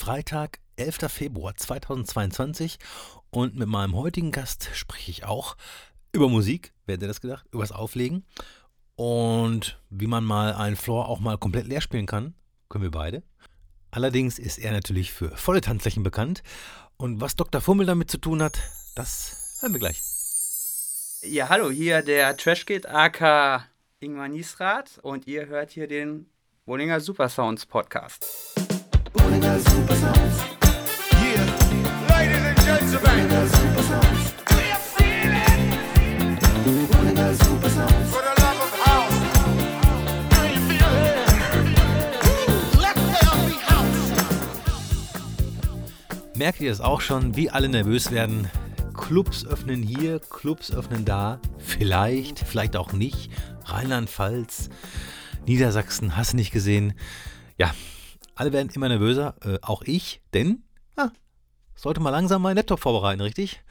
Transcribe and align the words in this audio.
Freitag, 0.00 0.60
11. 0.76 1.12
Februar 1.12 1.54
2022 1.54 2.78
und 3.28 3.54
mit 3.54 3.68
meinem 3.68 3.94
heutigen 3.94 4.32
Gast 4.32 4.70
spreche 4.72 5.10
ich 5.10 5.26
auch 5.26 5.58
über 6.10 6.30
Musik, 6.30 6.72
wer 6.86 6.94
hätte 6.94 7.06
das 7.06 7.20
gedacht, 7.20 7.44
übers 7.52 7.70
Auflegen 7.70 8.24
und 8.96 9.78
wie 9.90 10.06
man 10.06 10.24
mal 10.24 10.54
einen 10.54 10.76
Floor 10.76 11.06
auch 11.06 11.20
mal 11.20 11.36
komplett 11.36 11.66
leer 11.66 11.82
spielen 11.82 12.06
kann, 12.06 12.32
können 12.70 12.82
wir 12.82 12.90
beide. 12.90 13.22
Allerdings 13.90 14.38
ist 14.38 14.56
er 14.56 14.72
natürlich 14.72 15.12
für 15.12 15.36
volle 15.36 15.60
Tanzflächen 15.60 16.02
bekannt 16.02 16.42
und 16.96 17.20
was 17.20 17.36
Dr. 17.36 17.60
Fummel 17.60 17.84
damit 17.84 18.10
zu 18.10 18.16
tun 18.16 18.42
hat, 18.42 18.58
das 18.94 19.58
hören 19.60 19.74
wir 19.74 19.80
gleich. 19.80 20.00
Ja, 21.24 21.50
hallo, 21.50 21.70
hier 21.70 22.00
der 22.00 22.38
Trashkid 22.38 22.88
AK 22.88 23.68
Ingmar 24.00 24.28
Niesrath 24.28 24.98
und 25.02 25.26
ihr 25.26 25.44
hört 25.44 25.72
hier 25.72 25.88
den 25.88 26.24
Bollinger 26.64 27.00
Supersounds 27.00 27.66
Podcast. 27.66 28.24
Bollinger 29.12 29.58
Supersounds. 29.58 30.36
Yeah, 31.20 31.44
ladies 32.08 32.44
and 32.44 32.58
gentlemen. 32.64 33.00
Bollinger 33.02 33.46
Supersounds. 33.48 34.22
We 34.50 34.70
are 34.70 34.84
feeling. 34.96 36.38
Bollinger 36.88 37.34
Supersounds. 37.34 38.08
For 38.12 38.22
the 38.22 38.34
love 38.40 38.60
of 38.66 38.72
house. 38.86 39.18
How 40.32 40.44
you 40.44 40.60
feel? 40.68 40.92
Let 42.80 42.94
there 42.94 43.36
be 43.48 43.56
house. 43.66 44.10
Merkt 46.36 46.60
ihr 46.60 46.70
es 46.70 46.80
auch 46.80 47.00
schon, 47.00 47.36
wie 47.36 47.50
alle 47.50 47.68
nervös 47.68 48.12
werden? 48.12 48.48
Clubs 48.94 49.44
öffnen 49.44 49.82
hier, 49.82 50.20
Clubs 50.20 50.70
öffnen 50.70 51.04
da, 51.04 51.40
vielleicht, 51.58 52.38
vielleicht 52.38 52.76
auch 52.76 52.92
nicht. 52.92 53.30
Rheinland-Pfalz, 53.64 54.68
Niedersachsen, 55.46 56.16
hast 56.16 56.32
du 56.32 56.36
nicht 56.36 56.52
gesehen. 56.52 56.92
Ja, 57.58 57.74
alle 58.40 58.54
werden 58.54 58.70
immer 58.70 58.88
nervöser, 58.88 59.34
äh, 59.44 59.58
auch 59.60 59.82
ich, 59.82 60.22
denn 60.32 60.62
ja, 60.96 61.12
sollte 61.74 62.00
mal 62.00 62.08
langsam 62.08 62.40
meinen 62.40 62.56
Laptop 62.56 62.80
vorbereiten, 62.80 63.20
richtig? 63.20 63.62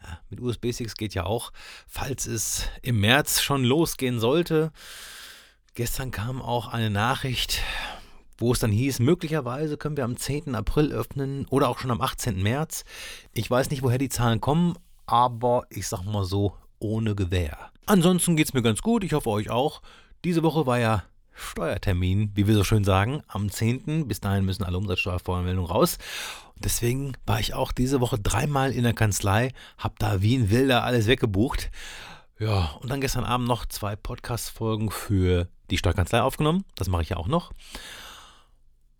Ja, 0.00 0.20
mit 0.30 0.40
USB-Sticks 0.40 0.94
geht 0.94 1.12
ja 1.14 1.26
auch, 1.26 1.50
falls 1.88 2.26
es 2.26 2.68
im 2.82 3.00
März 3.00 3.42
schon 3.42 3.64
losgehen 3.64 4.20
sollte. 4.20 4.70
Gestern 5.74 6.12
kam 6.12 6.40
auch 6.40 6.68
eine 6.68 6.88
Nachricht, 6.88 7.62
wo 8.38 8.52
es 8.52 8.60
dann 8.60 8.70
hieß, 8.70 9.00
möglicherweise 9.00 9.76
können 9.76 9.96
wir 9.96 10.04
am 10.04 10.16
10. 10.16 10.54
April 10.54 10.92
öffnen 10.92 11.46
oder 11.48 11.68
auch 11.68 11.80
schon 11.80 11.90
am 11.90 12.00
18. 12.00 12.40
März. 12.40 12.84
Ich 13.32 13.50
weiß 13.50 13.70
nicht, 13.70 13.82
woher 13.82 13.98
die 13.98 14.08
Zahlen 14.08 14.40
kommen, 14.40 14.74
aber 15.04 15.66
ich 15.68 15.88
sag 15.88 16.04
mal 16.04 16.24
so, 16.24 16.56
ohne 16.78 17.16
Gewehr. 17.16 17.58
Ansonsten 17.86 18.36
geht 18.36 18.46
es 18.46 18.54
mir 18.54 18.62
ganz 18.62 18.82
gut, 18.82 19.02
ich 19.02 19.14
hoffe 19.14 19.30
euch 19.30 19.50
auch. 19.50 19.82
Diese 20.24 20.44
Woche 20.44 20.64
war 20.64 20.78
ja 20.78 21.02
Steuertermin, 21.34 22.30
wie 22.34 22.46
wir 22.46 22.54
so 22.54 22.64
schön 22.64 22.84
sagen, 22.84 23.22
am 23.28 23.50
10. 23.50 24.08
Bis 24.08 24.20
dahin 24.20 24.44
müssen 24.44 24.64
alle 24.64 24.78
Umsatzsteuervoranmeldungen 24.78 25.70
raus. 25.70 25.98
Und 26.54 26.64
deswegen 26.64 27.12
war 27.26 27.40
ich 27.40 27.54
auch 27.54 27.72
diese 27.72 28.00
Woche 28.00 28.18
dreimal 28.18 28.72
in 28.72 28.84
der 28.84 28.94
Kanzlei, 28.94 29.52
hab 29.78 29.98
da 29.98 30.22
wie 30.22 30.36
ein 30.36 30.50
Wilder 30.50 30.84
alles 30.84 31.06
weggebucht. 31.06 31.70
Ja, 32.38 32.76
und 32.80 32.90
dann 32.90 33.00
gestern 33.00 33.24
Abend 33.24 33.46
noch 33.46 33.66
zwei 33.66 33.96
Podcast-Folgen 33.96 34.90
für 34.90 35.48
die 35.70 35.78
Steuerkanzlei 35.78 36.22
aufgenommen. 36.22 36.64
Das 36.74 36.88
mache 36.88 37.02
ich 37.02 37.10
ja 37.10 37.16
auch 37.16 37.28
noch. 37.28 37.52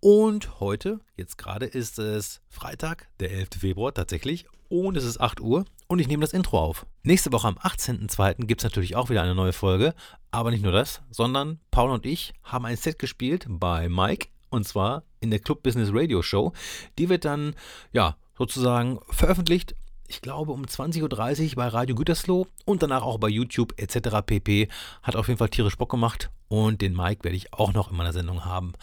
Und 0.00 0.60
heute, 0.60 1.00
jetzt 1.16 1.38
gerade 1.38 1.66
ist 1.66 1.98
es 1.98 2.40
Freitag, 2.48 3.08
der 3.20 3.30
11. 3.30 3.50
Februar 3.60 3.94
tatsächlich. 3.94 4.46
Und 4.68 4.96
es 4.96 5.04
ist 5.04 5.20
8 5.20 5.40
Uhr 5.40 5.64
und 5.86 5.98
ich 5.98 6.08
nehme 6.08 6.22
das 6.22 6.32
Intro 6.32 6.58
auf. 6.58 6.86
Nächste 7.04 7.32
Woche 7.32 7.48
am 7.48 7.56
18.02. 7.56 8.46
gibt 8.46 8.60
es 8.60 8.64
natürlich 8.64 8.94
auch 8.94 9.10
wieder 9.10 9.22
eine 9.22 9.34
neue 9.34 9.52
Folge. 9.52 9.92
Aber 10.30 10.52
nicht 10.52 10.62
nur 10.62 10.70
das, 10.70 11.02
sondern 11.10 11.58
Paul 11.72 11.90
und 11.90 12.06
ich 12.06 12.32
haben 12.44 12.64
ein 12.64 12.76
Set 12.76 13.00
gespielt 13.00 13.46
bei 13.48 13.88
Mike. 13.88 14.28
Und 14.50 14.68
zwar 14.68 15.02
in 15.18 15.30
der 15.30 15.40
Club 15.40 15.64
Business 15.64 15.90
Radio 15.92 16.22
Show. 16.22 16.52
Die 16.98 17.08
wird 17.08 17.24
dann, 17.24 17.56
ja, 17.92 18.16
sozusagen 18.38 19.00
veröffentlicht 19.10 19.74
ich 20.06 20.20
glaube, 20.20 20.52
um 20.52 20.64
20.30 20.64 21.02
Uhr 21.50 21.56
bei 21.56 21.68
Radio 21.68 21.96
Gütersloh 21.96 22.46
und 22.66 22.82
danach 22.82 23.02
auch 23.02 23.16
bei 23.18 23.28
YouTube 23.28 23.72
etc. 23.78 24.18
pp. 24.24 24.68
Hat 25.02 25.16
auf 25.16 25.28
jeden 25.28 25.38
Fall 25.38 25.48
tierisch 25.48 25.78
Bock 25.78 25.90
gemacht 25.90 26.30
und 26.48 26.82
den 26.82 26.94
Mike 26.94 27.24
werde 27.24 27.36
ich 27.36 27.54
auch 27.54 27.72
noch 27.72 27.90
in 27.90 27.96
meiner 27.96 28.12
Sendung 28.12 28.44
haben. 28.44 28.74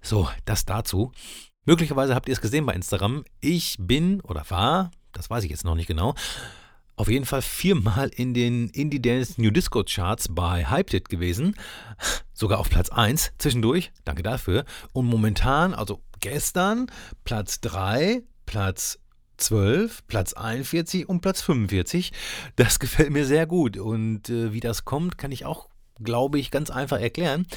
So, 0.00 0.30
das 0.46 0.64
dazu. 0.64 1.12
Möglicherweise 1.66 2.14
habt 2.14 2.26
ihr 2.26 2.32
es 2.32 2.40
gesehen 2.40 2.64
bei 2.64 2.72
Instagram. 2.72 3.24
Ich 3.40 3.76
bin 3.78 4.22
oder 4.22 4.48
war, 4.48 4.90
das 5.12 5.28
weiß 5.28 5.44
ich 5.44 5.50
jetzt 5.50 5.66
noch 5.66 5.74
nicht 5.74 5.88
genau, 5.88 6.14
auf 7.02 7.08
jeden 7.08 7.24
Fall 7.24 7.42
viermal 7.42 8.10
in 8.14 8.32
den 8.32 8.68
Indie 8.68 9.02
Dance 9.02 9.42
New 9.42 9.50
Disco 9.50 9.82
Charts 9.82 10.28
bei 10.30 10.70
Hyped 10.70 11.08
gewesen. 11.08 11.56
Sogar 12.32 12.60
auf 12.60 12.70
Platz 12.70 12.90
1 12.90 13.32
zwischendurch. 13.38 13.90
Danke 14.04 14.22
dafür. 14.22 14.64
Und 14.92 15.06
momentan, 15.06 15.74
also 15.74 16.00
gestern, 16.20 16.86
Platz 17.24 17.60
3, 17.60 18.22
Platz 18.46 19.00
12, 19.38 20.06
Platz 20.06 20.34
41 20.34 21.08
und 21.08 21.22
Platz 21.22 21.42
45. 21.42 22.12
Das 22.54 22.78
gefällt 22.78 23.10
mir 23.10 23.26
sehr 23.26 23.46
gut. 23.46 23.78
Und 23.78 24.30
äh, 24.30 24.52
wie 24.52 24.60
das 24.60 24.84
kommt, 24.84 25.18
kann 25.18 25.32
ich 25.32 25.44
auch, 25.44 25.70
glaube 26.00 26.38
ich, 26.38 26.52
ganz 26.52 26.70
einfach 26.70 27.00
erklären. 27.00 27.48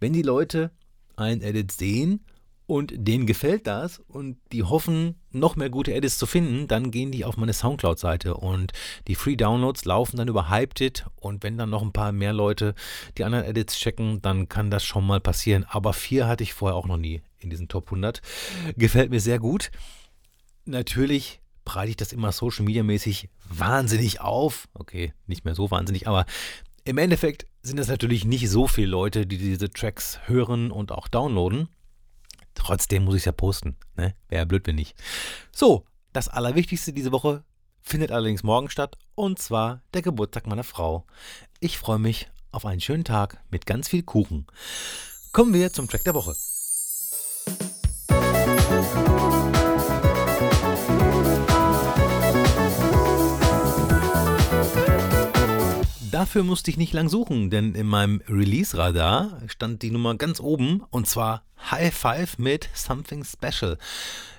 Wenn 0.00 0.14
die 0.14 0.22
Leute 0.22 0.70
ein 1.16 1.42
Edit 1.42 1.70
sehen 1.70 2.24
und 2.66 2.92
denen 2.96 3.26
gefällt 3.26 3.66
das 3.66 4.00
und 4.08 4.38
die 4.52 4.64
hoffen, 4.64 5.14
noch 5.30 5.54
mehr 5.54 5.70
gute 5.70 5.94
Edits 5.94 6.18
zu 6.18 6.26
finden, 6.26 6.66
dann 6.66 6.90
gehen 6.90 7.12
die 7.12 7.24
auf 7.24 7.36
meine 7.36 7.52
Soundcloud-Seite 7.52 8.34
und 8.34 8.72
die 9.06 9.14
Free 9.14 9.36
Downloads 9.36 9.84
laufen 9.84 10.16
dann 10.16 10.28
über 10.28 10.50
Hyped 10.50 11.06
und 11.20 11.42
wenn 11.42 11.58
dann 11.58 11.70
noch 11.70 11.82
ein 11.82 11.92
paar 11.92 12.12
mehr 12.12 12.32
Leute 12.32 12.74
die 13.18 13.24
anderen 13.24 13.44
Edits 13.44 13.78
checken, 13.78 14.20
dann 14.20 14.48
kann 14.48 14.70
das 14.70 14.84
schon 14.84 15.06
mal 15.06 15.20
passieren. 15.20 15.64
Aber 15.68 15.92
vier 15.92 16.26
hatte 16.26 16.42
ich 16.42 16.54
vorher 16.54 16.76
auch 16.76 16.86
noch 16.86 16.96
nie 16.96 17.22
in 17.38 17.50
diesen 17.50 17.68
Top 17.68 17.86
100. 17.86 18.20
Gefällt 18.76 19.10
mir 19.10 19.20
sehr 19.20 19.38
gut. 19.38 19.70
Natürlich 20.64 21.40
breite 21.64 21.90
ich 21.90 21.96
das 21.96 22.12
immer 22.12 22.32
Social 22.32 22.64
Media 22.64 22.82
mäßig 22.82 23.28
wahnsinnig 23.48 24.20
auf. 24.20 24.68
Okay, 24.74 25.12
nicht 25.26 25.44
mehr 25.44 25.54
so 25.54 25.70
wahnsinnig, 25.70 26.08
aber 26.08 26.26
im 26.84 26.98
Endeffekt 26.98 27.46
sind 27.62 27.78
es 27.78 27.88
natürlich 27.88 28.24
nicht 28.24 28.48
so 28.48 28.66
viele 28.66 28.88
Leute, 28.88 29.26
die 29.26 29.38
diese 29.38 29.70
Tracks 29.70 30.20
hören 30.26 30.70
und 30.70 30.92
auch 30.92 31.08
downloaden. 31.08 31.68
Trotzdem 32.56 33.04
muss 33.04 33.14
ich 33.14 33.20
es 33.20 33.26
ja 33.26 33.32
posten. 33.32 33.76
Ne? 33.94 34.16
Wäre 34.28 34.46
blöd, 34.46 34.66
wenn 34.66 34.74
nicht. 34.74 34.96
So, 35.52 35.86
das 36.12 36.28
Allerwichtigste 36.28 36.92
diese 36.92 37.12
Woche 37.12 37.44
findet 37.82 38.10
allerdings 38.10 38.42
morgen 38.42 38.68
statt 38.68 38.98
und 39.14 39.38
zwar 39.38 39.82
der 39.94 40.02
Geburtstag 40.02 40.48
meiner 40.48 40.64
Frau. 40.64 41.06
Ich 41.60 41.78
freue 41.78 42.00
mich 42.00 42.28
auf 42.50 42.66
einen 42.66 42.80
schönen 42.80 43.04
Tag 43.04 43.38
mit 43.50 43.66
ganz 43.66 43.88
viel 43.88 44.02
Kuchen. 44.02 44.46
Kommen 45.32 45.54
wir 45.54 45.72
zum 45.72 45.86
Track 45.88 46.02
der 46.04 46.14
Woche. 46.14 46.34
Dafür 56.16 56.44
musste 56.44 56.70
ich 56.70 56.78
nicht 56.78 56.94
lang 56.94 57.10
suchen, 57.10 57.50
denn 57.50 57.74
in 57.74 57.86
meinem 57.86 58.22
Release-Radar 58.26 59.42
stand 59.48 59.82
die 59.82 59.90
Nummer 59.90 60.14
ganz 60.14 60.40
oben 60.40 60.82
und 60.88 61.06
zwar 61.06 61.44
High 61.70 61.94
Five 61.94 62.38
mit 62.38 62.70
Something 62.72 63.22
Special. 63.22 63.76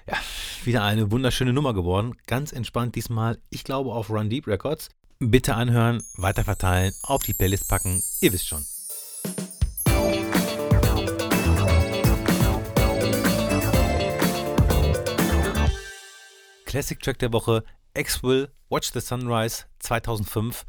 Ja, 0.08 0.18
wieder 0.64 0.84
eine 0.84 1.12
wunderschöne 1.12 1.54
Nummer 1.54 1.76
geworden. 1.76 2.16
Ganz 2.26 2.52
entspannt 2.52 2.96
diesmal. 2.96 3.38
Ich 3.52 3.64
glaube 3.64 3.94
auf 3.94 4.10
Run 4.10 4.28
Deep 4.28 4.48
Records. 4.48 4.90
Bitte 5.20 5.54
anhören, 5.54 6.02
weiterverteilen, 6.16 6.96
auf 7.04 7.22
die 7.22 7.34
Playlist 7.34 7.70
packen. 7.70 8.02
Ihr 8.22 8.34
wisst 8.34 8.48
schon. 8.48 8.66
Classic 16.66 17.00
Track 17.00 17.20
der 17.20 17.32
Woche: 17.32 17.64
X-Will 17.94 18.50
Watch 18.70 18.92
the 18.94 19.00
Sunrise 19.00 19.66
2005 19.78 20.66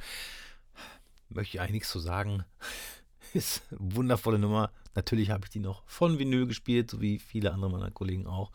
möchte 1.28 1.56
ich 1.56 1.60
eigentlich 1.60 1.72
nichts 1.72 1.90
zu 1.90 1.98
sagen. 1.98 2.44
Ist 3.34 3.62
eine 3.70 3.96
wundervolle 3.96 4.38
Nummer. 4.38 4.70
Natürlich 4.94 5.30
habe 5.30 5.44
ich 5.44 5.50
die 5.50 5.60
noch 5.60 5.82
von 5.86 6.18
Vinyl 6.18 6.46
gespielt, 6.46 6.90
so 6.90 7.00
wie 7.00 7.18
viele 7.18 7.52
andere 7.52 7.70
meiner 7.70 7.90
Kollegen 7.90 8.26
auch. 8.26 8.50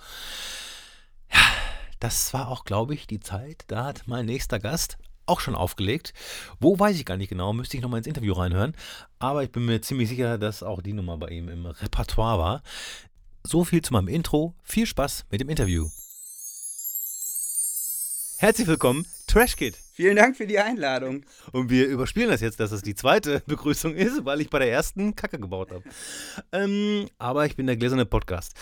Ja, 1.32 1.40
das 2.00 2.34
war 2.34 2.50
auch, 2.50 2.66
glaube 2.66 2.94
ich, 2.94 3.08
die 3.08 3.20
Zeit. 3.20 3.66
Da 3.68 3.86
hat 3.86 4.08
mein 4.08 4.26
nächster 4.26 4.60
Gast 4.60 4.98
auch 5.26 5.40
schon 5.40 5.56
aufgelegt. 5.56 6.14
Wo 6.60 6.78
weiß 6.78 6.98
ich 6.98 7.06
gar 7.06 7.18
nicht 7.18 7.30
genau, 7.30 7.54
müsste 7.54 7.78
ich 7.78 7.84
nochmal 7.84 8.00
ins 8.00 8.08
Interview 8.08 8.34
reinhören. 8.34 8.76
Aber 9.20 9.44
ich 9.44 9.52
bin 9.52 9.66
mir 9.66 9.82
ziemlich 9.82 10.10
sicher, 10.10 10.38
dass 10.38 10.64
auch 10.64 10.82
die 10.82 10.94
Nummer 10.94 11.18
bei 11.18 11.30
ihm 11.30 11.50
im 11.50 11.66
Repertoire 11.66 12.40
war. 12.40 12.64
So 13.44 13.64
viel 13.64 13.82
zu 13.82 13.94
meinem 13.94 14.08
Intro. 14.08 14.56
Viel 14.64 14.86
Spaß 14.86 15.26
mit 15.30 15.42
dem 15.42 15.50
Interview. 15.50 15.90
Herzlich 18.38 18.68
willkommen, 18.68 19.06
Trash 19.28 19.56
Kid. 19.56 19.78
Vielen 19.94 20.16
Dank 20.16 20.36
für 20.36 20.48
die 20.48 20.60
Einladung. 20.60 21.26
Und 21.52 21.70
wir 21.70 21.88
überspielen 21.88 22.30
das 22.30 22.42
jetzt, 22.42 22.60
dass 22.60 22.72
es 22.72 22.82
die 22.82 22.96
zweite 22.96 23.42
Begrüßung 23.48 23.96
ist, 23.96 24.26
weil 24.26 24.42
ich 24.42 24.50
bei 24.50 24.60
der 24.60 24.72
ersten 24.72 25.16
Kacke 25.16 25.40
gebaut 25.40 25.72
habe. 25.72 25.84
Ähm, 26.52 27.08
aber 27.18 27.46
ich 27.46 27.56
bin 27.56 27.68
der 27.68 27.78
gläserne 27.78 28.06
Podcast. 28.06 28.54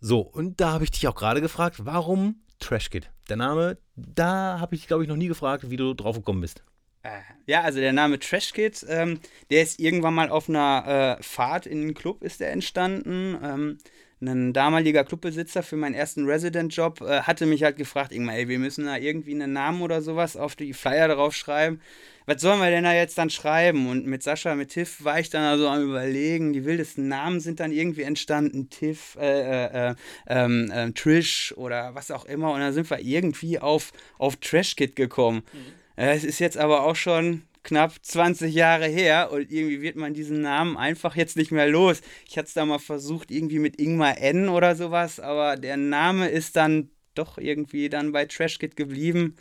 So, 0.00 0.20
und 0.20 0.60
da 0.60 0.72
habe 0.72 0.84
ich 0.84 0.90
dich 0.90 1.06
auch 1.06 1.14
gerade 1.14 1.40
gefragt, 1.40 1.76
warum 1.84 2.42
Trash 2.58 2.90
Kid? 2.90 3.10
Der 3.28 3.36
Name, 3.36 3.78
da 3.94 4.58
habe 4.58 4.74
ich, 4.74 4.86
glaube 4.86 5.02
ich, 5.02 5.08
noch 5.08 5.16
nie 5.16 5.28
gefragt, 5.28 5.70
wie 5.70 5.76
du 5.76 5.94
drauf 5.94 6.16
gekommen 6.16 6.40
bist. 6.40 6.64
Äh, 7.02 7.20
ja, 7.46 7.62
also 7.62 7.78
der 7.78 7.92
Name 7.92 8.18
Trash 8.18 8.52
Kid, 8.52 8.84
ähm, 8.88 9.20
der 9.50 9.62
ist 9.62 9.80
irgendwann 9.80 10.14
mal 10.14 10.28
auf 10.30 10.48
einer 10.48 11.18
äh, 11.18 11.22
Fahrt 11.22 11.66
in 11.66 11.80
den 11.80 11.94
Club 11.94 12.22
ist 12.22 12.40
der 12.40 12.52
entstanden. 12.52 13.38
Ähm, 13.42 13.78
ein 14.22 14.52
damaliger 14.52 15.04
Clubbesitzer 15.04 15.62
für 15.62 15.76
meinen 15.76 15.94
ersten 15.94 16.26
Resident-Job 16.26 17.00
äh, 17.00 17.22
hatte 17.22 17.46
mich 17.46 17.62
halt 17.62 17.76
gefragt, 17.76 18.12
irgendwann, 18.12 18.34
ey, 18.34 18.48
wir 18.48 18.58
müssen 18.58 18.84
da 18.84 18.96
irgendwie 18.96 19.34
einen 19.34 19.52
Namen 19.52 19.80
oder 19.80 20.02
sowas 20.02 20.36
auf 20.36 20.56
die 20.56 20.74
Flyer 20.74 21.08
drauf 21.08 21.34
schreiben. 21.34 21.80
Was 22.26 22.42
sollen 22.42 22.60
wir 22.60 22.70
denn 22.70 22.84
da 22.84 22.92
jetzt 22.92 23.16
dann 23.16 23.30
schreiben? 23.30 23.88
Und 23.88 24.06
mit 24.06 24.22
Sascha, 24.22 24.54
mit 24.54 24.70
Tiff 24.70 25.02
war 25.02 25.18
ich 25.18 25.30
dann 25.30 25.42
also 25.42 25.68
am 25.68 25.82
überlegen, 25.82 26.52
die 26.52 26.64
wildesten 26.64 27.08
Namen 27.08 27.40
sind 27.40 27.60
dann 27.60 27.72
irgendwie 27.72 28.02
entstanden, 28.02 28.68
Tiff, 28.68 29.16
äh, 29.18 29.64
äh, 29.64 29.90
äh 29.90 29.94
ähm, 30.28 30.70
äh, 30.70 30.92
Trish 30.92 31.54
oder 31.56 31.94
was 31.94 32.10
auch 32.10 32.26
immer. 32.26 32.52
Und 32.52 32.60
dann 32.60 32.72
sind 32.72 32.90
wir 32.90 33.00
irgendwie 33.00 33.58
auf, 33.58 33.92
auf 34.18 34.36
Trash 34.36 34.76
Kid 34.76 34.96
gekommen. 34.96 35.42
Mhm. 35.52 35.80
Es 35.96 36.24
ist 36.24 36.38
jetzt 36.38 36.56
aber 36.56 36.84
auch 36.84 36.96
schon 36.96 37.42
knapp 37.62 37.94
20 38.02 38.54
Jahre 38.54 38.86
her 38.86 39.30
und 39.32 39.50
irgendwie 39.50 39.82
wird 39.82 39.96
man 39.96 40.14
diesen 40.14 40.40
Namen 40.40 40.76
einfach 40.76 41.16
jetzt 41.16 41.36
nicht 41.36 41.50
mehr 41.50 41.68
los. 41.68 42.00
Ich 42.26 42.38
hatte 42.38 42.48
es 42.48 42.54
da 42.54 42.64
mal 42.64 42.78
versucht, 42.78 43.30
irgendwie 43.30 43.58
mit 43.58 43.80
Ingmar 43.80 44.18
N 44.18 44.48
oder 44.48 44.76
sowas, 44.76 45.20
aber 45.20 45.56
der 45.56 45.76
Name 45.76 46.28
ist 46.28 46.56
dann 46.56 46.90
doch 47.14 47.38
irgendwie 47.38 47.88
dann 47.88 48.12
bei 48.12 48.24
Trash 48.24 48.58
Kid 48.58 48.76
geblieben. 48.76 49.36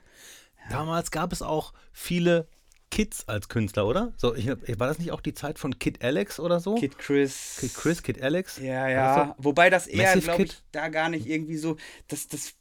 Damals 0.70 1.12
gab 1.12 1.32
es 1.32 1.42
auch 1.42 1.74
viele 1.92 2.48
Kids 2.92 3.28
als 3.28 3.50
Künstler, 3.50 3.86
oder? 3.86 4.14
So, 4.18 4.36
ich, 4.36 4.48
war 4.48 4.88
das 4.88 5.00
nicht 5.00 5.12
auch 5.12 5.22
die 5.22 5.34
Zeit 5.34 5.60
von 5.60 5.78
Kid 5.78 6.04
Alex 6.04 6.40
oder 6.40 6.60
so? 6.60 6.76
Kid 6.76 6.98
Chris. 6.98 7.58
Kid 7.60 7.74
Chris, 7.76 8.04
Kid 8.04 8.22
Alex? 8.22 8.58
Ja, 8.58 8.88
ja. 8.88 9.36
Wobei 9.38 9.70
das 9.70 9.88
eher, 9.88 10.18
glaube 10.18 10.44
ich, 10.44 10.58
da 10.72 10.88
gar 10.90 11.10
nicht 11.10 11.28
irgendwie 11.28 11.58
so. 11.58 11.78
Das, 12.08 12.28
das 12.28 12.56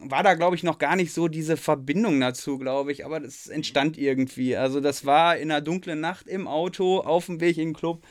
war 0.00 0.22
da, 0.22 0.34
glaube 0.34 0.56
ich, 0.56 0.62
noch 0.62 0.78
gar 0.78 0.96
nicht 0.96 1.12
so 1.12 1.28
diese 1.28 1.56
Verbindung 1.56 2.20
dazu, 2.20 2.58
glaube 2.58 2.92
ich, 2.92 3.04
aber 3.04 3.20
das 3.20 3.46
entstand 3.46 3.98
irgendwie. 3.98 4.56
Also 4.56 4.80
das 4.80 5.04
war 5.04 5.36
in 5.36 5.50
einer 5.50 5.60
dunklen 5.60 6.00
Nacht 6.00 6.26
im 6.26 6.46
Auto 6.46 7.00
auf 7.00 7.26
dem 7.26 7.40
Weg 7.40 7.58
in 7.58 7.68
den 7.68 7.74
Club 7.74 8.04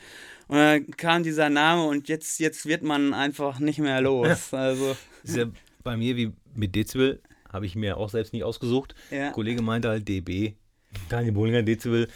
und 0.47 0.57
dann 0.57 0.87
kam 0.91 1.23
dieser 1.23 1.49
Name 1.49 1.85
und 1.85 2.07
jetzt, 2.07 2.39
jetzt 2.39 2.65
wird 2.65 2.83
man 2.83 3.13
einfach 3.13 3.59
nicht 3.59 3.79
mehr 3.79 4.01
los. 4.01 4.49
Also. 4.51 4.95
Ist 5.23 5.37
ja 5.37 5.45
bei 5.83 5.97
mir 5.97 6.15
wie 6.15 6.31
mit 6.53 6.75
Dezibel, 6.75 7.21
habe 7.51 7.65
ich 7.65 7.75
mir 7.75 7.97
auch 7.97 8.09
selbst 8.09 8.33
nicht 8.33 8.43
ausgesucht. 8.43 8.95
Ja. 9.11 9.31
Kollege 9.31 9.61
meinte 9.61 9.89
halt 9.89 10.07
DB, 10.07 10.53
Daniel 11.09 11.33
Bollinger, 11.33 11.63
Dezibel 11.63 12.07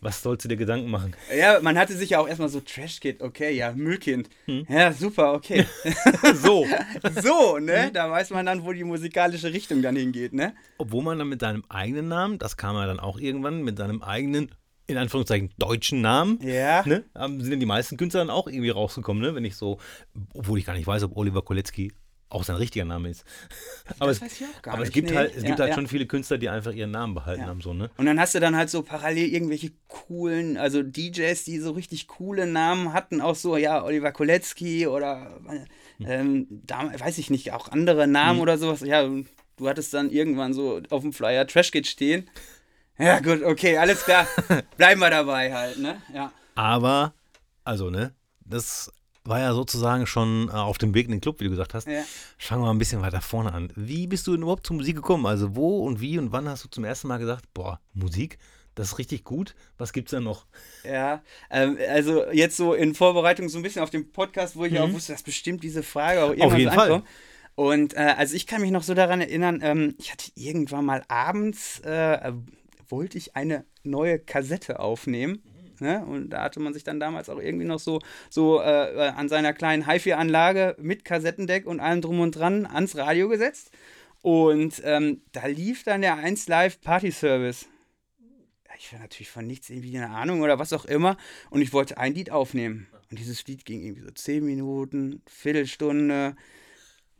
was 0.00 0.22
sollst 0.22 0.44
du 0.44 0.48
dir 0.48 0.56
Gedanken 0.56 0.90
machen? 0.90 1.14
Ja, 1.36 1.60
man 1.60 1.78
hatte 1.78 1.96
sich 1.96 2.10
ja 2.10 2.20
auch 2.20 2.28
erstmal 2.28 2.48
so 2.48 2.60
Trash-Kid, 2.60 3.20
okay, 3.22 3.52
ja, 3.54 3.72
Müllkind. 3.72 4.28
Hm. 4.46 4.66
Ja, 4.68 4.92
super, 4.92 5.32
okay. 5.34 5.66
so. 6.34 6.66
so, 7.22 7.58
ne? 7.58 7.86
Hm. 7.86 7.92
Da 7.92 8.10
weiß 8.10 8.30
man 8.30 8.46
dann, 8.46 8.64
wo 8.64 8.72
die 8.72 8.84
musikalische 8.84 9.52
Richtung 9.52 9.82
dann 9.82 9.96
hingeht, 9.96 10.32
ne? 10.32 10.54
Obwohl 10.78 11.02
man 11.02 11.18
dann 11.18 11.28
mit 11.28 11.40
seinem 11.40 11.64
eigenen 11.68 12.08
Namen, 12.08 12.38
das 12.38 12.56
kam 12.56 12.76
ja 12.76 12.86
dann 12.86 13.00
auch 13.00 13.18
irgendwann, 13.18 13.62
mit 13.62 13.78
seinem 13.78 14.02
eigenen 14.02 14.50
in 14.86 14.96
Anführungszeichen 14.96 15.50
deutschen 15.58 16.00
Namen. 16.00 16.38
Ja. 16.42 16.82
Ne, 16.86 17.04
sind 17.14 17.50
denn 17.50 17.60
die 17.60 17.66
meisten 17.66 17.98
Künstler 17.98 18.20
dann 18.20 18.30
auch 18.30 18.46
irgendwie 18.48 18.70
rausgekommen, 18.70 19.22
ne? 19.22 19.34
Wenn 19.34 19.44
ich 19.44 19.54
so, 19.56 19.78
obwohl 20.32 20.58
ich 20.58 20.64
gar 20.64 20.72
nicht 20.72 20.86
weiß, 20.86 21.02
ob 21.02 21.16
Oliver 21.16 21.42
Kolecki 21.42 21.92
auch 22.30 22.44
sein 22.44 22.56
richtiger 22.56 22.84
Name 22.84 23.08
ist. 23.08 23.24
aber 23.98 24.10
es, 24.10 24.20
aber 24.66 24.82
es 24.82 24.90
gibt 24.90 25.10
nee. 25.10 25.16
halt, 25.16 25.34
es 25.34 25.42
ja, 25.42 25.48
gibt 25.48 25.60
halt 25.60 25.70
ja. 25.70 25.74
schon 25.74 25.88
viele 25.88 26.06
Künstler, 26.06 26.38
die 26.38 26.48
einfach 26.48 26.72
ihren 26.72 26.90
Namen 26.90 27.14
behalten 27.14 27.42
ja. 27.42 27.48
haben. 27.48 27.60
So, 27.60 27.72
ne? 27.72 27.90
Und 27.96 28.06
dann 28.06 28.20
hast 28.20 28.34
du 28.34 28.40
dann 28.40 28.56
halt 28.56 28.70
so 28.70 28.82
parallel 28.82 29.32
irgendwelche 29.32 29.72
coolen, 29.88 30.56
also 30.56 30.82
DJs, 30.82 31.44
die 31.44 31.58
so 31.58 31.72
richtig 31.72 32.06
coole 32.06 32.46
Namen 32.46 32.92
hatten, 32.92 33.20
auch 33.20 33.34
so, 33.34 33.56
ja, 33.56 33.82
Oliver 33.82 34.12
Kolecki 34.12 34.86
oder 34.86 35.40
hm. 35.98 36.06
ähm, 36.06 36.46
da, 36.50 36.92
weiß 36.98 37.18
ich 37.18 37.30
nicht, 37.30 37.52
auch 37.52 37.68
andere 37.68 38.06
Namen 38.06 38.36
hm. 38.36 38.42
oder 38.42 38.58
sowas. 38.58 38.80
Ja, 38.80 39.08
du 39.56 39.68
hattest 39.68 39.94
dann 39.94 40.10
irgendwann 40.10 40.52
so 40.52 40.80
auf 40.90 41.02
dem 41.02 41.12
Flyer 41.12 41.46
Trashkit 41.46 41.86
stehen. 41.86 42.28
Ja, 42.98 43.20
gut, 43.20 43.42
okay, 43.42 43.78
alles 43.78 44.04
klar. 44.04 44.26
Bleiben 44.76 45.00
wir 45.00 45.10
dabei 45.10 45.54
halt, 45.54 45.78
ne? 45.78 46.02
Ja. 46.12 46.32
Aber, 46.56 47.14
also, 47.62 47.90
ne, 47.90 48.12
das 48.44 48.92
war 49.28 49.40
ja 49.40 49.52
sozusagen 49.52 50.06
schon 50.06 50.48
äh, 50.48 50.52
auf 50.52 50.78
dem 50.78 50.94
Weg 50.94 51.06
in 51.06 51.12
den 51.12 51.20
Club, 51.20 51.40
wie 51.40 51.44
du 51.44 51.50
gesagt 51.50 51.74
hast. 51.74 51.86
Ja. 51.86 52.02
Fangen 52.38 52.62
wir 52.62 52.66
mal 52.66 52.72
ein 52.72 52.78
bisschen 52.78 53.02
weiter 53.02 53.20
vorne 53.20 53.52
an. 53.52 53.72
Wie 53.76 54.06
bist 54.06 54.26
du 54.26 54.32
denn 54.32 54.42
überhaupt 54.42 54.66
zur 54.66 54.76
Musik 54.76 54.96
gekommen? 54.96 55.26
Also 55.26 55.54
wo 55.54 55.84
und 55.86 56.00
wie 56.00 56.18
und 56.18 56.32
wann 56.32 56.48
hast 56.48 56.64
du 56.64 56.68
zum 56.68 56.84
ersten 56.84 57.08
Mal 57.08 57.18
gesagt, 57.18 57.44
boah, 57.54 57.80
Musik, 57.92 58.38
das 58.74 58.92
ist 58.92 58.98
richtig 58.98 59.24
gut. 59.24 59.54
Was 59.76 59.92
gibt 59.92 60.08
es 60.08 60.12
da 60.12 60.20
noch? 60.20 60.46
Ja, 60.84 61.22
ähm, 61.50 61.78
also 61.90 62.30
jetzt 62.30 62.56
so 62.56 62.74
in 62.74 62.94
Vorbereitung 62.94 63.48
so 63.48 63.58
ein 63.58 63.62
bisschen 63.62 63.82
auf 63.82 63.90
den 63.90 64.12
Podcast, 64.12 64.56
wo 64.56 64.64
ich 64.64 64.72
mhm. 64.72 64.78
auch 64.78 64.92
wusste, 64.92 65.12
dass 65.12 65.22
bestimmt 65.22 65.62
diese 65.62 65.82
Frage 65.82 66.22
auch 66.22 66.30
irgendwann 66.30 66.52
auf 66.52 66.58
jeden 66.58 66.72
Fall. 66.72 67.02
Und 67.54 67.94
äh, 67.94 68.14
also 68.16 68.36
ich 68.36 68.46
kann 68.46 68.60
mich 68.60 68.70
noch 68.70 68.84
so 68.84 68.94
daran 68.94 69.20
erinnern, 69.20 69.60
ähm, 69.62 69.96
ich 69.98 70.12
hatte 70.12 70.30
irgendwann 70.36 70.84
mal 70.84 71.02
abends, 71.08 71.80
äh, 71.80 72.32
wollte 72.88 73.18
ich 73.18 73.34
eine 73.34 73.64
neue 73.82 74.20
Kassette 74.20 74.78
aufnehmen. 74.78 75.42
Ne? 75.80 76.04
Und 76.04 76.30
da 76.30 76.42
hatte 76.42 76.60
man 76.60 76.74
sich 76.74 76.84
dann 76.84 77.00
damals 77.00 77.28
auch 77.28 77.40
irgendwie 77.40 77.66
noch 77.66 77.78
so, 77.78 78.00
so 78.30 78.60
äh, 78.60 79.12
an 79.14 79.28
seiner 79.28 79.52
kleinen 79.52 79.86
HiFi-Anlage 79.86 80.76
mit 80.78 81.04
Kassettendeck 81.04 81.66
und 81.66 81.80
allem 81.80 82.00
drum 82.00 82.20
und 82.20 82.32
dran 82.32 82.66
ans 82.66 82.96
Radio 82.96 83.28
gesetzt. 83.28 83.70
Und 84.22 84.82
ähm, 84.84 85.22
da 85.32 85.46
lief 85.46 85.84
dann 85.84 86.02
der 86.02 86.16
1 86.16 86.48
Live 86.48 86.80
Party 86.80 87.10
Service. 87.10 87.66
Ich 88.78 88.92
war 88.92 89.00
natürlich 89.00 89.30
von 89.30 89.46
nichts 89.46 89.70
irgendwie 89.70 89.96
eine 89.96 90.10
Ahnung 90.10 90.40
oder 90.40 90.58
was 90.58 90.72
auch 90.72 90.84
immer. 90.84 91.16
Und 91.50 91.62
ich 91.62 91.72
wollte 91.72 91.98
ein 91.98 92.14
Lied 92.14 92.30
aufnehmen. 92.30 92.86
Und 93.10 93.18
dieses 93.18 93.46
Lied 93.46 93.64
ging 93.64 93.82
irgendwie 93.82 94.02
so 94.02 94.10
10 94.10 94.44
Minuten, 94.44 95.22
Viertelstunde, 95.26 96.36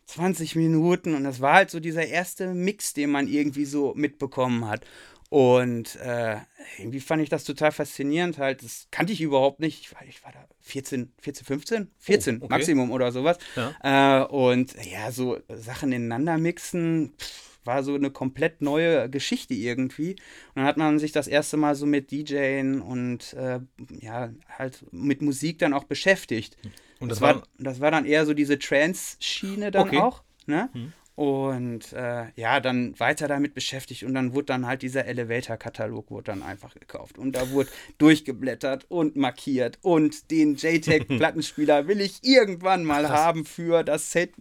20 0.06 0.56
Minuten. 0.56 1.14
Und 1.14 1.24
das 1.24 1.40
war 1.40 1.54
halt 1.54 1.70
so 1.70 1.80
dieser 1.80 2.06
erste 2.06 2.54
Mix, 2.54 2.94
den 2.94 3.10
man 3.10 3.26
irgendwie 3.26 3.64
so 3.64 3.92
mitbekommen 3.94 4.68
hat. 4.68 4.84
Und 5.30 5.96
äh, 5.96 6.36
irgendwie 6.78 7.00
fand 7.00 7.22
ich 7.22 7.28
das 7.28 7.44
total 7.44 7.72
faszinierend. 7.72 8.38
Halt, 8.38 8.62
das 8.62 8.88
kannte 8.90 9.12
ich 9.12 9.20
überhaupt 9.20 9.60
nicht. 9.60 9.80
Ich 9.82 9.94
war, 9.94 10.02
ich 10.06 10.24
war 10.24 10.32
da 10.32 10.44
14, 10.60 11.12
14, 11.20 11.46
15? 11.46 11.90
14 11.98 12.34
oh, 12.34 12.44
okay. 12.44 12.54
Maximum 12.54 12.90
oder 12.90 13.12
sowas. 13.12 13.38
Ja. 13.54 14.22
Äh, 14.22 14.26
und 14.26 14.74
ja, 14.90 15.12
so 15.12 15.38
Sachen 15.48 15.92
ineinander 15.92 16.38
mixen. 16.38 17.12
Pff, 17.18 17.48
war 17.68 17.84
so 17.84 17.94
eine 17.94 18.10
komplett 18.10 18.62
neue 18.62 19.08
Geschichte 19.08 19.54
irgendwie. 19.54 20.12
Und 20.12 20.56
dann 20.56 20.64
hat 20.64 20.76
man 20.76 20.98
sich 20.98 21.12
das 21.12 21.28
erste 21.28 21.56
Mal 21.56 21.76
so 21.76 21.86
mit 21.86 22.10
DJing 22.10 22.80
und 22.80 23.34
äh, 23.34 23.60
ja, 24.00 24.30
halt 24.48 24.84
mit 24.90 25.22
Musik 25.22 25.58
dann 25.58 25.74
auch 25.74 25.84
beschäftigt. 25.84 26.56
Und 26.98 27.10
das, 27.10 27.18
das 27.18 27.20
war, 27.20 27.34
war, 27.36 27.42
das 27.58 27.80
war 27.80 27.90
dann 27.92 28.06
eher 28.06 28.26
so 28.26 28.34
diese 28.34 28.58
Trance-Schiene 28.58 29.70
dann 29.70 29.86
okay. 29.86 29.98
auch. 29.98 30.22
Ne? 30.46 30.70
Hm. 30.72 30.92
Und 31.18 31.92
äh, 31.94 32.26
ja, 32.36 32.60
dann 32.60 32.94
weiter 33.00 33.26
damit 33.26 33.52
beschäftigt 33.52 34.04
und 34.04 34.14
dann 34.14 34.34
wurde 34.34 34.44
dann 34.44 34.68
halt 34.68 34.82
dieser 34.82 35.06
Elevator-Katalog 35.06 36.12
wurde 36.12 36.26
dann 36.26 36.44
einfach 36.44 36.74
gekauft. 36.74 37.18
Und 37.18 37.32
da 37.32 37.50
wurde 37.50 37.70
durchgeblättert 37.98 38.86
und 38.88 39.16
markiert. 39.16 39.80
Und 39.82 40.30
den 40.30 40.54
JTAG-Plattenspieler 40.54 41.88
will 41.88 42.00
ich 42.00 42.20
irgendwann 42.22 42.84
mal 42.84 43.02
Krass. 43.02 43.18
haben 43.18 43.44
für 43.44 43.82
das 43.82 44.12
Set 44.12 44.32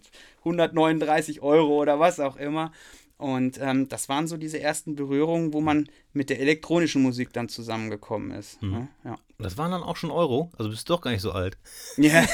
139 0.42 1.42
Euro 1.42 1.82
oder 1.82 2.00
was 2.00 2.20
auch 2.20 2.36
immer. 2.36 2.72
Und 3.18 3.60
ähm, 3.60 3.90
das 3.90 4.08
waren 4.08 4.28
so 4.28 4.38
diese 4.38 4.60
ersten 4.60 4.96
Berührungen, 4.96 5.54
wo 5.54 5.62
man 5.62 5.90
mit 6.14 6.30
der 6.30 6.40
elektronischen 6.40 7.02
Musik 7.02 7.34
dann 7.34 7.50
zusammengekommen 7.50 8.30
ist. 8.30 8.62
Mhm. 8.62 8.72
Ne? 8.72 8.88
Ja. 9.04 9.18
Das 9.40 9.58
waren 9.58 9.72
dann 9.72 9.84
auch 9.84 9.96
schon 9.96 10.10
Euro? 10.10 10.52
Also 10.58 10.70
bist 10.70 10.90
du 10.90 10.94
doch 10.94 11.02
gar 11.02 11.12
nicht 11.12 11.22
so 11.22 11.32
alt. 11.32 11.58
Ja. 11.98 12.26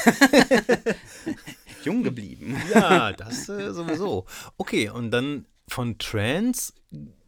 Jung 1.84 2.02
geblieben. 2.02 2.56
Ja, 2.72 3.12
das 3.12 3.48
äh, 3.48 3.72
sowieso. 3.72 4.24
Okay, 4.56 4.88
und 4.88 5.10
dann 5.10 5.44
von 5.68 5.98
Trance 5.98 6.72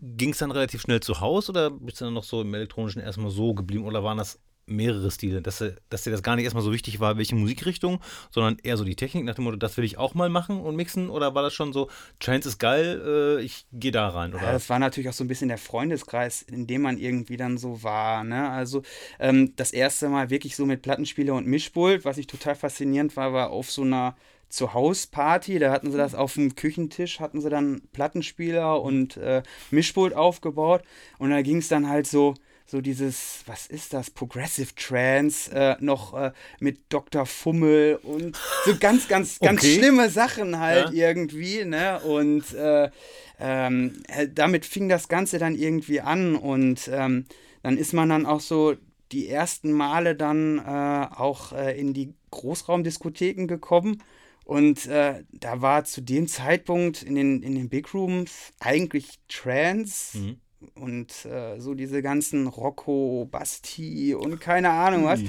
ging 0.01 0.31
es 0.31 0.39
dann 0.39 0.51
relativ 0.51 0.83
schnell 0.83 1.01
zu 1.01 1.21
Haus 1.21 1.51
oder 1.51 1.71
bist 1.71 2.01
du 2.01 2.07
dann 2.07 2.15
noch 2.15 2.25
so 2.25 2.41
im 2.41 2.55
elektronischen 2.55 3.03
erstmal 3.03 3.31
so 3.31 3.55
geblieben 3.55 3.85
oder 3.85 4.03
waren 4.03 4.19
das 4.19 4.39
mehrere 4.67 5.11
Stile, 5.11 5.43
dass, 5.43 5.65
dass 5.89 6.03
dir 6.03 6.11
das 6.11 6.23
gar 6.23 6.37
nicht 6.37 6.45
erstmal 6.45 6.65
so 6.65 6.73
wichtig 6.73 6.99
war, 7.01 7.17
welche 7.17 7.37
Musikrichtung, 7.37 8.01
sondern 8.31 8.59
eher 8.63 8.77
so 8.77 8.85
die 8.85 8.97
Technik 8.97 9.25
nach 9.25 9.37
dem 9.37 9.45
Motto, 9.45 9.57
das 9.57 9.77
will 9.77 9.85
ich 9.85 9.97
auch 9.97 10.15
mal 10.15 10.29
machen 10.29 10.61
und 10.61 10.77
mixen 10.77 11.09
oder 11.09 11.35
war 11.35 11.43
das 11.43 11.55
schon 11.55 11.73
so, 11.73 11.89
Trance 12.19 12.49
ist 12.49 12.59
geil, 12.59 13.01
äh, 13.07 13.43
ich 13.43 13.67
gehe 13.73 13.93
da 13.93 14.09
rein? 14.09 14.35
Oder? 14.35 14.53
Das 14.53 14.69
war 14.69 14.79
natürlich 14.79 15.09
auch 15.09 15.15
so 15.15 15.25
ein 15.25 15.29
bisschen 15.29 15.49
der 15.49 15.59
Freundeskreis, 15.59 16.43
in 16.43 16.67
dem 16.67 16.83
man 16.83 16.99
irgendwie 16.99 17.37
dann 17.37 17.59
so 17.59 17.83
war. 17.83 18.25
Ne? 18.25 18.51
Also 18.51 18.83
ähm, 19.21 19.55
das 19.57 19.73
erste 19.73 20.09
Mal 20.09 20.31
wirklich 20.31 20.57
so 20.57 20.67
mit 20.67 20.83
Plattenspieler 20.83 21.35
und 21.35 21.47
Mischpult, 21.47 22.05
was 22.05 22.19
ich 22.19 22.27
total 22.27 22.57
faszinierend 22.57 23.17
war, 23.17 23.33
war 23.33 23.51
auf 23.51 23.71
so 23.71 23.83
einer 23.83 24.17
Zuhausparty, 24.49 25.59
da 25.59 25.73
hatten 25.73 25.91
sie 25.91 25.99
das 25.99 26.15
auf 26.15 26.35
dem 26.35 26.55
Küchentisch, 26.55 27.21
hatten 27.21 27.41
sie 27.41 27.51
dann 27.51 27.83
Plattenspieler 27.93 28.81
und 28.81 29.17
äh, 29.17 29.43
Mischpult 29.71 30.15
aufgebaut 30.15 30.83
und 31.19 31.31
da 31.31 31.43
ging 31.43 31.59
es 31.59 31.69
dann 31.69 31.89
halt 31.89 32.07
so 32.07 32.35
so 32.67 32.81
dieses, 32.81 33.43
was 33.47 33.67
ist 33.67 33.93
das, 33.93 34.11
Progressive 34.11 34.75
Trance, 34.75 35.51
äh, 35.53 35.77
noch 35.81 36.15
äh, 36.15 36.33
mit 36.59 36.81
Dr. 36.89 37.25
Fummel 37.25 37.99
und 38.03 38.37
so 38.65 38.77
ganz, 38.79 39.07
ganz, 39.07 39.39
ganz 39.41 39.61
okay. 39.61 39.79
schlimme 39.79 40.11
Sachen 40.11 40.59
halt 40.59 40.93
ja. 40.93 41.09
irgendwie, 41.09 41.65
ne? 41.65 42.01
Und 42.01 42.53
äh, 42.55 42.91
ähm, 43.39 44.03
äh, 44.09 44.29
damit 44.29 44.67
fing 44.67 44.89
das 44.89 45.09
Ganze 45.09 45.39
dann 45.39 45.55
irgendwie 45.55 46.01
an 46.01 46.35
und 46.35 46.91
ähm, 46.93 47.27
dann 47.63 47.79
ist 47.79 47.93
man 47.93 48.09
dann 48.09 48.27
auch 48.27 48.41
so 48.41 48.75
die 49.13 49.29
ersten 49.29 49.73
Male 49.73 50.17
dann 50.17 50.59
äh, 50.59 51.07
auch 51.15 51.53
äh, 51.53 51.79
in 51.79 51.95
die 51.95 52.15
Großraumdiskotheken 52.31 53.47
gekommen. 53.47 54.03
Und 54.45 54.87
äh, 54.87 55.25
da 55.33 55.61
war 55.61 55.85
zu 55.85 56.01
dem 56.01 56.29
Zeitpunkt 56.29 57.03
in 57.03 57.17
den, 57.17 57.43
in 57.43 57.57
den 57.57 57.69
Big 57.69 57.93
Rooms 57.93 58.53
eigentlich 58.61 59.19
Trance 59.29 60.19
mhm 60.19 60.37
und 60.75 61.25
äh, 61.25 61.59
so 61.59 61.75
diese 61.75 62.03
ganzen 62.03 62.47
Rocco, 62.47 63.29
Basti 63.31 64.15
und 64.15 64.41
keine 64.41 64.71
Ahnung 64.71 65.05
was. 65.05 65.21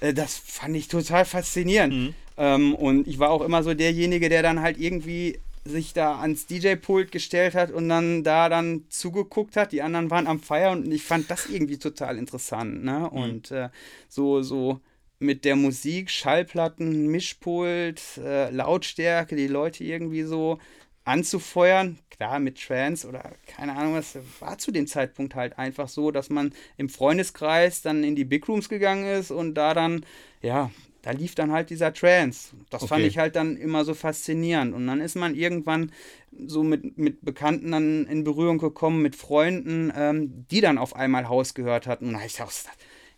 Äh, 0.00 0.12
das 0.12 0.36
fand 0.36 0.76
ich 0.76 0.88
total 0.88 1.24
faszinierend. 1.24 1.94
Mhm. 1.94 2.14
Ähm, 2.36 2.74
und 2.74 3.06
ich 3.06 3.18
war 3.18 3.30
auch 3.30 3.42
immer 3.42 3.62
so 3.62 3.74
derjenige, 3.74 4.28
der 4.28 4.42
dann 4.42 4.60
halt 4.60 4.78
irgendwie 4.78 5.38
sich 5.64 5.92
da 5.92 6.20
ans 6.20 6.46
DJ-Pult 6.46 7.12
gestellt 7.12 7.54
hat 7.54 7.70
und 7.70 7.88
dann 7.88 8.24
da 8.24 8.48
dann 8.48 8.84
zugeguckt 8.88 9.56
hat. 9.56 9.72
Die 9.72 9.82
anderen 9.82 10.10
waren 10.10 10.26
am 10.26 10.40
Feiern 10.40 10.84
und 10.84 10.92
ich 10.92 11.04
fand 11.04 11.30
das 11.30 11.48
irgendwie 11.48 11.78
total 11.78 12.18
interessant. 12.18 12.82
Ne? 12.84 13.08
Mhm. 13.12 13.18
Und 13.18 13.50
äh, 13.52 13.68
so, 14.08 14.42
so 14.42 14.80
mit 15.18 15.44
der 15.44 15.56
Musik, 15.56 16.10
Schallplatten, 16.10 17.06
Mischpult, 17.06 18.02
äh, 18.18 18.50
Lautstärke, 18.50 19.36
die 19.36 19.46
Leute 19.46 19.84
irgendwie 19.84 20.24
so 20.24 20.58
anzufeuern. 21.04 21.98
Klar, 22.22 22.38
mit 22.38 22.62
Trance 22.62 23.08
oder 23.08 23.32
keine 23.48 23.74
Ahnung 23.74 23.94
was, 23.94 24.16
war 24.38 24.56
zu 24.56 24.70
dem 24.70 24.86
Zeitpunkt 24.86 25.34
halt 25.34 25.58
einfach 25.58 25.88
so, 25.88 26.12
dass 26.12 26.30
man 26.30 26.52
im 26.76 26.88
Freundeskreis 26.88 27.82
dann 27.82 28.04
in 28.04 28.14
die 28.14 28.24
Big 28.24 28.46
Rooms 28.46 28.68
gegangen 28.68 29.06
ist 29.06 29.32
und 29.32 29.54
da 29.54 29.74
dann, 29.74 30.06
ja, 30.40 30.70
da 31.02 31.10
lief 31.10 31.34
dann 31.34 31.50
halt 31.50 31.70
dieser 31.70 31.92
Trance. 31.92 32.50
Das 32.70 32.82
okay. 32.82 32.88
fand 32.90 33.04
ich 33.06 33.18
halt 33.18 33.34
dann 33.34 33.56
immer 33.56 33.84
so 33.84 33.92
faszinierend. 33.92 34.72
Und 34.72 34.86
dann 34.86 35.00
ist 35.00 35.16
man 35.16 35.34
irgendwann 35.34 35.90
so 36.46 36.62
mit, 36.62 36.96
mit 36.96 37.24
Bekannten 37.24 37.72
dann 37.72 38.06
in 38.06 38.22
Berührung 38.22 38.58
gekommen, 38.58 39.02
mit 39.02 39.16
Freunden, 39.16 39.92
ähm, 39.96 40.46
die 40.48 40.60
dann 40.60 40.78
auf 40.78 40.94
einmal 40.94 41.28
Haus 41.28 41.54
gehört 41.54 41.88
hatten. 41.88 42.06
Und 42.06 42.12
da 42.12 42.24
ich 42.24 42.34
gedacht, 42.34 42.52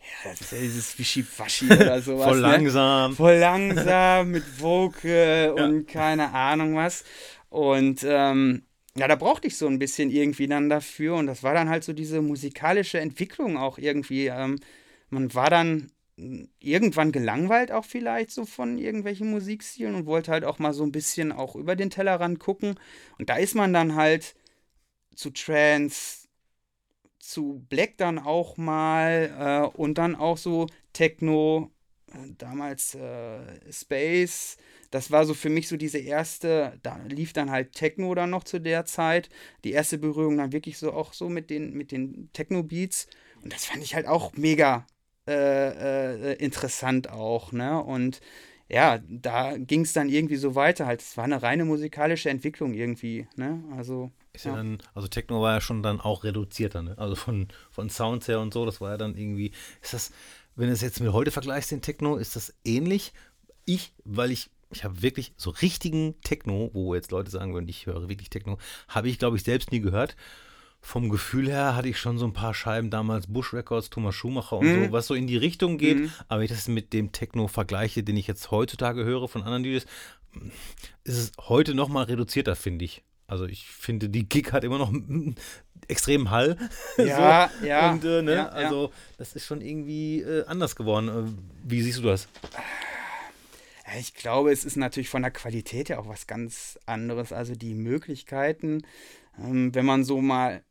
ja, 0.00 0.30
das 0.30 0.40
ist 0.40 0.52
ja 0.52 0.58
dieses 0.60 0.98
Wischiwaschi 0.98 1.66
oder 1.66 2.00
sowas. 2.00 2.28
Voll 2.28 2.40
ne? 2.40 2.40
langsam. 2.40 3.16
Voll 3.16 3.36
langsam, 3.36 4.30
mit 4.30 4.44
Vocal 4.62 5.54
ja. 5.58 5.62
und 5.62 5.86
keine 5.86 6.32
Ahnung 6.32 6.74
was. 6.74 7.04
Und 7.50 8.00
ähm, 8.08 8.62
ja, 8.96 9.08
da 9.08 9.16
brauchte 9.16 9.48
ich 9.48 9.56
so 9.56 9.66
ein 9.66 9.78
bisschen 9.78 10.10
irgendwie 10.10 10.46
dann 10.46 10.68
dafür. 10.68 11.16
Und 11.16 11.26
das 11.26 11.42
war 11.42 11.54
dann 11.54 11.68
halt 11.68 11.84
so 11.84 11.92
diese 11.92 12.22
musikalische 12.22 13.00
Entwicklung 13.00 13.56
auch 13.56 13.78
irgendwie. 13.78 14.26
Ähm, 14.26 14.60
man 15.10 15.34
war 15.34 15.50
dann 15.50 15.90
irgendwann 16.60 17.10
gelangweilt 17.12 17.72
auch 17.72 17.84
vielleicht 17.84 18.30
so 18.30 18.46
von 18.46 18.78
irgendwelchen 18.78 19.30
Musikstilen 19.30 19.94
und 19.96 20.06
wollte 20.06 20.30
halt 20.30 20.44
auch 20.44 20.58
mal 20.60 20.72
so 20.72 20.84
ein 20.84 20.92
bisschen 20.92 21.32
auch 21.32 21.56
über 21.56 21.74
den 21.76 21.90
Tellerrand 21.90 22.38
gucken. 22.38 22.78
Und 23.18 23.30
da 23.30 23.36
ist 23.36 23.54
man 23.56 23.72
dann 23.72 23.96
halt 23.96 24.36
zu 25.16 25.30
Trance, 25.30 26.28
zu 27.18 27.64
Black 27.68 27.96
dann 27.98 28.18
auch 28.18 28.56
mal 28.56 29.70
äh, 29.74 29.76
und 29.76 29.98
dann 29.98 30.14
auch 30.16 30.38
so 30.38 30.66
Techno, 30.92 31.70
damals 32.38 32.94
äh, 32.94 33.40
Space. 33.70 34.56
Das 34.90 35.10
war 35.10 35.24
so 35.24 35.34
für 35.34 35.50
mich 35.50 35.68
so 35.68 35.76
diese 35.76 35.98
erste, 35.98 36.78
da 36.82 36.98
lief 37.08 37.32
dann 37.32 37.50
halt 37.50 37.72
Techno 37.72 38.14
dann 38.14 38.30
noch 38.30 38.44
zu 38.44 38.60
der 38.60 38.84
Zeit. 38.84 39.28
Die 39.64 39.72
erste 39.72 39.98
Berührung 39.98 40.36
dann 40.36 40.52
wirklich 40.52 40.78
so 40.78 40.92
auch 40.92 41.12
so 41.12 41.28
mit 41.28 41.50
den, 41.50 41.72
mit 41.74 41.92
den 41.92 42.30
Techno-Beats. 42.32 43.08
Und 43.42 43.52
das 43.52 43.66
fand 43.66 43.82
ich 43.82 43.94
halt 43.94 44.06
auch 44.06 44.32
mega 44.34 44.86
äh, 45.26 46.32
äh, 46.32 46.32
interessant 46.34 47.10
auch, 47.10 47.52
ne? 47.52 47.82
Und 47.82 48.20
ja, 48.68 48.98
da 49.08 49.56
ging 49.56 49.82
es 49.82 49.92
dann 49.92 50.08
irgendwie 50.08 50.36
so 50.36 50.54
weiter 50.54 50.86
halt. 50.86 51.00
Es 51.00 51.16
war 51.16 51.24
eine 51.24 51.42
reine 51.42 51.64
musikalische 51.64 52.30
Entwicklung 52.30 52.74
irgendwie, 52.74 53.26
ne? 53.36 53.62
Also. 53.76 54.10
Ist 54.32 54.46
ja. 54.46 54.52
ja 54.52 54.56
dann, 54.58 54.82
also 54.94 55.08
Techno 55.08 55.40
war 55.40 55.54
ja 55.54 55.60
schon 55.60 55.82
dann 55.82 56.00
auch 56.00 56.24
reduzierter, 56.24 56.82
ne? 56.82 56.94
Also 56.98 57.14
von, 57.14 57.48
von 57.70 57.88
Sounds 57.88 58.28
her 58.28 58.40
und 58.40 58.52
so, 58.52 58.66
das 58.66 58.80
war 58.80 58.92
ja 58.92 58.96
dann 58.96 59.16
irgendwie, 59.16 59.52
ist 59.80 59.94
das, 59.94 60.12
wenn 60.56 60.68
du 60.68 60.72
es 60.72 60.80
jetzt 60.80 61.00
mit 61.00 61.12
heute 61.12 61.30
vergleichst, 61.30 61.70
den 61.70 61.82
Techno, 61.82 62.16
ist 62.16 62.36
das 62.36 62.54
ähnlich? 62.64 63.12
Ich, 63.64 63.92
weil 64.04 64.30
ich 64.30 64.50
ich 64.70 64.82
habe 64.82 65.02
wirklich 65.02 65.34
so 65.36 65.50
richtigen 65.50 66.20
Techno, 66.22 66.70
wo 66.72 66.96
jetzt 66.96 67.12
Leute 67.12 67.30
sagen 67.30 67.54
würden, 67.54 67.68
ich 67.68 67.86
höre 67.86 68.08
wirklich 68.08 68.28
Techno, 68.28 68.58
habe 68.88 69.08
ich, 69.08 69.20
glaube 69.20 69.36
ich, 69.36 69.44
selbst 69.44 69.70
nie 69.70 69.80
gehört 69.80 70.16
vom 70.84 71.08
Gefühl 71.08 71.48
her 71.48 71.74
hatte 71.74 71.88
ich 71.88 71.98
schon 71.98 72.18
so 72.18 72.26
ein 72.26 72.34
paar 72.34 72.52
Scheiben 72.52 72.90
damals, 72.90 73.26
Bush 73.26 73.54
Records, 73.54 73.88
Thomas 73.88 74.14
Schumacher 74.14 74.58
und 74.58 74.66
mhm. 74.66 74.84
so, 74.84 74.92
was 74.92 75.06
so 75.06 75.14
in 75.14 75.26
die 75.26 75.38
Richtung 75.38 75.78
geht. 75.78 75.98
Mhm. 75.98 76.12
Aber 76.28 76.40
wenn 76.40 76.44
ich 76.44 76.50
das 76.50 76.68
mit 76.68 76.92
dem 76.92 77.10
Techno 77.10 77.48
vergleiche, 77.48 78.02
den 78.02 78.18
ich 78.18 78.26
jetzt 78.26 78.50
heutzutage 78.50 79.02
höre 79.02 79.26
von 79.26 79.42
anderen 79.42 79.62
DJs, 79.62 79.86
ist 81.04 81.18
es 81.18 81.32
heute 81.40 81.74
noch 81.74 81.88
mal 81.88 82.02
reduzierter, 82.02 82.54
finde 82.54 82.84
ich. 82.84 83.02
Also 83.26 83.46
ich 83.46 83.66
finde, 83.66 84.08
die 84.08 84.28
Gig 84.28 84.52
hat 84.52 84.64
immer 84.64 84.78
noch 84.78 84.92
extremen 85.88 86.30
Hall. 86.30 86.56
Ja, 86.98 87.50
so. 87.60 87.66
ja. 87.66 87.92
Und, 87.92 88.04
äh, 88.04 88.22
ne? 88.22 88.34
ja, 88.34 88.48
Also 88.48 88.92
das 89.18 89.34
ist 89.34 89.46
schon 89.46 89.60
irgendwie 89.60 90.20
äh, 90.20 90.44
anders 90.46 90.76
geworden. 90.76 91.08
Äh, 91.08 91.30
wie 91.64 91.82
siehst 91.82 91.98
du 91.98 92.02
das? 92.02 92.28
Ich 93.98 94.14
glaube, 94.14 94.50
es 94.50 94.64
ist 94.64 94.76
natürlich 94.76 95.08
von 95.08 95.22
der 95.22 95.30
Qualität 95.30 95.88
her 95.88 96.00
auch 96.00 96.08
was 96.08 96.26
ganz 96.26 96.78
anderes. 96.86 97.32
Also 97.32 97.54
die 97.54 97.74
Möglichkeiten, 97.74 98.82
ähm, 99.38 99.74
wenn 99.74 99.84
man 99.84 100.04
so 100.04 100.20
mal 100.20 100.62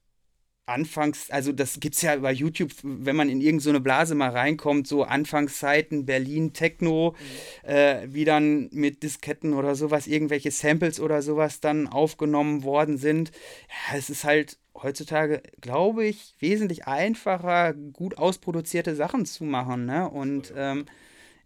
anfangs, 0.65 1.29
also 1.29 1.51
das 1.51 1.79
gibt 1.79 1.96
es 1.96 2.01
ja 2.01 2.15
bei 2.17 2.32
YouTube, 2.32 2.72
wenn 2.84 3.15
man 3.15 3.29
in 3.29 3.41
irgendeine 3.41 3.77
so 3.77 3.84
Blase 3.84 4.15
mal 4.15 4.29
reinkommt, 4.29 4.88
so 4.88 5.03
Anfangszeiten, 5.03 6.05
Berlin 6.05 6.53
Techno, 6.53 7.15
mhm. 7.63 7.70
äh, 7.70 8.13
wie 8.13 8.25
dann 8.25 8.70
mit 8.72 9.03
Disketten 9.03 9.53
oder 9.53 9.75
sowas, 9.75 10.08
irgendwelche 10.08 10.51
Samples 10.51 11.00
oder 11.00 11.22
sowas 11.22 11.60
dann 11.60 11.88
aufgenommen 11.88 12.63
worden 12.63 12.98
sind. 12.98 13.32
Ja, 13.67 13.98
es 13.98 14.10
ist 14.10 14.24
halt 14.24 14.58
heutzutage, 14.75 15.43
glaube 15.62 16.05
ich, 16.05 16.36
wesentlich 16.39 16.88
einfacher, 16.88 17.74
gut 17.74 18.17
ausproduzierte 18.17 18.96
Sachen 18.96 19.25
zu 19.25 19.43
machen. 19.43 19.86
Ne? 19.86 20.10
Und 20.10 20.53
ähm, 20.55 20.86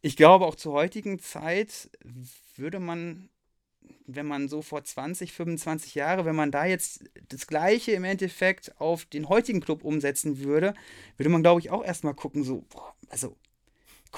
ich 0.02 0.16
glaube 0.16 0.46
auch 0.46 0.56
zur 0.56 0.74
heutigen 0.74 1.20
Zeit 1.20 1.90
würde 2.56 2.80
man 2.80 3.30
wenn 4.08 4.26
man 4.26 4.48
so 4.48 4.62
vor 4.62 4.84
20, 4.84 5.34
25 5.34 5.94
Jahre, 5.96 6.26
wenn 6.26 6.36
man 6.36 6.50
da 6.50 6.66
jetzt 6.66 7.04
das 7.28 7.46
Gleiche 7.46 7.92
im 7.92 8.06
Endeffekt 8.06 8.80
auf 8.80 9.06
den 9.06 9.28
heutigen 9.30 9.60
Club 9.60 9.84
umsetzen 9.84 10.40
würde, 10.40 10.74
würde 11.18 11.30
man, 11.30 11.44
glaube 11.44 11.60
ich, 11.60 11.70
auch 11.70 11.84
erstmal 11.84 12.14
gucken, 12.14 12.44
so, 12.44 12.66
boah, 12.70 12.96
also 13.10 13.36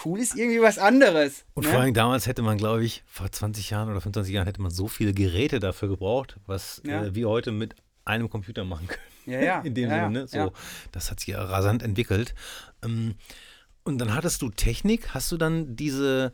cool 0.06 0.20
ist 0.20 0.36
irgendwie 0.36 0.62
was 0.62 0.78
anderes. 0.78 1.44
Und 1.56 1.66
ne? 1.66 1.72
vor 1.72 1.80
allem 1.80 1.94
damals 1.94 2.28
hätte 2.28 2.44
man, 2.44 2.58
glaube 2.58 2.86
ich, 2.86 3.04
vor 3.08 3.32
20 3.32 3.72
Jahren 3.72 3.90
oder 3.90 4.00
25 4.00 4.34
Jahren 4.34 4.46
hätte 4.46 4.62
man 4.62 4.72
so 4.72 4.88
viele 4.88 5.14
Geräte 5.14 5.60
dafür 5.60 5.90
gebraucht, 5.90 6.38
was 6.46 6.82
ja. 6.86 7.06
äh, 7.06 7.16
wir 7.16 7.28
heute 7.28 7.52
mit 7.52 7.76
einem 8.06 8.30
Computer 8.30 8.64
machen 8.64 8.88
können. 8.88 9.02
Ja, 9.26 9.40
ja. 9.42 9.62
In 9.64 9.74
dem 9.74 9.90
ja, 9.90 10.06
Sinne, 10.06 10.20
ne? 10.20 10.28
So, 10.28 10.54
das 10.92 11.10
hat 11.10 11.20
sich 11.20 11.30
ja 11.30 11.44
rasant 11.44 11.82
entwickelt. 11.82 12.36
Ähm, 12.84 13.16
und 13.84 13.98
dann 13.98 14.14
hattest 14.14 14.44
du 14.44 14.50
Technik. 14.50 15.16
Hast 15.16 15.32
du 15.32 15.38
dann 15.38 15.76
diese 15.76 16.34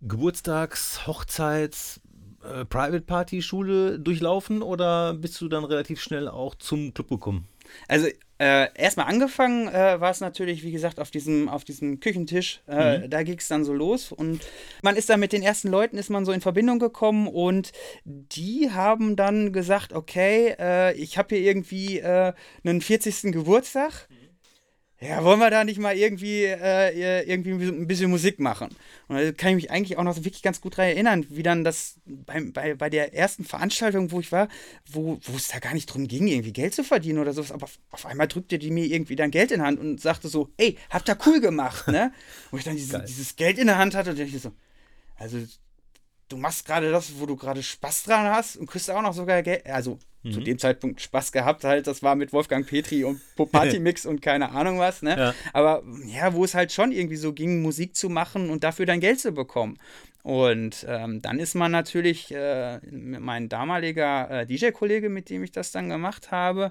Geburtstags-, 0.00 1.06
Hochzeits-, 1.06 2.00
äh, 2.44 2.64
Private 2.64 3.02
Party 3.02 3.42
Schule 3.42 3.98
durchlaufen 3.98 4.62
oder 4.62 5.14
bist 5.14 5.40
du 5.40 5.48
dann 5.48 5.64
relativ 5.64 6.00
schnell 6.00 6.28
auch 6.28 6.54
zum 6.54 6.94
Club 6.94 7.08
gekommen? 7.08 7.48
Also 7.88 8.08
äh, 8.38 8.68
erstmal 8.74 9.06
angefangen 9.06 9.68
äh, 9.68 10.00
war 10.00 10.10
es 10.10 10.20
natürlich, 10.20 10.64
wie 10.64 10.72
gesagt, 10.72 10.98
auf 10.98 11.10
diesem, 11.10 11.48
auf 11.48 11.64
diesem 11.64 12.00
Küchentisch. 12.00 12.60
Äh, 12.66 12.98
mhm. 12.98 13.10
Da 13.10 13.22
ging 13.22 13.38
es 13.38 13.48
dann 13.48 13.64
so 13.64 13.72
los 13.72 14.10
und 14.10 14.40
man 14.82 14.96
ist 14.96 15.08
dann 15.10 15.20
mit 15.20 15.32
den 15.32 15.42
ersten 15.42 15.68
Leuten 15.68 15.96
ist 15.96 16.10
man 16.10 16.24
so 16.24 16.32
in 16.32 16.40
Verbindung 16.40 16.78
gekommen 16.78 17.28
und 17.28 17.72
die 18.04 18.70
haben 18.72 19.14
dann 19.16 19.52
gesagt, 19.52 19.92
okay, 19.92 20.56
äh, 20.58 20.92
ich 20.94 21.18
habe 21.18 21.36
hier 21.36 21.44
irgendwie 21.44 22.00
äh, 22.00 22.32
einen 22.64 22.80
40. 22.80 23.32
Geburtstag. 23.32 24.08
Mhm 24.10 24.21
ja, 25.02 25.24
wollen 25.24 25.40
wir 25.40 25.50
da 25.50 25.64
nicht 25.64 25.80
mal 25.80 25.96
irgendwie, 25.96 26.44
äh, 26.44 27.22
irgendwie 27.28 27.50
ein 27.50 27.88
bisschen 27.88 28.08
Musik 28.08 28.38
machen? 28.38 28.68
Und 29.08 29.16
da 29.16 29.32
kann 29.32 29.50
ich 29.50 29.56
mich 29.56 29.70
eigentlich 29.70 29.98
auch 29.98 30.04
noch 30.04 30.16
wirklich 30.16 30.42
ganz 30.42 30.60
gut 30.60 30.78
daran 30.78 30.92
erinnern, 30.92 31.26
wie 31.28 31.42
dann 31.42 31.64
das 31.64 31.96
bei, 32.06 32.40
bei, 32.40 32.74
bei 32.74 32.88
der 32.88 33.12
ersten 33.12 33.44
Veranstaltung, 33.44 34.12
wo 34.12 34.20
ich 34.20 34.30
war, 34.30 34.46
wo, 34.88 35.18
wo 35.22 35.36
es 35.36 35.48
da 35.48 35.58
gar 35.58 35.74
nicht 35.74 35.86
drum 35.86 36.06
ging, 36.06 36.28
irgendwie 36.28 36.52
Geld 36.52 36.72
zu 36.72 36.84
verdienen 36.84 37.18
oder 37.18 37.32
sowas, 37.32 37.50
aber 37.50 37.64
auf, 37.64 37.80
auf 37.90 38.06
einmal 38.06 38.28
drückte 38.28 38.60
die 38.60 38.70
mir 38.70 38.84
irgendwie 38.84 39.16
dann 39.16 39.32
Geld 39.32 39.50
in 39.50 39.58
die 39.58 39.66
Hand 39.66 39.80
und 39.80 40.00
sagte 40.00 40.28
so, 40.28 40.50
ey, 40.56 40.78
habt 40.88 41.08
ihr 41.08 41.18
cool 41.26 41.40
gemacht, 41.40 41.88
ne? 41.88 42.12
Wo 42.52 42.58
ich 42.58 42.64
dann 42.64 42.76
diese, 42.76 43.02
dieses 43.02 43.34
Geld 43.34 43.58
in 43.58 43.66
der 43.66 43.78
Hand 43.78 43.96
hatte 43.96 44.10
und 44.10 44.20
dachte 44.20 44.38
so, 44.38 44.52
also 45.16 45.38
du 46.32 46.38
machst 46.38 46.64
gerade 46.64 46.90
das, 46.90 47.12
wo 47.18 47.26
du 47.26 47.36
gerade 47.36 47.62
Spaß 47.62 48.04
dran 48.04 48.26
hast 48.26 48.56
und 48.56 48.66
kriegst 48.66 48.90
auch 48.90 49.02
noch 49.02 49.12
sogar 49.12 49.42
Geld, 49.42 49.66
also 49.66 49.98
mhm. 50.22 50.32
zu 50.32 50.40
dem 50.40 50.58
Zeitpunkt 50.58 51.00
Spaß 51.00 51.30
gehabt 51.30 51.64
halt. 51.64 51.86
Das 51.86 52.02
war 52.02 52.14
mit 52.14 52.32
Wolfgang 52.32 52.66
Petri 52.66 53.04
und 53.04 53.20
Popati 53.36 53.78
Mix 53.80 54.06
und 54.06 54.22
keine 54.22 54.50
Ahnung 54.50 54.78
was, 54.78 55.02
ne? 55.02 55.16
Ja. 55.16 55.34
Aber 55.52 55.82
ja, 56.06 56.32
wo 56.32 56.44
es 56.44 56.54
halt 56.54 56.72
schon 56.72 56.90
irgendwie 56.90 57.16
so 57.16 57.32
ging, 57.32 57.60
Musik 57.62 57.94
zu 57.94 58.08
machen 58.08 58.50
und 58.50 58.64
dafür 58.64 58.86
dann 58.86 59.00
Geld 59.00 59.20
zu 59.20 59.32
bekommen. 59.32 59.78
Und 60.22 60.86
ähm, 60.88 61.20
dann 61.20 61.40
ist 61.40 61.54
man 61.54 61.72
natürlich, 61.72 62.32
äh, 62.32 62.78
mein 62.90 63.48
damaliger 63.48 64.30
äh, 64.30 64.46
DJ-Kollege, 64.46 65.08
mit 65.08 65.30
dem 65.30 65.42
ich 65.42 65.50
das 65.50 65.72
dann 65.72 65.88
gemacht 65.88 66.30
habe, 66.30 66.70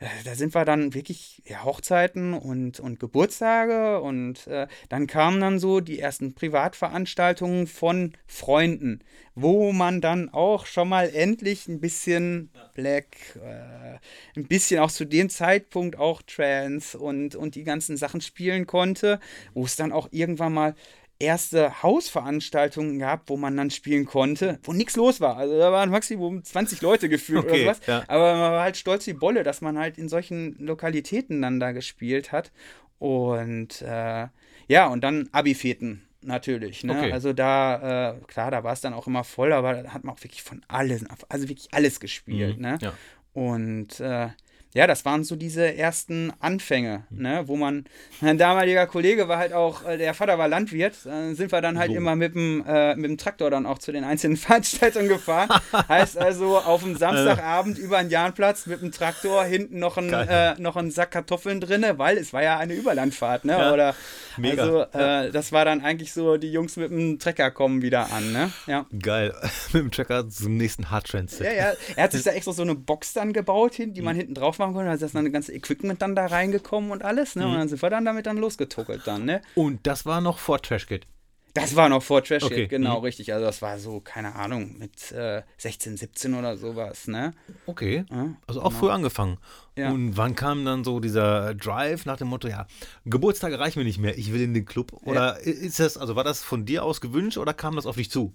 äh, 0.00 0.06
da 0.24 0.34
sind 0.34 0.54
wir 0.54 0.66
dann 0.66 0.92
wirklich 0.92 1.42
ja, 1.46 1.64
Hochzeiten 1.64 2.34
und, 2.34 2.78
und 2.78 3.00
Geburtstage. 3.00 4.00
Und 4.00 4.46
äh, 4.48 4.66
dann 4.90 5.06
kamen 5.06 5.40
dann 5.40 5.58
so 5.58 5.80
die 5.80 5.98
ersten 5.98 6.34
Privatveranstaltungen 6.34 7.66
von 7.66 8.12
Freunden, 8.26 9.00
wo 9.34 9.72
man 9.72 10.02
dann 10.02 10.28
auch 10.28 10.66
schon 10.66 10.88
mal 10.90 11.08
endlich 11.08 11.68
ein 11.68 11.80
bisschen 11.80 12.50
Black, 12.74 13.16
äh, 13.36 13.98
ein 14.38 14.46
bisschen 14.46 14.80
auch 14.80 14.90
zu 14.90 15.06
dem 15.06 15.30
Zeitpunkt 15.30 15.98
auch 15.98 16.20
Trance 16.20 16.98
und, 16.98 17.34
und 17.34 17.54
die 17.54 17.64
ganzen 17.64 17.96
Sachen 17.96 18.20
spielen 18.20 18.66
konnte, 18.66 19.20
wo 19.54 19.64
es 19.64 19.76
dann 19.76 19.90
auch 19.90 20.08
irgendwann 20.10 20.52
mal 20.52 20.74
erste 21.20 21.82
Hausveranstaltungen 21.82 22.98
gehabt, 22.98 23.28
wo 23.28 23.36
man 23.36 23.56
dann 23.56 23.70
spielen 23.70 24.06
konnte, 24.06 24.58
wo 24.64 24.72
nichts 24.72 24.96
los 24.96 25.20
war. 25.20 25.36
Also 25.36 25.58
da 25.58 25.70
waren 25.70 25.90
maximum 25.90 26.42
20 26.42 26.80
Leute 26.80 27.08
gefühlt 27.08 27.44
okay, 27.44 27.64
oder 27.64 27.74
sowas. 27.74 27.86
Ja. 27.86 28.04
Aber 28.08 28.32
man 28.32 28.52
war 28.52 28.62
halt 28.62 28.76
stolz 28.76 29.06
wie 29.06 29.12
Bolle, 29.12 29.42
dass 29.42 29.60
man 29.60 29.78
halt 29.78 29.98
in 29.98 30.08
solchen 30.08 30.56
Lokalitäten 30.58 31.42
dann 31.42 31.60
da 31.60 31.72
gespielt 31.72 32.32
hat. 32.32 32.50
Und 32.98 33.82
äh, 33.82 34.28
ja, 34.66 34.86
und 34.88 35.02
dann 35.02 35.28
Abi-Feten. 35.32 36.02
natürlich. 36.22 36.84
Ne? 36.84 36.96
Okay. 36.96 37.12
Also 37.12 37.32
da, 37.32 38.12
äh, 38.12 38.20
klar, 38.26 38.50
da 38.50 38.64
war 38.64 38.72
es 38.72 38.80
dann 38.80 38.94
auch 38.94 39.06
immer 39.06 39.24
voll, 39.24 39.52
aber 39.52 39.82
da 39.82 39.92
hat 39.92 40.04
man 40.04 40.14
auch 40.14 40.22
wirklich 40.22 40.42
von 40.42 40.62
alles, 40.68 41.04
also 41.28 41.48
wirklich 41.48 41.68
alles 41.72 42.00
gespielt. 42.00 42.56
Mhm. 42.56 42.62
Ne? 42.62 42.78
Ja. 42.80 42.92
Und 43.32 44.00
äh, 44.00 44.28
ja, 44.72 44.86
das 44.86 45.04
waren 45.04 45.24
so 45.24 45.34
diese 45.34 45.74
ersten 45.76 46.32
Anfänge, 46.38 47.04
hm. 47.10 47.22
ne, 47.22 47.42
wo 47.46 47.56
man, 47.56 47.84
mein 48.20 48.38
damaliger 48.38 48.86
Kollege 48.86 49.26
war 49.26 49.38
halt 49.38 49.52
auch, 49.52 49.84
äh, 49.84 49.98
der 49.98 50.14
Vater 50.14 50.38
war 50.38 50.46
Landwirt, 50.46 50.94
dann 51.04 51.34
sind 51.34 51.50
wir 51.50 51.60
dann 51.60 51.76
halt 51.78 51.90
so. 51.90 51.96
immer 51.96 52.14
mit 52.14 52.36
dem, 52.36 52.64
äh, 52.66 52.94
mit 52.94 53.10
dem 53.10 53.18
Traktor 53.18 53.50
dann 53.50 53.66
auch 53.66 53.78
zu 53.78 53.90
den 53.90 54.04
einzelnen 54.04 54.36
Veranstaltungen 54.36 55.08
gefahren. 55.08 55.48
heißt 55.88 56.18
also, 56.18 56.58
auf 56.58 56.82
dem 56.84 56.96
Samstagabend 57.00 57.78
über 57.78 57.98
den 57.98 58.10
Jahnplatz 58.10 58.66
mit 58.66 58.80
dem 58.80 58.92
Traktor, 58.92 59.44
hinten 59.44 59.80
noch 59.80 59.96
ein, 59.96 60.12
äh, 60.12 60.54
noch 60.60 60.76
ein 60.76 60.92
Sack 60.92 61.10
Kartoffeln 61.10 61.60
drin, 61.60 61.84
weil 61.96 62.16
es 62.16 62.32
war 62.32 62.42
ja 62.42 62.58
eine 62.58 62.74
Überlandfahrt, 62.74 63.44
ne, 63.44 63.52
ja. 63.52 63.72
oder, 63.72 63.94
Mega. 64.36 64.62
also, 64.62 64.82
äh, 64.92 65.32
das 65.32 65.50
war 65.50 65.64
dann 65.64 65.80
eigentlich 65.80 66.12
so, 66.12 66.36
die 66.36 66.52
Jungs 66.52 66.76
mit 66.76 66.92
dem 66.92 67.18
Trecker 67.18 67.50
kommen 67.50 67.82
wieder 67.82 68.12
an, 68.12 68.32
ne, 68.32 68.52
ja. 68.68 68.86
Geil, 69.02 69.34
mit 69.72 69.82
dem 69.82 69.90
Trecker 69.90 70.28
zum 70.28 70.56
nächsten 70.56 70.92
Hardtrend-Set. 70.92 71.44
Ja, 71.44 71.52
ja, 71.52 71.72
er 71.96 72.04
hat 72.04 72.12
sich 72.12 72.22
da 72.22 72.30
extra 72.30 72.52
so 72.52 72.62
eine 72.62 72.76
Box 72.76 73.14
dann 73.14 73.32
gebaut 73.32 73.74
hin, 73.74 73.94
die 73.94 74.02
man 74.02 74.12
hm. 74.12 74.20
hinten 74.20 74.34
drauf 74.34 74.59
machen 74.60 74.74
konnte. 74.74 74.96
Da 74.96 75.04
ist 75.04 75.14
dann 75.14 75.24
das 75.24 75.32
ganze 75.32 75.52
Equipment 75.52 76.00
dann 76.00 76.14
da 76.14 76.26
reingekommen 76.26 76.92
und 76.92 77.04
alles. 77.04 77.34
Ne? 77.34 77.44
Mhm. 77.44 77.50
Und 77.50 77.58
dann 77.58 77.68
sind 77.68 77.82
wir 77.82 77.90
dann 77.90 78.04
damit 78.04 78.26
dann 78.26 78.36
losgetuckelt 78.36 79.06
dann. 79.06 79.24
Ne? 79.24 79.42
Und 79.56 79.86
das 79.86 80.06
war 80.06 80.20
noch 80.20 80.38
vor 80.38 80.62
Trashkit? 80.62 81.06
Das 81.54 81.74
war 81.74 81.88
noch 81.88 82.02
vor 82.02 82.22
Trash 82.22 82.44
okay. 82.44 82.68
genau, 82.68 82.98
mhm. 82.98 83.04
richtig. 83.04 83.32
Also 83.32 83.44
das 83.44 83.60
war 83.62 83.78
so, 83.78 84.00
keine 84.00 84.34
Ahnung, 84.36 84.78
mit 84.78 85.10
äh, 85.12 85.42
16, 85.58 85.96
17 85.96 86.34
oder 86.34 86.56
sowas, 86.56 87.08
ne? 87.08 87.32
Okay. 87.66 88.04
Ja, 88.10 88.34
also 88.46 88.60
auch 88.60 88.68
genau. 88.68 88.80
früh 88.80 88.90
angefangen. 88.90 89.38
Ja. 89.76 89.90
Und 89.90 90.16
wann 90.16 90.34
kam 90.36 90.64
dann 90.64 90.84
so 90.84 91.00
dieser 91.00 91.54
Drive 91.54 92.06
nach 92.06 92.18
dem 92.18 92.28
Motto, 92.28 92.48
ja, 92.48 92.66
Geburtstage 93.04 93.58
reichen 93.58 93.80
mir 93.80 93.84
nicht 93.84 93.98
mehr, 93.98 94.16
ich 94.16 94.32
will 94.32 94.42
in 94.42 94.54
den 94.54 94.64
Club? 94.64 94.92
Oder 95.04 95.38
ja. 95.44 95.52
ist 95.52 95.80
das, 95.80 95.96
also 95.96 96.16
war 96.16 96.24
das 96.24 96.42
von 96.42 96.66
dir 96.66 96.84
aus 96.84 97.00
gewünscht 97.00 97.38
oder 97.38 97.54
kam 97.54 97.76
das 97.76 97.86
auf 97.86 97.96
dich 97.96 98.10
zu? 98.10 98.32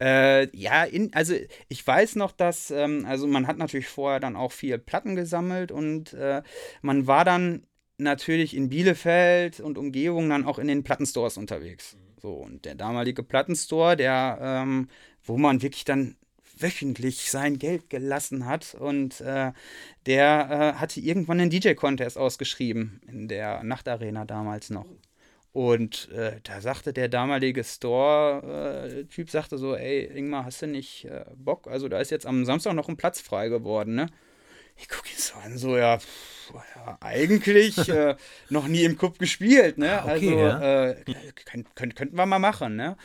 Äh, 0.00 0.56
ja, 0.56 0.84
in, 0.84 1.12
also 1.12 1.34
ich 1.68 1.86
weiß 1.86 2.16
noch, 2.16 2.32
dass, 2.32 2.70
ähm, 2.70 3.04
also 3.06 3.26
man 3.26 3.46
hat 3.46 3.58
natürlich 3.58 3.88
vorher 3.88 4.20
dann 4.20 4.36
auch 4.36 4.52
viel 4.52 4.78
Platten 4.78 5.16
gesammelt 5.16 5.72
und 5.72 6.12
äh, 6.12 6.42
man 6.82 7.06
war 7.06 7.24
dann 7.24 7.66
natürlich 7.98 8.56
in 8.56 8.68
Bielefeld 8.68 9.60
und 9.60 9.76
Umgebung 9.76 10.28
dann 10.28 10.44
auch 10.44 10.58
in 10.58 10.68
den 10.68 10.84
Plattenstores 10.84 11.36
unterwegs. 11.36 11.94
Mhm. 11.94 12.20
So, 12.20 12.32
und 12.32 12.64
der 12.64 12.74
damalige 12.74 13.22
Plattenstore, 13.22 13.96
der, 13.96 14.38
ähm, 14.40 14.88
wo 15.24 15.36
man 15.36 15.62
wirklich 15.62 15.84
dann 15.84 16.16
wöchentlich 16.60 17.30
sein 17.30 17.58
Geld 17.58 17.90
gelassen 17.90 18.46
hat 18.46 18.74
und 18.74 19.20
äh, 19.20 19.52
der 20.06 20.74
äh, 20.76 20.80
hatte 20.80 21.00
irgendwann 21.00 21.40
einen 21.40 21.50
DJ-Contest 21.50 22.18
ausgeschrieben 22.18 23.00
in 23.06 23.28
der 23.28 23.62
Nachtarena 23.62 24.24
damals 24.24 24.70
noch. 24.70 24.86
Und 25.52 26.10
äh, 26.10 26.40
da 26.42 26.60
sagte 26.60 26.92
der 26.92 27.08
damalige 27.08 27.64
Store-Typ, 27.64 29.30
sagte 29.30 29.58
so, 29.58 29.74
ey, 29.74 30.04
Ingmar, 30.04 30.44
hast 30.44 30.62
du 30.62 30.66
nicht 30.66 31.06
äh, 31.06 31.24
Bock? 31.36 31.66
Also 31.68 31.88
da 31.88 31.98
ist 32.00 32.10
jetzt 32.10 32.26
am 32.26 32.44
Samstag 32.44 32.74
noch 32.74 32.88
ein 32.88 32.96
Platz 32.96 33.20
frei 33.20 33.48
geworden, 33.48 33.94
ne? 33.94 34.06
Ich 34.76 34.88
gucke 34.88 35.08
ihn 35.08 35.18
so 35.18 35.34
an, 35.38 35.58
so, 35.58 35.76
ja, 35.76 35.98
pff, 35.98 36.52
ja 36.76 36.98
eigentlich 37.00 37.88
äh, 37.88 38.14
noch 38.48 38.68
nie 38.68 38.84
im 38.84 38.96
Club 38.96 39.18
gespielt, 39.18 39.78
ne? 39.78 40.02
Ah, 40.02 40.14
okay, 40.14 40.28
also 40.28 40.38
ja. 40.38 40.90
Äh, 40.90 41.04
könnt, 41.44 41.74
könnt, 41.74 41.96
könnten 41.96 42.16
wir 42.16 42.26
mal 42.26 42.38
machen, 42.38 42.76
ne? 42.76 42.96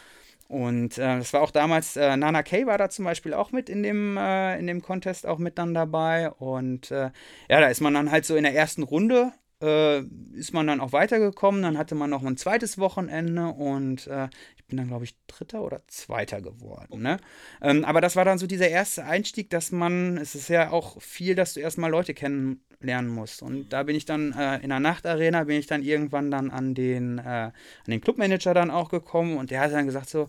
Und 0.49 0.99
äh, 0.99 1.17
das 1.17 1.33
war 1.33 1.41
auch 1.41 1.49
damals, 1.49 1.95
äh, 1.95 2.15
Nana 2.15 2.43
Kay 2.43 2.67
war 2.67 2.77
da 2.77 2.89
zum 2.89 3.05
Beispiel 3.05 3.33
auch 3.33 3.51
mit 3.51 3.69
in 3.69 3.81
dem, 3.81 4.17
äh, 4.17 4.59
in 4.59 4.67
dem 4.67 4.83
Contest 4.83 5.25
auch 5.25 5.39
mit 5.39 5.57
dann 5.57 5.73
dabei. 5.73 6.29
Und 6.29 6.91
äh, 6.91 7.09
ja, 7.49 7.59
da 7.59 7.67
ist 7.67 7.81
man 7.81 7.95
dann 7.95 8.11
halt 8.11 8.25
so 8.25 8.35
in 8.35 8.43
der 8.43 8.53
ersten 8.53 8.83
Runde 8.83 9.31
äh, 9.63 10.03
ist 10.33 10.53
man 10.53 10.67
dann 10.67 10.81
auch 10.81 10.91
weitergekommen. 10.91 11.63
Dann 11.63 11.77
hatte 11.77 11.95
man 11.95 12.09
noch 12.09 12.23
ein 12.23 12.37
zweites 12.37 12.77
Wochenende 12.77 13.47
und 13.47 14.07
äh, 14.07 14.27
ich 14.57 14.65
bin 14.65 14.77
dann, 14.77 14.87
glaube 14.87 15.05
ich, 15.05 15.15
Dritter 15.27 15.61
oder 15.61 15.81
Zweiter 15.87 16.41
geworden. 16.41 17.01
Ne? 17.01 17.17
Ähm, 17.61 17.85
aber 17.85 18.01
das 18.01 18.15
war 18.15 18.25
dann 18.25 18.37
so 18.37 18.47
dieser 18.47 18.67
erste 18.67 19.05
Einstieg, 19.05 19.49
dass 19.49 19.71
man, 19.71 20.17
es 20.17 20.35
ist 20.35 20.49
ja 20.49 20.71
auch 20.71 21.01
viel, 21.01 21.35
dass 21.35 21.53
du 21.53 21.61
erstmal 21.61 21.89
Leute 21.89 22.13
kennenlernen 22.13 23.09
musst. 23.09 23.41
Und 23.41 23.71
da 23.71 23.83
bin 23.83 23.95
ich 23.95 24.05
dann 24.05 24.33
äh, 24.33 24.57
in 24.57 24.69
der 24.69 24.79
Nachtarena, 24.79 25.45
bin 25.45 25.57
ich 25.57 25.67
dann 25.67 25.81
irgendwann 25.81 26.29
dann 26.29 26.51
an 26.51 26.75
den, 26.75 27.19
äh, 27.19 27.21
an 27.21 27.53
den 27.87 28.01
Clubmanager 28.01 28.53
dann 28.53 28.71
auch 28.71 28.89
gekommen 28.89 29.37
und 29.37 29.51
der 29.51 29.61
hat 29.61 29.71
dann 29.71 29.85
gesagt 29.85 30.09
so, 30.09 30.27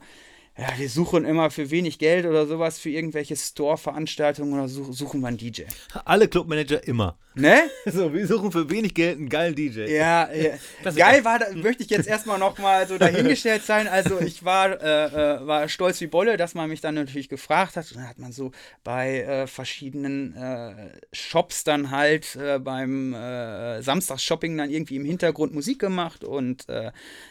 ja, 0.57 0.69
wir 0.77 0.88
suchen 0.88 1.25
immer 1.25 1.51
für 1.51 1.71
wenig 1.71 1.99
Geld 1.99 2.27
oder 2.27 2.47
sowas 2.47 2.79
für 2.79 2.88
irgendwelche 2.88 3.35
Store-Veranstaltungen 3.35 4.55
oder 4.55 4.69
suchen 4.69 5.21
wir 5.21 5.27
einen 5.27 5.37
DJ. 5.37 5.62
Alle 6.05 6.29
Clubmanager 6.29 6.87
immer. 6.87 7.17
Ne? 7.35 7.62
So, 7.87 8.12
wir 8.14 8.27
suchen 8.27 8.51
für 8.51 8.71
wenig 8.71 8.95
Geld 8.95 9.19
einen 9.19 9.29
geilen 9.29 9.55
DJ. 9.55 9.83
Ja, 9.83 10.33
ja. 10.33 10.55
geil 10.97 11.25
war, 11.25 11.38
da 11.40 11.47
möchte 11.55 11.83
ich 11.83 11.90
jetzt 11.90 12.07
erstmal 12.07 12.38
nochmal 12.38 12.87
so 12.88 12.97
dahingestellt 12.97 13.62
sein. 13.64 13.88
Also 13.88 14.21
ich 14.21 14.45
war, 14.45 14.81
äh, 14.81 15.07
äh, 15.07 15.47
war 15.47 15.69
stolz 15.69 16.01
wie 16.01 16.07
Bolle, 16.07 16.37
dass 16.37 16.55
man 16.55 16.69
mich 16.69 16.81
dann 16.81 16.95
natürlich 16.95 17.29
gefragt 17.29 17.77
hat. 17.77 17.90
Und 17.90 17.99
dann 17.99 18.09
hat 18.09 18.19
man 18.19 18.33
so 18.33 18.53
bei 18.85 19.21
äh, 19.21 19.47
verschiedenen 19.47 20.35
äh, 20.35 20.90
Shops 21.12 21.64
dann 21.64 21.90
halt 21.90 22.37
äh, 22.37 22.59
beim 22.59 23.12
äh, 23.12 23.83
Samstagsshopping 23.83 24.57
dann 24.57 24.71
irgendwie 24.71 24.97
im 24.97 25.05
Hintergrund 25.05 25.53
Musik 25.53 25.81
gemacht. 25.81 26.25
Und 26.25 26.67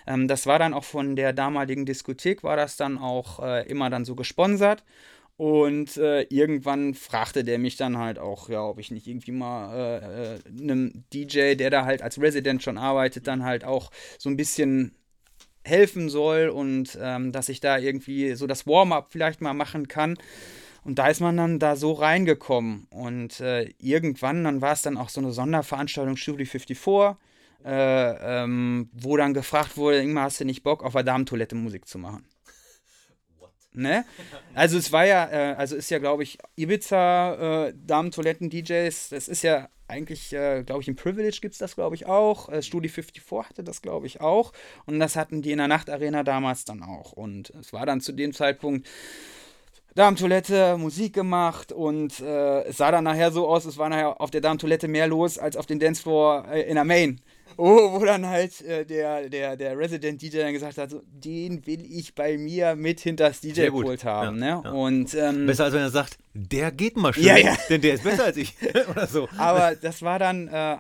ähm, 0.05 0.27
das 0.27 0.45
war 0.45 0.59
dann 0.59 0.73
auch 0.73 0.83
von 0.83 1.15
der 1.15 1.33
damaligen 1.33 1.85
Diskothek, 1.85 2.43
war 2.43 2.57
das 2.57 2.77
dann 2.77 2.97
auch 2.97 3.12
immer 3.67 3.89
dann 3.89 4.05
so 4.05 4.15
gesponsert. 4.15 4.83
Und 5.35 5.97
äh, 5.97 6.21
irgendwann 6.23 6.93
fragte 6.93 7.43
der 7.43 7.57
mich 7.57 7.75
dann 7.75 7.97
halt 7.97 8.19
auch, 8.19 8.49
ja, 8.49 8.63
ob 8.63 8.79
ich 8.79 8.91
nicht 8.91 9.07
irgendwie 9.07 9.31
mal 9.31 9.73
äh, 9.75 10.35
äh 10.35 10.39
einem 10.47 11.03
DJ, 11.11 11.55
der 11.55 11.71
da 11.71 11.85
halt 11.85 12.03
als 12.03 12.21
Resident 12.21 12.61
schon 12.61 12.77
arbeitet, 12.77 13.27
dann 13.27 13.43
halt 13.43 13.63
auch 13.63 13.89
so 14.19 14.29
ein 14.29 14.37
bisschen 14.37 14.95
helfen 15.65 16.09
soll 16.09 16.49
und 16.49 16.97
ähm, 17.01 17.31
dass 17.31 17.49
ich 17.49 17.61
da 17.61 17.77
irgendwie 17.77 18.35
so 18.35 18.47
das 18.47 18.67
Warm-up 18.67 19.07
vielleicht 19.11 19.41
mal 19.41 19.53
machen 19.53 19.87
kann. 19.87 20.17
Und 20.83 20.99
da 20.99 21.07
ist 21.07 21.21
man 21.21 21.37
dann 21.37 21.59
da 21.59 21.75
so 21.77 21.93
reingekommen. 21.93 22.87
Und 22.89 23.39
äh, 23.39 23.73
irgendwann, 23.79 24.43
dann 24.43 24.61
war 24.61 24.73
es 24.73 24.81
dann 24.81 24.97
auch 24.97 25.09
so 25.09 25.21
eine 25.21 25.31
Sonderveranstaltung 25.31 26.17
Studio 26.17 26.45
54, 26.45 27.17
äh, 27.65 28.43
ähm, 28.43 28.89
wo 28.91 29.15
dann 29.15 29.33
gefragt 29.33 29.77
wurde, 29.77 30.01
Ingmar, 30.01 30.25
hast 30.25 30.41
du 30.41 30.45
nicht 30.45 30.63
Bock, 30.63 30.83
auf 30.83 30.93
der 30.93 31.03
Damentoilette 31.03 31.55
Musik 31.55 31.87
zu 31.87 31.97
machen? 31.97 32.25
Ne? 33.75 34.05
Also 34.53 34.77
es 34.77 34.91
war 34.91 35.05
ja, 35.05 35.29
äh, 35.31 35.55
also 35.55 35.75
ist 35.75 35.89
ja, 35.89 35.99
glaube 35.99 36.23
ich, 36.23 36.37
Ibiza, 36.55 37.67
äh, 37.67 37.73
Damen-Toiletten-DJs, 37.85 39.09
das 39.09 39.27
ist 39.27 39.41
ja 39.41 39.69
eigentlich, 39.87 40.33
äh, 40.33 40.63
glaube 40.63 40.81
ich, 40.81 40.87
im 40.87 40.95
Privilege 40.95 41.39
gibt 41.41 41.53
es 41.53 41.59
das, 41.59 41.75
glaube 41.75 41.95
ich, 41.95 42.05
auch. 42.05 42.49
Äh, 42.49 42.61
Studio 42.61 42.89
54 42.91 43.49
hatte 43.49 43.63
das, 43.63 43.81
glaube 43.81 44.07
ich, 44.07 44.21
auch. 44.21 44.53
Und 44.85 44.99
das 44.99 45.15
hatten 45.15 45.41
die 45.41 45.51
in 45.51 45.57
der 45.57 45.67
Nachtarena 45.67 46.23
damals 46.23 46.65
dann 46.65 46.81
auch. 46.83 47.11
Und 47.11 47.51
es 47.59 47.73
war 47.73 47.85
dann 47.85 48.01
zu 48.01 48.11
dem 48.11 48.33
Zeitpunkt 48.33 48.87
Darmtoilette, 49.95 50.77
Musik 50.77 51.13
gemacht 51.13 51.71
und 51.71 52.19
äh, 52.19 52.63
es 52.63 52.77
sah 52.77 52.89
dann 52.89 53.03
nachher 53.03 53.31
so 53.31 53.47
aus, 53.47 53.65
es 53.65 53.77
war 53.77 53.89
nachher 53.89 54.19
auf 54.19 54.31
der 54.31 54.41
Darmtoilette 54.41 54.87
mehr 54.87 55.07
los 55.07 55.37
als 55.37 55.55
auf 55.55 55.67
dem 55.67 55.77
Dancefloor 55.77 56.47
äh, 56.51 56.61
in 56.63 56.75
der 56.75 56.83
Main. 56.83 57.21
Oh, 57.57 57.99
wo 57.99 58.05
dann 58.05 58.25
halt 58.25 58.61
äh, 58.61 58.85
der, 58.85 59.29
der, 59.29 59.55
der 59.55 59.77
Resident 59.77 60.21
DJ 60.21 60.39
dann 60.39 60.53
gesagt 60.53 60.77
hat, 60.77 60.89
so, 60.89 61.01
den 61.05 61.65
will 61.67 61.85
ich 61.87 62.15
bei 62.15 62.37
mir 62.37 62.75
mit 62.75 62.99
hinters 62.99 63.41
DJ-Pult 63.41 64.03
haben. 64.05 64.39
Ja, 64.39 64.57
ne? 64.57 64.61
Ja. 64.63 64.71
Und, 64.71 65.13
ähm, 65.13 65.45
besser 65.45 65.65
als 65.65 65.73
wenn 65.73 65.81
er 65.81 65.91
sagt, 65.91 66.17
der 66.33 66.71
geht 66.71 66.97
mal 66.97 67.13
schön, 67.13 67.25
ja, 67.25 67.37
ja. 67.37 67.55
denn 67.69 67.81
der 67.81 67.93
ist 67.93 68.03
besser 68.03 68.25
als 68.25 68.37
ich. 68.37 68.55
Oder 68.89 69.07
so. 69.07 69.29
Aber 69.37 69.75
das 69.75 70.01
war 70.01 70.17
dann 70.17 70.47
äh, 70.47 70.73
äh, 70.73 70.77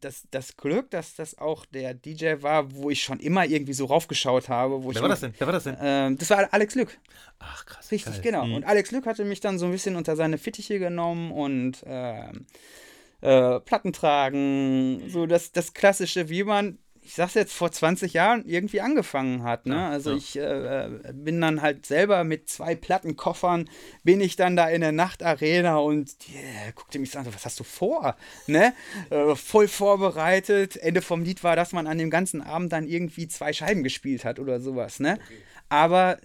das, 0.00 0.24
das 0.30 0.56
Glück, 0.56 0.90
dass 0.90 1.14
das 1.14 1.38
auch 1.38 1.66
der 1.66 1.94
DJ 1.94 2.34
war, 2.40 2.72
wo 2.72 2.90
ich 2.90 3.02
schon 3.02 3.18
immer 3.20 3.44
irgendwie 3.44 3.72
so 3.72 3.86
raufgeschaut 3.86 4.48
habe. 4.48 4.82
Wer 4.82 5.02
war 5.02 5.08
das 5.08 5.20
denn? 5.20 5.34
Wer 5.36 5.46
war 5.46 5.52
das 5.52 5.64
denn? 5.64 5.76
Ähm, 5.80 6.18
das 6.18 6.30
war 6.30 6.48
Alex 6.52 6.74
Lück. 6.74 6.96
Ach, 7.38 7.66
krass. 7.66 7.90
Richtig, 7.90 8.14
geil. 8.14 8.22
genau. 8.22 8.46
Mhm. 8.46 8.54
Und 8.54 8.64
Alex 8.64 8.90
Lück 8.90 9.06
hatte 9.06 9.24
mich 9.24 9.40
dann 9.40 9.58
so 9.58 9.66
ein 9.66 9.72
bisschen 9.72 9.96
unter 9.96 10.16
seine 10.16 10.38
Fittiche 10.38 10.78
genommen 10.78 11.32
und 11.32 11.82
ähm, 11.86 12.46
äh, 13.20 13.60
Platten 13.60 13.92
tragen, 13.92 15.02
so 15.08 15.26
das, 15.26 15.52
das 15.52 15.74
Klassische, 15.74 16.28
wie 16.28 16.44
man, 16.44 16.78
ich 17.02 17.14
sag's 17.14 17.34
jetzt, 17.34 17.52
vor 17.52 17.72
20 17.72 18.12
Jahren 18.12 18.44
irgendwie 18.44 18.80
angefangen 18.80 19.42
hat. 19.42 19.66
Ne? 19.66 19.74
Ja, 19.74 19.90
also 19.90 20.10
ja. 20.10 20.16
ich 20.16 20.36
äh, 20.36 21.12
bin 21.14 21.40
dann 21.40 21.62
halt 21.62 21.86
selber 21.86 22.22
mit 22.22 22.48
zwei 22.48 22.74
Plattenkoffern, 22.74 23.68
bin 24.04 24.20
ich 24.20 24.36
dann 24.36 24.56
da 24.56 24.68
in 24.68 24.82
der 24.82 24.92
Nachtarena 24.92 25.78
und 25.78 26.14
yeah, 26.32 26.70
guckte 26.74 26.98
mich 26.98 27.16
an, 27.16 27.26
was 27.26 27.44
hast 27.44 27.58
du 27.58 27.64
vor? 27.64 28.16
Ne? 28.46 28.74
Äh, 29.10 29.34
voll 29.34 29.68
vorbereitet. 29.68 30.76
Ende 30.76 31.02
vom 31.02 31.22
Lied 31.22 31.42
war, 31.42 31.56
dass 31.56 31.72
man 31.72 31.86
an 31.86 31.98
dem 31.98 32.10
ganzen 32.10 32.42
Abend 32.42 32.72
dann 32.72 32.86
irgendwie 32.86 33.26
zwei 33.26 33.52
Scheiben 33.52 33.82
gespielt 33.82 34.24
hat 34.24 34.38
oder 34.38 34.60
sowas. 34.60 35.00
Ne? 35.00 35.14
Okay. 35.14 35.38
Aber 35.70 36.18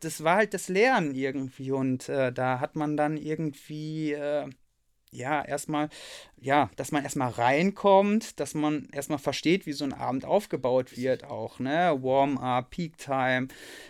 das 0.00 0.24
war 0.24 0.36
halt 0.36 0.54
das 0.54 0.68
Lernen 0.68 1.14
irgendwie 1.14 1.72
und 1.72 2.08
äh, 2.08 2.32
da 2.32 2.60
hat 2.60 2.76
man 2.76 2.96
dann 2.96 3.16
irgendwie 3.16 4.12
äh, 4.12 4.48
ja, 5.14 5.44
erstmal, 5.44 5.90
ja, 6.40 6.70
dass 6.76 6.90
man 6.90 7.04
erstmal 7.04 7.30
reinkommt, 7.30 8.40
dass 8.40 8.54
man 8.54 8.88
erstmal 8.92 9.18
versteht, 9.18 9.66
wie 9.66 9.72
so 9.72 9.84
ein 9.84 9.92
Abend 9.92 10.24
aufgebaut 10.24 10.96
wird, 10.96 11.24
auch, 11.24 11.58
ne? 11.58 11.98
Warm-up, 12.00 12.70
Peak-Time, 12.70 13.48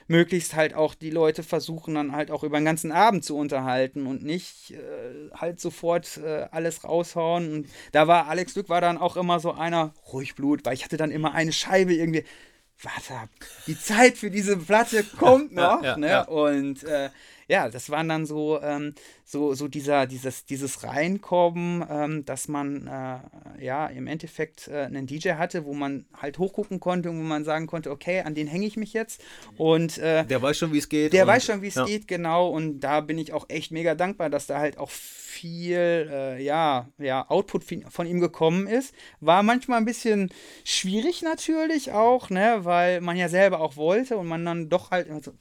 möglichst 0.09 0.55
halt 0.55 0.75
auch 0.75 0.95
die 0.95 1.11
Leute 1.11 1.45
versuchen 1.45 1.95
dann 1.95 2.13
halt 2.13 2.33
auch 2.33 2.43
über 2.43 2.59
den 2.59 2.65
ganzen 2.65 2.91
Abend 2.91 3.25
zu 3.25 3.37
unterhalten 3.37 4.07
und 4.07 4.25
nicht 4.25 4.73
äh, 4.73 5.31
halt 5.33 5.61
sofort 5.61 6.19
äh, 6.19 6.49
alles 6.51 6.83
raushauen. 6.83 7.53
Und 7.53 7.69
da 7.93 8.09
war 8.09 8.27
Alex 8.27 8.55
Glück 8.55 8.69
war 8.69 8.81
dann 8.81 8.99
auch 8.99 9.17
immer 9.17 9.39
so 9.39 9.53
einer, 9.53 9.95
ruhig 10.13 10.35
Blut, 10.35 10.67
weil 10.67 10.75
ich 10.75 10.85
hatte 10.85 10.97
dann 10.97 11.13
immer 11.13 11.35
eine 11.35 11.53
Scheibe 11.53 11.95
irgendwie 11.95 12.25
warte 12.83 13.15
die 13.69 13.79
Zeit 13.79 14.19
für 14.19 14.31
diese 14.31 14.57
Platte 14.57 15.05
kommt 15.05 15.53
noch. 15.53 15.85
Ja, 15.85 15.91
ja, 15.91 15.97
ne? 15.97 16.09
Ja. 16.09 16.23
Und 16.23 16.83
äh, 16.83 17.11
ja, 17.49 17.69
das 17.69 17.91
waren 17.91 18.09
dann 18.09 18.27
so, 18.27 18.61
ähm, 18.63 18.95
so, 19.25 19.55
so 19.55 19.69
dieser, 19.69 20.07
dieses, 20.07 20.45
dieses 20.45 20.85
Reinkommen, 20.85 21.85
ähm, 21.89 22.25
dass 22.25 22.49
man 22.49 22.87
äh, 22.87 23.65
ja 23.65 23.87
im 23.87 24.07
Endeffekt 24.07 24.69
äh, 24.69 24.83
einen 24.83 25.07
DJ 25.07 25.33
hatte, 25.33 25.65
wo 25.65 25.75
man 25.75 26.07
halt 26.17 26.39
hochgucken 26.39 26.81
konnte 26.81 27.11
und 27.11 27.19
wo 27.19 27.23
man 27.23 27.45
sagen 27.45 27.67
konnte, 27.67 27.91
okay, 27.91 28.21
an 28.21 28.35
den 28.35 28.47
hänge 28.47 28.67
ich 28.67 28.77
mich 28.77 28.93
jetzt. 28.93 29.23
Und 29.57 29.99
äh, 29.99 30.25
der 30.27 30.43
weiß 30.43 30.59
schon, 30.59 30.73
wie 30.73 30.79
es 30.79 30.89
geht. 30.89 31.13
Der 31.13 31.27
weiß 31.27 31.45
schon, 31.45 31.63
wie 31.63 31.69
es 31.69 31.75
ja. 31.75 31.85
geht, 31.85 32.09
genau. 32.09 32.49
Und 32.49 32.81
da 32.81 33.01
bin 33.01 33.19
ich 33.19 33.33
auch 33.33 33.47
echt 33.49 33.73
mega 33.73 33.95
dankbar, 33.95 34.31
dass 34.31 34.47
da 34.47 34.59
halt 34.59 34.79
auch 34.79 34.91
viel 34.91 36.09
äh, 36.11 36.43
ja, 36.43 36.89
ja, 36.99 37.29
Output 37.29 37.65
von 37.89 38.07
ihm 38.07 38.21
gekommen 38.21 38.67
ist. 38.67 38.95
War 39.21 39.43
manchmal 39.43 39.79
ein 39.79 39.85
bisschen 39.85 40.31
schwierig 40.65 41.23
natürlich 41.23 41.93
auch, 41.93 42.31
ne, 42.31 42.61
weil 42.63 43.01
man 43.01 43.17
ja 43.17 43.29
selber 43.29 43.61
auch 43.61 43.77
wollte 43.77 44.17
und 44.17 44.27
man 44.27 44.45
dann 44.45 44.69
doch 44.69 44.91
halt 44.91 45.11
also, 45.11 45.33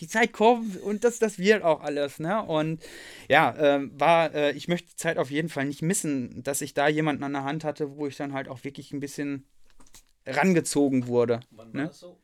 die 0.00 0.08
Zeit 0.08 0.32
kommt 0.32 0.76
und 0.80 1.04
das, 1.04 1.18
das 1.18 1.38
wird 1.38 1.62
auch 1.62 1.80
alles, 1.82 2.18
ne? 2.18 2.42
Und 2.42 2.82
ja, 3.28 3.54
äh, 3.56 3.88
war, 3.98 4.34
äh, 4.34 4.52
ich 4.52 4.68
möchte 4.68 4.88
die 4.90 4.96
Zeit 4.96 5.18
auf 5.18 5.30
jeden 5.30 5.48
Fall 5.48 5.66
nicht 5.66 5.82
missen, 5.82 6.42
dass 6.42 6.62
ich 6.62 6.74
da 6.74 6.88
jemanden 6.88 7.22
an 7.22 7.32
der 7.32 7.44
Hand 7.44 7.64
hatte, 7.64 7.96
wo 7.96 8.06
ich 8.06 8.16
dann 8.16 8.32
halt 8.32 8.48
auch 8.48 8.64
wirklich 8.64 8.92
ein 8.92 9.00
bisschen 9.00 9.46
rangezogen 10.26 11.06
wurde. 11.06 11.40
Wann 11.50 11.72
war 11.72 11.82
ne? 11.82 11.88
das 11.88 12.00
so? 12.00 12.18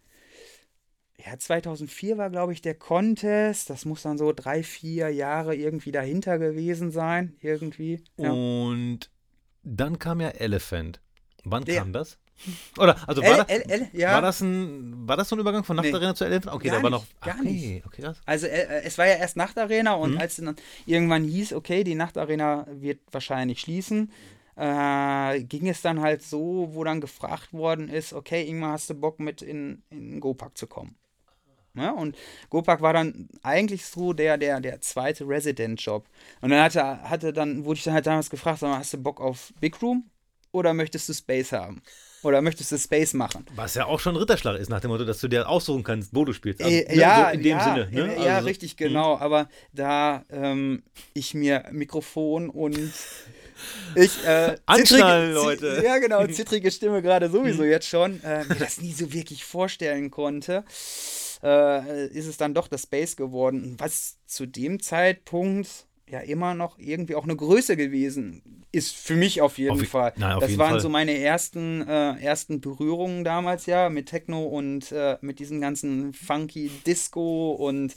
Ja, 1.25 1.39
2004 1.39 2.19
war, 2.19 2.31
glaube 2.31 2.53
ich, 2.53 2.63
der 2.63 2.75
Contest. 2.75 3.71
Das 3.71 3.85
muss 3.85 4.03
dann 4.03 4.19
so 4.19 4.33
drei, 4.33 4.63
vier 4.63 5.09
Jahre 5.09 5.57
irgendwie 5.57 5.91
dahinter 5.91 6.39
gewesen 6.39 6.91
sein. 6.91 7.37
Irgendwie. 7.41 8.05
Ja. 8.17 8.31
Und 8.31 9.11
dann 9.63 9.99
kam 9.99 10.21
ja 10.21 10.29
Elephant. 10.29 11.01
Wann 11.45 11.65
der, 11.65 11.79
kam 11.79 11.93
das? 11.93 12.19
Oder, 12.79 12.97
also 13.09 13.23
war, 13.23 13.49
L, 13.49 13.63
L, 13.63 13.71
L, 13.71 13.89
ja. 13.93 14.15
war, 14.15 14.23
das 14.23 14.41
ein, 14.41 15.09
war 15.09 15.17
das 15.17 15.29
so 15.29 15.37
ein 15.37 15.41
Übergang 15.41 15.65
von 15.65 15.77
Nachtarena 15.77 16.11
nee. 16.11 16.15
zu 16.15 16.25
Elephant? 16.25 16.55
Okay, 16.55 16.69
gar 16.69 16.77
da 16.79 16.83
war 16.83 16.91
noch. 16.91 17.03
Nicht, 17.03 17.21
gar 17.21 17.41
okay, 17.41 17.49
nicht. 17.49 17.87
Okay. 17.87 18.13
Also, 18.27 18.47
äh, 18.47 18.83
es 18.85 18.99
war 18.99 19.07
ja 19.07 19.15
erst 19.15 19.37
Nachtarena 19.37 19.95
und 19.95 20.13
mhm. 20.13 20.19
als 20.19 20.37
dann 20.37 20.57
irgendwann 20.85 21.25
hieß, 21.25 21.55
okay, 21.55 21.83
die 21.83 21.95
Nachtarena 21.95 22.67
wird 22.71 23.01
wahrscheinlich 23.11 23.61
schließen, 23.61 24.13
äh, 24.57 25.43
ging 25.43 25.69
es 25.69 25.83
dann 25.83 26.01
halt 26.01 26.23
so, 26.23 26.69
wo 26.73 26.85
dann 26.85 27.01
gefragt 27.01 27.53
worden 27.53 27.89
ist, 27.89 28.13
okay, 28.13 28.47
Ingmar, 28.47 28.73
hast 28.73 28.91
du 28.91 28.95
Bock 28.95 29.19
mit 29.21 29.43
in, 29.43 29.83
in 29.91 30.21
Gopak 30.21 30.57
zu 30.57 30.67
kommen? 30.67 30.97
Ja, 31.75 31.91
und 31.91 32.17
Gopak 32.49 32.81
war 32.81 32.95
dann 32.95 33.29
eigentlich 33.43 33.85
so 33.85 34.15
der, 34.15 34.39
der, 34.39 34.61
der 34.61 34.81
zweite 34.81 35.29
Resident-Job. 35.29 36.09
Und 36.41 36.51
dann 36.51 36.63
hatte, 36.63 36.83
hatte 37.03 37.35
dann, 37.35 37.67
wurde 37.67 37.77
ich 37.77 37.85
dann 37.85 37.93
halt 37.93 38.07
damals 38.07 38.31
gefragt, 38.31 38.63
hast 38.63 38.95
du 38.95 38.99
Bock 38.99 39.21
auf 39.21 39.53
Big 39.61 39.81
Room 39.83 40.11
oder 40.53 40.73
möchtest 40.73 41.11
du 41.11 41.13
Space 41.13 41.53
haben? 41.53 41.83
Oder 42.23 42.43
möchtest 42.43 42.73
du 42.73 42.79
Space 42.79 43.15
machen? 43.15 43.47
Was 43.55 43.75
ja 43.75 43.87
auch 43.87 44.01
schon 44.01 44.15
ein 44.15 44.19
Ritterschlag 44.19 44.59
ist, 44.59 44.69
nach 44.69 44.81
dem 44.81 44.91
Motto, 44.91 45.05
dass 45.05 45.21
du 45.21 45.29
dir 45.29 45.49
aussuchen 45.49 45.85
kannst, 45.85 46.15
wo 46.15 46.25
du 46.25 46.33
spielst. 46.33 46.63
Also, 46.63 46.75
äh, 46.75 46.89
ne, 46.89 47.01
ja, 47.01 47.29
so 47.29 47.35
in 47.35 47.43
dem 47.43 47.59
ja, 47.59 47.65
Sinne. 47.65 47.89
Ne? 47.91 48.25
Ja, 48.25 48.37
also, 48.37 48.47
richtig, 48.47 48.73
hm. 48.73 48.77
genau. 48.79 49.19
Aber 49.19 49.49
da 49.73 50.25
ähm, 50.31 50.83
ich 51.15 51.35
mir 51.35 51.65
Mikrofon 51.71 52.49
und 52.49 52.93
ich 53.95 54.25
äh, 54.25 54.57
Anschnallen, 54.67 55.35
Leute. 55.35 55.83
Ja, 55.85 55.99
genau, 55.99 56.27
zittrige 56.27 56.71
Stimme 56.71 57.03
gerade 57.03 57.31
sowieso 57.31 57.63
hm. 57.63 57.71
jetzt 57.71 57.89
schon, 57.89 58.23
äh, 58.25 58.45
mir 58.45 58.57
das 58.57 58.81
nie 58.81 58.93
so 58.93 59.13
wirklich 59.13 59.45
vorstellen 59.45 60.11
konnte, 60.11 60.65
äh, 61.43 62.07
ist 62.09 62.27
es 62.27 62.37
dann 62.37 62.55
doch 62.55 62.69
das 62.69 62.83
Space 62.83 63.17
geworden. 63.17 63.77
Was 63.79 64.17
zu 64.27 64.47
dem 64.47 64.81
Zeitpunkt 64.81 65.87
ja 66.09 66.21
immer 66.21 66.55
noch 66.55 66.79
irgendwie 66.79 67.15
auch 67.15 67.25
eine 67.25 67.37
Größe 67.37 67.77
gewesen 67.77 68.43
ist 68.77 68.95
für 68.95 69.15
mich 69.17 69.41
auf 69.41 69.59
jeden 69.59 69.81
auf, 69.81 69.89
Fall. 69.89 70.13
Nein, 70.17 70.35
auf 70.35 70.41
das 70.41 70.51
jeden 70.51 70.61
waren 70.61 70.71
Fall. 70.73 70.81
so 70.81 70.89
meine 70.89 71.17
ersten, 71.19 71.87
äh, 71.89 72.21
ersten 72.21 72.61
Berührungen 72.61 73.25
damals 73.25 73.67
ja 73.67 73.89
mit 73.89 74.07
Techno 74.07 74.45
und 74.45 74.93
äh, 74.93 75.17
mit 75.23 75.39
diesem 75.39 75.61
ganzen 75.61 76.13
funky 76.13 76.71
Disco 76.87 77.53
und 77.53 77.95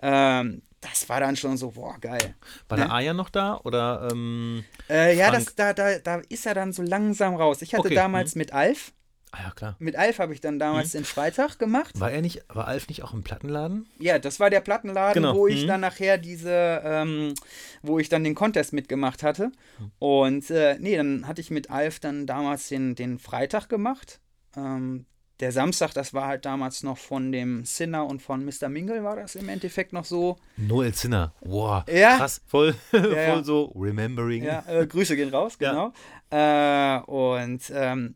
ähm, 0.00 0.62
das 0.80 1.08
war 1.08 1.20
dann 1.20 1.36
schon 1.36 1.56
so, 1.56 1.72
boah, 1.72 1.98
geil. 2.00 2.34
War 2.68 2.78
ne? 2.78 2.84
der 2.84 2.94
Aya 2.94 3.12
noch 3.12 3.28
da 3.28 3.60
oder? 3.64 4.08
Ähm, 4.10 4.64
äh, 4.88 5.16
ja, 5.16 5.30
das, 5.30 5.54
da, 5.54 5.74
da, 5.74 5.98
da 5.98 6.22
ist 6.28 6.46
er 6.46 6.54
dann 6.54 6.72
so 6.72 6.82
langsam 6.82 7.34
raus. 7.34 7.60
Ich 7.60 7.74
hatte 7.74 7.86
okay. 7.86 7.94
damals 7.94 8.34
mhm. 8.34 8.38
mit 8.40 8.52
Alf, 8.52 8.92
Ah 9.32 9.42
ja, 9.44 9.50
klar. 9.50 9.76
Mit 9.78 9.96
Alf 9.96 10.18
habe 10.18 10.34
ich 10.34 10.40
dann 10.40 10.58
damals 10.58 10.92
mhm. 10.92 10.98
den 10.98 11.04
Freitag 11.04 11.58
gemacht. 11.58 11.98
War 12.00 12.10
er 12.10 12.20
nicht, 12.20 12.42
war 12.48 12.66
Alf 12.66 12.88
nicht 12.88 13.04
auch 13.04 13.14
im 13.14 13.22
Plattenladen? 13.22 13.88
Ja, 13.98 14.18
das 14.18 14.40
war 14.40 14.50
der 14.50 14.60
Plattenladen, 14.60 15.22
genau. 15.22 15.34
wo 15.34 15.46
ich 15.46 15.62
mhm. 15.62 15.68
dann 15.68 15.80
nachher 15.80 16.18
diese, 16.18 16.82
ähm, 16.84 17.34
wo 17.82 17.98
ich 17.98 18.08
dann 18.08 18.24
den 18.24 18.34
Contest 18.34 18.72
mitgemacht 18.72 19.22
hatte. 19.22 19.52
Mhm. 19.78 19.92
Und 19.98 20.50
äh, 20.50 20.76
nee, 20.80 20.96
dann 20.96 21.28
hatte 21.28 21.40
ich 21.40 21.50
mit 21.50 21.70
Alf 21.70 22.00
dann 22.00 22.26
damals 22.26 22.68
den, 22.68 22.96
den 22.96 23.18
Freitag 23.18 23.68
gemacht. 23.68 24.20
Ähm, 24.56 25.06
der 25.40 25.52
Samstag, 25.52 25.94
das 25.94 26.12
war 26.12 26.26
halt 26.26 26.44
damals 26.44 26.82
noch 26.82 26.98
von 26.98 27.32
dem 27.32 27.64
Sinner 27.64 28.06
und 28.06 28.20
von 28.20 28.44
Mr. 28.44 28.68
Mingle 28.68 29.02
war 29.04 29.16
das 29.16 29.34
im 29.36 29.48
Endeffekt 29.48 29.92
noch 29.92 30.04
so. 30.04 30.36
Noel 30.56 30.92
Sinner, 30.92 31.32
wow, 31.40 31.82
ja. 31.88 32.16
krass, 32.18 32.42
voll, 32.46 32.74
ja, 32.92 33.00
voll 33.00 33.14
ja. 33.14 33.42
so 33.42 33.72
remembering. 33.74 34.44
Ja, 34.44 34.64
äh, 34.68 34.86
Grüße 34.86 35.16
gehen 35.16 35.30
raus, 35.30 35.58
genau. 35.58 35.92
Äh, 36.30 36.98
und 37.06 37.62
ähm, 37.74 38.14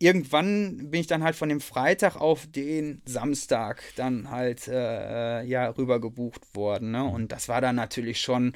irgendwann 0.00 0.90
bin 0.90 1.00
ich 1.00 1.06
dann 1.06 1.22
halt 1.22 1.36
von 1.36 1.48
dem 1.48 1.60
Freitag 1.60 2.16
auf 2.16 2.46
den 2.46 3.02
Samstag 3.04 3.82
dann 3.96 4.30
halt 4.30 4.68
äh, 4.68 5.42
ja 5.44 5.68
rüber 5.70 6.00
gebucht 6.00 6.54
worden. 6.54 6.92
Ne? 6.92 7.04
Und 7.04 7.32
das 7.32 7.48
war 7.48 7.60
dann 7.60 7.76
natürlich 7.76 8.20
schon 8.20 8.54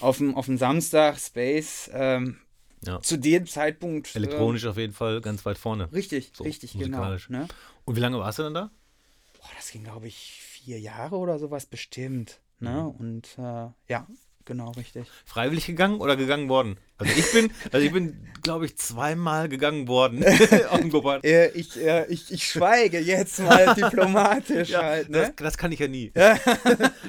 auf 0.00 0.18
dem, 0.18 0.34
auf 0.34 0.46
dem 0.46 0.58
Samstag 0.58 1.18
Space. 1.18 1.90
Ähm, 1.92 2.38
ja. 2.84 3.00
Zu 3.02 3.18
dem 3.18 3.46
Zeitpunkt. 3.46 4.14
Elektronisch 4.16 4.64
äh, 4.64 4.68
auf 4.68 4.76
jeden 4.78 4.94
Fall 4.94 5.20
ganz 5.20 5.44
weit 5.44 5.58
vorne. 5.58 5.92
Richtig, 5.92 6.32
so, 6.34 6.44
richtig, 6.44 6.78
genau. 6.78 7.16
Ne? 7.28 7.46
Und 7.84 7.96
wie 7.96 8.00
lange 8.00 8.18
warst 8.18 8.38
du 8.38 8.42
dann 8.44 8.54
da? 8.54 8.70
Boah, 9.38 9.50
das 9.56 9.70
ging, 9.70 9.84
glaube 9.84 10.08
ich, 10.08 10.40
vier 10.42 10.80
Jahre 10.80 11.16
oder 11.16 11.38
sowas 11.38 11.66
bestimmt. 11.66 12.40
Ne? 12.58 12.70
Mhm. 12.70 12.88
Und 12.88 13.38
äh, 13.38 13.68
ja, 13.88 14.06
Genau, 14.50 14.72
richtig. 14.72 15.06
Freiwillig 15.24 15.66
gegangen 15.66 16.00
oder 16.00 16.16
gegangen 16.16 16.48
worden? 16.48 16.76
Also 16.98 17.12
ich 17.16 17.30
bin, 17.30 17.52
also 17.70 17.86
ich 17.86 17.92
bin, 17.92 18.26
glaube 18.42 18.66
ich, 18.66 18.76
zweimal 18.76 19.48
gegangen 19.48 19.86
worden 19.86 20.24
auf 20.70 20.80
dem 20.80 20.92
äh, 21.22 21.50
ich, 21.50 21.80
äh, 21.80 22.06
ich, 22.06 22.32
ich 22.32 22.48
schweige 22.48 22.98
jetzt 22.98 23.38
mal 23.38 23.76
diplomatisch 23.76 24.70
ja, 24.70 24.82
halt. 24.82 25.08
Ne? 25.08 25.20
Das, 25.20 25.36
das, 25.36 25.56
kann 25.56 25.70
ich 25.70 25.78
ja 25.78 25.86
nie. 25.86 26.10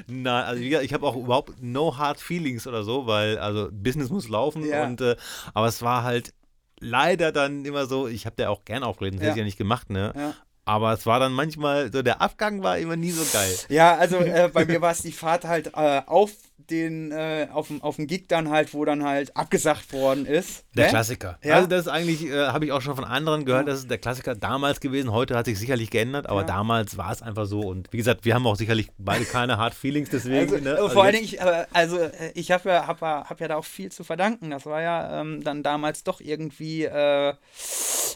Nein, 0.06 0.44
also 0.44 0.62
ich, 0.62 0.72
ich 0.72 0.94
habe 0.94 1.08
auch 1.08 1.16
überhaupt 1.16 1.64
no 1.64 1.98
hard 1.98 2.20
feelings 2.22 2.68
oder 2.68 2.84
so, 2.84 3.08
weil 3.08 3.40
also 3.40 3.70
Business 3.72 4.12
muss 4.12 4.30
laufen 4.30 4.64
ja. 4.64 4.84
und 4.84 5.02
äh, 5.02 5.16
aber 5.56 5.66
es 5.66 5.82
war 5.82 6.04
halt 6.04 6.36
leider 6.80 7.32
dann 7.32 7.66
immer 7.66 7.88
so, 7.88 8.08
ich 8.08 8.28
habe 8.28 8.36
da 8.38 8.50
auch 8.50 8.66
gern 8.66 8.84
aufgelegt, 8.84 9.16
das 9.16 9.22
ja. 9.22 9.28
hätte 9.30 9.38
ich 9.38 9.42
ja 9.42 9.46
nicht 9.46 9.58
gemacht, 9.58 9.90
ne? 9.90 10.14
Ja. 10.16 10.36
Aber 10.64 10.94
es 10.94 11.06
war 11.06 11.20
dann 11.20 11.34
manchmal, 11.34 11.92
so 11.92 12.04
der 12.04 12.22
Abgang 12.22 12.62
war 12.62 12.78
immer 12.78 12.96
nie 12.96 13.12
so 13.12 13.26
geil. 13.34 13.54
Ja, 13.70 13.98
also 13.98 14.18
äh, 14.18 14.50
bei 14.54 14.66
mir 14.66 14.80
war 14.80 14.92
es 14.92 15.02
die 15.02 15.12
Fahrt 15.12 15.46
halt 15.46 15.72
äh, 15.74 16.02
auf 16.06 16.32
den, 16.70 17.12
äh, 17.12 17.48
auf, 17.52 17.70
auf 17.82 17.96
dem 17.96 18.08
Gig 18.08 18.28
dann 18.28 18.50
halt, 18.50 18.74
wo 18.74 18.86
dann 18.86 19.04
halt 19.04 19.36
abgesagt 19.36 19.94
worden 19.94 20.26
ist. 20.26 20.66
Der 20.76 20.86
ne? 20.86 20.90
Klassiker. 20.90 21.40
Ja? 21.44 21.56
Also 21.56 21.68
das 21.68 21.82
ist 21.82 21.88
eigentlich, 21.88 22.26
äh, 22.26 22.48
habe 22.48 22.66
ich 22.66 22.72
auch 22.72 22.82
schon 22.82 22.96
von 22.96 23.06
anderen 23.06 23.46
gehört, 23.46 23.68
ja. 23.68 23.72
das 23.72 23.80
ist 23.80 23.90
der 23.90 23.98
Klassiker 23.98 24.36
damals 24.36 24.80
gewesen. 24.80 25.12
Heute 25.12 25.36
hat 25.36 25.46
sich 25.46 25.60
sicherlich 25.60 25.90
geändert, 25.90 26.28
aber 26.28 26.42
ja. 26.42 26.48
damals 26.48 26.98
war 26.98 27.12
es 27.12 27.22
einfach 27.22 27.46
so. 27.46 27.62
Und 27.62 27.88
wie 27.92 27.98
gesagt, 27.98 28.26
wir 28.26 28.36
haben 28.36 28.46
auch 28.46 28.56
sicherlich 28.56 28.90
beide 28.98 29.26
keine 29.26 29.58
Hard 29.58 29.74
Feelings 29.74 30.10
deswegen. 30.10 30.52
Also, 30.52 30.64
ne? 30.64 30.76
also 30.76 30.90
vor 30.90 31.04
allen 31.04 31.14
Dingen, 31.14 31.26
ich, 31.26 31.42
also 31.42 31.98
äh, 31.98 32.32
ich 32.36 32.52
habe 32.52 32.70
ja, 32.70 32.88
hab, 32.88 33.02
hab 33.02 33.40
ja 33.40 33.48
da 33.48 33.56
auch 33.56 33.66
viel 33.66 33.92
zu 33.92 34.04
verdanken. 34.04 34.52
Das 34.52 34.66
war 34.66 34.82
ja 34.82 35.22
ähm, 35.22 35.44
dann 35.44 35.64
damals 35.64 36.04
doch 36.04 36.22
irgendwie, 36.22 36.84
äh, 36.84 37.34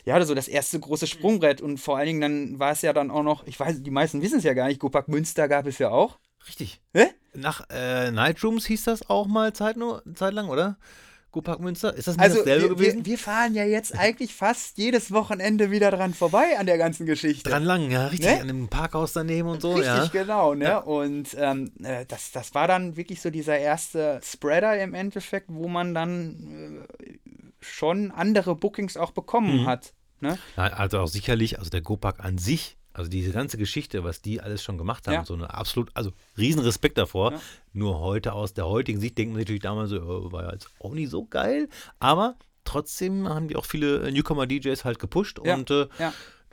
ja, 0.05 0.25
so 0.25 0.36
das 0.36 0.47
erste 0.47 0.79
große 0.79 1.08
Sprungbrett. 1.08 1.62
Und 1.62 1.79
vor 1.79 1.97
allen 1.97 2.08
Dingen 2.08 2.21
dann 2.21 2.60
war 2.60 2.71
es 2.71 2.81
ja 2.81 2.93
dann 2.93 3.12
auch 3.12 3.23
noch, 3.23 3.45
ich 3.47 3.60
weiß, 3.60 3.81
die 3.81 3.91
meisten 3.91 4.21
wissen 4.21 4.39
es 4.39 4.43
ja 4.43 4.53
gar 4.53 4.67
nicht, 4.67 4.79
Gopak 4.79 5.08
Münster 5.08 5.47
gab 5.47 5.65
es 5.65 5.79
ja 5.79 5.89
auch. 5.89 6.19
Richtig. 6.47 6.81
Hä? 6.93 7.08
Nach 7.36 7.69
äh, 7.69 8.12
Nightrooms 8.12 8.65
hieß 8.65 8.86
das 8.86 9.10
auch 9.10 9.28
mal 9.28 9.54
Zeit, 9.54 9.78
nur, 9.78 10.04
Zeit 10.15 10.34
lang, 10.34 10.50
oder? 10.50 10.78
Gupak 11.36 11.60
Münster? 11.60 11.93
Ist 11.93 12.08
das 12.08 12.15
nicht 12.15 12.24
also, 12.24 12.38
dasselbe 12.38 12.69
wir, 12.69 12.76
gewesen? 12.76 13.06
Wir, 13.06 13.12
wir, 13.12 13.17
fahren 13.17 13.54
ja 13.56 13.65
jetzt 13.65 13.93
eigentlich 14.00 14.34
fast 14.34 14.78
jedes 14.78 15.12
Wochenende 15.12 15.69
wieder 15.69 15.91
dran 15.91 16.13
vorbei 16.13 16.58
an 16.58 16.65
der 16.65 16.78
ganzen 16.78 17.06
Geschichte. 17.06 17.50
Dran 17.50 17.63
lang, 17.63 17.91
ja, 17.91 18.08
richtig. 18.08 18.30
Ne? 18.30 18.41
An 18.41 18.48
dem 18.48 18.69
Parkhaus 18.69 19.12
daneben 19.12 19.50
und 19.50 19.62
so, 19.62 19.74
richtig, 19.74 19.86
ja. 19.86 20.08
genau, 20.08 20.54
ne? 20.54 20.63
Ja. 20.63 20.78
Und 20.78 21.36
ähm, 21.38 21.74
äh, 21.84 22.06
das, 22.06 22.32
das 22.32 22.56
war 22.56 22.69
dann 22.69 22.95
wirklich 22.95 23.21
so 23.21 23.32
dieser 23.32 23.58
erste 23.58 24.21
Spreader 24.24 24.82
im 24.82 24.93
Endeffekt, 24.93 25.48
wo 25.50 25.67
man 25.67 25.93
dann 25.93 26.86
äh, 27.04 27.17
schon 27.60 28.12
andere 28.12 28.56
Bookings 28.56 28.95
auch 28.95 29.12
bekommen 29.12 29.63
mhm. 29.63 29.65
hat. 29.65 29.93
Ne? 30.21 30.38
Also 30.56 31.00
auch 31.00 31.08
sicherlich, 31.08 31.60
also 31.60 31.69
der 31.69 31.82
Gopak 31.82 32.24
an 32.24 32.38
sich 32.38 32.78
also 32.95 33.10
diese 33.10 33.31
ganze 33.31 33.58
Geschichte, 33.58 34.03
was 34.03 34.21
die 34.21 34.39
alles 34.41 34.63
schon 34.63 34.77
gemacht 34.77 35.08
haben, 35.08 35.15
ja. 35.15 35.25
so 35.25 35.34
eine 35.34 35.53
absolut, 35.53 35.91
also 35.93 36.12
riesen 36.38 36.62
Respekt 36.62 36.97
davor. 36.97 37.34
Ja. 37.34 37.41
Nur 37.73 37.99
heute 37.99 38.34
aus 38.34 38.53
der 38.53 38.67
heutigen 38.67 38.99
Sicht 38.99 39.17
denkt 39.17 39.34
man 39.34 39.41
natürlich 39.41 39.62
damals 39.62 39.89
so, 39.89 39.97
oh, 39.97 40.31
war 40.31 40.43
ja 40.43 40.53
jetzt 40.53 40.69
auch 40.79 40.93
nicht 40.93 41.10
so 41.10 41.25
geil. 41.25 41.67
Aber 41.99 42.38
trotzdem 42.63 43.27
haben 43.27 43.49
die 43.49 43.58
auch 43.58 43.65
viele 43.65 44.12
Newcomer-DJs 44.12 44.86
halt 44.86 44.99
gepusht 44.99 45.39
ja. 45.43 45.55
und 45.55 45.69
äh, 45.71 45.88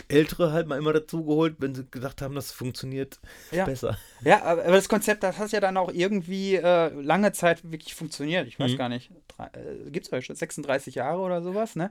Ältere 0.08 0.52
halt 0.52 0.66
mal 0.66 0.78
immer 0.78 0.92
dazu 0.92 1.24
geholt, 1.24 1.56
wenn 1.58 1.76
sie 1.76 1.86
gedacht 1.88 2.22
haben, 2.22 2.34
das 2.34 2.50
funktioniert 2.50 3.20
besser. 3.50 3.96
Ja, 4.24 4.42
aber 4.42 4.64
das 4.64 4.88
Konzept, 4.88 5.22
das 5.22 5.38
hat 5.38 5.52
ja 5.52 5.60
dann 5.60 5.76
auch 5.76 5.92
irgendwie 5.92 6.56
äh, 6.56 6.88
lange 6.88 7.32
Zeit 7.32 7.70
wirklich 7.70 7.94
funktioniert. 7.94 8.48
Ich 8.48 8.58
weiß 8.58 8.72
mhm. 8.72 8.76
gar 8.78 8.88
nicht, 8.88 9.12
äh, 9.38 9.90
gibt 9.90 10.12
es 10.12 10.24
schon 10.24 10.34
36 10.34 10.96
Jahre 10.96 11.20
oder 11.20 11.40
sowas, 11.40 11.76
ne? 11.76 11.90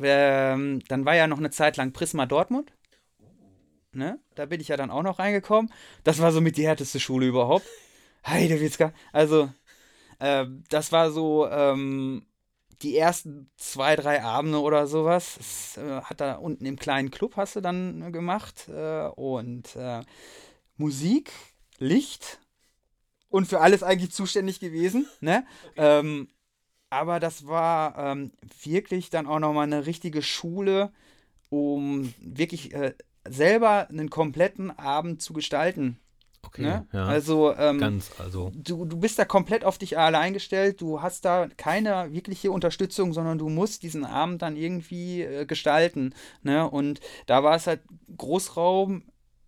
Ähm, 0.00 0.80
dann 0.88 1.04
war 1.04 1.14
ja 1.14 1.26
noch 1.26 1.38
eine 1.38 1.50
Zeit 1.50 1.76
lang 1.76 1.92
Prisma 1.92 2.26
Dortmund. 2.26 2.72
Ne? 3.94 4.18
Da 4.34 4.46
bin 4.46 4.60
ich 4.60 4.68
ja 4.68 4.76
dann 4.76 4.90
auch 4.90 5.02
noch 5.02 5.18
reingekommen. 5.18 5.72
Das 6.04 6.20
war 6.20 6.32
so 6.32 6.40
mit 6.40 6.56
die 6.56 6.66
härteste 6.66 7.00
Schule 7.00 7.26
überhaupt. 7.26 7.66
Heidewitzka. 8.26 8.92
Also, 9.12 9.50
äh, 10.18 10.46
das 10.68 10.92
war 10.92 11.10
so 11.10 11.48
ähm, 11.48 12.26
die 12.82 12.96
ersten 12.96 13.50
zwei, 13.56 13.96
drei 13.96 14.22
Abende 14.22 14.60
oder 14.60 14.86
sowas. 14.86 15.34
Das 15.36 15.76
äh, 15.76 16.02
hat 16.02 16.20
da 16.20 16.34
unten 16.34 16.64
im 16.64 16.78
kleinen 16.78 17.10
Club 17.10 17.36
hast 17.36 17.56
du 17.56 17.60
dann 17.60 18.02
äh, 18.02 18.10
gemacht. 18.10 18.68
Äh, 18.68 19.08
und 19.08 19.76
äh, 19.76 20.00
Musik, 20.76 21.32
Licht 21.78 22.40
und 23.28 23.46
für 23.46 23.60
alles 23.60 23.82
eigentlich 23.82 24.12
zuständig 24.12 24.60
gewesen. 24.60 25.06
Ne? 25.20 25.44
Okay. 25.70 26.00
Ähm, 26.00 26.28
aber 26.90 27.20
das 27.20 27.46
war 27.46 27.96
ähm, 27.96 28.32
wirklich 28.62 29.10
dann 29.10 29.26
auch 29.26 29.38
nochmal 29.38 29.64
eine 29.64 29.86
richtige 29.86 30.22
Schule, 30.22 30.92
um 31.48 32.12
wirklich 32.18 32.74
äh, 32.74 32.94
selber 33.28 33.88
einen 33.88 34.10
kompletten 34.10 34.76
Abend 34.76 35.22
zu 35.22 35.32
gestalten. 35.32 35.98
Okay, 36.44 36.62
ne? 36.62 36.86
ja. 36.92 37.04
Also, 37.04 37.54
ähm, 37.56 37.78
Ganz, 37.78 38.10
also. 38.18 38.50
Du, 38.54 38.84
du 38.84 38.98
bist 38.98 39.18
da 39.18 39.24
komplett 39.24 39.64
auf 39.64 39.78
dich 39.78 39.96
allein 39.96 40.32
gestellt. 40.32 40.80
Du 40.80 41.00
hast 41.00 41.24
da 41.24 41.48
keine 41.56 42.12
wirkliche 42.12 42.50
Unterstützung, 42.50 43.12
sondern 43.12 43.38
du 43.38 43.48
musst 43.48 43.82
diesen 43.82 44.04
Abend 44.04 44.42
dann 44.42 44.56
irgendwie 44.56 45.22
äh, 45.22 45.46
gestalten. 45.46 46.14
Ne? 46.42 46.68
Und 46.68 47.00
da 47.26 47.42
war 47.44 47.54
es 47.54 47.66
halt 47.66 47.80
Großraum, 48.16 49.04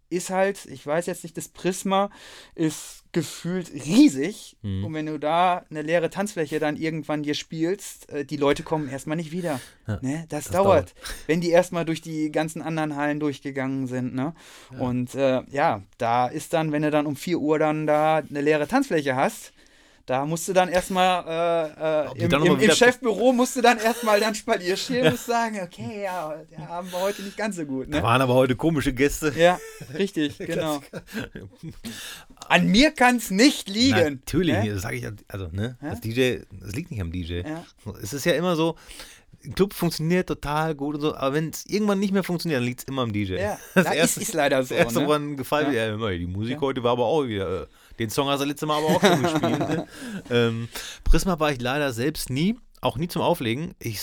ist 0.09 0.31
halt, 0.31 0.65
ich 0.67 0.87
weiß 0.87 1.07
jetzt 1.07 1.25
nicht, 1.25 1.37
das 1.37 1.49
Prisma 1.49 2.11
ist 2.55 3.04
gefühlt 3.15 3.73
riesig. 3.73 4.59
Mhm. 4.61 4.85
Und 4.85 4.93
wenn 4.93 5.07
du 5.07 5.19
da 5.19 5.65
eine 5.71 5.81
leere 5.81 6.11
Tanzfläche 6.11 6.59
dann 6.59 6.77
irgendwann 6.77 7.23
dir 7.23 7.35
spielst, 7.35 8.11
äh, 8.11 8.27
die 8.27 8.37
Leute 8.37 8.63
kommen 8.63 8.91
erstmal 8.91 9.17
nicht 9.17 9.33
wieder. 9.33 9.61
Ja, 9.87 9.99
ne? 10.03 10.27
das, 10.29 10.45
das 10.45 10.53
dauert, 10.53 10.67
dauert, 10.67 10.95
wenn 11.27 11.41
die 11.41 11.51
erstmal 11.51 11.87
durch 11.87 12.03
die 12.03 12.31
ganzen 12.31 12.61
anderen 12.61 12.97
Hallen 12.97 13.21
durchgegangen 13.21 13.87
sind. 13.87 14.15
Ne? 14.15 14.35
Ja. 14.73 14.79
Und 14.79 15.15
äh, 15.15 15.43
ja, 15.51 15.83
da 15.97 16.27
ist 16.27 16.53
dann, 16.53 16.73
wenn 16.73 16.83
du 16.83 16.91
dann 16.91 17.07
um 17.07 17.17
4 17.17 17.39
Uhr 17.39 17.59
dann 17.59 17.87
da 17.87 18.17
eine 18.17 18.41
leere 18.43 18.69
Tanzfläche 18.69 19.17
hast, 19.17 19.54
da 20.07 20.27
musst 20.27 20.47
du 20.49 20.53
dann 20.53 20.69
erstmal 20.69 21.25
äh, 21.77 22.21
äh, 22.21 22.25
im, 22.25 22.31
im, 22.31 22.61
im 22.61 22.71
Chefbüro 22.71 23.33
musst 23.33 23.57
du 23.57 23.63
dann 23.63 23.79
erstmal 23.79 24.21
dann 24.21 24.35
spalierstehen 24.35 25.07
und 25.09 25.19
sagen, 25.19 25.61
okay, 25.63 26.03
ja, 26.05 26.35
da 26.51 26.69
haben 26.69 26.93
wir 26.93 27.01
heute 27.01 27.23
nicht 27.23 27.37
ganz 27.37 27.57
so 27.57 27.65
gut. 27.65 27.89
Ne? 27.89 27.97
Da 27.97 28.03
waren 28.03 28.21
aber 28.21 28.35
heute 28.35 28.55
komische 28.55 28.93
Gäste. 28.93 29.33
Ja, 29.37 29.59
richtig, 29.95 30.37
genau. 30.39 30.83
An 32.49 32.67
mir 32.67 32.91
kann 32.91 33.17
es 33.17 33.31
nicht 33.31 33.69
liegen. 33.71 34.21
Natürlich, 34.25 34.57
ne? 34.57 34.75
das 34.75 34.83
sage 34.83 34.97
ich, 34.97 35.07
also, 35.29 35.49
ne, 35.53 35.79
ja? 35.81 35.91
das 35.91 36.01
DJ, 36.03 36.39
das 36.51 36.75
liegt 36.75 36.91
nicht 36.91 37.01
am 37.01 37.11
DJ. 37.11 37.41
Ja. 37.41 37.65
Es 38.03 38.13
ist 38.13 38.27
ja 38.27 38.33
immer 38.33 38.57
so, 38.57 38.77
ein 39.43 39.55
Club 39.55 39.73
funktioniert 39.73 40.29
total 40.29 40.75
gut 40.75 40.97
und 40.97 41.01
so, 41.01 41.15
aber 41.15 41.35
wenn 41.35 41.51
es 41.51 41.67
irgendwann 41.67 41.99
nicht 41.99 42.13
mehr 42.13 42.25
funktioniert, 42.25 42.61
dann 42.61 42.67
liegt 42.67 42.81
es 42.81 42.85
immer 42.87 43.03
am 43.03 43.13
DJ. 43.13 43.35
Ja, 43.35 43.59
das, 43.75 43.85
das 43.85 43.95
erste, 43.95 44.21
ist, 44.21 44.35
leider 44.35 44.63
so. 44.63 44.75
Das 44.75 44.85
erste, 44.85 45.01
ne? 45.01 45.07
woran 45.07 45.37
gefallen 45.37 45.73
ja. 45.73 45.97
mir, 45.97 46.19
die 46.19 46.27
Musik 46.27 46.61
heute 46.61 46.83
war 46.83 46.93
aber 46.93 47.05
auch 47.05 47.27
wieder. 47.27 47.69
Den 47.99 48.11
Song 48.11 48.29
hast 48.29 48.41
du 48.41 48.45
letztes 48.45 48.67
Mal 48.67 48.79
aber 48.79 48.87
auch 48.87 49.01
schon 49.01 49.23
gespielt. 49.23 49.59
Ne? 49.59 49.87
ähm, 50.31 50.69
Prisma 51.05 51.39
war 51.39 51.53
ich 51.53 51.61
leider 51.61 51.93
selbst 51.93 52.31
nie, 52.31 52.57
auch 52.81 52.97
nie 52.97 53.09
zum 53.09 53.23
Auflegen. 53.23 53.75
Ich, 53.79 54.01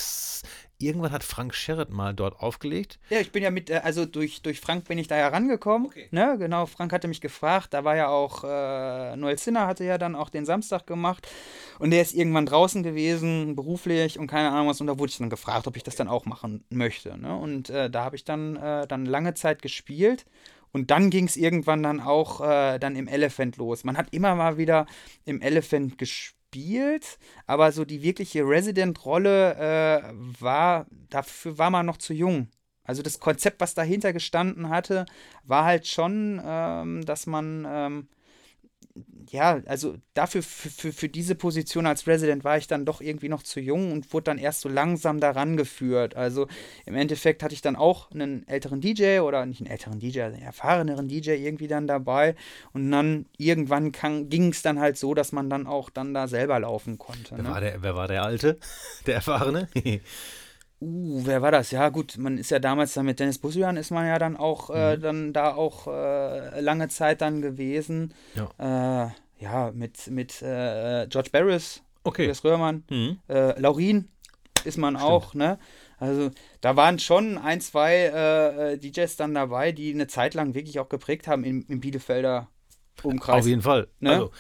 irgendwann 0.78 1.12
hat 1.12 1.24
Frank 1.24 1.54
Sherrod 1.54 1.90
mal 1.90 2.14
dort 2.14 2.40
aufgelegt. 2.40 3.00
Ja, 3.10 3.20
ich 3.20 3.32
bin 3.32 3.44
ja 3.44 3.52
mit, 3.52 3.70
äh, 3.70 3.82
also 3.84 4.06
durch, 4.06 4.42
durch 4.42 4.60
Frank 4.60 4.86
bin 4.86 4.98
ich 4.98 5.08
da 5.08 5.16
herangekommen. 5.16 5.88
Okay. 5.88 6.08
Ne, 6.12 6.38
genau, 6.40 6.66
Frank 6.66 6.94
hatte 6.94 7.08
mich 7.08 7.22
gefragt. 7.22 7.74
Da 7.74 7.84
war 7.84 7.96
ja 7.96 8.08
auch, 8.08 8.44
äh, 8.44 9.16
Noel 9.18 9.38
Zinner 9.38 9.68
hatte 9.68 9.84
ja 9.84 9.98
dann 9.98 10.16
auch 10.16 10.30
den 10.30 10.46
Samstag 10.46 10.88
gemacht. 10.88 11.28
Und 11.80 11.92
der 11.92 12.02
ist 12.02 12.14
irgendwann 12.14 12.46
draußen 12.46 12.84
gewesen, 12.84 13.56
beruflich 13.56 14.18
und 14.18 14.28
keine 14.28 14.52
Ahnung 14.52 14.70
was. 14.70 14.82
Und 14.82 14.88
da 14.88 14.98
wurde 14.98 15.12
ich 15.12 15.18
dann 15.18 15.30
gefragt, 15.30 15.68
ob 15.68 15.76
ich 15.76 15.84
das 15.84 15.96
dann 15.96 16.08
auch 16.08 16.26
machen 16.26 16.64
möchte. 16.70 17.18
Ne? 17.18 17.36
Und 17.36 17.70
äh, 17.70 17.90
da 17.90 18.06
habe 18.06 18.16
ich 18.16 18.24
dann, 18.24 18.56
äh, 18.56 18.88
dann 18.88 19.06
lange 19.06 19.34
Zeit 19.34 19.62
gespielt. 19.62 20.26
Und 20.72 20.92
dann 20.92 21.10
ging 21.10 21.26
es 21.26 21.38
irgendwann 21.38 21.84
dann 21.84 22.00
auch 22.00 22.42
äh, 22.42 22.80
dann 22.80 22.96
im 22.96 23.08
Elephant 23.08 23.58
los. 23.58 23.84
Man 23.84 23.98
hat 23.98 24.14
immer 24.14 24.36
mal 24.36 24.58
wieder 24.58 24.86
im 25.26 25.42
Elephant 25.42 25.98
gespielt, 25.98 27.20
aber 27.46 27.72
so 27.72 27.86
die 27.86 28.04
wirkliche 28.04 28.44
Resident-Rolle 28.44 29.56
äh, 29.56 30.14
war, 30.40 30.86
dafür 31.10 31.58
war 31.58 31.70
man 31.70 31.86
noch 31.86 31.98
zu 31.98 32.14
jung. 32.14 32.48
Also 32.84 33.04
das 33.04 33.20
Konzept, 33.20 33.62
was 33.62 33.74
dahinter 33.74 34.12
gestanden 34.12 34.70
hatte, 34.70 35.06
war 35.44 35.66
halt 35.66 35.88
schon, 35.88 36.42
ähm, 36.44 37.06
dass 37.06 37.28
man 37.28 37.66
ähm, 37.70 38.08
ja, 39.30 39.62
also 39.66 39.96
dafür, 40.14 40.44
für, 40.44 40.70
für, 40.70 40.92
für 40.92 41.10
diese 41.10 41.36
Position 41.36 41.86
als 41.86 42.08
Resident 42.08 42.44
war 42.44 42.58
ich 42.58 42.68
dann 42.68 42.86
doch 42.86 43.02
irgendwie 43.02 43.30
noch 43.30 43.44
zu 43.44 43.60
jung 43.60 43.92
und 43.92 44.12
wurde 44.14 44.26
dann 44.26 44.38
erst 44.38 44.62
so 44.62 44.70
langsam 44.70 45.20
daran 45.20 45.58
geführt. 45.58 46.16
Also 46.16 46.48
im 46.86 46.96
Endeffekt 46.96 47.44
hatte 47.44 47.54
ich 47.54 47.62
dann 47.62 47.76
auch 47.76 48.12
einen 48.12 48.48
älteren 48.48 48.82
DJ 48.82 49.20
oder 49.20 49.46
nicht 49.46 49.62
einen 49.62 49.70
älteren 49.70 50.00
DJ, 50.00 50.22
einen 50.22 50.42
erfahreneren 50.42 51.08
DJ 51.08 51.32
irgendwie 51.32 51.68
dann 51.68 51.88
dabei. 51.88 52.36
Und 52.74 52.92
dann 52.92 53.26
irgendwann 53.38 53.92
ging 54.30 54.50
es 54.50 54.62
dann 54.62 54.80
halt 54.80 54.98
so, 54.98 55.14
dass 55.14 55.32
man 55.32 55.50
dann 55.50 55.68
auch 55.68 55.90
dann 55.90 56.14
da 56.14 56.28
selber 56.28 56.60
laufen 56.60 56.98
konnte. 56.98 57.36
Wer, 57.36 57.44
ne? 57.44 57.50
war, 57.50 57.62
der, 57.62 57.82
wer 57.84 57.96
war 57.96 58.08
der 58.08 58.24
Alte? 58.24 58.58
Der 59.06 59.16
Erfahrene? 59.16 59.68
Uh, 60.82 61.22
wer 61.26 61.44
war 61.44 61.52
das? 61.52 61.70
Ja, 61.70 61.90
gut, 61.90 62.18
man 62.18 62.40
ist 62.40 62.50
ja 62.50 62.58
damals 62.58 62.96
dann 62.96 63.06
mit 63.06 63.20
Dennis 63.20 63.38
Busian 63.38 63.78
ist 63.78 63.92
man 63.92 64.08
ja 64.08 64.18
dann 64.18 64.36
auch 64.36 64.72
äh, 64.72 64.98
mhm. 64.98 65.02
dann 65.02 65.34
da 65.34 65.54
auch 65.54 65.86
äh, 65.86 66.60
lange 66.60 66.88
Zeit 66.88 67.22
dann 67.22 67.42
gewesen. 67.42 68.16
Ja, 68.34 69.06
äh, 69.06 69.44
ja 69.44 69.72
mit, 69.74 70.08
mit 70.08 70.42
äh, 70.42 71.06
George 71.08 71.30
Barris, 71.32 71.84
okay. 72.04 72.26
Chris 72.26 72.44
Röhrmann, 72.44 72.84
mhm. 72.90 73.20
Äh, 73.28 73.60
Laurin 73.60 74.10
ist 74.64 74.80
man 74.80 74.96
Stimmt. 74.96 75.12
auch, 75.12 75.34
ne? 75.36 75.60
Also 76.00 76.32
da 76.62 76.76
waren 76.76 76.98
schon 76.98 77.38
ein, 77.38 77.62
zwei 77.62 78.06
äh, 78.06 78.78
DJs 78.80 79.16
dann 79.18 79.36
dabei, 79.36 79.72
die 79.72 79.94
eine 79.94 80.08
Zeit 80.08 80.34
lang 80.34 80.56
wirklich 80.56 80.80
auch 80.80 80.90
geprägt 80.90 81.28
haben 81.28 81.44
im, 81.44 81.64
im 81.68 81.80
Bielefelder 81.80 82.48
Umkreis. 83.04 83.42
Auf 83.42 83.48
jeden 83.48 83.62
Fall. 83.62 83.88
Ne? 84.00 84.12
Also, 84.12 84.32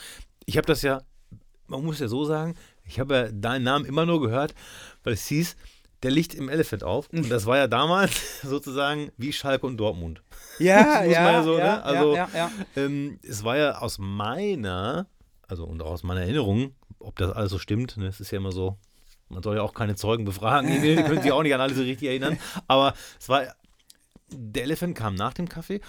ich 0.46 0.58
habe 0.58 0.66
das 0.66 0.82
ja, 0.82 1.04
man 1.68 1.84
muss 1.86 2.00
ja 2.00 2.08
so 2.08 2.26
sagen, 2.26 2.56
ich 2.84 3.00
habe 3.00 3.16
ja 3.16 3.32
deinen 3.32 3.64
Namen 3.64 3.86
immer 3.86 4.08
nur 4.08 4.22
gehört, 4.22 4.56
weil 5.04 5.14
es 5.14 5.28
hieß, 5.28 5.56
der 6.04 6.12
liegt 6.12 6.34
im 6.34 6.50
Elephant 6.50 6.84
auf. 6.84 7.10
Und 7.12 7.30
das 7.30 7.46
war 7.46 7.58
ja 7.58 7.68
damals 7.68 8.42
sozusagen 8.44 9.12
wie 9.18 9.34
Schalke 9.34 9.66
und 9.66 9.78
Dortmund. 9.78 10.22
Ja, 10.60 11.04
ja, 11.04 11.32
ja, 11.32 11.44
so, 11.44 11.58
ja, 11.58 11.64
ne? 11.64 11.84
also, 11.84 12.16
ja, 12.16 12.30
ja, 12.34 12.52
ähm, 12.76 13.20
es 13.24 13.44
war 13.44 13.58
ja 13.58 13.78
aus 13.80 13.98
meiner, 14.00 15.08
also 15.48 15.66
und 15.66 15.82
auch 15.82 15.92
aus 15.92 16.04
meiner 16.04 16.22
Erinnerung, 16.22 16.76
ob 17.00 17.18
das 17.18 17.32
alles 17.32 17.52
so 17.52 17.60
stimmt, 17.60 17.98
ne? 17.98 18.08
es 18.08 18.20
ist 18.20 18.32
ja 18.32 18.38
immer 18.38 18.52
so, 18.52 18.78
man 19.30 19.44
soll 19.44 19.56
ja 19.56 19.62
auch 19.62 19.74
keine 19.74 19.96
Zeugen 19.96 20.26
befragen, 20.26 20.82
die 20.82 20.96
können 21.04 21.22
sich 21.22 21.32
auch 21.32 21.44
nicht 21.44 21.54
an 21.54 21.62
alles 21.62 21.78
so 21.78 21.84
richtig 21.84 22.10
erinnern, 22.10 22.38
aber 22.68 22.94
es 23.20 23.30
war, 23.30 23.44
der 24.30 24.64
Elephant 24.64 24.96
kam 24.96 25.16
nach 25.16 25.34
dem 25.34 25.50
Kaffee 25.50 25.82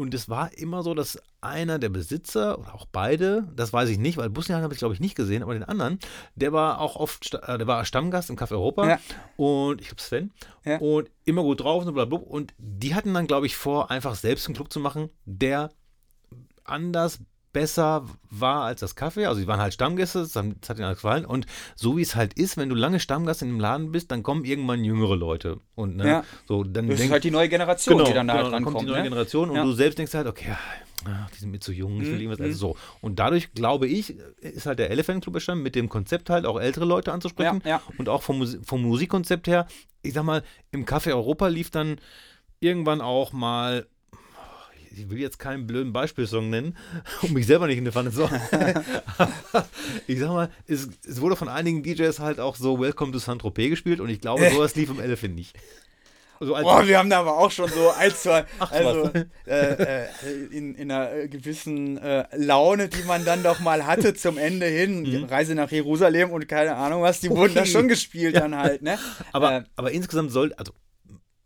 und 0.00 0.14
es 0.14 0.30
war 0.30 0.56
immer 0.56 0.82
so, 0.82 0.94
dass 0.94 1.18
einer 1.42 1.78
der 1.78 1.90
Besitzer 1.90 2.58
oder 2.58 2.74
auch 2.74 2.86
beide, 2.90 3.46
das 3.54 3.70
weiß 3.70 3.90
ich 3.90 3.98
nicht, 3.98 4.16
weil 4.16 4.30
Busnian 4.30 4.62
habe 4.62 4.72
ich 4.72 4.78
glaube 4.78 4.94
ich 4.94 5.00
nicht 5.00 5.14
gesehen, 5.14 5.42
aber 5.42 5.52
den 5.52 5.62
anderen, 5.62 5.98
der 6.34 6.54
war 6.54 6.80
auch 6.80 6.96
oft, 6.96 7.34
äh, 7.34 7.58
der 7.58 7.66
war 7.66 7.84
Stammgast 7.84 8.30
im 8.30 8.36
Café 8.36 8.52
Europa 8.52 8.88
ja. 8.88 9.00
und 9.36 9.78
ich 9.82 9.88
glaube 9.88 10.00
Sven 10.00 10.32
ja. 10.64 10.78
und 10.78 11.10
immer 11.26 11.42
gut 11.42 11.60
drauf 11.60 11.84
und 11.84 11.92
blablabla. 11.92 12.26
Und 12.26 12.54
die 12.56 12.94
hatten 12.94 13.12
dann 13.12 13.26
glaube 13.26 13.44
ich 13.44 13.56
vor, 13.56 13.90
einfach 13.90 14.14
selbst 14.14 14.46
einen 14.46 14.54
Club 14.54 14.72
zu 14.72 14.80
machen, 14.80 15.10
der 15.26 15.68
anders, 16.64 17.18
besser 17.52 18.06
war 18.30 18.64
als 18.64 18.80
das 18.80 18.94
Kaffee. 18.94 19.26
Also, 19.26 19.40
sie 19.40 19.46
waren 19.46 19.60
halt 19.60 19.74
Stammgäste, 19.74 20.20
das 20.20 20.36
hat 20.36 20.78
ihnen 20.78 20.90
gefallen. 20.90 21.24
Und 21.24 21.46
so 21.74 21.96
wie 21.96 22.02
es 22.02 22.14
halt 22.14 22.34
ist, 22.34 22.56
wenn 22.56 22.68
du 22.68 22.74
lange 22.74 23.00
Stammgast 23.00 23.42
in 23.42 23.48
einem 23.48 23.60
Laden 23.60 23.92
bist, 23.92 24.10
dann 24.10 24.22
kommen 24.22 24.44
irgendwann 24.44 24.84
jüngere 24.84 25.16
Leute. 25.16 25.60
Und 25.74 25.96
ne, 25.96 26.06
ja. 26.06 26.24
so, 26.46 26.64
dann 26.64 26.88
das 26.88 26.96
denk, 26.96 27.08
ist 27.08 27.12
halt 27.12 27.24
die 27.24 27.30
neue 27.30 27.48
Generation, 27.48 27.98
genau, 27.98 28.08
die 28.08 28.14
dann 28.14 28.26
da 28.26 28.34
genau, 28.34 28.44
halt 28.44 28.54
rankommt. 28.54 28.76
Kommt 28.76 28.88
die 28.88 28.92
neue 28.92 29.02
ne? 29.02 29.08
Generation 29.08 29.50
und 29.50 29.56
ja. 29.56 29.64
du 29.64 29.72
selbst 29.72 29.98
denkst 29.98 30.14
halt, 30.14 30.26
okay, 30.26 30.54
ach, 31.06 31.30
die 31.30 31.38
sind 31.38 31.50
mir 31.50 31.60
zu 31.60 31.72
jung, 31.72 32.00
ich 32.00 32.06
will 32.06 32.14
mhm. 32.14 32.20
irgendwas. 32.20 32.40
Also 32.40 32.58
so. 32.58 32.76
Und 33.00 33.18
dadurch, 33.18 33.52
glaube 33.54 33.86
ich, 33.86 34.16
ist 34.40 34.66
halt 34.66 34.78
der 34.78 34.90
Elephant 34.90 35.22
Club 35.22 35.36
entstanden, 35.36 35.62
mit 35.62 35.74
dem 35.74 35.88
Konzept 35.88 36.30
halt 36.30 36.46
auch 36.46 36.60
ältere 36.60 36.84
Leute 36.84 37.12
anzusprechen. 37.12 37.62
Ja, 37.64 37.70
ja. 37.70 37.82
Und 37.98 38.08
auch 38.08 38.22
vom, 38.22 38.46
vom 38.64 38.82
Musikkonzept 38.82 39.46
her, 39.46 39.66
ich 40.02 40.14
sag 40.14 40.24
mal, 40.24 40.42
im 40.72 40.84
Café 40.84 41.08
Europa 41.08 41.48
lief 41.48 41.70
dann 41.70 42.00
irgendwann 42.60 43.00
auch 43.00 43.32
mal 43.32 43.86
ich 44.90 45.10
will 45.10 45.18
jetzt 45.18 45.38
keinen 45.38 45.66
blöden 45.66 45.92
Beispielsong 45.92 46.50
nennen, 46.50 46.76
um 47.22 47.32
mich 47.32 47.46
selber 47.46 47.66
nicht 47.66 47.78
in 47.78 47.84
die 47.84 47.92
Pfanne 47.92 48.10
zu 48.10 48.28
Ich 50.06 50.18
sag 50.18 50.28
mal, 50.28 50.50
es, 50.66 50.88
es, 51.06 51.20
wurde 51.20 51.36
von 51.36 51.48
einigen 51.48 51.82
DJs 51.82 52.18
halt 52.18 52.40
auch 52.40 52.56
so 52.56 52.80
Welcome 52.80 53.12
to 53.12 53.18
Saint-Tropez 53.18 53.70
gespielt 53.70 54.00
und 54.00 54.08
ich 54.08 54.20
glaube, 54.20 54.46
äh. 54.46 54.50
sowas 54.52 54.74
lief 54.74 54.90
im 54.90 55.00
Elephant 55.00 55.34
nicht. 55.34 55.56
So 56.42 56.54
Boah, 56.54 56.88
wir 56.88 56.96
haben 56.96 57.10
da 57.10 57.20
aber 57.20 57.36
auch 57.36 57.50
schon 57.50 57.68
so 57.68 57.90
ein, 57.90 58.10
zwei, 58.12 58.46
Ach, 58.58 58.72
also 58.72 59.10
äh, 59.46 60.04
äh, 60.04 60.06
in, 60.50 60.74
in 60.74 60.90
einer 60.90 61.28
gewissen 61.28 61.98
äh, 61.98 62.24
Laune, 62.34 62.88
die 62.88 63.02
man 63.02 63.26
dann 63.26 63.42
doch 63.42 63.60
mal 63.60 63.84
hatte 63.84 64.14
zum 64.14 64.38
Ende 64.38 64.64
hin, 64.64 65.02
mhm. 65.02 65.24
Reise 65.24 65.54
nach 65.54 65.70
Jerusalem 65.70 66.30
und 66.30 66.48
keine 66.48 66.76
Ahnung 66.76 67.02
was, 67.02 67.20
die 67.20 67.28
okay. 67.28 67.38
wurden 67.38 67.54
da 67.56 67.66
schon 67.66 67.88
gespielt 67.88 68.36
ja. 68.36 68.40
dann 68.40 68.56
halt, 68.56 68.80
ne? 68.80 68.98
Aber, 69.32 69.52
äh, 69.54 69.62
aber 69.76 69.90
insgesamt 69.90 70.32
soll, 70.32 70.54
also 70.54 70.72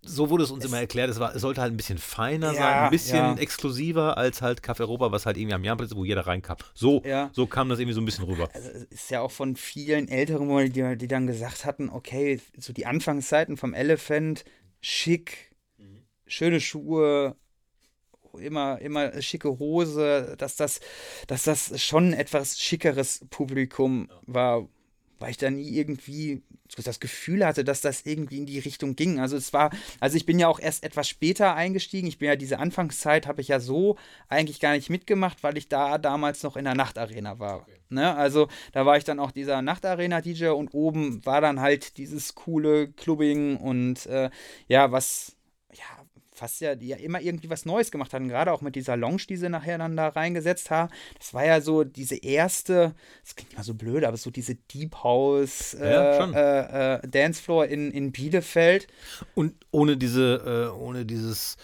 so 0.06 0.30
wurde 0.30 0.44
es 0.44 0.50
uns 0.50 0.64
es 0.64 0.70
immer 0.70 0.80
erklärt, 0.80 1.10
es, 1.10 1.18
war, 1.18 1.34
es 1.34 1.42
sollte 1.42 1.60
halt 1.60 1.72
ein 1.72 1.76
bisschen 1.76 1.98
feiner 1.98 2.52
ja, 2.52 2.54
sein, 2.54 2.74
ein 2.84 2.90
bisschen 2.90 3.16
ja. 3.16 3.34
exklusiver 3.36 4.16
als 4.16 4.42
halt 4.42 4.60
Café 4.60 4.80
Europa, 4.80 5.12
was 5.12 5.26
halt 5.26 5.36
irgendwie 5.36 5.54
am 5.54 5.64
Jahrplatz 5.64 5.90
ist, 5.90 5.96
wo 5.96 6.04
jeder 6.04 6.26
reinkam. 6.26 6.56
So, 6.74 7.02
ja. 7.04 7.30
so 7.32 7.46
kam 7.46 7.68
das 7.68 7.78
irgendwie 7.78 7.94
so 7.94 8.00
ein 8.00 8.04
bisschen 8.04 8.24
rüber. 8.24 8.48
Also 8.52 8.70
ist 8.90 9.10
ja 9.10 9.20
auch 9.20 9.30
von 9.30 9.56
vielen 9.56 10.08
älteren, 10.08 10.72
die, 10.72 10.96
die 10.96 11.08
dann 11.08 11.26
gesagt 11.26 11.64
hatten, 11.64 11.90
okay, 11.90 12.40
so 12.58 12.72
die 12.72 12.86
Anfangszeiten 12.86 13.56
vom 13.56 13.74
Elephant, 13.74 14.44
schick, 14.80 15.50
mhm. 15.78 16.02
schöne 16.26 16.60
Schuhe, 16.60 17.36
immer, 18.38 18.80
immer 18.80 19.20
schicke 19.22 19.58
Hose, 19.58 20.34
dass 20.38 20.56
das, 20.56 20.80
dass 21.26 21.44
das 21.44 21.80
schon 21.80 22.10
ein 22.10 22.12
etwas 22.14 22.58
schickeres 22.58 23.24
Publikum 23.30 24.08
war, 24.26 24.68
weil 25.18 25.30
ich 25.30 25.36
da 25.36 25.50
nie 25.50 25.70
irgendwie 25.70 26.42
das 26.82 27.00
Gefühl 27.00 27.46
hatte, 27.46 27.64
dass 27.64 27.80
das 27.80 28.04
irgendwie 28.04 28.38
in 28.38 28.46
die 28.46 28.58
Richtung 28.58 28.96
ging. 28.96 29.20
Also 29.20 29.36
es 29.36 29.52
war, 29.52 29.70
also 30.00 30.16
ich 30.16 30.26
bin 30.26 30.38
ja 30.38 30.48
auch 30.48 30.58
erst 30.58 30.84
etwas 30.84 31.08
später 31.08 31.54
eingestiegen. 31.54 32.08
Ich 32.08 32.18
bin 32.18 32.28
ja 32.28 32.36
diese 32.36 32.58
Anfangszeit 32.58 33.26
habe 33.26 33.40
ich 33.40 33.48
ja 33.48 33.60
so 33.60 33.96
eigentlich 34.28 34.60
gar 34.60 34.72
nicht 34.72 34.90
mitgemacht, 34.90 35.42
weil 35.42 35.56
ich 35.56 35.68
da 35.68 35.98
damals 35.98 36.42
noch 36.42 36.56
in 36.56 36.64
der 36.64 36.74
Nachtarena 36.74 37.38
war. 37.38 37.60
Okay. 37.60 37.76
Ne? 37.90 38.14
Also 38.14 38.48
da 38.72 38.84
war 38.84 38.96
ich 38.96 39.04
dann 39.04 39.20
auch 39.20 39.30
dieser 39.30 39.62
Nachtarena-DJ 39.62 40.48
und 40.48 40.74
oben 40.74 41.24
war 41.24 41.40
dann 41.40 41.60
halt 41.60 41.96
dieses 41.98 42.34
coole 42.34 42.88
Clubbing 42.88 43.56
und 43.56 44.06
äh, 44.06 44.30
ja, 44.66 44.90
was 44.90 45.36
ja, 45.72 46.03
fast 46.34 46.60
ja, 46.60 46.74
die 46.74 46.88
ja 46.88 46.96
immer 46.96 47.20
irgendwie 47.20 47.48
was 47.48 47.64
Neues 47.64 47.90
gemacht 47.90 48.12
hatten, 48.12 48.28
gerade 48.28 48.52
auch 48.52 48.60
mit 48.60 48.74
dieser 48.74 48.96
Lounge, 48.96 49.22
die 49.28 49.36
sie 49.36 49.48
nachher 49.48 49.78
dann 49.78 49.96
da 49.96 50.08
reingesetzt 50.08 50.70
haben. 50.70 50.92
Das 51.16 51.32
war 51.32 51.46
ja 51.46 51.60
so 51.60 51.84
diese 51.84 52.16
erste, 52.16 52.94
das 53.22 53.36
klingt 53.36 53.52
immer 53.54 53.62
so 53.62 53.74
blöd, 53.74 54.04
aber 54.04 54.16
so 54.16 54.30
diese 54.30 54.56
Deep 54.56 54.96
House 55.04 55.74
äh, 55.74 55.92
ja, 55.92 56.30
äh, 56.32 56.94
äh, 56.96 57.08
Dancefloor 57.08 57.66
in, 57.66 57.92
in 57.92 58.10
Bielefeld. 58.10 58.88
Und 59.34 59.54
ohne 59.70 59.96
diese, 59.96 60.72
äh, 60.74 60.76
ohne 60.76 61.06
dieses, 61.06 61.56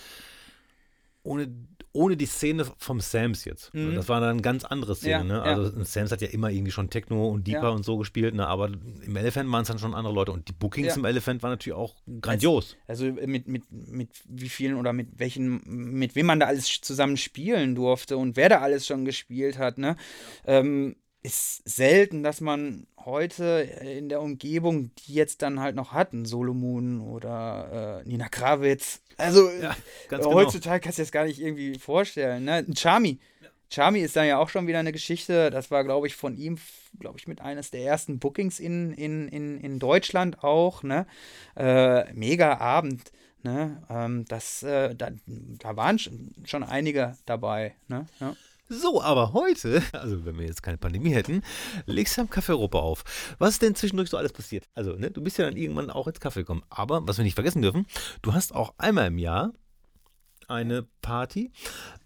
ohne 1.24 1.52
ohne 1.92 2.16
die 2.16 2.26
Szene 2.26 2.64
vom 2.78 3.00
Sams 3.00 3.44
jetzt. 3.44 3.74
Mhm. 3.74 3.94
Das 3.94 4.08
war 4.08 4.20
dann 4.20 4.30
eine 4.30 4.42
ganz 4.42 4.64
andere 4.64 4.94
Szene. 4.94 5.12
Ja, 5.12 5.24
ne? 5.24 5.42
Also 5.42 5.76
ja. 5.76 5.84
Sams 5.84 6.12
hat 6.12 6.22
ja 6.22 6.28
immer 6.28 6.50
irgendwie 6.50 6.70
schon 6.70 6.88
Techno 6.88 7.28
und 7.28 7.46
Deeper 7.46 7.64
ja. 7.64 7.68
und 7.70 7.84
so 7.84 7.96
gespielt, 7.98 8.34
ne? 8.34 8.46
aber 8.46 8.68
im 8.68 9.16
Elephant 9.16 9.50
waren 9.50 9.62
es 9.62 9.68
dann 9.68 9.78
schon 9.78 9.94
andere 9.94 10.14
Leute. 10.14 10.32
Und 10.32 10.48
die 10.48 10.52
Bookings 10.52 10.96
im 10.96 11.04
Elephant 11.04 11.42
waren 11.42 11.50
natürlich 11.50 11.76
auch 11.76 11.96
grandios. 12.20 12.76
Also, 12.86 13.06
also, 13.06 13.26
mit, 13.26 13.48
mit, 13.48 13.64
mit 13.70 14.10
wie 14.28 14.48
vielen 14.48 14.76
oder 14.76 14.92
mit 14.92 15.18
welchen, 15.18 15.62
mit 15.64 16.14
wem 16.14 16.26
man 16.26 16.40
da 16.40 16.46
alles 16.46 16.80
zusammen 16.80 17.16
spielen 17.16 17.74
durfte 17.74 18.16
und 18.16 18.36
wer 18.36 18.48
da 18.48 18.60
alles 18.60 18.86
schon 18.86 19.04
gespielt 19.04 19.58
hat. 19.58 19.78
Ne? 19.78 19.96
Ähm, 20.46 20.96
ist 21.22 21.68
selten, 21.68 22.22
dass 22.22 22.40
man 22.40 22.86
heute 23.04 23.44
in 23.82 24.08
der 24.08 24.22
Umgebung, 24.22 24.90
die 24.96 25.14
jetzt 25.14 25.42
dann 25.42 25.60
halt 25.60 25.76
noch 25.76 25.92
hat, 25.92 26.12
einen 26.12 26.24
Solomon 26.24 27.00
oder 27.00 28.02
äh, 28.04 28.08
Nina 28.08 28.28
Kravitz. 28.28 29.02
Also 29.16 29.50
ja, 29.50 29.76
genau. 30.08 30.32
heutzutage 30.32 30.80
kannst 30.80 30.98
du 30.98 31.02
das 31.02 31.12
gar 31.12 31.24
nicht 31.24 31.40
irgendwie 31.40 31.78
vorstellen. 31.78 32.44
Ne? 32.44 32.64
Ein 32.66 32.76
Charmy. 32.76 33.18
Ja. 33.42 33.48
Charmy 33.70 34.00
ist 34.00 34.16
dann 34.16 34.26
ja 34.26 34.38
auch 34.38 34.48
schon 34.48 34.66
wieder 34.66 34.78
eine 34.78 34.92
Geschichte. 34.92 35.50
Das 35.50 35.70
war, 35.70 35.84
glaube 35.84 36.06
ich, 36.06 36.16
von 36.16 36.36
ihm, 36.36 36.58
glaube 36.98 37.18
ich, 37.18 37.28
mit 37.28 37.40
eines 37.40 37.70
der 37.70 37.82
ersten 37.82 38.18
Bookings 38.18 38.58
in, 38.58 38.92
in, 38.94 39.28
in, 39.28 39.60
in 39.60 39.78
Deutschland 39.78 40.42
auch. 40.42 40.82
Ne? 40.82 41.06
Äh, 41.54 42.12
mega 42.14 42.58
Abend. 42.58 43.12
Ne? 43.42 43.82
Ähm, 43.90 44.24
das, 44.26 44.62
äh, 44.62 44.94
da, 44.94 45.10
da 45.26 45.76
waren 45.76 45.98
schon 45.98 46.62
einige 46.62 47.16
dabei. 47.26 47.74
Ne? 47.88 48.06
Ja. 48.20 48.34
So, 48.72 49.02
aber 49.02 49.32
heute, 49.32 49.82
also 49.92 50.24
wenn 50.24 50.38
wir 50.38 50.46
jetzt 50.46 50.62
keine 50.62 50.78
Pandemie 50.78 51.12
hätten, 51.12 51.42
legst 51.86 52.16
du 52.16 52.22
am 52.22 52.28
Europa 52.48 52.78
auf. 52.78 53.02
Was 53.38 53.50
ist 53.50 53.62
denn 53.62 53.74
zwischendurch 53.74 54.10
so 54.10 54.16
alles 54.16 54.32
passiert? 54.32 54.68
Also, 54.74 54.92
ne, 54.92 55.10
du 55.10 55.20
bist 55.20 55.38
ja 55.38 55.44
dann 55.44 55.56
irgendwann 55.56 55.90
auch 55.90 56.06
ins 56.06 56.20
Kaffee 56.20 56.40
gekommen. 56.40 56.62
Aber, 56.70 57.06
was 57.06 57.18
wir 57.18 57.24
nicht 57.24 57.34
vergessen 57.34 57.62
dürfen, 57.62 57.86
du 58.22 58.32
hast 58.32 58.54
auch 58.54 58.74
einmal 58.78 59.08
im 59.08 59.18
Jahr 59.18 59.52
eine 60.46 60.86
Party. 61.02 61.50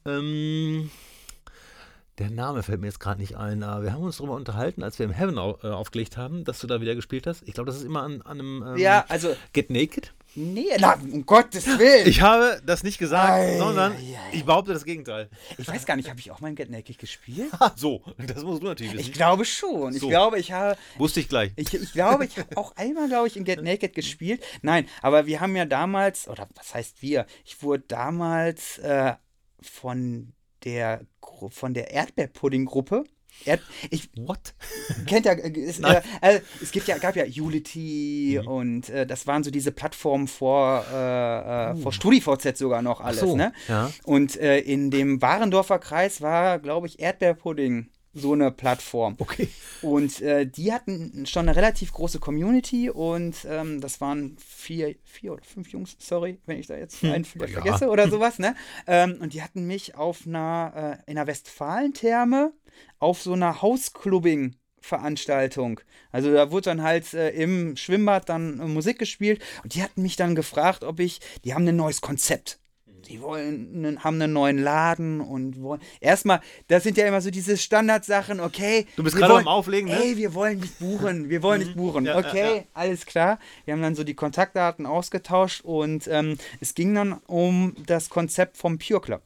Ähm, 0.06 0.90
der 2.16 2.30
Name 2.30 2.62
fällt 2.62 2.80
mir 2.80 2.86
jetzt 2.86 3.00
gerade 3.00 3.20
nicht 3.20 3.36
ein, 3.36 3.62
aber 3.62 3.82
wir 3.82 3.92
haben 3.92 4.02
uns 4.02 4.16
darüber 4.16 4.34
unterhalten, 4.34 4.82
als 4.82 4.98
wir 4.98 5.04
im 5.04 5.12
Heaven 5.12 5.36
auf, 5.36 5.62
äh, 5.64 5.68
aufgelegt 5.68 6.16
haben, 6.16 6.44
dass 6.44 6.60
du 6.60 6.66
da 6.66 6.80
wieder 6.80 6.94
gespielt 6.94 7.26
hast. 7.26 7.42
Ich 7.46 7.52
glaube, 7.52 7.66
das 7.66 7.76
ist 7.76 7.84
immer 7.84 8.02
an, 8.02 8.22
an 8.22 8.40
einem 8.40 8.64
ähm, 8.66 8.76
ja, 8.78 9.04
also, 9.08 9.36
Get 9.52 9.68
Naked. 9.68 10.14
Nee, 10.36 10.76
na, 10.78 10.94
um 10.94 11.24
Gottes 11.24 11.66
Willen. 11.66 12.08
Ich 12.08 12.20
habe 12.20 12.60
das 12.64 12.82
nicht 12.82 12.98
gesagt, 12.98 13.30
ei, 13.30 13.58
sondern 13.58 13.92
ei, 13.92 13.96
ei. 13.96 14.18
ich 14.32 14.44
behaupte 14.44 14.72
das 14.72 14.84
Gegenteil. 14.84 15.28
Ich 15.58 15.68
weiß 15.68 15.86
gar 15.86 15.96
nicht, 15.96 16.08
habe 16.08 16.18
ich 16.18 16.30
auch 16.30 16.40
mein 16.40 16.56
Get 16.56 16.70
Naked 16.70 16.98
gespielt? 16.98 17.50
so, 17.76 18.02
das 18.18 18.42
musst 18.42 18.62
du 18.62 18.66
natürlich 18.66 18.94
wissen. 18.94 19.10
Ich 19.10 19.12
glaube 19.12 19.44
schon. 19.44 19.92
So. 19.92 20.06
Ich 20.06 20.10
glaube, 20.10 20.38
ich 20.38 20.52
habe. 20.52 20.76
Wusste 20.98 21.20
ich 21.20 21.28
gleich. 21.28 21.52
Ich, 21.56 21.72
ich 21.72 21.92
glaube, 21.92 22.24
ich 22.24 22.36
habe 22.38 22.56
auch 22.56 22.74
einmal, 22.76 23.08
glaube 23.08 23.28
ich, 23.28 23.36
in 23.36 23.44
Get 23.44 23.62
Naked 23.62 23.94
gespielt. 23.94 24.42
Nein, 24.62 24.88
aber 25.02 25.26
wir 25.26 25.40
haben 25.40 25.54
ja 25.54 25.66
damals, 25.66 26.28
oder 26.28 26.48
was 26.56 26.74
heißt 26.74 27.00
wir? 27.00 27.26
Ich 27.44 27.62
wurde 27.62 27.84
damals 27.86 28.78
äh, 28.78 29.14
von 29.60 30.32
der 30.64 31.06
von 31.50 31.74
der 31.74 31.90
Erdbeerpudding-Gruppe 31.90 33.04
er, 33.44 33.58
ich, 33.90 34.10
What? 34.16 34.54
Kennt 35.06 35.26
ja, 35.26 35.32
es, 35.32 35.78
äh, 35.80 36.02
äh, 36.20 36.40
es 36.62 36.70
gibt 36.70 36.88
ja, 36.88 36.98
gab 36.98 37.16
ja 37.16 37.24
Unity 37.24 38.40
mhm. 38.40 38.48
und 38.48 38.88
äh, 38.88 39.06
das 39.06 39.26
waren 39.26 39.44
so 39.44 39.50
diese 39.50 39.72
Plattformen 39.72 40.28
vor, 40.28 40.84
äh, 40.92 41.72
uh. 41.72 41.76
vor 41.76 41.92
StudiVZ 41.92 42.56
sogar 42.56 42.82
noch 42.82 43.00
alles. 43.00 43.20
So, 43.20 43.36
ne? 43.36 43.52
Ja. 43.68 43.90
Und 44.04 44.36
äh, 44.36 44.58
in 44.58 44.90
dem 44.90 45.20
Warendorfer 45.20 45.78
Kreis 45.78 46.20
war, 46.20 46.58
glaube 46.58 46.86
ich, 46.86 47.00
Erdbeerpudding 47.00 47.88
so 48.14 48.32
eine 48.32 48.50
Plattform. 48.50 49.16
Okay. 49.18 49.48
Und 49.82 50.20
äh, 50.22 50.46
die 50.46 50.72
hatten 50.72 51.26
schon 51.26 51.48
eine 51.48 51.56
relativ 51.56 51.92
große 51.92 52.20
Community 52.20 52.88
und 52.88 53.36
ähm, 53.48 53.80
das 53.80 54.00
waren 54.00 54.36
vier, 54.38 54.94
vier 55.04 55.32
oder 55.32 55.42
fünf 55.42 55.68
Jungs, 55.70 55.96
sorry, 55.98 56.38
wenn 56.46 56.58
ich 56.58 56.68
da 56.68 56.76
jetzt 56.76 57.02
hm. 57.02 57.12
einen 57.12 57.26
ja. 57.38 57.46
vergesse 57.48 57.88
oder 57.88 58.08
sowas, 58.08 58.38
ne? 58.38 58.54
Ähm, 58.86 59.18
und 59.20 59.34
die 59.34 59.42
hatten 59.42 59.66
mich 59.66 59.96
auf 59.96 60.26
einer, 60.26 61.00
äh, 61.06 61.10
in 61.10 61.18
einer 61.18 61.26
Westfalentherme 61.26 62.52
auf 62.98 63.22
so 63.22 63.32
einer 63.32 63.60
Hausclubbing 63.62 64.56
Veranstaltung. 64.84 65.80
Also 66.12 66.32
da 66.32 66.50
wurde 66.50 66.64
dann 66.64 66.82
halt 66.82 67.14
äh, 67.14 67.30
im 67.30 67.76
Schwimmbad 67.76 68.28
dann 68.28 68.60
äh, 68.60 68.66
Musik 68.66 68.98
gespielt 68.98 69.42
und 69.62 69.74
die 69.74 69.82
hatten 69.82 70.02
mich 70.02 70.16
dann 70.16 70.34
gefragt, 70.34 70.84
ob 70.84 71.00
ich, 71.00 71.20
die 71.44 71.54
haben 71.54 71.66
ein 71.66 71.76
neues 71.76 72.02
Konzept. 72.02 72.58
Die 73.08 73.20
wollen, 73.20 73.98
haben 74.02 74.20
einen 74.20 74.32
neuen 74.32 74.58
Laden 74.58 75.20
und 75.20 75.60
wollen. 75.62 75.80
Erstmal, 76.00 76.40
das 76.68 76.82
sind 76.82 76.96
ja 76.96 77.06
immer 77.06 77.20
so 77.20 77.30
diese 77.30 77.56
Standardsachen, 77.56 78.40
okay. 78.40 78.86
Du 78.96 79.02
bist 79.02 79.16
gerade 79.16 79.34
am 79.34 79.48
Auflegen, 79.48 79.88
ne? 79.88 80.02
Ey, 80.02 80.16
wir 80.16 80.34
wollen 80.34 80.60
nicht 80.60 80.78
buchen, 80.78 81.28
wir 81.28 81.42
wollen 81.42 81.60
nicht 81.60 81.76
mhm. 81.76 81.80
buchen. 81.80 82.04
Ja, 82.06 82.16
okay, 82.16 82.38
ja, 82.38 82.54
ja. 82.56 82.62
alles 82.72 83.06
klar. 83.06 83.38
Wir 83.64 83.74
haben 83.74 83.82
dann 83.82 83.94
so 83.94 84.04
die 84.04 84.14
Kontaktdaten 84.14 84.86
ausgetauscht 84.86 85.62
und 85.64 86.08
ähm, 86.08 86.38
es 86.60 86.74
ging 86.74 86.94
dann 86.94 87.14
um 87.26 87.74
das 87.86 88.08
Konzept 88.08 88.56
vom 88.56 88.78
Pure 88.78 89.00
Club. 89.00 89.22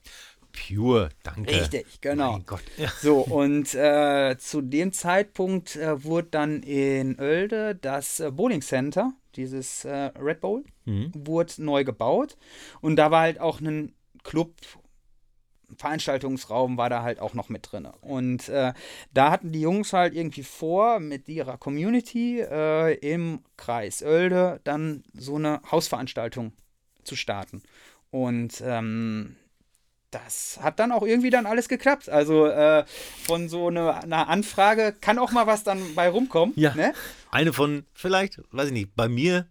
Pure, 0.52 1.10
danke. 1.22 1.50
Richtig, 1.50 2.00
genau. 2.00 2.32
Mein 2.32 2.46
Gott. 2.46 2.62
Ja. 2.76 2.90
So, 3.00 3.20
und 3.20 3.74
äh, 3.74 4.36
zu 4.38 4.60
dem 4.60 4.92
Zeitpunkt 4.92 5.76
äh, 5.76 6.02
wurde 6.04 6.28
dann 6.30 6.62
in 6.62 7.18
Oelde 7.20 7.74
das 7.74 8.20
äh, 8.20 8.30
Bowling 8.30 8.62
Center, 8.62 9.12
dieses 9.36 9.84
äh, 9.84 10.10
Red 10.18 10.40
Bowl, 10.40 10.64
mhm. 10.88 11.12
wurde 11.14 11.53
neu 11.59 11.85
gebaut. 11.85 12.37
Und 12.81 12.96
da 12.96 13.11
war 13.11 13.22
halt 13.22 13.40
auch 13.40 13.61
ein 13.61 13.94
Club, 14.24 14.55
Veranstaltungsraum 15.77 16.79
war 16.79 16.88
da 16.88 17.03
halt 17.03 17.20
auch 17.20 17.35
noch 17.35 17.48
mit 17.48 17.70
drin. 17.70 17.87
Und 18.01 18.48
äh, 18.48 18.72
da 19.12 19.31
hatten 19.31 19.53
die 19.53 19.61
Jungs 19.61 19.92
halt 19.92 20.14
irgendwie 20.14 20.42
vor, 20.42 20.98
mit 20.98 21.29
ihrer 21.29 21.59
Community 21.59 22.40
äh, 22.40 22.94
im 22.94 23.40
Kreis 23.57 24.03
Oelde 24.03 24.61
dann 24.64 25.05
so 25.12 25.37
eine 25.37 25.61
Hausveranstaltung 25.70 26.53
zu 27.05 27.16
starten. 27.16 27.62
Und 28.11 28.62
ähm, 28.64 29.37
das 30.11 30.59
hat 30.62 30.79
dann 30.79 30.92
auch 30.92 31.03
irgendwie 31.03 31.31
dann 31.31 31.46
alles 31.46 31.68
geklappt. 31.68 32.09
Also 32.09 32.46
äh, 32.46 32.85
von 33.24 33.48
so 33.48 33.68
einer 33.68 34.03
eine 34.03 34.27
Anfrage 34.27 34.96
kann 34.98 35.18
auch 35.18 35.33
mal 35.33 35.46
was 35.46 35.64
dann 35.64 35.94
bei 35.94 36.09
rumkommen. 36.09 36.55
Ja. 36.57 36.74
Ne? 36.74 36.94
Eine 37.31 37.53
von 37.53 37.85
vielleicht, 37.92 38.40
weiß 38.53 38.68
ich 38.68 38.72
nicht, 38.72 38.96
bei 38.96 39.09
mir 39.09 39.46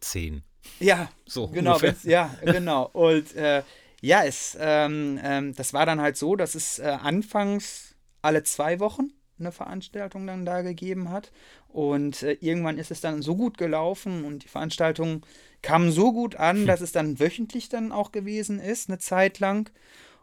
zehn. 0.00 0.42
Ja, 0.78 1.10
so 1.26 1.48
genau. 1.48 1.78
Ja, 2.04 2.34
genau. 2.42 2.90
Und 2.92 3.34
äh, 3.36 3.62
ja, 4.00 4.24
es, 4.24 4.56
ähm, 4.58 5.18
ähm, 5.22 5.54
das 5.54 5.72
war 5.72 5.86
dann 5.86 6.00
halt 6.00 6.16
so, 6.16 6.36
dass 6.36 6.54
es 6.54 6.78
äh, 6.78 6.84
anfangs 6.84 7.94
alle 8.22 8.42
zwei 8.42 8.80
Wochen 8.80 9.12
eine 9.38 9.52
Veranstaltung 9.52 10.26
dann 10.26 10.44
da 10.44 10.62
gegeben 10.62 11.10
hat. 11.10 11.32
Und 11.68 12.22
äh, 12.22 12.32
irgendwann 12.40 12.78
ist 12.78 12.90
es 12.90 13.00
dann 13.00 13.22
so 13.22 13.36
gut 13.36 13.58
gelaufen 13.58 14.24
und 14.24 14.44
die 14.44 14.48
Veranstaltung 14.48 15.24
kam 15.62 15.90
so 15.90 16.12
gut 16.12 16.36
an, 16.36 16.58
hm. 16.58 16.66
dass 16.66 16.80
es 16.80 16.92
dann 16.92 17.20
wöchentlich 17.20 17.68
dann 17.68 17.92
auch 17.92 18.12
gewesen 18.12 18.58
ist, 18.58 18.88
eine 18.88 18.98
Zeit 18.98 19.38
lang. 19.38 19.70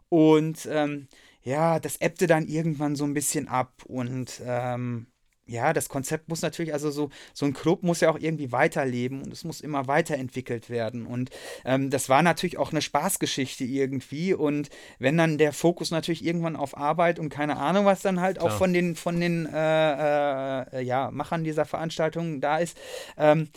Und 0.09 0.67
ähm, 0.71 1.07
ja, 1.43 1.79
das 1.79 1.97
ebbte 1.97 2.27
dann 2.27 2.47
irgendwann 2.47 2.95
so 2.95 3.05
ein 3.05 3.13
bisschen 3.13 3.47
ab. 3.47 3.83
Und 3.85 4.41
ähm, 4.45 5.07
ja, 5.47 5.73
das 5.73 5.89
Konzept 5.89 6.29
muss 6.29 6.41
natürlich, 6.41 6.73
also 6.73 6.91
so, 6.91 7.09
so 7.33 7.45
ein 7.45 7.53
Club 7.53 7.83
muss 7.83 8.01
ja 8.01 8.09
auch 8.09 8.19
irgendwie 8.19 8.51
weiterleben 8.51 9.21
und 9.21 9.31
es 9.31 9.43
muss 9.43 9.61
immer 9.61 9.87
weiterentwickelt 9.87 10.69
werden. 10.69 11.05
Und 11.05 11.29
ähm, 11.65 11.89
das 11.89 12.09
war 12.09 12.21
natürlich 12.21 12.57
auch 12.57 12.71
eine 12.71 12.81
Spaßgeschichte 12.81 13.63
irgendwie. 13.63 14.33
Und 14.33 14.69
wenn 14.99 15.17
dann 15.17 15.37
der 15.37 15.53
Fokus 15.53 15.91
natürlich 15.91 16.23
irgendwann 16.23 16.55
auf 16.55 16.77
Arbeit 16.77 17.19
und 17.19 17.29
keine 17.29 17.57
Ahnung, 17.57 17.85
was 17.85 18.01
dann 18.01 18.19
halt 18.19 18.39
Klar. 18.39 18.51
auch 18.51 18.57
von 18.57 18.73
den, 18.73 18.95
von 18.95 19.19
den 19.19 19.45
äh, 19.45 20.61
äh, 20.61 20.81
ja, 20.81 21.11
Machern 21.11 21.43
dieser 21.43 21.65
Veranstaltung 21.65 22.41
da 22.41 22.57
ist, 22.57 22.77
ähm, 23.17 23.49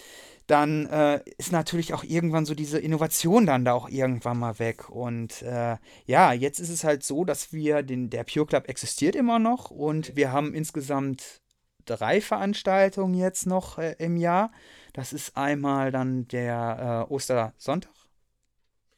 dann 0.51 0.87
äh, 0.87 1.21
ist 1.39 1.53
natürlich 1.53 1.95
auch 1.95 2.03
irgendwann 2.03 2.45
so 2.45 2.55
diese 2.55 2.79
Innovation 2.79 3.47
dann 3.47 3.65
da 3.65 3.73
auch 3.73 3.89
irgendwann 3.89 4.39
mal 4.39 4.59
weg. 4.59 4.91
Und 4.91 5.43
äh, 5.43 5.77
ja, 6.07 6.33
jetzt 6.33 6.59
ist 6.59 6.71
es 6.71 6.83
halt 6.83 7.05
so, 7.05 7.25
dass 7.25 7.53
wir, 7.53 7.83
den, 7.83 8.11
der 8.11 8.25
Pure 8.25 8.47
Club 8.47 8.69
existiert 8.69 9.15
immer 9.15 9.39
noch 9.39 9.71
und 9.71 10.17
wir 10.17 10.33
haben 10.33 10.53
insgesamt 10.53 11.41
drei 11.85 12.21
Veranstaltungen 12.21 13.15
jetzt 13.15 13.47
noch 13.47 13.79
äh, 13.79 13.95
im 13.99 14.17
Jahr. 14.17 14.53
Das 14.93 15.13
ist 15.13 15.37
einmal 15.37 15.93
dann 15.93 16.27
der 16.29 17.07
äh, 17.09 17.13
Ostersonntag. 17.13 17.93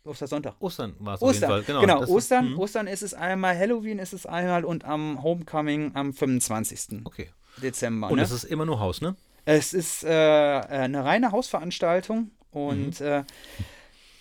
Ostersonntag. 0.05 0.55
Ostern 0.59 0.95
war 0.99 1.15
es 1.15 1.23
auf 1.23 1.33
jeden 1.33 1.47
Fall. 1.47 1.63
Genau, 1.63 1.81
genau 1.81 2.05
Ostern, 2.07 2.47
hm. 2.47 2.59
Ostern 2.59 2.87
ist 2.87 3.03
es 3.03 3.15
einmal, 3.15 3.57
Halloween 3.57 3.99
ist 3.99 4.13
es 4.13 4.27
einmal 4.27 4.65
und 4.65 4.85
am 4.85 5.23
Homecoming 5.23 5.93
am 5.95 6.13
25. 6.13 7.03
Okay. 7.05 7.31
Dezember. 7.63 8.11
Und 8.11 8.17
ne? 8.17 8.23
es 8.23 8.33
ist 8.33 8.45
immer 8.45 8.65
nur 8.65 8.81
Haus, 8.81 9.01
ne? 9.01 9.15
Es 9.45 9.75
ist 9.75 10.05
äh, 10.05 10.09
eine 10.09 11.05
reine 11.05 11.33
Hausveranstaltung 11.33 12.31
und 12.51 13.01
mhm. 13.01 13.25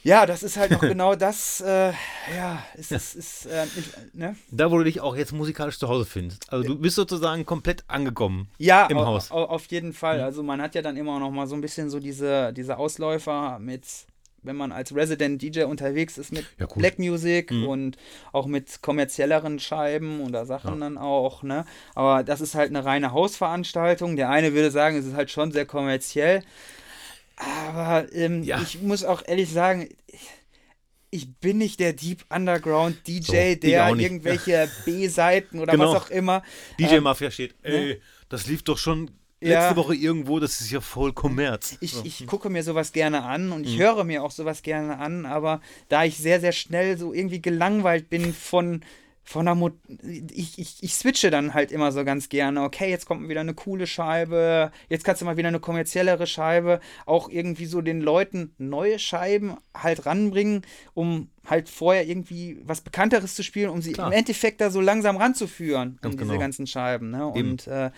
Ja, 0.04 0.26
das 0.26 0.44
ist 0.44 0.58
halt 0.58 0.72
noch 0.72 0.82
genau 0.82 1.16
das, 1.16 1.62
äh, 1.62 1.92
ja, 2.36 2.64
es 2.76 2.92
ist, 2.92 3.16
ist 3.16 3.46
äh, 3.46 3.66
ne? 4.14 4.36
Da, 4.52 4.72
wo 4.72 4.78
du 4.78 4.84
dich 4.84 5.02
auch 5.02 5.16
jetzt 5.16 5.32
musikalisch 5.32 5.78
zu 5.78 5.88
Hause 5.88 6.06
findest. 6.06 6.52
Also 6.52 6.68
du 6.68 6.78
bist 6.78 6.96
sozusagen 6.96 7.46
komplett 7.46 7.84
angekommen 7.88 8.50
ja, 8.58 8.88
im 8.88 9.00
Haus. 9.00 9.30
Ja, 9.30 9.36
auf 9.36 9.66
jeden 9.68 9.94
Fall. 9.94 10.20
Mhm. 10.20 10.24
Also 10.24 10.44
man 10.44 10.62
hat 10.62 10.76
ja 10.76 10.82
dann 10.82 10.98
immer 10.98 11.20
noch 11.20 11.32
mal 11.32 11.48
so 11.48 11.56
ein 11.56 11.62
bisschen 11.62 11.90
so 11.90 12.00
diese, 12.00 12.54
diese 12.54 12.78
Ausläufer 12.78 13.60
mit 13.60 13.86
wenn 14.44 14.56
man 14.56 14.72
als 14.72 14.96
Resident 14.96 15.42
DJ 15.42 15.64
unterwegs 15.64 16.18
ist 16.18 16.32
mit 16.32 16.46
ja, 16.58 16.66
cool. 16.66 16.78
Black 16.80 17.00
Music 17.00 17.52
mhm. 17.52 17.68
und 17.68 17.98
auch 18.32 18.48
mit 18.48 18.82
kommerzielleren 18.82 19.60
Scheiben 19.60 20.22
oder 20.22 20.46
Sachen 20.46 20.74
ja. 20.74 20.80
dann 20.80 20.98
auch, 20.98 21.44
ne? 21.44 21.66
Aber 21.96 22.24
das 22.24 22.42
ist 22.42 22.56
halt 22.56 22.70
eine 22.70 22.84
reine 22.84 23.12
Hausveranstaltung. 23.12 24.16
Der 24.16 24.30
eine 24.30 24.54
würde 24.54 24.72
sagen, 24.72 24.98
es 24.98 25.06
ist 25.06 25.16
halt 25.16 25.30
schon 25.30 25.52
sehr 25.52 25.66
kommerziell. 25.66 26.42
Aber 27.36 28.12
ähm, 28.14 28.44
ja. 28.44 28.62
ich 28.62 28.82
muss 28.82 29.04
auch 29.04 29.24
ehrlich 29.26 29.52
sagen, 29.52 29.90
ich, 31.10 31.34
bin 31.42 31.58
nicht 31.58 31.80
der 31.80 31.94
Deep 31.94 32.24
Underground 32.30 33.08
DJ, 33.08 33.54
so, 33.54 33.60
der 33.60 33.90
irgendwelche 33.96 34.70
B-Seiten 34.86 35.60
oder 35.60 35.74
genau. 35.74 35.94
was 35.94 36.04
auch 36.04 36.10
immer. 36.10 36.44
DJ 36.80 37.00
Mafia 37.00 37.28
ähm, 37.28 37.32
steht, 37.32 37.56
ey, 37.64 37.86
ne? 37.86 38.02
das 38.30 38.48
lief 38.48 38.64
doch 38.64 38.78
schon 38.78 39.12
letzte 39.42 39.72
ja. 39.72 39.76
Woche 39.76 39.96
irgendwo, 39.96 40.40
das 40.40 40.62
ist 40.62 40.72
ja 40.72 40.82
voll 40.82 41.14
Kommerz. 41.14 41.78
Ich, 41.82 42.06
ich 42.06 42.28
gucke 42.28 42.50
mir 42.50 42.64
sowas 42.64 42.92
gerne 42.92 43.24
an 43.24 43.52
und 43.52 43.66
ich 43.66 43.76
mhm. 43.76 43.82
höre 43.82 44.04
mir 44.04 44.24
auch 44.24 44.32
sowas 44.32 44.62
gerne 44.62 45.00
an, 45.00 45.26
aber 45.26 45.62
da 45.90 46.06
ich 46.06 46.18
sehr, 46.18 46.40
sehr 46.40 46.52
schnell 46.52 46.98
so 46.98 47.12
irgendwie 47.12 47.42
gelangweilt 47.42 48.10
bin 48.10 48.34
von 48.34 48.82
von 49.24 49.46
der 49.46 49.56
Mo 49.56 49.72
ich, 50.04 50.58
ich, 50.58 50.84
ich 50.84 50.94
switche 50.94 51.30
dann 51.30 51.54
halt 51.54 51.72
immer 51.72 51.92
so 51.92 52.04
ganz 52.04 52.30
gerne. 52.30 52.64
Okay, 52.64 52.90
jetzt 52.90 53.06
kommt 53.06 53.30
wieder 53.30 53.42
eine 53.42 53.54
coole 53.54 53.88
Scheibe, 53.88 54.72
jetzt 54.90 55.04
kannst 55.04 55.22
du 55.22 55.26
mal 55.26 55.38
wieder 55.38 55.48
eine 55.48 55.60
kommerziellere 55.60 56.28
Scheibe, 56.28 56.80
auch 57.06 57.30
irgendwie 57.30 57.66
so 57.66 57.82
den 57.82 58.02
Leuten 58.02 58.54
neue 58.58 59.00
Scheiben 59.00 59.58
halt 59.76 60.06
ranbringen, 60.06 60.64
um 60.94 61.30
halt 61.46 61.70
vorher 61.70 62.08
irgendwie 62.08 62.60
was 62.64 62.82
Bekannteres 62.82 63.36
zu 63.36 63.44
spielen, 63.44 63.70
um 63.70 63.82
sie 63.82 63.94
Klar. 63.94 64.08
im 64.08 64.14
Endeffekt 64.14 64.62
da 64.62 64.70
so 64.70 64.82
langsam 64.82 65.18
ranzuführen, 65.18 65.98
ganz 66.02 66.14
um 66.14 66.20
diese 66.20 66.32
genau. 66.32 66.40
ganzen 66.40 66.68
Scheiben. 66.68 67.12
Ne? 67.12 67.26
Und 67.26 67.68
äh, 67.68 67.92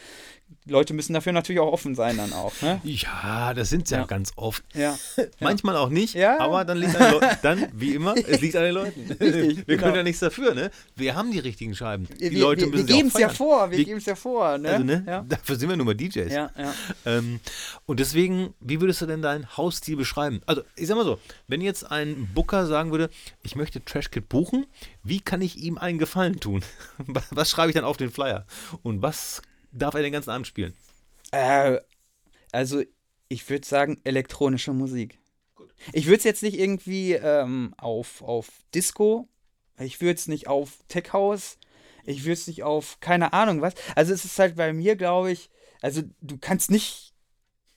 Leute 0.65 0.93
müssen 0.93 1.13
dafür 1.13 1.33
natürlich 1.33 1.59
auch 1.59 1.71
offen 1.71 1.95
sein 1.95 2.17
dann 2.17 2.33
auch. 2.33 2.53
Ne? 2.61 2.79
Ja, 2.83 3.53
das 3.53 3.69
sind 3.69 3.87
sie 3.87 3.95
ja. 3.95 4.01
ja 4.01 4.07
ganz 4.07 4.31
oft. 4.35 4.63
Ja. 4.73 4.97
Manchmal 5.39 5.75
auch 5.77 5.89
nicht, 5.89 6.15
ja. 6.15 6.39
aber 6.39 6.65
dann 6.65 6.77
liegt 6.77 6.95
an 6.95 7.15
dann, 7.41 7.67
wie 7.73 7.93
immer, 7.95 8.15
es 8.27 8.41
liegt 8.41 8.55
an 8.55 8.63
den 8.63 8.73
Leuten. 8.73 9.01
Richtig, 9.09 9.57
wir 9.57 9.63
genau. 9.65 9.81
können 9.81 9.95
ja 9.95 10.03
nichts 10.03 10.19
dafür, 10.19 10.53
ne? 10.53 10.71
Wir 10.95 11.15
haben 11.15 11.31
die 11.31 11.39
richtigen 11.39 11.75
Scheiben. 11.75 12.07
Die 12.19 12.31
wir, 12.31 12.39
Leute 12.39 12.61
wir, 12.61 12.67
müssen 12.69 12.87
wir 12.87 12.95
geben 12.95 13.07
es 13.09 13.19
ja 13.19 13.29
vor, 13.29 13.71
wir, 13.71 13.77
wir 13.77 13.85
geben 13.85 13.97
es 13.97 14.05
ja 14.05 14.15
vor. 14.15 14.57
Ne? 14.57 14.69
Also, 14.69 14.83
ne? 14.83 15.25
Dafür 15.27 15.55
sind 15.55 15.69
wir 15.69 15.77
nur 15.77 15.85
mal 15.85 15.95
DJs. 15.95 16.31
Ja, 16.31 16.51
ja. 16.57 16.73
Ähm, 17.05 17.39
und 17.85 17.99
deswegen, 17.99 18.53
wie 18.59 18.81
würdest 18.81 19.01
du 19.01 19.05
denn 19.05 19.21
deinen 19.21 19.55
Hausstil 19.57 19.95
beschreiben? 19.95 20.41
Also, 20.45 20.63
ich 20.75 20.87
sag 20.87 20.95
mal 20.95 21.05
so, 21.05 21.19
wenn 21.47 21.61
jetzt 21.61 21.89
ein 21.89 22.29
Booker 22.33 22.65
sagen 22.67 22.91
würde, 22.91 23.09
ich 23.43 23.55
möchte 23.55 23.83
Trashkit 23.83 24.29
buchen, 24.29 24.65
wie 25.03 25.19
kann 25.19 25.41
ich 25.41 25.57
ihm 25.57 25.77
einen 25.77 25.99
Gefallen 25.99 26.39
tun? 26.39 26.63
Was 27.31 27.49
schreibe 27.49 27.69
ich 27.69 27.75
dann 27.75 27.85
auf 27.85 27.97
den 27.97 28.11
Flyer? 28.11 28.45
Und 28.81 29.01
was 29.01 29.41
darf 29.73 29.93
er 29.95 30.01
den 30.01 30.13
ganzen 30.13 30.29
Abend 30.29 30.47
spielen? 30.47 30.73
Äh, 31.31 31.79
also, 32.51 32.83
ich 33.27 33.49
würde 33.49 33.67
sagen, 33.67 33.99
elektronische 34.03 34.73
Musik. 34.73 35.19
Gut. 35.55 35.73
Ich 35.91 36.05
würde 36.05 36.17
es 36.17 36.23
jetzt 36.23 36.43
nicht 36.43 36.57
irgendwie 36.57 37.13
ähm, 37.13 37.73
auf, 37.77 38.21
auf 38.21 38.47
Disco, 38.73 39.27
ich 39.79 40.01
würde 40.01 40.15
es 40.15 40.27
nicht 40.27 40.47
auf 40.47 40.79
Tech 40.87 41.13
House, 41.13 41.57
ich 42.05 42.23
würde 42.23 42.33
es 42.33 42.47
nicht 42.47 42.63
auf 42.63 42.99
keine 42.99 43.33
Ahnung 43.33 43.61
was. 43.61 43.73
Also, 43.95 44.13
es 44.13 44.25
ist 44.25 44.39
halt 44.39 44.55
bei 44.55 44.71
mir, 44.73 44.95
glaube 44.95 45.31
ich, 45.31 45.49
also 45.81 46.01
du 46.21 46.37
kannst 46.37 46.71
nicht 46.71 47.13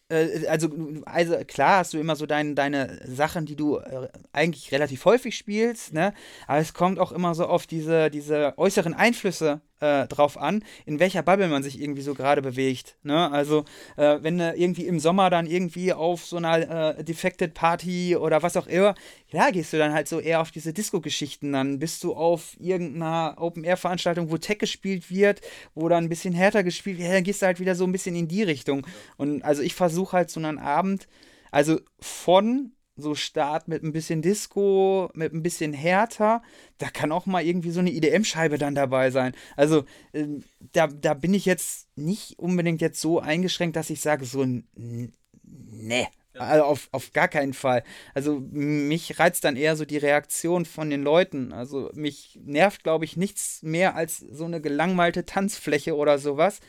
äh, 0.08 0.46
also, 0.46 0.68
also 1.04 1.36
klar 1.46 1.78
hast 1.78 1.94
du 1.94 1.98
immer 1.98 2.16
so 2.16 2.26
dein, 2.26 2.54
deine 2.54 3.00
Sachen, 3.06 3.46
die 3.46 3.56
du 3.56 3.78
äh, 3.78 4.08
eigentlich 4.32 4.72
relativ 4.72 5.04
häufig 5.04 5.36
spielst, 5.36 5.92
ne? 5.92 6.14
Aber 6.46 6.58
es 6.58 6.74
kommt 6.74 6.98
auch 6.98 7.12
immer 7.12 7.34
so 7.34 7.46
auf 7.46 7.66
diese, 7.66 8.10
diese 8.10 8.54
äußeren 8.56 8.94
Einflüsse 8.94 9.60
äh, 9.80 10.06
drauf 10.06 10.38
an, 10.38 10.64
in 10.84 10.98
welcher 10.98 11.22
Bubble 11.22 11.48
man 11.48 11.62
sich 11.62 11.80
irgendwie 11.80 12.02
so 12.02 12.14
gerade 12.14 12.42
bewegt. 12.42 12.96
Ne? 13.02 13.30
Also, 13.30 13.64
äh, 13.96 14.18
wenn 14.22 14.38
du 14.38 14.54
irgendwie 14.54 14.86
im 14.86 15.00
Sommer 15.00 15.30
dann 15.30 15.46
irgendwie 15.46 15.92
auf 15.92 16.24
so 16.24 16.36
einer 16.36 16.98
äh, 16.98 17.04
Defected 17.04 17.54
Party 17.54 18.16
oder 18.16 18.42
was 18.42 18.56
auch 18.56 18.66
immer, 18.66 18.94
ja, 19.30 19.50
gehst 19.50 19.72
du 19.72 19.78
dann 19.78 19.92
halt 19.92 20.08
so 20.08 20.20
eher 20.20 20.40
auf 20.40 20.50
diese 20.50 20.72
Disco-Geschichten. 20.72 21.52
Dann 21.52 21.78
bist 21.78 22.02
du 22.04 22.14
auf 22.14 22.56
irgendeiner 22.58 23.36
Open-Air-Veranstaltung, 23.38 24.30
wo 24.30 24.38
Tech 24.38 24.58
gespielt 24.58 25.10
wird, 25.10 25.40
wo 25.74 25.88
dann 25.88 26.04
ein 26.04 26.08
bisschen 26.08 26.34
härter 26.34 26.62
gespielt 26.62 26.98
wird, 26.98 27.08
ja, 27.08 27.14
dann 27.14 27.24
gehst 27.24 27.42
du 27.42 27.46
halt 27.46 27.60
wieder 27.60 27.74
so 27.74 27.84
ein 27.84 27.92
bisschen 27.92 28.16
in 28.16 28.28
die 28.28 28.42
Richtung. 28.42 28.86
Und 29.16 29.42
also, 29.42 29.62
ich 29.62 29.74
versuche 29.74 30.16
halt 30.16 30.30
so 30.30 30.40
einen 30.40 30.58
Abend, 30.58 31.08
also 31.50 31.80
von 32.00 32.72
so 32.96 33.14
Start 33.14 33.68
mit 33.68 33.82
ein 33.82 33.92
bisschen 33.92 34.22
Disco, 34.22 35.10
mit 35.14 35.32
ein 35.32 35.42
bisschen 35.42 35.72
härter. 35.72 36.42
Da 36.78 36.88
kann 36.88 37.12
auch 37.12 37.26
mal 37.26 37.44
irgendwie 37.44 37.70
so 37.70 37.80
eine 37.80 37.90
IDM-Scheibe 37.90 38.58
dann 38.58 38.74
dabei 38.74 39.10
sein. 39.10 39.34
Also 39.56 39.84
ähm, 40.14 40.42
da, 40.72 40.86
da 40.86 41.14
bin 41.14 41.34
ich 41.34 41.44
jetzt 41.44 41.88
nicht 41.96 42.38
unbedingt 42.38 42.80
jetzt 42.80 43.00
so 43.00 43.20
eingeschränkt, 43.20 43.76
dass 43.76 43.90
ich 43.90 44.00
sage, 44.00 44.24
so, 44.24 44.44
ne. 44.44 46.08
Also 46.38 46.64
auf, 46.64 46.88
auf 46.92 47.12
gar 47.12 47.28
keinen 47.28 47.54
Fall. 47.54 47.82
Also 48.12 48.40
mich 48.50 49.18
reizt 49.18 49.44
dann 49.44 49.56
eher 49.56 49.74
so 49.74 49.86
die 49.86 49.96
Reaktion 49.96 50.66
von 50.66 50.90
den 50.90 51.02
Leuten. 51.02 51.52
Also 51.54 51.90
mich 51.94 52.38
nervt, 52.44 52.84
glaube 52.84 53.06
ich, 53.06 53.16
nichts 53.16 53.62
mehr 53.62 53.96
als 53.96 54.18
so 54.18 54.44
eine 54.44 54.60
gelangweilte 54.60 55.24
Tanzfläche 55.24 55.96
oder 55.96 56.18
sowas, 56.18 56.60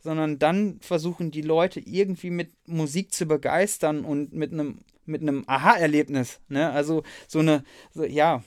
sondern 0.00 0.38
dann 0.38 0.78
versuchen 0.80 1.30
die 1.30 1.40
Leute 1.40 1.80
irgendwie 1.80 2.28
mit 2.28 2.52
Musik 2.68 3.12
zu 3.12 3.24
begeistern 3.24 4.04
und 4.04 4.34
mit 4.34 4.52
einem 4.52 4.80
mit 5.06 5.22
einem 5.22 5.44
Aha-Erlebnis. 5.46 6.40
Ne? 6.48 6.70
Also 6.70 7.02
so 7.28 7.40
eine, 7.40 7.64
so, 7.92 8.04
ja, 8.04 8.42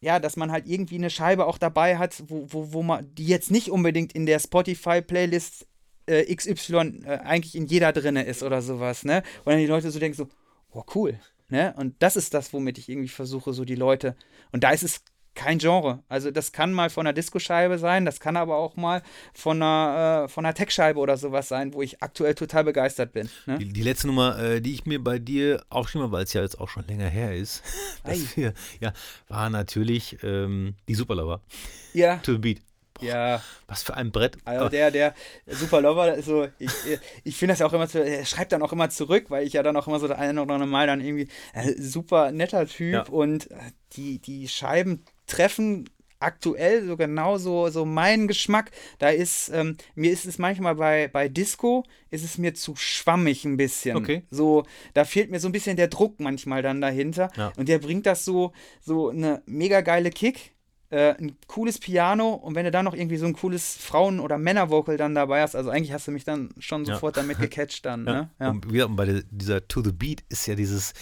ja, 0.00 0.20
dass 0.20 0.36
man 0.36 0.52
halt 0.52 0.66
irgendwie 0.66 0.96
eine 0.96 1.10
Scheibe 1.10 1.46
auch 1.46 1.58
dabei 1.58 1.96
hat, 1.96 2.22
wo, 2.28 2.46
wo, 2.48 2.72
wo 2.72 2.82
man, 2.82 3.14
die 3.14 3.26
jetzt 3.26 3.50
nicht 3.50 3.70
unbedingt 3.70 4.12
in 4.12 4.26
der 4.26 4.38
Spotify-Playlist 4.38 5.66
äh, 6.06 6.34
XY 6.34 7.04
äh, 7.06 7.18
eigentlich 7.24 7.54
in 7.54 7.66
jeder 7.66 7.92
drinne 7.92 8.24
ist 8.24 8.42
oder 8.42 8.60
sowas, 8.60 9.04
ne? 9.04 9.22
Und 9.44 9.52
dann 9.52 9.58
die 9.58 9.66
Leute 9.66 9.90
so 9.90 9.98
denken 9.98 10.16
so, 10.16 10.28
oh 10.70 10.84
cool, 10.94 11.18
ne? 11.48 11.74
Und 11.78 11.94
das 12.00 12.16
ist 12.16 12.34
das, 12.34 12.52
womit 12.52 12.76
ich 12.76 12.88
irgendwie 12.90 13.08
versuche, 13.08 13.54
so 13.54 13.64
die 13.64 13.74
Leute. 13.74 14.14
Und 14.52 14.62
da 14.62 14.70
ist 14.70 14.82
es 14.82 15.00
kein 15.34 15.58
Genre. 15.58 16.02
Also 16.08 16.30
das 16.30 16.52
kann 16.52 16.72
mal 16.72 16.90
von 16.90 17.06
einer 17.06 17.12
Disco-Scheibe 17.12 17.78
sein, 17.78 18.04
das 18.04 18.20
kann 18.20 18.36
aber 18.36 18.56
auch 18.56 18.76
mal 18.76 19.02
von 19.32 19.62
einer, 19.62 20.24
äh, 20.24 20.28
von 20.28 20.44
einer 20.44 20.54
Tech-Scheibe 20.54 20.98
oder 20.98 21.16
sowas 21.16 21.48
sein, 21.48 21.74
wo 21.74 21.82
ich 21.82 22.02
aktuell 22.02 22.34
total 22.34 22.64
begeistert 22.64 23.12
bin. 23.12 23.28
Ne? 23.46 23.58
Die, 23.58 23.72
die, 23.72 23.82
letzte 23.82 24.06
Nummer, 24.06 24.38
äh, 24.38 24.60
die 24.60 24.74
ich 24.74 24.86
mir 24.86 25.02
bei 25.02 25.18
dir 25.18 25.64
aufschrieben 25.70 26.04
habe, 26.04 26.12
weil 26.12 26.24
es 26.24 26.32
ja 26.32 26.42
jetzt 26.42 26.60
auch 26.60 26.68
schon 26.68 26.86
länger 26.86 27.08
her 27.08 27.34
ist, 27.34 27.62
wir, 28.34 28.54
ja, 28.80 28.92
war 29.28 29.50
natürlich 29.50 30.18
ähm, 30.22 30.74
die 30.88 30.94
Superlover. 30.94 31.40
Ja. 31.92 32.16
To 32.18 32.32
the 32.32 32.38
Beat. 32.38 32.60
Boah, 32.94 33.04
ja. 33.04 33.42
Was 33.66 33.82
für 33.82 33.94
ein 33.94 34.12
Brett. 34.12 34.38
Also 34.44 34.68
der, 34.68 34.90
der 34.90 35.14
Super 35.46 35.80
Lover, 35.80 36.22
so, 36.22 36.46
ich, 36.58 36.70
ich 37.24 37.36
finde 37.36 37.52
das 37.52 37.58
ja 37.58 37.66
auch 37.66 37.72
immer, 37.72 37.92
er 37.92 38.24
schreibt 38.24 38.52
dann 38.52 38.62
auch 38.62 38.72
immer 38.72 38.88
zurück, 38.88 39.26
weil 39.30 39.46
ich 39.46 39.54
ja 39.54 39.64
dann 39.64 39.76
auch 39.76 39.88
immer 39.88 39.98
so 39.98 40.06
das 40.06 40.18
eine 40.18 40.40
oder 40.40 40.54
andere 40.54 40.68
Mal 40.68 40.86
dann 40.86 41.00
irgendwie 41.00 41.28
äh, 41.54 41.72
super 41.76 42.30
netter 42.30 42.66
Typ 42.66 42.92
ja. 42.92 43.02
und 43.02 43.50
äh, 43.50 43.56
die, 43.94 44.20
die 44.20 44.46
Scheiben 44.48 45.04
treffen 45.26 45.88
aktuell 46.24 46.86
so 46.86 46.96
genau 46.96 47.38
so, 47.38 47.68
so 47.68 47.84
meinen 47.84 48.26
Geschmack. 48.26 48.70
Da 48.98 49.10
ist, 49.10 49.50
ähm, 49.50 49.76
mir 49.94 50.10
ist 50.10 50.26
es 50.26 50.38
manchmal 50.38 50.74
bei, 50.74 51.08
bei 51.08 51.28
Disco, 51.28 51.84
ist 52.10 52.24
es 52.24 52.38
mir 52.38 52.54
zu 52.54 52.74
schwammig 52.76 53.44
ein 53.44 53.56
bisschen. 53.56 53.96
Okay. 53.96 54.22
So, 54.30 54.64
da 54.94 55.04
fehlt 55.04 55.30
mir 55.30 55.38
so 55.38 55.48
ein 55.48 55.52
bisschen 55.52 55.76
der 55.76 55.88
Druck 55.88 56.20
manchmal 56.20 56.62
dann 56.62 56.80
dahinter. 56.80 57.30
Ja. 57.36 57.52
Und 57.56 57.68
der 57.68 57.78
bringt 57.78 58.06
das 58.06 58.24
so, 58.24 58.52
so 58.80 59.10
eine 59.10 59.42
mega 59.46 59.82
geile 59.82 60.10
Kick 60.10 60.53
äh, 60.90 61.14
ein 61.14 61.36
cooles 61.46 61.78
Piano 61.78 62.34
und 62.34 62.54
wenn 62.54 62.64
du 62.64 62.70
dann 62.70 62.84
noch 62.84 62.94
irgendwie 62.94 63.16
so 63.16 63.26
ein 63.26 63.32
cooles 63.32 63.76
Frauen- 63.76 64.20
oder 64.20 64.38
Männer-Vocal 64.38 64.96
dann 64.96 65.14
dabei 65.14 65.42
hast, 65.42 65.56
also 65.56 65.70
eigentlich 65.70 65.92
hast 65.92 66.06
du 66.06 66.12
mich 66.12 66.24
dann 66.24 66.50
schon 66.58 66.84
sofort 66.84 67.16
ja. 67.16 67.22
damit 67.22 67.38
gecatcht 67.38 67.84
dann. 67.84 68.04
Ja. 68.04 68.12
Ne? 68.12 68.30
Ja. 68.38 68.50
Und 68.50 68.70
wieder 68.70 68.88
bei 68.88 69.22
dieser 69.30 69.66
To 69.66 69.82
the 69.82 69.92
Beat 69.92 70.24
ist 70.28 70.46
ja 70.46 70.54
dieses, 70.54 70.92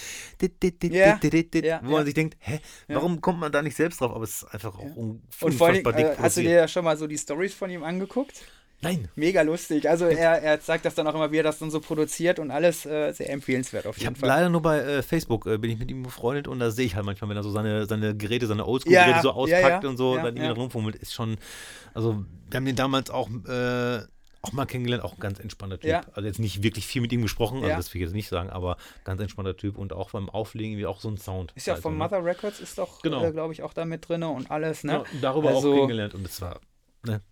wo 0.41 1.91
man 1.91 2.05
sich 2.05 2.14
denkt, 2.14 2.37
hä, 2.39 2.61
warum 2.89 3.20
kommt 3.20 3.41
man 3.41 3.51
da 3.51 3.61
nicht 3.61 3.76
selbst 3.76 4.01
drauf? 4.01 4.14
Aber 4.14 4.24
es 4.24 4.43
ist 4.43 4.55
einfach 4.55 4.78
auch 4.78 4.85
ja. 4.85 4.93
Und 4.95 5.55
vor 5.55 5.66
allem, 5.66 5.85
äh, 5.85 6.16
hast 6.16 6.37
du 6.37 6.43
dir 6.43 6.51
ja 6.53 6.68
schon 6.68 6.85
mal 6.85 6.97
so 6.97 7.07
die 7.07 7.18
Stories 7.18 7.55
von 7.55 7.70
ihm 7.70 7.83
angeguckt? 7.83 8.45
Nein. 8.83 9.09
Mega 9.14 9.43
lustig. 9.43 9.89
Also 9.89 10.07
er, 10.07 10.43
er 10.43 10.61
zeigt 10.61 10.85
das 10.85 10.95
dann 10.95 11.07
auch 11.07 11.14
immer, 11.14 11.30
wie 11.30 11.39
er 11.39 11.45
das 11.45 11.59
dann 11.59 11.70
so 11.70 11.80
produziert 11.80 12.39
und 12.39 12.51
alles 12.51 12.85
äh, 12.85 13.12
sehr 13.12 13.30
empfehlenswert 13.30 13.87
auf 13.87 13.97
jeden 13.97 14.14
ich 14.14 14.18
Fall. 14.20 14.28
Leider 14.28 14.49
nur 14.49 14.61
bei 14.61 14.80
äh, 14.80 15.03
Facebook 15.03 15.47
äh, 15.47 15.57
bin 15.59 15.70
ich 15.70 15.78
mit 15.78 15.91
ihm 15.91 16.03
befreundet 16.03 16.49
und 16.49 16.59
da 16.59 16.70
sehe 16.70 16.87
ich 16.87 16.97
halt 16.97 17.07
manchmal, 17.07 17.30
wenn 17.30 17.37
er 17.37 17.45
so 17.45 17.53
seine, 17.53 17.87
seine 17.87 18.16
Geräte, 18.16 18.47
seine 18.47 18.66
Oldschool-Geräte 18.66 19.11
ja, 19.11 19.22
so 19.22 19.30
auspackt 19.30 19.85
ja, 19.85 19.89
und 19.89 19.97
so 19.97 20.12
ja, 20.14 20.18
und 20.18 20.24
dann 20.26 20.37
irgendwie 20.37 20.49
ja. 20.49 20.53
rumfummelt, 20.53 20.97
ist 20.97 21.14
schon. 21.14 21.37
Also 21.95 22.24
wir 22.51 22.57
haben 22.57 22.64
den 22.64 22.76
damals 22.76 23.11
auch 23.11 23.28
äh, 23.49 24.01
auch 24.43 24.53
mal 24.53 24.66
kennengelernt, 24.66 25.05
auch 25.05 25.12
ein 25.14 25.20
ganz 25.20 25.39
entspannter 25.39 25.78
Typ. 25.78 25.89
Ja. 25.91 26.01
Also 26.14 26.26
jetzt 26.26 26.41
nicht 26.41 26.64
wirklich 26.64 26.85
viel 26.87 27.01
mit 27.01 27.12
ihm 27.12 27.22
gesprochen, 27.22 27.59
also 27.59 27.68
Ja. 27.68 27.76
das 27.76 27.95
will 27.95 28.01
ich 28.01 28.07
jetzt 28.07 28.14
nicht 28.14 28.28
sagen, 28.28 28.51
aber 28.51 28.76
ganz 29.05 29.20
entspannter 29.20 29.57
Typ 29.57 29.78
und 29.78 29.93
auch 29.93 30.11
beim 30.11 30.28
Auflegen 30.28 30.76
wie 30.76 30.87
auch 30.87 30.99
so 31.01 31.09
ein 31.09 31.16
Sound. 31.16 31.53
Ist 31.55 31.68
ja 31.68 31.76
von 31.76 31.93
ne? 31.93 31.99
Mother 31.99 32.24
Records, 32.24 32.59
ist 32.59 32.78
doch, 32.78 33.01
Genau. 33.03 33.24
äh, 33.24 33.30
glaube 33.30 33.53
ich, 33.53 33.62
auch 33.62 33.72
da 33.72 33.85
mit 33.85 34.09
drin 34.09 34.24
und 34.24 34.51
alles, 34.51 34.83
ne? 34.83 34.93
Ja, 34.93 35.05
darüber 35.20 35.51
Also- 35.51 35.70
auch 35.70 35.76
kennengelernt 35.76 36.14
und 36.14 36.26
es 36.26 36.41
war 36.41 36.59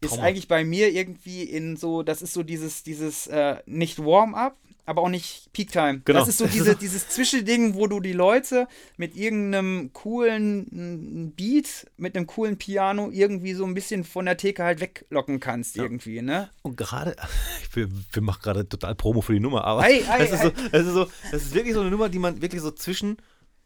ist 0.00 0.08
traumhaft. 0.10 0.20
eigentlich 0.28 0.48
bei 0.48 0.64
mir 0.64 0.90
irgendwie 0.90 1.42
in 1.44 1.76
so, 1.76 2.02
das 2.02 2.22
ist 2.22 2.32
so 2.34 2.42
dieses, 2.42 2.82
dieses 2.82 3.26
äh, 3.28 3.56
nicht 3.66 3.98
Warm-up, 4.04 4.56
aber 4.86 5.02
auch 5.02 5.08
nicht 5.08 5.52
Peak 5.52 5.70
Time. 5.70 6.00
Genau. 6.04 6.18
Das 6.18 6.28
ist 6.28 6.38
so 6.38 6.46
diese, 6.48 6.74
dieses 6.80 7.08
Zwischending, 7.08 7.74
wo 7.74 7.86
du 7.86 8.00
die 8.00 8.12
Leute 8.12 8.66
mit 8.96 9.14
irgendeinem 9.14 9.92
coolen 9.92 11.32
Beat, 11.36 11.86
mit 11.96 12.16
einem 12.16 12.26
coolen 12.26 12.56
Piano 12.58 13.10
irgendwie 13.12 13.52
so 13.54 13.64
ein 13.64 13.74
bisschen 13.74 14.02
von 14.02 14.24
der 14.24 14.36
Theke 14.36 14.64
halt 14.64 14.80
weglocken 14.80 15.38
kannst 15.38 15.76
Ja. 15.76 15.84
irgendwie, 15.84 16.22
ne? 16.22 16.50
Und 16.62 16.76
gerade, 16.76 17.14
wir, 17.72 17.88
wir 18.12 18.22
machen 18.22 18.40
gerade 18.42 18.68
total 18.68 18.96
Promo 18.96 19.20
für 19.20 19.32
die 19.34 19.40
Nummer, 19.40 19.64
aber 19.64 19.82
das, 20.18 20.32
ist 20.32 20.42
so, 20.42 20.48
ist 20.48 20.86
so, 20.86 21.06
das 21.30 21.42
ist 21.42 21.54
wirklich 21.54 21.74
so 21.74 21.80
eine 21.82 21.90
Nummer, 21.90 22.08
die 22.08 22.18
man 22.18 22.42
wirklich 22.42 22.62
so 22.62 22.72
zwischen 22.72 23.18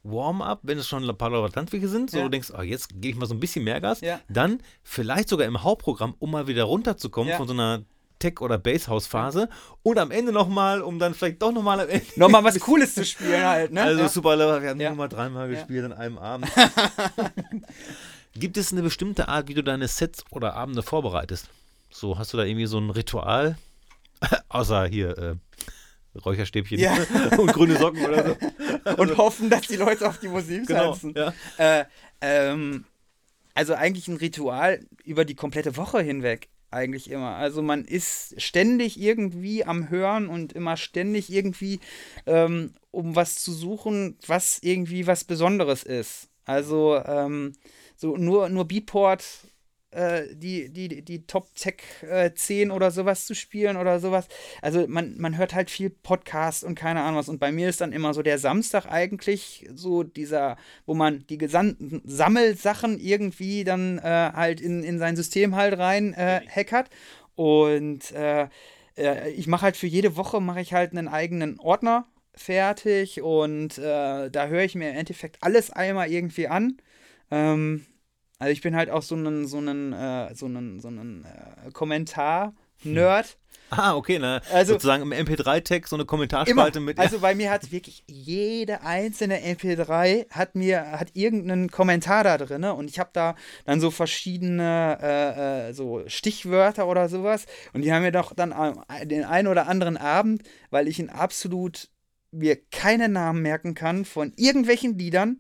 Warm-up, 0.05 0.61
wenn 0.63 0.79
es 0.79 0.87
schon 0.87 1.09
ein 1.09 1.17
paar 1.17 1.31
Leute 1.31 1.53
Tanzwege 1.55 1.89
sind, 1.89 2.11
so 2.11 2.19
Ja. 2.19 2.23
du 2.25 2.29
denkst, 2.31 2.51
ah, 2.55 2.63
jetzt 2.63 2.91
gebe 2.91 3.09
ich 3.09 3.17
mal 3.17 3.27
so 3.27 3.35
ein 3.35 3.41
bisschen 3.41 3.65
mehr 3.65 3.81
Gas, 3.81 4.01
Ja. 4.03 4.21
dann 4.29 4.61
vielleicht 4.83 5.29
sogar 5.29 5.47
im 5.47 5.63
Hauptprogramm, 5.63 6.15
um 6.19 6.31
mal 6.31 6.47
wieder 6.47 6.65
runterzukommen 6.65 7.31
Ja. 7.31 7.37
von 7.39 7.49
so 7.49 7.55
einer 7.55 7.83
Tech- 8.21 8.41
oder 8.41 8.59
Basshouse-Phase 8.59 9.49
und 9.83 9.99
am 9.99 10.11
Ende 10.11 10.31
nochmal, 10.33 10.83
um 10.83 10.99
dann 10.99 11.15
vielleicht 11.15 11.43
doch 11.43 11.53
nochmal 11.53 11.81
am 11.81 11.89
Ende. 11.89 12.07
Nochmal 12.17 12.45
was 12.45 12.59
Cooles 12.61 12.95
zu 12.95 13.05
spielen 13.05 13.45
halt, 13.45 13.73
ne? 13.73 13.83
Also 13.83 14.01
ja. 14.03 14.09
super, 14.09 14.39
wir 14.39 14.71
haben 14.71 14.81
Ja. 14.81 14.91
Nummer 14.91 15.09
dreimal 15.09 15.49
gespielt 15.49 15.85
an 15.85 15.93
einem 15.93 16.19
Abend. 16.19 16.49
Gibt 18.37 18.57
es 18.57 18.73
eine 18.73 18.83
bestimmte 18.83 19.29
Art, 19.29 19.49
wie 19.49 19.55
du 19.55 19.63
deine 19.63 19.89
Sets 19.89 20.25
oder 20.31 20.55
Abende 20.55 20.83
vorbereitest? 20.83 21.49
So, 21.91 22.19
hast 22.19 22.33
du 22.33 22.37
da 22.37 22.45
irgendwie 22.45 22.67
so 22.67 22.79
ein 22.79 22.91
Ritual? 22.91 23.57
Außer 24.49 24.87
hier 24.87 25.17
äh, 25.19 25.35
Räucherstäbchen 26.25 26.79
Ja. 26.79 26.97
und 27.39 27.53
grüne 27.53 27.77
Socken 27.79 28.05
oder 28.05 28.27
so. 28.29 28.37
Und 28.99 29.17
hoffen, 29.17 29.49
dass 29.51 29.63
die 29.63 29.77
Leute 29.77 30.07
auf 30.07 30.19
die 30.19 30.29
Musik 30.29 30.67
Genau. 30.67 30.91
tanzen. 30.93 31.15
Ja. 31.17 31.33
Äh, 31.57 31.85
ähm, 32.21 32.85
also 33.55 33.75
eigentlich 33.75 34.09
ein 34.09 34.17
Ritual 34.17 34.85
über 35.05 35.25
die 35.25 35.35
komplette 35.35 35.77
Woche 35.77 36.03
hinweg. 36.03 36.49
Eigentlich 36.71 37.11
immer. 37.11 37.37
Also 37.37 37.63
man 37.63 37.85
ist 37.85 38.41
ständig 38.43 39.01
irgendwie 39.01 39.65
am 39.65 39.89
Hören 39.91 40.29
und 40.29 40.53
immer 40.53 40.77
ständig 40.77 41.33
irgendwie, 41.33 41.81
ähm, 42.27 42.73
um 42.91 43.15
was 43.17 43.37
zu 43.37 43.53
suchen, 43.53 44.19
was 44.27 44.59
irgendwie 44.61 45.07
was 45.07 45.25
Besonderes 45.25 45.83
ist. 45.85 46.29
Also 46.45 47.01
ähm, 47.07 47.53
so 47.97 48.17
nur, 48.17 48.49
nur 48.49 48.67
Beatport, 48.67 49.25
äh, 49.95 50.35
die, 50.35 50.71
die, 50.71 51.03
die 51.03 51.27
Top 51.27 51.55
Tech 51.55 51.77
äh, 52.03 52.33
10 52.35 52.71
oder 52.71 52.91
sowas 52.91 53.27
zu 53.27 53.35
spielen 53.35 53.77
oder 53.77 54.01
sowas. 54.01 54.29
Also 54.61 54.87
man, 54.89 55.17
man 55.19 55.37
hört 55.37 55.55
halt 55.55 55.71
viel 55.71 55.91
Podcast 55.91 56.65
und 56.65 56.75
keine 56.75 57.03
Ahnung 57.03 57.19
was. 57.19 57.29
Und 57.29 57.39
bei 57.39 57.53
mir 57.53 57.69
ist 57.69 57.81
dann 57.81 57.93
immer 57.93 58.13
so 58.13 58.23
der 58.23 58.39
Samstag 58.39 58.87
eigentlich 58.87 59.69
so 59.75 60.03
dieser, 60.03 60.57
wo 60.87 60.95
man 60.95 61.27
die 61.29 61.39
gesamten 61.39 62.03
Sammelsachen 62.05 62.99
irgendwie 62.99 63.65
dann 63.65 63.99
äh, 63.99 64.03
halt 64.03 64.61
in, 64.61 64.83
in 64.83 64.99
sein 64.99 65.17
System 65.17 65.55
halt 65.57 65.79
rein 65.79 66.13
äh, 66.15 66.41
hackert. 66.49 66.91
Und 67.37 68.13
äh, 68.13 68.49
äh, 68.97 69.31
ich 69.31 69.47
mache 69.47 69.63
halt 69.63 69.77
für 69.77 69.87
jede 69.87 70.17
Woche 70.17 70.41
mache 70.41 70.61
ich 70.61 70.75
halt 70.75 70.93
einen 70.93 71.09
eigenen 71.09 71.59
Ordner 71.61 72.07
fertig 72.37 73.23
und 73.23 73.79
da 73.79 74.47
höre 74.49 74.65
ich 74.65 74.75
mir 74.75 74.91
im 74.91 74.97
Endeffekt 74.97 75.37
alles 75.41 75.71
einmal 75.71 76.11
irgendwie 76.11 76.49
an. 76.49 76.79
Ähm, 77.31 77.87
also 78.39 78.53
ich 78.53 78.61
bin 78.61 78.75
halt 78.77 78.91
auch 78.91 79.03
so 79.03 79.15
ein 79.17 79.47
so 79.47 79.59
einen 79.59 79.93
äh, 79.93 80.35
so 80.35 80.47
einen 80.47 80.81
so 80.81 80.89
einen 80.89 81.25
äh, 81.25 81.71
Kommentar-Nerd. 81.73 83.39
Ah, 83.71 83.97
okay, 83.97 84.19
ne? 84.19 84.41
Also- 84.53 84.75
sozusagen 84.75 85.03
im 85.03 85.13
MP3-Tag 85.13 85.89
so 85.89 85.97
eine 85.97 86.03
Immer. 86.03 86.07
Kommentarspalte 86.07 86.81
mit. 86.81 86.99
Also 86.99 87.21
bei 87.21 87.35
mir 87.35 87.51
hat 87.51 87.73
wirklich 87.73 88.05
jede 88.07 88.83
einzelne 88.83 89.41
MP3 89.41 90.31
hat 90.31 90.55
mir 90.55 90.93
hat 90.93 91.09
irgendeinen 91.15 91.71
Kommentar 91.71 92.25
da 92.25 92.37
drin 92.39 92.63
und 92.65 92.89
ich 92.91 92.99
habe 92.99 93.11
da 93.13 93.35
dann 93.65 93.81
so 93.81 93.91
verschiedene 93.91 94.99
äh, 95.03 95.69
äh, 95.71 95.73
so 95.73 96.03
Stichwörter 96.07 96.87
oder 96.87 97.09
sowas 97.09 97.47
und 97.73 97.83
die 97.83 97.93
haben 97.93 98.03
mir 98.03 98.13
doch 98.13 98.35
dann 98.35 98.53
am- 98.53 98.85
den 99.05 99.25
einen 99.25 99.49
oder 99.49 99.67
anderen 99.67 99.97
Abend, 99.97 100.43
weil 100.71 100.87
ich 100.87 100.99
ihn 100.99 101.09
absolut 101.11 101.89
mir 102.31 102.57
keine 102.71 103.09
Namen 103.09 103.41
merken 103.43 103.75
kann 103.75 104.05
von 104.05 104.33
irgendwelchen 104.37 104.99
Liedern, 104.99 105.39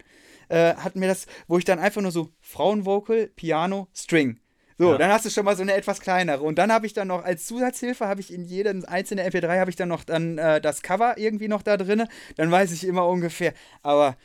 äh, 0.48 0.74
hat 0.74 0.96
mir 0.96 1.08
das, 1.08 1.26
wo 1.48 1.58
ich 1.58 1.64
dann 1.64 1.78
einfach 1.78 2.02
nur 2.02 2.10
so 2.12 2.30
Frauenvocal, 2.40 3.28
Piano, 3.36 3.88
String. 3.94 4.38
So, 4.76 4.92
Ja. 4.92 4.98
dann 4.98 5.12
hast 5.12 5.24
du 5.24 5.30
schon 5.30 5.44
mal 5.44 5.54
so 5.56 5.62
eine 5.62 5.74
etwas 5.74 6.00
kleinere. 6.00 6.42
Und 6.42 6.56
dann 6.58 6.72
habe 6.72 6.86
ich 6.86 6.92
dann 6.92 7.08
noch 7.08 7.24
als 7.24 7.46
Zusatzhilfe, 7.46 8.08
habe 8.08 8.20
ich 8.20 8.32
in 8.32 8.44
jedem 8.44 8.84
einzelnen 8.84 9.24
MP3 9.26 9.60
habe 9.60 9.70
ich 9.70 9.76
dann 9.76 9.88
noch 9.88 10.02
dann 10.04 10.36
äh, 10.38 10.60
das 10.60 10.82
Cover 10.82 11.16
irgendwie 11.16 11.46
noch 11.48 11.62
da 11.62 11.76
drin. 11.76 12.08
Dann 12.36 12.50
weiß 12.50 12.72
ich 12.72 12.84
immer 12.84 13.06
ungefähr. 13.06 13.54
Aber 13.82 14.16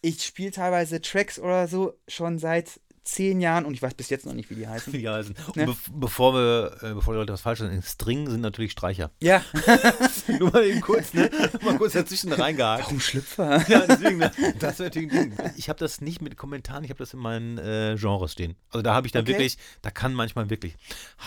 ich 0.00 0.22
spiele 0.24 0.52
teilweise 0.52 1.02
Tracks 1.02 1.38
oder 1.38 1.68
so 1.68 1.92
schon 2.08 2.38
seit 2.38 2.80
zehn 3.02 3.40
Jahren 3.40 3.64
und 3.64 3.74
ich 3.74 3.82
weiß 3.82 3.94
bis 3.94 4.10
jetzt 4.10 4.26
noch 4.26 4.34
nicht, 4.34 4.50
wie 4.50 4.54
die 4.54 4.68
heißen. 4.68 4.92
wie 4.92 4.98
die 4.98 5.08
heißen. 5.08 5.34
Ne? 5.54 5.66
Und 5.66 5.74
bev- 5.74 5.90
bevor 5.92 6.34
wir, 6.34 6.76
äh, 6.82 6.94
bevor 6.94 7.14
die 7.14 7.18
Leute 7.20 7.32
was 7.32 7.40
falsch 7.40 7.60
sagen, 7.60 7.82
String 7.82 8.28
sind 8.28 8.40
natürlich 8.40 8.72
Streicher. 8.72 9.10
Ja. 9.20 9.42
Nur 10.38 10.50
mal 10.52 10.64
eben 10.64 10.80
kurz, 10.80 11.14
ne? 11.14 11.30
Mal 11.64 11.76
kurz 11.78 11.94
dazwischen 11.94 12.32
reingehakt. 12.32 12.84
Warum 12.84 13.00
Schlüpfer? 13.00 13.64
Ja, 13.68 13.86
deswegen, 13.86 14.18
ne? 14.18 14.30
das 14.58 14.78
wäre 14.78 14.88
natürlich 14.88 15.12
ein 15.12 15.30
Ding. 15.36 15.50
Ich 15.56 15.68
habe 15.68 15.78
das 15.78 16.00
nicht 16.00 16.20
mit 16.22 16.36
Kommentaren, 16.36 16.84
ich 16.84 16.90
habe 16.90 16.98
das 16.98 17.14
in 17.14 17.20
meinen 17.20 17.58
äh, 17.58 17.96
Genres 17.98 18.32
stehen. 18.32 18.56
Also 18.70 18.82
da 18.82 18.94
habe 18.94 19.06
ich 19.06 19.12
dann 19.12 19.22
Okay. 19.22 19.32
wirklich, 19.32 19.58
da 19.82 19.90
kann 19.90 20.12
manchmal 20.14 20.50
wirklich 20.50 20.76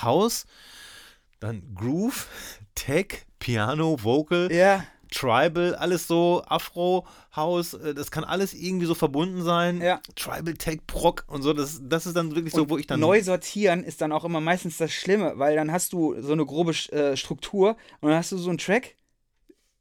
House, 0.01 0.45
dann 1.39 1.73
Groove, 1.75 2.27
Tech, 2.75 3.25
Piano, 3.39 3.97
Vocal, 4.03 4.51
Ja. 4.51 4.85
Tribal, 5.13 5.75
alles 5.75 6.07
so, 6.07 6.43
Afro, 6.47 7.05
House, 7.35 7.73
äh, 7.75 7.93
das 7.93 8.09
kann 8.11 8.23
alles 8.23 8.53
irgendwie 8.53 8.85
so 8.87 8.95
verbunden 8.95 9.43
sein. 9.43 9.79
Ja. 9.81 10.01
Tribal, 10.15 10.55
Tech, 10.55 10.79
Proc 10.87 11.23
und 11.27 11.43
so, 11.43 11.53
das, 11.53 11.81
das 11.83 12.05
ist 12.05 12.15
dann 12.17 12.35
wirklich 12.35 12.53
so, 12.53 12.63
Und 12.63 12.69
wo 12.71 12.77
ich 12.77 12.87
dann. 12.87 12.99
neu 12.99 13.21
sortieren 13.21 13.83
ist 13.83 14.01
dann 14.01 14.11
auch 14.11 14.25
immer 14.25 14.41
meistens 14.41 14.77
das 14.77 14.91
Schlimme, 14.91 15.33
weil 15.35 15.55
dann 15.55 15.71
hast 15.71 15.93
du 15.93 16.19
so 16.21 16.33
eine 16.33 16.45
grobe 16.45 16.71
äh, 16.91 17.15
Struktur 17.15 17.77
und 18.01 18.09
dann 18.09 18.17
hast 18.17 18.31
du 18.31 18.37
so 18.37 18.49
einen 18.49 18.57
Track, 18.57 18.95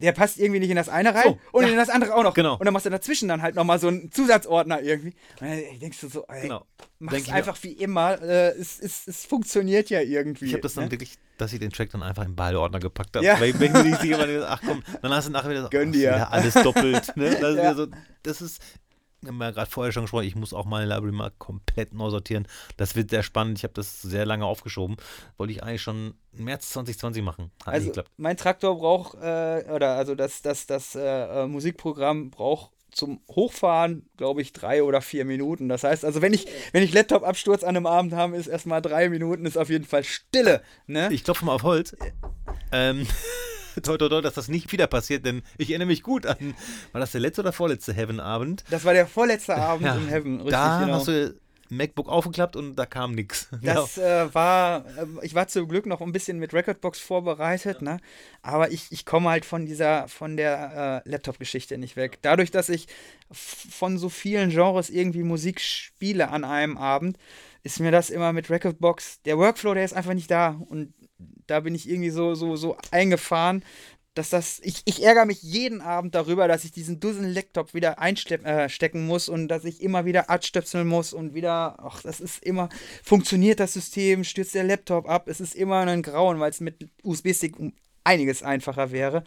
der 0.01 0.13
passt 0.13 0.39
irgendwie 0.39 0.59
nicht 0.59 0.71
in 0.71 0.77
das 0.77 0.89
eine 0.89 1.15
rein 1.15 1.23
So, 1.25 1.39
und 1.53 1.63
ja. 1.65 1.71
in 1.71 1.77
das 1.77 1.89
andere 1.89 2.15
auch 2.17 2.25
noch. 2.25 2.35
Genau. 2.35 2.55
Und 2.57 2.65
dann 2.65 2.73
machst 2.75 2.87
du 2.87 2.91
dazwischen 2.91 3.29
dann 3.29 3.41
halt 3.41 3.55
nochmal 3.55 3.79
so 3.79 3.87
einen 3.89 4.11
Zusatzordner 4.11 4.83
irgendwie. 4.83 5.15
Und 5.41 5.49
dann 5.49 5.79
denkst 5.81 6.01
du 6.01 6.09
so, 6.09 6.25
ey, 6.27 6.43
Genau. 6.43 6.67
ich 7.13 7.29
mir- 7.29 7.35
einfach 7.35 7.57
wie 7.63 7.73
immer. 7.73 8.21
Äh, 8.21 8.49
es, 8.59 8.81
es, 8.81 9.07
es 9.07 9.25
funktioniert 9.25 9.91
ja 9.91 10.01
irgendwie. 10.01 10.47
Ich 10.47 10.53
habe 10.55 10.63
das 10.63 10.75
dann 10.75 10.87
ne? 10.87 10.91
wirklich, 10.91 11.19
dass 11.43 11.53
ich 11.53 11.59
den 11.61 11.71
Track 11.71 11.91
dann 11.91 12.03
einfach 12.03 12.25
im 12.25 12.35
Ballordner 12.37 12.79
gepackt 12.81 13.17
habe. 13.17 13.27
Ja. 13.27 13.39
Weil 13.41 13.51
ich 13.51 13.59
bin 13.59 13.73
mir 13.73 13.83
nicht 13.85 14.03
ich, 14.03 14.15
ach 14.17 14.61
komm, 14.67 14.83
dann 15.03 15.13
hast 15.13 15.29
du 15.29 15.33
nachher 15.33 15.51
wieder 15.51 15.63
so, 15.65 15.69
Gönn 15.69 15.93
dir. 15.93 16.15
wieder 16.15 16.33
alles 16.33 16.55
doppelt. 16.55 17.17
Ne? 17.17 17.37
Das, 17.41 17.51
ist 17.51 17.57
Ja. 17.57 17.63
wieder 17.63 17.75
so, 17.75 17.87
das 18.23 18.41
ist, 18.43 18.63
wir 19.21 19.29
haben 19.29 19.41
ja 19.41 19.51
gerade 19.53 19.71
vorher 19.71 19.93
schon 19.93 20.03
gesprochen, 20.05 20.25
ich 20.25 20.35
muss 20.35 20.53
auch 20.53 20.65
meine 20.65 20.87
Library 20.87 21.13
mal 21.13 21.31
komplett 21.39 21.95
neu 21.95 22.11
sortieren. 22.11 22.49
Das 22.77 22.97
wird 22.97 23.11
sehr 23.11 23.23
spannend. 23.23 23.59
Ich 23.59 23.63
habe 23.65 23.75
das 23.75 24.03
sehr 24.03 24.27
lange 24.27 24.45
aufgeschoben. 24.45 24.97
Wollte 25.37 25.53
ich 25.53 25.63
eigentlich 25.63 25.83
schon 25.83 26.15
im 26.33 26.45
März 26.45 26.71
2020 26.71 27.23
machen. 27.23 27.51
Hat 27.65 27.67
nicht 27.67 27.75
Also 27.75 27.87
geklappt. 27.89 28.11
mein 28.17 28.37
Traktor 28.37 28.77
braucht, 28.79 29.15
äh, 29.23 29.65
oder 29.73 29.95
also 29.97 30.15
das, 30.17 30.43
das, 30.43 30.67
das 30.67 30.95
äh, 30.97 31.01
äh, 31.45 31.47
Musikprogramm 31.47 32.31
braucht 32.31 32.71
zum 32.93 33.21
Hochfahren, 33.29 34.09
glaube 34.17 34.43
ich, 34.43 34.53
drei 34.53 34.83
oder 34.83 35.01
vier 35.01 35.25
Minuten. 35.25 35.69
Das 35.69 35.83
heißt, 35.85 36.05
also 36.05 36.23
wenn 36.23 36.33
ich, 36.33 36.47
wenn 36.73 36.83
ich 36.83 36.93
Laptop-Absturz 36.93 37.65
an 37.65 37.71
einem 37.77 37.87
Abend 37.87 38.13
habe, 38.13 38.37
ist 38.37 38.47
erstmal 38.47 38.83
drei 38.83 39.09
Minuten, 39.09 39.47
ist 39.47 39.57
auf 39.59 39.71
jeden 39.71 39.85
Fall 39.85 40.05
Stille. 40.05 40.63
Ne? 40.87 41.09
Ich 41.13 41.25
klopfe 41.25 41.45
mal 41.45 41.55
auf 41.55 41.63
Holz. 41.63 41.97
Ähm, 42.71 43.07
toi, 43.83 43.97
toi, 43.97 44.09
toi, 44.09 44.21
dass 44.21 44.35
das 44.35 44.49
nicht 44.49 44.71
wieder 44.73 44.87
passiert, 44.87 45.25
denn 45.25 45.43
ich 45.59 45.71
erinnere 45.71 45.89
mich 45.89 46.03
gut 46.03 46.27
an, 46.27 46.55
war 46.93 47.01
das 47.01 47.13
der 47.13 47.21
letzte 47.23 47.41
oder 47.41 47.53
vorletzte 47.53 47.95
Heaven-Abend? 47.95 48.65
das 48.71 48.85
war 48.85 48.93
der 48.93 49.07
vorletzte 49.07 49.57
Abend 49.57 49.87
Ja, 49.87 49.95
im 49.97 50.09
Heaven. 50.09 50.35
Richtig, 50.37 50.51
da 50.53 50.81
genau. 50.81 50.95
hast 50.95 51.09
du 51.09 51.35
MacBook 51.73 52.09
aufgeklappt 52.09 52.57
und 52.57 52.77
da 52.77 52.87
kam 52.87 53.13
nichts. 53.13 53.49
Das 53.63 53.97
äh, 53.97 54.35
war, 54.35 54.85
äh, 54.99 55.07
ich 55.23 55.35
war 55.35 55.49
zum 55.49 55.69
Glück 55.69 55.87
noch 55.87 56.01
ein 56.01 56.13
bisschen 56.13 56.39
mit 56.39 56.53
Recordbox 56.53 56.99
vorbereitet, 57.01 57.81
ne? 57.83 57.99
Aber 58.43 58.71
ich, 58.71 58.91
ich 58.91 59.07
komme 59.07 59.31
halt 59.31 59.45
von 59.45 59.67
dieser, 59.67 60.09
von 60.09 60.37
der 60.37 61.03
äh, 61.05 61.09
Laptop-Geschichte 61.09 61.79
nicht 61.79 61.97
weg. 61.97 62.19
Dadurch, 62.23 62.51
dass 62.51 62.69
ich 62.69 62.87
von 63.31 63.99
so 63.99 64.09
vielen 64.09 64.51
Genres 64.51 64.91
irgendwie 64.91 65.23
Musik 65.23 65.61
spiele 65.61 66.29
an 66.29 66.45
einem 66.45 66.77
Abend, 66.77 67.19
ist 67.63 67.81
mir 67.81 67.91
das 67.91 68.11
immer 68.11 68.33
mit 68.33 68.51
Recordbox, 68.51 69.23
der 69.23 69.39
Workflow, 69.39 69.75
der 69.75 69.85
ist 69.85 69.95
einfach 69.95 70.15
nicht 70.15 70.31
da. 70.31 70.61
Und 70.69 70.93
da 71.47 71.61
bin 71.61 71.75
ich 71.75 71.89
irgendwie 71.89 72.11
so, 72.11 72.35
so, 72.35 72.57
so 72.57 72.77
eingefahren, 72.91 73.65
dass 74.15 74.31
das, 74.31 74.61
ich, 74.63 74.83
ich 74.85 75.03
ärgere 75.03 75.25
mich 75.25 75.43
jeden 75.43 75.81
Abend 75.81 76.15
darüber, 76.15 76.47
dass 76.49 76.65
ich 76.65 76.73
diesen 76.73 77.01
Dussel-Laptop 77.01 77.73
wieder 77.73 77.99
einstecken 77.99 78.45
äh, 78.47 79.07
muss 79.07 79.29
und 79.29 79.49
dass 79.49 79.65
ich 79.65 79.81
immer 79.83 80.05
wieder 80.05 80.29
abstöpseln 80.29 80.87
muss 80.87 81.13
und 81.13 81.35
wieder, 81.35 81.79
ach, 81.83 82.03
das 82.03 82.21
ist 82.21 82.43
immer, 82.43 82.69
funktioniert 83.03 83.61
das 83.61 83.73
System, 83.73 84.25
stürzt 84.25 84.55
der 84.55 84.65
Laptop 84.65 85.09
ab, 85.09 85.29
es 85.29 85.41
ist 85.41 85.55
immer 85.55 85.81
ein 85.87 86.03
Grauen, 86.03 86.41
weil 86.41 86.51
es 86.51 86.61
mit 86.61 86.91
USB-Stick 87.03 87.59
um 87.59 87.73
einiges 88.05 88.43
einfacher 88.43 88.91
wäre. 88.91 89.25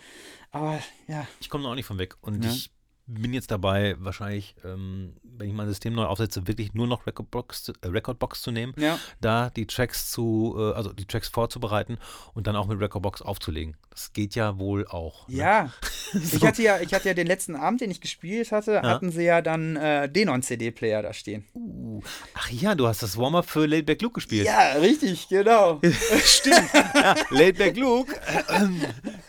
Aber 0.52 0.80
ja, 1.08 1.28
Ich 1.40 1.50
komme 1.50 1.64
noch 1.64 1.72
auch 1.72 1.76
nicht 1.76 1.86
von 1.86 1.98
weg. 1.98 2.16
Und 2.22 2.44
Ja. 2.44 2.52
ich 2.52 2.72
bin 3.08 3.34
jetzt 3.34 3.52
dabei, 3.52 3.96
wahrscheinlich, 4.00 4.56
ähm, 4.64 5.14
wenn 5.24 5.48
ich 5.50 5.54
mein 5.54 5.68
System 5.68 5.94
neu 5.94 6.06
aufsetze, 6.06 6.48
wirklich 6.48 6.74
nur 6.74 6.88
noch 6.88 7.06
Recordbox, 7.06 7.70
äh, 7.82 7.88
Recordbox 7.88 8.42
zu 8.42 8.52
nehmen, 8.52 8.74
Ja. 8.78 8.98
da 9.22 9.52
die 9.52 9.68
Tracks 9.68 10.10
zu, 10.12 10.56
äh, 10.58 10.74
also 10.74 10.92
die 10.92 11.06
Tracks 11.06 11.28
vorzubereiten 11.28 11.98
und 12.34 12.48
dann 12.48 12.56
auch 12.56 12.66
mit 12.68 12.80
Recordbox 12.80 13.22
aufzulegen. 13.22 13.78
Das 13.92 14.12
geht 14.14 14.34
ja 14.34 14.58
wohl 14.58 14.88
auch. 14.88 15.28
Ne? 15.28 15.36
Ja, 15.38 15.74
ich 16.14 16.44
hatte 16.44 16.64
ja, 16.64 16.80
ich 16.80 16.94
hatte 16.94 17.08
ja 17.10 17.14
den 17.14 17.28
letzten 17.28 17.56
Abend, 17.56 17.82
den 17.82 17.92
ich 17.92 18.02
gespielt 18.02 18.52
hatte, 18.52 18.82
hatten 18.82 19.12
sie 19.12 19.24
ja 19.24 19.42
dann 19.42 19.76
äh, 19.76 20.10
Denon-CD-Player 20.10 21.04
da 21.04 21.14
stehen. 21.14 21.46
Uh, 21.54 22.02
ach 22.34 22.50
ja, 22.50 22.74
du 22.74 22.88
hast 22.88 23.04
das 23.04 23.18
Warm-Up 23.18 23.48
für 23.48 23.68
Laid 23.68 23.86
Back 23.86 24.02
Luke 24.02 24.16
gespielt. 24.16 24.46
Ja, 24.48 24.74
richtig, 24.80 25.28
genau. 25.28 25.80
Stimmt. 26.24 26.70
ja, 26.74 27.16
Laid 27.30 27.58
Back 27.58 27.78
Luke, 27.78 28.14
äh, 28.48 28.68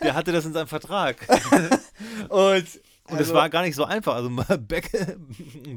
der 0.01 0.15
hatte 0.15 0.31
das 0.31 0.45
in 0.45 0.53
seinem 0.53 0.67
Vertrag. 0.67 1.17
Und, 2.29 2.65
Und 3.09 3.19
es 3.21 3.33
war 3.33 3.49
gar 3.49 3.61
nicht 3.63 3.75
so 3.75 3.85
einfach. 3.85 4.15
Also 4.15 4.29
mal 4.29 4.43
Back, 4.59 4.91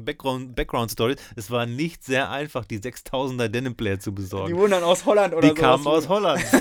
Background, 0.03 0.55
Background 0.55 0.91
Story. 0.91 1.15
Es 1.35 1.49
war 1.49 1.65
nicht 1.65 2.03
sehr 2.03 2.29
einfach, 2.29 2.65
die 2.65 2.79
6000er 2.79 3.47
Denim 3.47 3.75
Player 3.75 3.99
zu 3.99 4.11
die 4.11 4.15
besorgen. 4.21 4.55
wurden 4.57 4.71
dann 4.71 4.83
aus 4.83 5.05
Holland 5.05 5.33
oder 5.33 5.41
Die 5.41 5.47
so. 5.49 5.53
kamen 5.55 5.87
aus 5.87 6.07
Holland. 6.09 6.43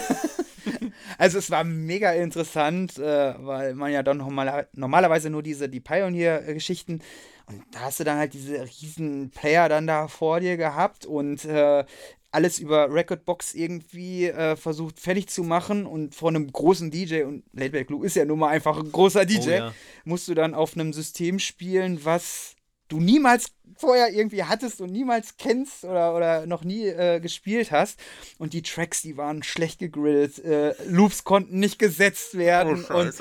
Also 1.19 1.39
es 1.39 1.51
war 1.51 1.65
mega 1.65 2.13
interessant, 2.13 2.99
äh, 2.99 3.35
weil 3.39 3.75
man 3.75 3.93
ja 3.93 4.03
dann 4.03 4.19
normal, 4.19 4.69
normalerweise 4.73 5.29
nur 5.29 5.43
diese, 5.43 5.69
die 5.69 5.81
Pioneer-Geschichten 5.81 7.03
und 7.47 7.63
da 7.73 7.81
hast 7.81 8.01
du 8.01 8.05
dann 8.05 8.17
halt 8.17 8.33
diese 8.33 8.63
riesen 8.65 9.31
Player 9.31 9.69
dann 9.69 9.87
da 9.87 10.09
vor 10.09 10.41
dir 10.41 10.57
gehabt 10.57 11.05
und 11.05 11.45
äh, 11.45 11.85
alles 12.33 12.59
über 12.59 12.93
Recordbox 12.93 13.55
irgendwie 13.55 14.27
äh, 14.27 14.57
versucht 14.57 15.01
fertig 15.01 15.29
zu 15.29 15.43
machen 15.43 15.87
und 15.87 16.15
von 16.15 16.37
einem 16.37 16.53
großen 16.53 16.91
DJ 16.91 17.23
und 17.25 17.45
Laidback 17.53 17.91
Luke 17.91 18.07
ist 18.07 18.17
ja 18.17 18.25
nun 18.25 18.39
mal 18.39 18.49
einfach 18.49 18.79
ein 18.79 18.93
großer 18.93 19.25
DJ, 19.27 19.49
Oh 19.49 19.51
ja. 19.51 19.75
musst 20.05 20.29
du 20.29 20.35
dann 20.35 20.55
auf 20.55 20.75
einem 20.75 20.93
System 20.93 21.39
spielen, 21.39 22.05
was 22.05 22.55
du 22.89 23.01
niemals 23.01 23.47
vorher 23.77 24.13
irgendwie 24.13 24.45
hattest 24.45 24.81
und 24.81 24.91
niemals 24.93 25.37
kennst 25.39 25.85
oder, 25.85 26.15
oder 26.15 26.47
noch 26.47 26.65
nie 26.65 26.87
äh, 26.87 27.21
gespielt 27.21 27.71
hast. 27.71 27.99
Und 28.39 28.53
die 28.53 28.63
Tracks, 28.63 29.03
die 29.03 29.17
waren 29.17 29.43
schlecht 29.43 29.79
gegrillt, 29.79 30.39
äh, 30.45 30.75
Loops 30.87 31.25
konnten 31.25 31.59
nicht 31.59 31.79
gesetzt 31.79 32.37
werden. 32.37 32.85
Oh, 32.91 32.95
und, 32.99 33.15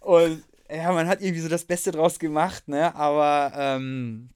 und 0.00 0.42
ja, 0.70 0.92
man 0.92 1.06
hat 1.08 1.20
irgendwie 1.20 1.42
so 1.42 1.48
das 1.48 1.64
Beste 1.64 1.92
draus 1.92 2.18
gemacht, 2.18 2.68
ne? 2.68 2.94
Aber 2.94 3.52
ähm, 3.56 4.30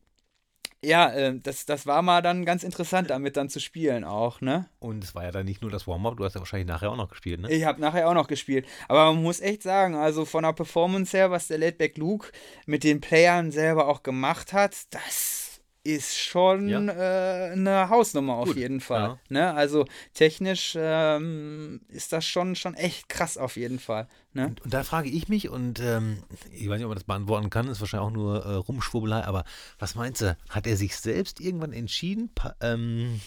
ja, 0.85 1.13
äh, 1.13 1.39
das, 1.41 1.67
das 1.67 1.87
war 1.87 2.03
mal 2.03 2.23
dann 2.23 2.45
ganz 2.45 2.63
interessant, 2.63 3.11
damit 3.11 3.37
dann 3.37 3.49
zu 3.49 3.61
spielen 3.61 4.05
auch, 4.05 4.41
ne? 4.41 4.69
Und 4.79 5.03
es 5.03 5.15
war 5.15 5.25
ja 5.25 5.31
dann 5.31 5.47
nicht 5.47 5.63
nur 5.63 5.71
das 5.71 5.87
Warm-Up, 5.87 6.17
du 6.17 6.25
hast 6.25 6.35
ja 6.35 6.41
wahrscheinlich 6.41 6.69
nachher 6.69 6.91
auch 6.91 6.97
noch 6.97 7.09
gespielt, 7.09 7.41
ne? 7.41 7.51
Ich 7.51 7.65
habe 7.65 7.81
nachher 7.81 8.09
auch 8.09 8.15
noch 8.15 8.29
gespielt. 8.29 8.67
Aber 8.89 9.13
man 9.13 9.23
muss 9.23 9.41
echt 9.41 9.63
sagen, 9.63 9.95
also 9.95 10.25
von 10.25 10.45
der 10.45 10.53
Performance 10.53 11.17
her, 11.17 11.31
was 11.31 11.49
der 11.49 11.59
Laidback 11.59 11.97
Luke 11.99 12.31
mit 12.67 12.85
den 12.85 13.01
Playern 13.01 13.51
selber 13.51 13.89
auch 13.89 14.03
gemacht 14.03 14.53
hat, 14.53 14.75
das 14.91 15.44
ist 15.85 16.17
schon 16.19 16.69
Ja. 16.69 16.81
äh, 16.81 17.53
eine 17.53 17.89
Hausnummer 17.91 18.35
auf 18.35 18.49
Gut, 18.49 18.57
jeden 18.57 18.81
Fall. 18.81 19.03
ja. 19.03 19.19
Ne? 19.29 19.55
Also 19.55 19.85
technisch 20.15 20.75
ähm, 20.77 21.83
ist 21.89 22.13
das 22.13 22.25
schon, 22.27 22.57
schon 22.57 22.75
echt 22.75 23.09
krass 23.09 23.37
auf 23.37 23.57
jeden 23.57 23.79
Fall. 23.79 24.09
Ne? 24.33 24.47
Und, 24.47 24.63
und 24.63 24.75
da 24.75 24.83
frage 24.83 25.09
ich 25.11 25.29
mich, 25.29 25.49
und 25.51 25.81
ähm, 25.81 26.23
ich 26.51 26.69
weiß 26.69 26.79
nicht, 26.79 26.85
ob 26.85 26.89
man 26.89 26.97
das 26.97 27.05
beantworten 27.05 27.51
kann, 27.51 27.69
ist 27.69 27.81
wahrscheinlich 27.81 28.09
auch 28.09 28.13
nur 28.13 28.45
äh, 28.45 28.55
Rumschwurbelei, 28.55 29.23
aber 29.25 29.45
was 29.79 29.95
meinst 29.95 30.23
du? 30.23 30.37
Hat 30.49 30.67
er 30.67 30.77
sich 30.77 30.97
selbst 30.97 31.39
irgendwann 31.41 31.73
entschieden, 31.73 32.31
ähm, 32.61 33.21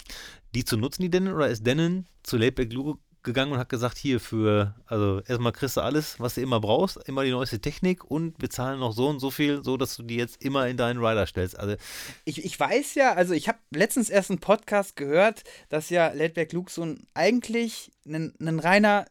die 0.56 0.66
zu 0.66 0.78
nutzen, 0.78 1.04
die 1.04 1.10
Denon, 1.10 1.34
oder 1.36 1.48
ist 1.50 1.66
Denon 1.66 2.08
zu 2.24 2.38
Laidback 2.38 2.74
Luke 2.74 3.00
gegangen 3.28 3.52
und 3.52 3.60
hat 3.60 3.70
gesagt, 3.70 3.98
hier 4.00 4.20
für, 4.20 4.74
also 4.88 5.22
erstmal 5.28 5.52
kriegst 5.52 5.78
du 5.78 5.82
alles, 5.82 6.20
was 6.20 6.34
du 6.34 6.42
immer 6.42 6.60
brauchst, 6.60 6.98
immer 7.08 7.24
die 7.24 7.30
neueste 7.30 7.60
Technik 7.60 8.04
und 8.04 8.34
wir 8.42 8.50
zahlen 8.50 8.80
noch 8.80 8.94
so 8.94 9.08
und 9.08 9.20
so 9.20 9.30
viel, 9.30 9.64
so 9.64 9.78
dass 9.78 9.96
du 9.96 10.02
die 10.02 10.16
jetzt 10.16 10.44
immer 10.44 10.68
in 10.68 10.78
deinen 10.78 11.04
Rider 11.04 11.28
stellst. 11.28 11.60
Also 11.60 11.76
Ich, 12.26 12.44
ich 12.44 12.60
weiß 12.60 12.96
ja, 12.96 13.14
also 13.14 13.36
ich 13.36 13.48
habe 13.48 13.60
letztens 13.70 14.10
erst 14.10 14.32
einen 14.32 14.40
Podcast 14.40 14.96
gehört, 14.96 15.44
dass 15.70 15.92
ja 15.92 16.12
so 16.70 16.82
ein, 16.82 17.06
eigentlich 17.14 17.92
ein, 18.08 18.34
ein 18.40 18.60
reiner 18.60 19.06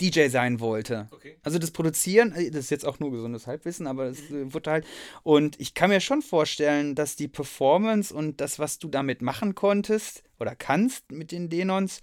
DJ 0.00 0.28
sein 0.28 0.60
wollte. 0.60 1.08
Also 1.42 1.58
das 1.58 1.70
Produzieren, 1.70 2.32
äh, 2.32 2.50
das 2.50 2.64
ist 2.64 2.70
jetzt 2.70 2.86
auch 2.86 2.98
nur 3.00 3.10
gesundes 3.10 3.46
Halbwissen, 3.46 3.86
aber 3.86 4.06
das 4.08 4.18
äh, 4.30 4.52
wurde 4.52 4.70
halt. 4.70 4.86
Und 5.22 5.60
ich 5.60 5.74
kann 5.74 5.90
mir 5.90 6.00
schon 6.00 6.22
vorstellen, 6.22 6.94
dass 6.94 7.16
die 7.16 7.28
Performance 7.28 8.14
und 8.14 8.40
das, 8.40 8.58
was 8.58 8.78
du 8.78 8.88
damit 8.88 9.22
machen 9.22 9.54
konntest 9.54 10.22
oder 10.38 10.56
kannst 10.56 11.12
mit 11.12 11.32
den 11.32 11.48
Denons, 11.50 12.00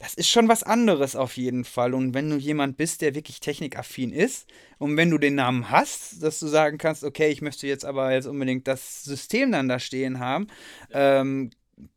das 0.00 0.14
ist 0.14 0.28
schon 0.28 0.48
was 0.48 0.62
anderes 0.64 1.14
auf 1.14 1.36
jeden 1.36 1.64
Fall. 1.64 1.94
Und 1.94 2.14
wenn 2.14 2.28
du 2.28 2.36
jemand 2.36 2.76
bist, 2.76 3.02
der 3.02 3.14
wirklich 3.14 3.38
technikaffin 3.38 4.12
ist 4.12 4.48
und 4.78 4.96
wenn 4.96 5.10
du 5.10 5.18
den 5.18 5.36
Namen 5.36 5.70
hast, 5.70 6.22
dass 6.22 6.40
du 6.40 6.48
sagen 6.48 6.78
kannst, 6.78 7.04
okay, 7.04 7.28
ich 7.28 7.42
möchte 7.42 7.66
jetzt 7.68 7.84
aber 7.84 8.12
jetzt 8.12 8.26
unbedingt 8.26 8.66
das 8.66 9.04
System 9.04 9.52
dann 9.52 9.68
da 9.68 9.78
stehen 9.78 10.18
haben, 10.18 10.48
ähm, 10.90 11.50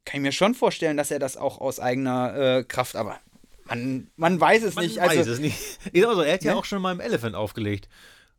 kann 0.05 0.17
ich 0.19 0.21
mir 0.21 0.31
schon 0.31 0.53
vorstellen, 0.53 0.97
dass 0.97 1.09
er 1.11 1.19
das 1.19 1.35
auch 1.37 1.59
aus 1.59 1.79
eigener 1.79 2.35
äh, 2.59 2.63
Kraft, 2.63 2.95
aber 2.95 3.19
man, 3.65 4.07
man 4.17 4.39
weiß 4.39 4.63
es 4.63 4.75
man 4.75 4.85
nicht. 4.85 4.97
weiß 4.97 5.17
Also, 5.17 5.31
es 5.31 5.39
nicht. 5.39 5.57
Ja, 5.93 6.07
Also, 6.09 6.21
er 6.21 6.33
hat 6.33 6.43
ja 6.43 6.53
Ne? 6.53 6.59
auch 6.59 6.65
schon 6.65 6.81
mal 6.81 6.91
im 6.91 6.99
Elephant 6.99 7.35
aufgelegt. 7.35 7.87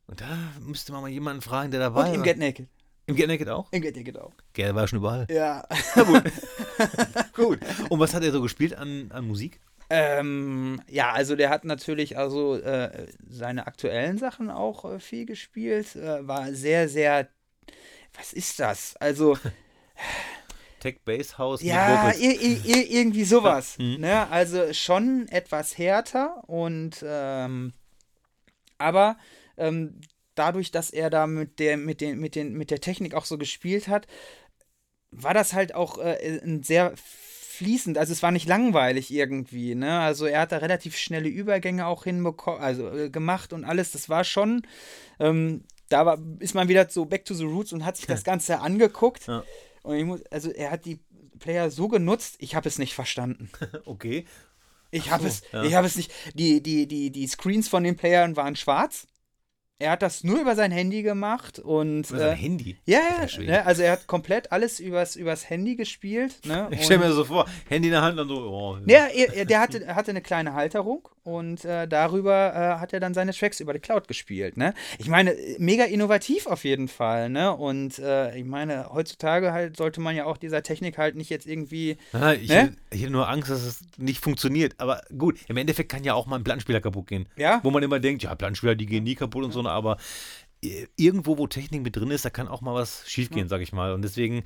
Und 0.07 0.21
da 0.21 0.27
müsste 0.61 0.93
man 0.93 1.01
mal 1.01 1.09
jemanden 1.11 1.41
fragen, 1.41 1.71
der 1.71 1.81
dabei 1.81 2.09
und 2.11 2.15
im 2.15 2.21
war. 2.21 2.25
Get 2.27 2.39
Naked. 2.39 2.69
Im 3.07 3.17
Get 3.17 3.29
Naked 3.29 3.49
auch? 3.49 3.69
Im 3.71 3.83
Get 3.83 3.97
Naked 3.97 4.19
auch. 4.19 4.33
Ja, 4.57 4.67
der 4.67 4.75
war 4.75 4.89
schon 4.89 4.99
überall. 4.99 5.27
Ja. 5.31 5.67
Gut. 7.35 7.61
Und 7.89 8.01
was 8.01 8.15
hat 8.15 8.25
er 8.25 8.33
so 8.33 8.41
gespielt 8.41 8.75
an, 8.75 9.11
an 9.11 9.27
Musik? 9.27 9.61
Ähm, 9.91 10.81
ja, 10.89 11.13
also 11.13 11.37
der 11.37 11.51
hat 11.51 11.65
natürlich 11.65 12.17
also 12.17 12.57
äh, 12.57 13.07
seine 13.29 13.67
aktuellen 13.67 14.17
Sachen 14.17 14.51
auch 14.51 14.85
äh, 14.85 14.99
viel 14.99 15.27
gespielt. 15.27 15.95
Äh, 15.97 16.27
war 16.27 16.53
sehr, 16.53 16.89
sehr. 16.89 17.29
Was 18.15 18.33
ist 18.33 18.61
das? 18.61 18.97
Also, 18.97 19.37
Tech 20.81 21.01
Bass 21.05 21.37
House 21.39 21.63
ja, 21.63 21.89
mit 21.89 21.99
Vocals. 21.99 22.21
ir 22.21 22.41
ir 22.41 22.65
ir 22.65 22.91
irgendwie 22.91 23.25
sowas. 23.25 23.79
Mhm. 23.79 24.01
Ne? 24.01 24.29
Also 24.31 24.73
schon 24.73 25.29
etwas 25.29 25.77
härter 25.77 26.43
und 26.49 27.05
ähm, 27.07 27.73
aber 28.79 29.17
ähm, 29.57 30.01
dadurch, 30.35 30.71
dass 30.71 30.91
er 30.91 31.11
da 31.11 31.27
mit 31.27 31.59
der, 31.59 31.77
mit 31.77 32.01
den, 32.01 32.19
mit 32.19 32.35
den, 32.35 32.55
mit 32.55 32.71
der 32.71 32.81
Technik 32.81 33.15
auch 33.15 33.25
so 33.25 33.39
gespielt 33.39 33.89
hat, 33.89 34.07
war 35.11 35.35
das 35.35 35.53
halt 35.53 35.75
auch 35.75 35.99
äh, 35.99 36.41
ein 36.43 36.63
sehr 36.63 36.95
fließend, 36.97 37.99
also 37.99 38.13
es 38.13 38.23
war 38.23 38.33
nicht 38.33 38.49
langweilig 38.49 39.13
irgendwie, 39.13 39.75
ne? 39.75 40.01
Also 40.01 40.27
er 40.27 40.41
hat 40.41 40.53
da 40.53 40.59
relativ 40.59 40.97
schnelle 40.97 41.29
Übergänge 41.29 41.87
auch 41.87 42.05
hinbekommen, 42.05 42.61
also 42.61 42.91
äh, 42.91 43.11
gemacht 43.11 43.53
und 43.53 43.65
alles. 43.65 43.93
Das 43.93 44.09
war 44.09 44.25
schon, 44.25 44.63
ähm, 45.21 45.65
da 45.89 46.05
war, 46.05 46.19
ist 46.41 46.55
man 46.55 46.69
wieder 46.69 46.89
so 46.91 47.05
back 47.05 47.25
to 47.25 47.35
the 47.35 47.45
roots 47.45 47.73
und 47.73 47.85
hat 47.85 47.97
sich 47.97 48.07
das 48.07 48.25
Ganze 48.25 48.61
angeguckt. 48.61 49.29
Ja. 49.29 49.45
Und 49.83 49.97
ich 49.97 50.05
muss, 50.05 50.27
also 50.31 50.51
er 50.51 50.73
hat 50.73 50.85
die 50.85 50.99
Player 51.39 51.71
so 51.71 51.89
genutzt, 51.89 52.37
ich 52.39 52.55
habe 52.55 52.69
es 52.69 52.79
nicht 52.79 52.95
verstanden. 52.95 53.51
Okay. 53.87 54.27
Ich 54.91 55.11
habe 55.11 55.25
so, 55.25 55.29
es, 55.29 55.43
ja. 55.51 55.65
ich 55.65 55.75
habe 55.75 55.89
es 55.89 55.97
nicht. 55.97 56.13
Die, 56.35 56.63
die, 56.63 56.87
die, 56.87 57.11
die 57.11 57.27
Screens 57.27 57.69
von 57.69 57.83
den 57.83 57.97
Playern 57.97 58.37
waren 58.37 58.55
schwarz. 58.55 59.09
Er 59.85 59.91
hat 59.93 60.03
das 60.03 60.25
nur 60.25 60.41
über 60.41 60.55
sein 60.57 60.71
Handy 60.73 61.03
gemacht 61.03 61.59
und 61.59 62.09
Über 62.09 62.19
sein 62.19 62.33
äh, 62.33 62.37
Handy. 62.37 62.77
ja, 62.87 63.01
ja, 63.29 63.41
ne, 63.45 63.67
also 63.67 63.83
er 63.83 63.93
hat 63.93 64.07
komplett 64.07 64.51
alles 64.51 64.81
übers, 64.81 65.15
übers 65.15 65.51
Handy 65.51 65.77
gespielt. 65.77 66.37
Ne, 66.47 66.69
Ich 66.71 66.85
stelle 66.85 67.01
mir 67.01 67.07
das 67.09 67.17
so 67.17 67.25
vor, 67.25 67.47
Handy 67.69 67.89
in 67.89 67.93
der 67.93 68.03
Hand 68.03 68.19
und 68.19 68.29
so, 68.29 68.37
oh. 68.37 68.79
ja, 68.87 69.07
er, 69.07 69.35
er- 69.35 69.45
der 69.45 69.61
hatte, 69.61 69.95
hatte 69.95 70.11
eine 70.11 70.23
kleine 70.23 70.55
Halterung 70.55 71.09
und 71.25 71.65
äh, 71.65 71.89
darüber 71.89 72.55
äh, 72.55 72.81
hat 72.81 72.93
er 72.93 73.01
dann 73.01 73.15
seine 73.15 73.33
Tracks 73.33 73.59
über 73.61 73.73
die 73.73 73.81
Cloud 73.81 74.07
gespielt. 74.09 74.57
Ne? 74.57 74.75
Ich 74.99 75.09
meine, 75.09 75.35
mega 75.59 75.85
innovativ 75.85 76.47
auf 76.47 76.65
jeden 76.65 76.87
Fall. 76.89 77.31
Ne? 77.31 77.53
Und 77.55 77.99
äh, 77.99 78.37
ich 78.37 78.45
meine, 78.45 78.91
heutzutage 78.93 79.53
halt 79.53 79.77
sollte 79.77 80.01
man 80.01 80.15
ja 80.15 80.27
auch 80.27 80.37
dieser 80.37 80.63
Technik 80.63 80.99
halt 80.99 81.17
nicht 81.17 81.31
jetzt 81.31 81.47
irgendwie. 81.47 81.97
Ah, 82.13 82.33
ich, 82.35 82.49
Ne? 82.49 82.77
hätte- 82.93 83.11
nur 83.11 83.29
Angst, 83.29 83.51
dass 83.51 83.63
es 83.65 83.81
nicht 83.97 84.23
funktioniert. 84.23 84.75
Aber 84.79 85.03
gut, 85.19 85.39
im 85.49 85.57
Endeffekt 85.57 85.91
kann 85.91 86.05
ja 86.05 86.15
auch 86.15 86.27
mal 86.27 86.37
ein 86.37 86.45
Plattenspieler 86.45 86.81
kaputt 86.81 87.07
gehen. 87.07 87.27
Ja. 87.37 87.61
Wo 87.63 87.71
man 87.71 87.83
immer 87.83 88.01
denkt, 88.01 88.23
ja, 88.23 88.35
Plattenspieler, 88.35 88.75
die 88.75 88.87
gehen 88.87 89.05
nie 89.05 89.15
kaputt 89.15 89.45
und 89.45 89.53
so, 89.53 89.67
aber 89.67 89.97
äh, 90.63 90.87
irgendwo, 90.97 91.39
wo 91.39 91.47
Technik 91.47 91.83
mit 91.83 91.97
drin 91.97 92.11
ist, 92.11 92.25
da 92.25 92.31
kann 92.31 92.49
auch 92.49 92.61
mal 92.61 92.75
was 92.75 93.09
schiefgehen, 93.11 93.49
sag 93.49 93.61
ich 93.63 93.73
mal. 93.73 93.93
Und 93.95 94.03
deswegen, 94.03 94.43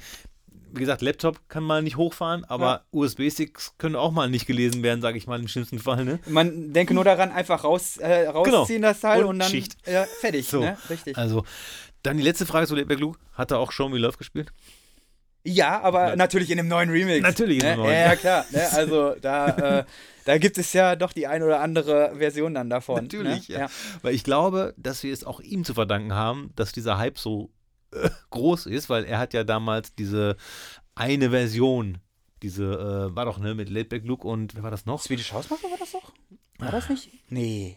wie 0.72 0.80
gesagt, 0.80 1.02
Laptop 1.02 1.48
kann 1.48 1.62
mal 1.62 1.82
nicht 1.82 1.96
hochfahren, 1.96 2.44
aber 2.44 2.84
USB-Sticks 2.92 3.74
können 3.78 3.96
auch 3.96 4.10
mal 4.12 4.28
nicht 4.28 4.46
gelesen 4.46 4.82
werden, 4.82 5.00
sag 5.00 5.16
ich 5.16 5.26
mal, 5.26 5.40
im 5.40 5.48
schlimmsten 5.48 5.78
Fall. 5.78 6.04
Ne? 6.04 6.18
Man 6.26 6.72
denke 6.72 6.94
nur 6.94 7.04
daran, 7.04 7.30
einfach 7.30 7.64
raus, 7.64 7.96
äh, 7.98 8.28
rausziehen 8.28 8.82
das 8.82 9.00
Teil 9.00 9.18
Genau. 9.18 9.28
Und 9.28 9.34
und, 9.36 9.38
dann 9.40 9.50
Schicht. 9.50 9.76
Ja, 9.86 10.04
fertig. 10.20 10.46
So. 10.46 10.60
Ne? 10.60 10.76
Richtig. 10.90 11.16
Also, 11.16 11.44
dann 12.02 12.16
die 12.16 12.22
letzte 12.22 12.46
Frage 12.46 12.66
zu 12.66 12.74
Ledbeck 12.74 13.00
Luke. 13.00 13.18
Hat 13.34 13.50
er 13.50 13.58
auch 13.58 13.72
Show 13.72 13.88
Me 13.88 13.98
Love 13.98 14.16
gespielt? 14.16 14.52
Ja, 15.44 15.80
aber 15.80 16.10
Ja. 16.10 16.16
natürlich 16.16 16.50
in 16.50 16.58
einem 16.58 16.68
neuen 16.68 16.90
Remix. 16.90 17.22
Natürlich 17.22 17.58
in 17.58 17.64
ne? 17.64 17.72
einem 17.72 17.82
neuen. 17.82 17.92
Ja, 17.94 18.00
ja, 18.00 18.16
klar. 18.16 18.44
Ne? 18.50 18.68
Also 18.72 19.14
da, 19.20 19.48
äh, 19.80 19.84
da 20.24 20.38
gibt 20.38 20.58
es 20.58 20.72
ja 20.72 20.96
doch 20.96 21.12
die 21.12 21.26
ein 21.26 21.42
oder 21.42 21.60
andere 21.60 22.16
Version 22.18 22.54
dann 22.54 22.68
davon. 22.68 23.04
Natürlich, 23.04 23.48
ne? 23.48 23.60
ja. 23.60 23.66
Weil 24.02 24.14
ich 24.14 24.24
glaube, 24.24 24.74
dass 24.76 25.02
wir 25.02 25.12
es 25.12 25.24
auch 25.24 25.40
ihm 25.40 25.64
zu 25.64 25.74
verdanken 25.74 26.12
haben, 26.14 26.50
dass 26.56 26.72
dieser 26.72 26.98
Hype 26.98 27.18
so 27.18 27.50
äh, 27.92 28.10
groß 28.30 28.66
ist, 28.66 28.88
weil 28.90 29.04
er 29.04 29.18
hat 29.18 29.34
ja 29.34 29.44
damals 29.44 29.94
diese 29.94 30.36
eine 30.94 31.30
Version, 31.30 31.98
diese, 32.42 32.64
äh, 33.10 33.16
war 33.16 33.24
doch, 33.24 33.38
ne, 33.38 33.54
mit 33.54 33.68
Laidback 33.70 34.04
Luke 34.04 34.26
und 34.26 34.54
wer 34.54 34.62
war 34.62 34.70
das 34.70 34.86
noch? 34.86 35.00
Swedish 35.02 35.32
House 35.32 35.50
Mafia 35.50 35.70
war 35.70 35.78
das 35.78 35.92
doch? 35.92 36.12
War 36.58 36.72
das 36.72 36.88
nicht? 36.88 37.10
Nee. 37.30 37.76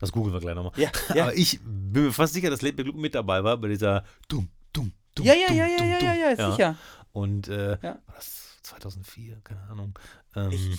Das 0.00 0.12
googeln 0.12 0.32
wir 0.34 0.40
gleich 0.40 0.54
nochmal. 0.54 0.72
Ja, 0.76 0.90
ja. 1.14 1.24
Aber 1.24 1.34
ich 1.36 1.58
bin 1.60 2.04
mir 2.04 2.12
fast 2.12 2.34
sicher, 2.34 2.50
dass 2.50 2.62
Late 2.62 2.82
Blue 2.84 2.94
mit 2.94 3.14
dabei 3.14 3.42
war 3.42 3.56
bei 3.56 3.68
dieser 3.68 4.04
Dumm, 4.28 4.48
Dumm, 4.72 4.92
Dumm. 5.14 5.26
Ja, 5.26 5.34
ja, 5.34 5.48
dumm, 5.48 5.56
ja, 5.56 5.66
ja, 5.66 5.76
dumm, 5.78 5.90
ja, 5.90 5.98
dumm. 5.98 6.08
ja, 6.08 6.14
ja, 6.30 6.50
sicher. 6.50 6.76
Und 7.12 7.48
äh, 7.48 7.72
Ja. 7.82 7.98
war 8.06 8.14
das 8.14 8.58
2004, 8.62 9.40
keine 9.42 9.62
Ahnung. 9.62 9.98
Ähm, 10.36 10.78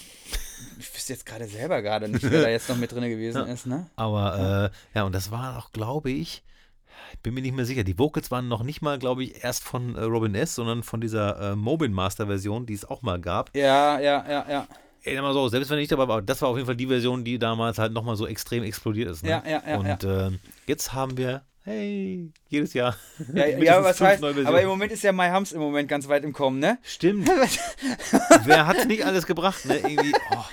Ich 0.77 0.93
wüsste 0.95 1.13
jetzt 1.13 1.25
gerade 1.25 1.47
selber 1.47 1.81
gerade 1.81 2.07
nicht, 2.07 2.23
wer 2.29 2.43
da 2.43 2.49
jetzt 2.49 2.69
noch 2.69 2.77
mit 2.77 2.91
drin 2.91 3.09
gewesen 3.09 3.37
Ja. 3.47 3.53
ist, 3.53 3.65
ne? 3.65 3.89
aber 3.95 4.71
äh, 4.93 4.97
ja, 4.97 5.03
und 5.03 5.13
das 5.13 5.31
war 5.31 5.57
auch, 5.57 5.71
glaube 5.71 6.11
ich, 6.11 6.43
ich 7.13 7.19
bin 7.19 7.33
mir 7.33 7.41
nicht 7.41 7.55
mehr 7.55 7.65
sicher. 7.65 7.83
Die 7.83 7.97
Vocals 7.97 8.31
waren 8.31 8.47
noch 8.47 8.63
nicht 8.63 8.81
mal, 8.81 8.99
glaube 8.99 9.23
ich, 9.23 9.43
erst 9.43 9.63
von 9.63 9.95
äh, 9.95 10.01
Robin 10.01 10.35
S., 10.35 10.55
sondern 10.55 10.83
von 10.83 11.01
dieser 11.01 11.51
äh, 11.51 11.55
Mobile 11.55 11.91
Master 11.91 12.27
Version, 12.27 12.65
die 12.65 12.73
es 12.73 12.85
auch 12.85 13.01
mal 13.01 13.19
gab. 13.19 13.55
Ja, 13.55 13.99
ja, 13.99 14.25
ja, 14.29 14.45
ja. 14.49 14.67
Ey, 15.03 15.19
mal 15.21 15.33
so, 15.33 15.47
selbst 15.47 15.69
wenn 15.69 15.79
ich 15.79 15.87
dabei 15.87 16.07
war, 16.07 16.21
das 16.21 16.41
war 16.41 16.49
auf 16.49 16.57
jeden 16.57 16.65
Fall 16.65 16.75
die 16.75 16.87
Version, 16.87 17.23
die 17.23 17.39
damals 17.39 17.77
halt 17.77 17.93
nochmal 17.93 18.17
so 18.17 18.27
extrem 18.27 18.63
explodiert 18.63 19.09
ist. 19.09 19.23
Ne? 19.23 19.29
Ja, 19.29 19.43
ja, 19.45 19.63
ja, 19.65 19.77
Und 19.77 20.03
ähm, 20.03 20.39
jetzt 20.67 20.93
haben 20.93 21.17
wir, 21.17 21.41
hey, 21.63 22.31
jedes 22.47 22.73
Jahr. 22.73 22.95
Ja, 23.33 23.45
ja, 23.47 23.57
mindestens 23.57 23.85
was 23.85 24.01
heißt, 24.01 24.23
aber 24.23 24.61
im. 24.61 24.67
Moment 24.67 24.91
ist 24.91 25.03
ja 25.03 25.11
My 25.11 25.29
Hums 25.29 25.51
im 25.51 25.59
Moment 25.59 25.87
ganz 25.87 26.07
weit 26.07 26.23
im 26.23 26.33
Kommen, 26.33 26.59
ne? 26.59 26.77
Stimmt. 26.83 27.27
Wer 28.45 28.67
hat 28.67 28.87
nicht 28.87 29.05
alles 29.05 29.25
gebracht, 29.25 29.65
ne? 29.65 29.77
Irgendwie, 29.77 30.13
oh, 30.31 30.43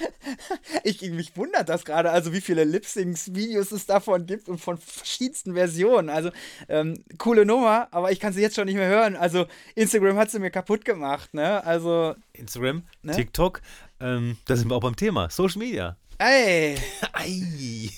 Ich, 0.84 1.02
mich 1.02 1.36
wundert 1.36 1.68
das 1.68 1.84
gerade, 1.84 2.10
also 2.10 2.32
wie 2.32 2.40
viele 2.40 2.64
Lip-Syncs-Videos 2.64 3.72
es 3.72 3.86
davon 3.86 4.26
gibt 4.26 4.48
und 4.48 4.58
von 4.58 4.78
verschiedensten 4.78 5.54
Versionen. 5.54 6.08
Also, 6.10 6.30
ähm, 6.68 7.02
coole 7.18 7.44
Nummer, 7.46 7.88
aber 7.90 8.12
ich 8.12 8.20
kann 8.20 8.32
sie 8.32 8.40
jetzt 8.42 8.56
schon 8.56 8.66
nicht 8.66 8.76
mehr 8.76 8.88
hören. 8.88 9.16
Also, 9.16 9.46
Instagram 9.74 10.16
hat 10.16 10.30
sie 10.30 10.38
mir 10.38 10.50
kaputt 10.50 10.84
gemacht, 10.84 11.34
ne? 11.34 11.64
Also, 11.64 12.14
Instagram, 12.32 12.82
Ne? 13.02 13.12
TikTok, 13.12 13.62
ähm, 14.00 14.36
da 14.46 14.56
sind 14.56 14.68
wir 14.68 14.74
auch 14.76 14.80
beim 14.80 14.96
Thema. 14.96 15.30
Social 15.30 15.58
Media. 15.58 15.96
ey, 16.18 16.76
Ei. 17.12 17.90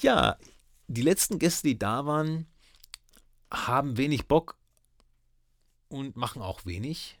Ja, 0.00 0.36
die 0.88 1.02
letzten 1.02 1.38
Gäste, 1.38 1.68
die 1.68 1.78
da 1.78 2.06
waren, 2.06 2.46
haben 3.52 3.96
wenig 3.96 4.26
Bock 4.26 4.58
und 5.88 6.16
machen 6.16 6.42
auch 6.42 6.66
wenig. 6.66 7.18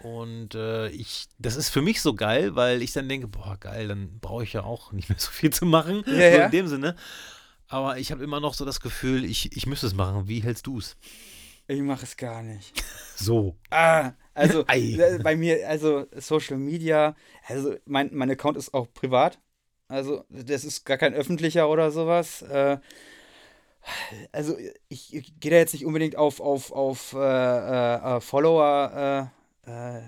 Und 0.00 0.54
äh, 0.54 0.88
ich, 0.88 1.26
das 1.38 1.56
ist 1.56 1.70
für 1.70 1.80
mich 1.80 2.02
so 2.02 2.14
geil, 2.14 2.54
weil 2.56 2.82
ich 2.82 2.92
dann 2.92 3.08
denke, 3.08 3.28
boah, 3.28 3.56
geil, 3.58 3.88
dann 3.88 4.18
brauche 4.20 4.44
ich 4.44 4.52
ja 4.52 4.62
auch 4.62 4.92
nicht 4.92 5.08
mehr 5.08 5.18
so 5.18 5.30
viel 5.30 5.50
zu 5.50 5.64
machen. 5.64 6.02
Ja, 6.06 6.12
so 6.12 6.38
ja. 6.38 6.44
in 6.46 6.50
dem 6.50 6.68
Sinne. 6.68 6.96
Aber 7.68 7.98
ich 7.98 8.12
habe 8.12 8.22
immer 8.22 8.40
noch 8.40 8.54
so 8.54 8.64
das 8.64 8.80
Gefühl, 8.80 9.24
ich, 9.24 9.56
ich 9.56 9.66
müsste 9.66 9.86
es 9.86 9.94
machen. 9.94 10.28
Wie 10.28 10.42
hältst 10.42 10.66
du 10.66 10.78
es? 10.78 10.96
ich 11.66 11.80
mache 11.80 12.04
es 12.04 12.16
gar 12.16 12.42
nicht. 12.42 12.82
So. 13.16 13.56
Ah, 13.70 14.10
also 14.34 14.64
äh, 14.68 15.20
bei 15.22 15.36
mir, 15.36 15.68
also 15.68 16.08
Social 16.16 16.58
Media, 16.58 17.14
also 17.46 17.76
mein, 17.84 18.10
mein 18.12 18.28
Account 18.28 18.56
ist 18.56 18.74
auch 18.74 18.92
privat. 18.92 19.38
Also 19.88 20.24
das 20.30 20.64
ist 20.64 20.84
gar 20.84 20.96
kein 20.96 21.14
öffentlicher 21.14 21.68
oder 21.68 21.90
sowas. 21.90 22.42
Äh, 22.42 22.78
also 24.32 24.56
ich, 24.88 25.14
ich 25.14 25.40
gehe 25.40 25.50
da 25.50 25.58
jetzt 25.58 25.74
nicht 25.74 25.84
unbedingt 25.84 26.16
auf, 26.16 26.40
auf, 26.40 26.72
auf 26.72 27.12
äh, 27.12 27.18
äh, 27.18 28.16
äh, 28.16 28.20
Follower 28.20 29.30
äh, 29.66 29.70
äh, 29.70 30.02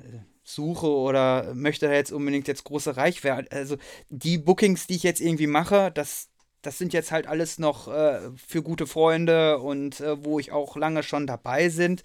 Suche 0.45 0.87
oder 0.89 1.55
möchte 1.55 1.87
da 1.87 1.93
jetzt 1.93 2.13
unbedingt 2.13 2.49
jetzt 2.49 2.65
große 2.65 2.97
Reichweite. 2.97 3.51
Also 3.55 3.77
die 4.09 4.39
Bookings, 4.39 4.87
die 4.87 4.95
ich 4.97 5.03
jetzt 5.03 5.21
irgendwie 5.21 5.49
mache, 5.49 5.91
das, 5.93 6.29
das 6.63 6.79
sind 6.79 6.93
jetzt 6.93 7.11
halt 7.11 7.27
alles 7.27 7.59
noch 7.59 7.89
äh, 7.89 8.21
für 8.37 8.63
gute 8.63 8.87
Freunde 8.87 9.59
und 9.59 10.01
äh, 10.01 10.25
wo 10.25 10.39
ich 10.39 10.53
auch 10.53 10.77
lange 10.77 11.03
schon 11.03 11.27
dabei 11.27 11.69
sind 11.69 12.03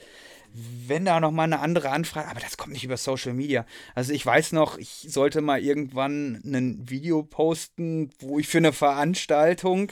wenn 0.53 1.05
da 1.05 1.19
noch 1.19 1.31
mal 1.31 1.43
eine 1.43 1.59
andere 1.59 1.89
Anfrage, 1.89 2.29
aber 2.29 2.39
das 2.39 2.57
kommt 2.57 2.73
nicht 2.73 2.83
über 2.83 2.97
Social 2.97 3.33
Media. 3.33 3.65
Also 3.95 4.13
ich 4.13 4.25
weiß 4.25 4.51
noch, 4.51 4.77
ich 4.77 5.07
sollte 5.09 5.41
mal 5.41 5.61
irgendwann 5.61 6.41
ein 6.43 6.89
Video 6.89 7.23
posten, 7.23 8.09
wo 8.19 8.39
ich 8.39 8.47
für 8.47 8.57
eine 8.57 8.73
Veranstaltung 8.73 9.91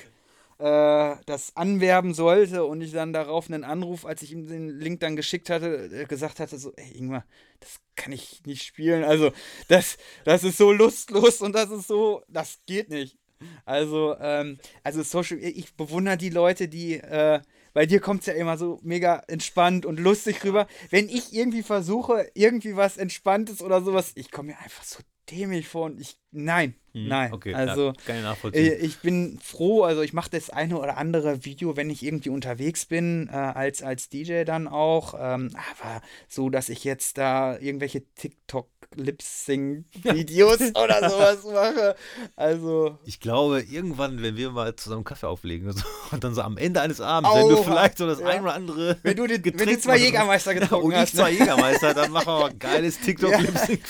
äh, 0.59 1.15
das 1.25 1.55
anwerben 1.55 2.13
sollte 2.13 2.65
und 2.65 2.81
ich 2.81 2.91
dann 2.91 3.13
darauf 3.13 3.49
einen 3.49 3.63
Anruf, 3.63 4.05
als 4.05 4.21
ich 4.21 4.33
ihm 4.33 4.47
den 4.47 4.79
Link 4.79 4.99
dann 4.99 5.15
geschickt 5.15 5.49
hatte, 5.49 5.89
äh, 5.91 6.05
gesagt 6.05 6.39
hatte, 6.39 6.57
so, 6.57 6.73
ey 6.75 6.97
Ingmar, 6.97 7.25
das 7.61 7.79
kann 7.95 8.11
ich 8.11 8.41
nicht 8.45 8.63
spielen. 8.63 9.03
Also 9.03 9.31
das, 9.69 9.97
das 10.25 10.43
ist 10.43 10.57
so 10.57 10.71
lustlos 10.71 11.41
und 11.41 11.55
das 11.55 11.71
ist 11.71 11.87
so, 11.87 12.23
das 12.27 12.59
geht 12.65 12.89
nicht. 12.89 13.17
Also, 13.65 14.17
ähm, 14.19 14.57
also 14.83 15.01
Social, 15.01 15.37
ich 15.39 15.73
bewundere 15.75 16.17
die 16.17 16.29
Leute, 16.29 16.67
die, 16.67 16.95
äh, 16.95 17.39
bei 17.79 17.85
dir 17.85 18.01
kommt 18.01 18.19
es 18.19 18.25
ja 18.25 18.33
immer 18.33 18.57
so 18.57 18.77
mega 18.83 19.23
entspannt 19.29 19.85
und 19.85 20.01
lustig 20.01 20.43
rüber. 20.43 20.67
Wenn 20.89 21.07
ich 21.07 21.33
irgendwie 21.33 21.63
versuche, 21.63 22.29
irgendwie 22.33 22.75
was 22.75 22.97
Entspanntes 22.97 23.61
oder 23.61 23.81
sowas, 23.81 24.11
ich 24.15 24.31
komme 24.31 24.49
mir 24.49 24.59
einfach 24.59 24.83
so 24.83 24.99
dämlich 25.31 25.69
vor 25.69 25.85
und 25.85 26.01
ich, 26.01 26.19
nein, 26.31 26.73
nein. 26.93 27.29
Hm, 27.31 27.35
Okay, 27.35 27.53
also, 27.53 27.93
ja, 28.07 28.35
ich 28.43 28.55
äh, 28.55 28.73
ich 28.75 28.97
bin 28.99 29.39
froh, 29.41 29.83
also 29.83 30.01
ich 30.01 30.13
mache 30.13 30.29
das 30.31 30.49
eine 30.49 30.77
oder 30.79 30.97
andere 30.97 31.45
Video, 31.45 31.75
wenn 31.77 31.89
ich 31.89 32.03
irgendwie 32.03 32.29
unterwegs 32.29 32.85
bin, 32.85 33.29
äh, 33.31 33.35
als, 33.35 33.81
als 33.83 34.09
DJ 34.09 34.43
dann 34.43 34.67
auch. 34.67 35.13
Ähm, 35.17 35.51
aber 35.53 36.01
so, 36.27 36.49
dass 36.49 36.67
ich 36.69 36.83
jetzt 36.83 37.17
da 37.17 37.57
irgendwelche 37.57 38.03
TikTok-Lip-Sync-Videos 38.15 40.61
oder 40.75 41.09
sowas 41.09 41.43
mache. 41.45 41.95
Also, 42.35 42.97
Ich 43.05 43.19
glaube, 43.19 43.61
irgendwann, 43.61 44.21
wenn 44.21 44.35
wir 44.35 44.51
mal 44.51 44.75
zusammen 44.75 45.03
Kaffee 45.03 45.27
auflegen 45.27 45.67
und, 45.67 45.77
so, 45.77 45.85
und 46.11 46.23
dann 46.23 46.33
so 46.33 46.41
am 46.41 46.57
Ende 46.57 46.81
eines 46.81 47.01
Abends, 47.01 47.29
wenn 47.33 47.49
du 47.49 47.63
vielleicht 47.63 47.97
so 47.97 48.07
das 48.07 48.19
ja. 48.19 48.27
ein 48.27 48.41
oder 48.43 48.53
andere. 48.55 48.97
wenn 49.03 49.15
du, 49.15 49.27
den, 49.27 49.43
wenn 49.59 49.67
du 49.69 49.79
zwei 49.79 49.97
Jägermeister 49.97 50.53
getrunken 50.53 50.85
und 50.87 50.91
ich 50.93 50.97
hast. 50.99 51.15
zwei 51.15 51.31
ne? 51.31 51.37
Jägermeister, 51.39 51.93
dann 51.93 52.11
machen 52.11 52.27
wir 52.27 52.39
mal 52.39 52.49
ein 52.49 52.59
geiles 52.59 52.99
tiktok 52.99 53.31
Ja. 53.31 53.39
lip 53.39 53.57
sync 53.57 53.81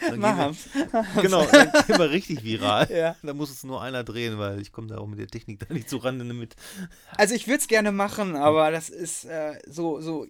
Dann 0.00 0.18
Machen. 0.20 0.56
genau, 1.22 1.44
dann 1.46 1.70
gehen 1.86 1.98
wir 1.98 2.10
richtig 2.10 2.42
viral. 2.44 2.88
Ja. 2.90 3.16
Da 3.22 3.34
muss 3.34 3.50
es 3.50 3.64
nur 3.64 3.82
einer 3.82 4.04
drehen, 4.04 4.38
weil 4.38 4.60
ich 4.60 4.72
komme 4.72 4.88
da 4.88 4.98
auch 4.98 5.06
mit 5.06 5.18
der 5.18 5.26
Technik 5.26 5.60
da 5.60 5.72
nicht 5.72 5.88
so 5.88 5.98
ran 5.98 6.18
mit. 6.36 6.54
Also 7.16 7.34
ich 7.34 7.46
würde 7.46 7.58
es 7.58 7.68
gerne 7.68 7.92
machen, 7.92 8.36
aber 8.36 8.70
das 8.70 8.88
ist 8.90 9.24
äh, 9.24 9.58
so, 9.66 10.00
so 10.00 10.26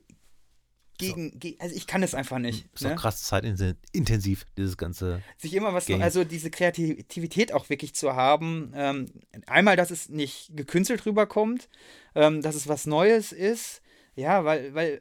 gegen, 0.99 1.39
ge 1.39 1.57
also 1.59 1.75
ich 1.75 1.87
kann 1.87 2.03
es 2.03 2.15
einfach 2.15 2.39
nicht. 2.39 2.67
Ist 2.75 2.85
doch 2.85 2.91
Ne? 2.91 2.97
krass 2.97 3.23
zeitintensiv, 3.25 4.47
dieses 4.57 4.77
ganze. 4.77 5.23
Sich 5.39 5.55
immer 5.55 5.75
was, 5.75 5.87
Game. 5.87 6.03
also 6.03 6.25
diese 6.25 6.51
Kreativität 6.51 7.53
auch 7.53 7.69
wirklich 7.69 7.95
zu 7.95 8.15
haben. 8.15 8.73
Ähm, 8.75 9.07
einmal, 9.47 9.77
dass 9.77 9.91
es 9.91 10.09
nicht 10.09 10.57
gekünstelt 10.57 11.05
rüberkommt, 11.07 11.69
ähm, 12.15 12.43
dass 12.43 12.55
es 12.55 12.69
was 12.69 12.87
Neues 12.87 13.33
ist. 13.33 13.83
Ja, 14.15 14.45
weil, 14.45 14.75
weil, 14.75 15.01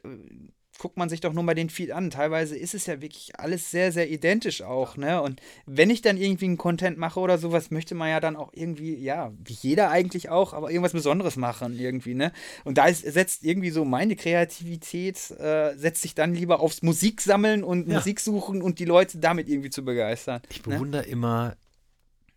guckt 0.82 0.96
man 0.96 1.08
sich 1.08 1.20
doch 1.20 1.32
nur 1.32 1.44
mal 1.44 1.54
den 1.54 1.70
Feed 1.70 1.92
an. 1.92 2.10
Teilweise 2.10 2.56
ist 2.58 2.74
es 2.74 2.86
ja 2.86 3.00
wirklich 3.00 3.38
alles 3.38 3.70
sehr, 3.70 3.92
sehr 3.92 4.10
identisch 4.10 4.62
auch, 4.62 4.96
ne? 4.96 5.22
Und 5.22 5.40
wenn 5.64 5.90
ich 5.90 6.02
dann 6.02 6.16
irgendwie 6.16 6.46
einen 6.46 6.58
Content 6.58 6.98
mache 6.98 7.20
oder 7.20 7.38
sowas, 7.38 7.70
möchte 7.70 7.94
man 7.94 8.10
ja 8.10 8.18
dann 8.18 8.34
auch 8.34 8.50
irgendwie, 8.52 8.96
ja, 8.96 9.32
wie 9.38 9.52
jeder 9.52 9.90
eigentlich 9.90 10.28
auch, 10.28 10.52
aber 10.52 10.72
irgendwas 10.72 10.92
Besonderes 10.92 11.36
machen 11.36 11.78
irgendwie, 11.78 12.14
ne? 12.14 12.32
Und 12.64 12.78
da 12.78 12.86
ist, 12.86 13.02
setzt 13.02 13.44
irgendwie 13.44 13.70
so 13.70 13.84
meine 13.84 14.16
Kreativität, 14.16 15.30
äh, 15.38 15.76
setzt 15.76 16.02
sich 16.02 16.16
dann 16.16 16.34
lieber 16.34 16.58
aufs 16.58 16.82
Musiksammeln 16.82 17.62
und 17.62 17.86
Ja. 17.86 17.98
Musik 17.98 18.18
suchen 18.18 18.60
und 18.60 18.80
die 18.80 18.84
Leute 18.84 19.18
damit 19.18 19.48
irgendwie 19.48 19.70
zu 19.70 19.84
begeistern. 19.84 20.42
Ich 20.50 20.66
ne? 20.66 20.74
bewundere 20.74 21.04
immer 21.04 21.56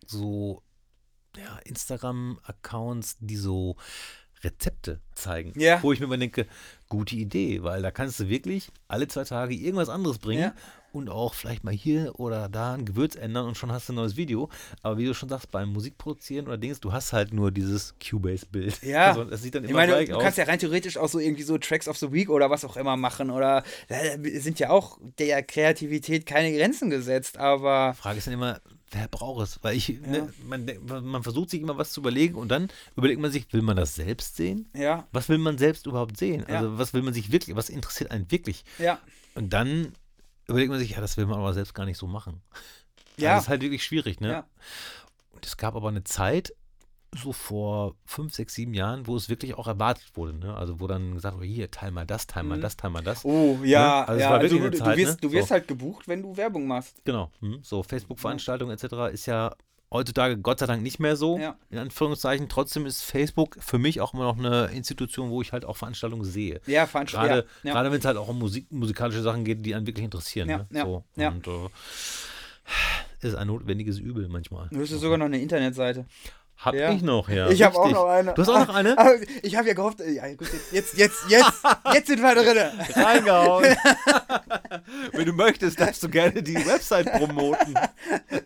so 0.06 0.62
ja, 1.36 1.58
Instagram-Accounts, 1.64 3.16
die 3.18 3.36
so 3.36 3.74
Rezepte 4.44 5.00
zeigen. 5.14 5.52
Ja. 5.58 5.82
Wo 5.82 5.92
ich 5.92 6.00
mir 6.00 6.06
immer 6.06 6.18
denke, 6.18 6.46
gute 6.88 7.16
Idee, 7.16 7.62
weil 7.62 7.82
da 7.82 7.90
kannst 7.90 8.20
du 8.20 8.28
wirklich 8.28 8.70
alle 8.88 9.08
zwei 9.08 9.24
Tage 9.24 9.54
irgendwas 9.54 9.88
anderes 9.88 10.18
bringen 10.18 10.42
Ja. 10.42 10.54
und 10.92 11.08
auch 11.08 11.34
vielleicht 11.34 11.64
mal 11.64 11.74
hier 11.74 12.18
oder 12.20 12.48
da 12.48 12.74
ein 12.74 12.84
Gewürz 12.84 13.16
ändern 13.16 13.46
und 13.46 13.56
schon 13.56 13.72
hast 13.72 13.88
du 13.88 13.92
ein 13.92 13.96
neues 13.96 14.16
Video. 14.16 14.48
Aber 14.82 14.96
wie 14.98 15.04
du 15.06 15.12
schon 15.14 15.28
sagst, 15.28 15.50
beim 15.50 15.70
Musikproduzieren 15.72 16.46
oder 16.46 16.56
Dings, 16.58 16.78
du 16.80 16.92
hast 16.92 17.12
halt 17.12 17.32
nur 17.34 17.50
dieses 17.50 17.94
Cubase-Bild. 17.98 18.82
Ja. 18.82 19.06
Also, 19.16 19.24
das 19.24 19.42
sieht 19.42 19.54
dann 19.54 19.64
Ich 19.64 19.70
immer 19.70 19.80
meine, 19.80 19.92
gleich 19.92 20.08
du 20.10 20.16
aus. 20.16 20.22
kannst 20.22 20.38
ja 20.38 20.44
rein 20.44 20.58
theoretisch 20.58 20.96
auch 20.96 21.08
so 21.08 21.18
irgendwie 21.18 21.42
so 21.42 21.58
Tracks 21.58 21.88
of 21.88 21.96
the 21.98 22.12
Week 22.12 22.30
oder 22.30 22.50
was 22.50 22.64
auch 22.64 22.76
immer 22.76 22.96
machen 22.96 23.30
oder 23.30 23.62
da 23.88 23.96
sind 24.40 24.58
ja 24.60 24.70
auch 24.70 24.98
der 25.18 25.42
Kreativität 25.42 26.24
keine 26.26 26.56
Grenzen 26.56 26.88
gesetzt, 26.90 27.36
aber 27.38 27.94
Frage 27.94 28.18
ist 28.18 28.26
dann 28.26 28.34
immer, 28.34 28.60
wer 28.90 29.08
braucht 29.08 29.42
es? 29.42 29.58
Weil 29.62 29.76
ich, 29.76 29.88
Ja. 29.88 29.96
ne, 30.06 30.32
man, 30.44 30.66
man 31.04 31.22
versucht 31.22 31.50
sich 31.50 31.60
immer 31.60 31.76
was 31.76 31.92
zu 31.92 32.00
überlegen 32.00 32.34
und 32.36 32.48
dann 32.48 32.68
überlegt 32.96 33.20
man 33.20 33.30
sich, 33.30 33.52
will 33.52 33.62
man 33.62 33.76
das 33.76 33.94
selbst 33.94 34.36
sehen? 34.36 34.68
ja, 34.74 35.06
Was 35.12 35.28
will 35.28 35.38
man 35.38 35.58
selbst 35.58 35.86
überhaupt 35.86 36.16
sehen? 36.16 36.44
Ja. 36.48 36.56
Also 36.60 36.78
was 36.78 36.94
will 36.94 37.02
man 37.02 37.12
sich 37.14 37.32
wirklich, 37.32 37.56
was 37.56 37.68
interessiert 37.68 38.10
einen 38.10 38.30
wirklich? 38.30 38.64
ja, 38.78 38.98
Und 39.34 39.50
dann 39.52 39.92
überlegt 40.48 40.70
man 40.70 40.78
sich, 40.78 40.90
ja, 40.90 41.00
das 41.00 41.16
will 41.16 41.26
man 41.26 41.38
aber 41.38 41.52
selbst 41.54 41.74
gar 41.74 41.84
nicht 41.86 41.98
so 41.98 42.06
machen. 42.06 42.40
ja, 43.16 43.34
Das 43.34 43.44
ist 43.44 43.48
halt 43.48 43.62
wirklich 43.62 43.84
schwierig, 43.84 44.20
ne? 44.20 44.30
Ja. 44.30 44.46
Und 45.32 45.44
es 45.44 45.56
gab 45.56 45.74
aber 45.74 45.88
eine 45.88 46.04
Zeit, 46.04 46.54
so 47.22 47.32
vor 47.32 47.94
fünf, 48.04 48.34
sechs, 48.34 48.54
sieben 48.54 48.74
Jahren, 48.74 49.06
wo 49.06 49.16
es 49.16 49.28
wirklich 49.28 49.54
auch 49.54 49.66
erwartet 49.66 50.04
wurde, 50.14 50.34
ne? 50.38 50.54
Also 50.56 50.80
wo 50.80 50.86
dann 50.86 51.14
gesagt 51.14 51.36
wurde, 51.36 51.46
hier, 51.46 51.70
teil 51.70 51.90
mal 51.90 52.06
das, 52.06 52.26
teil 52.26 52.42
mal 52.44 52.58
Mhm. 52.58 52.62
das, 52.62 52.76
teil 52.76 52.90
mal 52.90 53.02
das. 53.02 53.24
Oh, 53.24 53.58
ja, 53.64 54.00
Ne? 54.00 54.08
Also 54.08 54.14
es 54.14 54.20
ja. 54.22 54.30
war 54.30 54.38
Also, 54.38 54.42
wirklich 54.56 54.60
du, 54.60 54.66
eine 54.66 54.70
du 54.70 54.78
Zeit, 54.78 54.96
wirst, 54.98 55.22
ne? 55.22 55.28
du 55.28 55.32
wirst 55.32 55.48
So. 55.48 55.54
halt 55.54 55.68
gebucht, 55.68 56.08
wenn 56.08 56.22
du 56.22 56.36
Werbung 56.36 56.66
machst. 56.66 57.04
Genau. 57.04 57.30
hm, 57.40 57.58
So 57.62 57.82
Facebook-Veranstaltungen 57.82 58.72
etc. 58.76 59.12
ist 59.12 59.26
ja 59.26 59.54
heutzutage 59.90 60.36
Gott 60.38 60.58
sei 60.58 60.66
Dank 60.66 60.82
nicht 60.82 60.98
mehr 60.98 61.16
so, 61.16 61.38
Ja. 61.38 61.56
in 61.70 61.78
Anführungszeichen. 61.78 62.48
Trotzdem 62.48 62.86
ist 62.86 63.02
Facebook 63.02 63.56
für 63.60 63.78
mich 63.78 64.00
auch 64.00 64.14
immer 64.14 64.24
noch 64.24 64.36
eine 64.38 64.66
Institution, 64.66 65.30
wo 65.30 65.40
ich 65.42 65.52
halt 65.52 65.64
auch 65.64 65.76
Veranstaltungen 65.76 66.24
sehe. 66.24 66.60
Ja, 66.66 66.84
ich. 66.84 66.90
Gerade, 67.12 67.46
ja, 67.62 67.72
gerade 67.72 67.92
wenn 67.92 67.98
es 68.00 68.04
halt 68.04 68.16
auch 68.16 68.28
um 68.28 68.38
Musik, 68.38 68.66
musikalische 68.72 69.22
Sachen 69.22 69.44
geht, 69.44 69.64
die 69.64 69.74
einen 69.74 69.86
wirklich 69.86 70.04
interessieren. 70.04 70.48
Ja, 70.48 70.58
ne? 70.58 70.66
ja, 70.72 70.84
so. 70.84 71.04
ja. 71.16 71.28
Und 71.28 71.46
äh, 71.46 71.68
ist 73.20 73.34
ein 73.36 73.46
notwendiges 73.46 73.98
Übel 73.98 74.28
manchmal. 74.28 74.68
Du 74.70 74.80
hast 74.80 74.90
ja 74.90 74.98
sogar 74.98 75.18
noch 75.18 75.26
eine 75.26 75.40
Internetseite. 75.40 76.06
Hab 76.56 76.74
ja. 76.74 76.90
ich 76.90 77.02
noch, 77.02 77.28
ja. 77.28 77.50
Ich 77.50 77.62
habe 77.62 77.76
auch 77.76 77.90
noch 77.90 78.06
eine. 78.06 78.32
Du 78.32 78.42
hast 78.42 78.48
auch 78.48 78.66
noch 78.66 78.74
eine? 78.74 78.96
Ich 79.42 79.56
habe 79.56 79.68
ja 79.68 79.74
gehofft, 79.74 80.00
ja, 80.00 80.26
gut, 80.34 80.48
jetzt, 80.72 80.96
jetzt, 80.96 81.24
jetzt, 81.28 81.52
jetzt 81.92 82.06
sind 82.06 82.20
wir 82.22 82.34
drin. 82.34 82.56
Reingehauen. 83.04 83.76
Wenn 85.12 85.26
du 85.26 85.32
möchtest, 85.32 85.78
darfst 85.80 86.02
du 86.02 86.08
gerne 86.08 86.42
die 86.42 86.56
Website 86.56 87.12
promoten. 87.12 87.74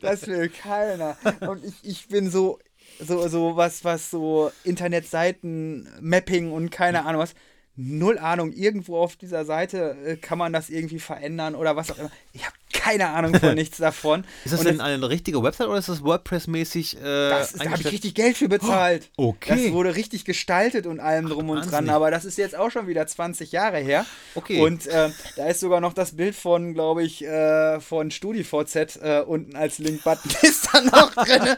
Das 0.01 0.27
will 0.27 0.49
keiner. 0.49 1.17
Und 1.41 1.65
ich, 1.65 1.75
ich 1.83 2.09
bin 2.09 2.31
so, 2.31 2.59
so, 2.99 3.29
so 3.29 3.57
was, 3.57 3.85
was 3.85 4.11
so 4.11 4.51
Internetseiten, 4.65 5.89
Mapping 6.01 6.51
und 6.51 6.71
keine 6.71 7.05
Ahnung 7.07 7.21
was 7.21 7.35
null 7.77 8.19
Ahnung. 8.19 8.53
Irgendwo 8.53 8.99
auf 8.99 9.17
dieser 9.17 9.45
Seite 9.45 9.97
äh, 10.05 10.17
kann 10.17 10.39
man 10.39 10.53
das 10.53 10.71
irgendwie 10.71 10.99
verändern 10.99 11.55
oder 11.55 11.77
was 11.77 11.91
auch 11.91 11.99
immer. 11.99 12.11
Ich 12.33 12.45
habe 12.45 12.55
keine 12.73 13.09
Ahnung 13.09 13.35
von 13.35 13.55
nichts 13.55 13.79
davon. 13.79 14.25
Ist 14.45 14.53
das 14.53 14.61
und 14.61 14.67
denn 14.67 14.79
das, 14.79 14.87
eine 14.87 15.09
richtige 15.09 15.43
Website 15.43 15.69
oder 15.69 15.79
ist 15.79 15.89
das 15.89 16.03
WordPress-mäßig? 16.03 16.99
Äh, 16.99 17.03
da 17.03 17.47
habe 17.71 17.81
ich 17.81 17.93
richtig 17.93 18.15
Geld 18.15 18.37
für 18.37 18.49
bezahlt. 18.49 19.11
Oh, 19.17 19.29
okay. 19.29 19.65
Das 19.65 19.73
wurde 19.73 19.95
richtig 19.97 20.25
gestaltet 20.25 20.87
und 20.87 21.01
allem 21.01 21.27
Ach, 21.27 21.31
drum 21.31 21.51
und 21.51 21.57
Wahnsinn. 21.59 21.73
dran. 21.73 21.91
Aber 21.91 22.11
das 22.11 22.25
ist 22.25 22.39
jetzt 22.39 22.57
auch 22.57 22.71
schon 22.71 22.87
wieder 22.87 23.07
20 23.07 23.53
Jahre 23.53 23.79
her. 23.79 24.07
Okay. 24.35 24.61
Und 24.61 24.87
äh, 24.87 25.11
da 25.37 25.47
ist 25.47 25.61
sogar 25.61 25.81
noch 25.81 25.93
das 25.93 26.17
Bild 26.17 26.35
von, 26.35 26.75
glaube 26.75 27.03
ich, 27.03 27.25
äh, 27.25 27.81
von 27.81 28.11
StudiVZ 28.11 28.97
äh, 29.03 29.23
unten 29.27 29.57
als 29.57 29.79
Link-Button 29.79 30.31
ist 30.43 30.69
da 30.73 30.81
noch 30.81 31.15
drin. 31.15 31.43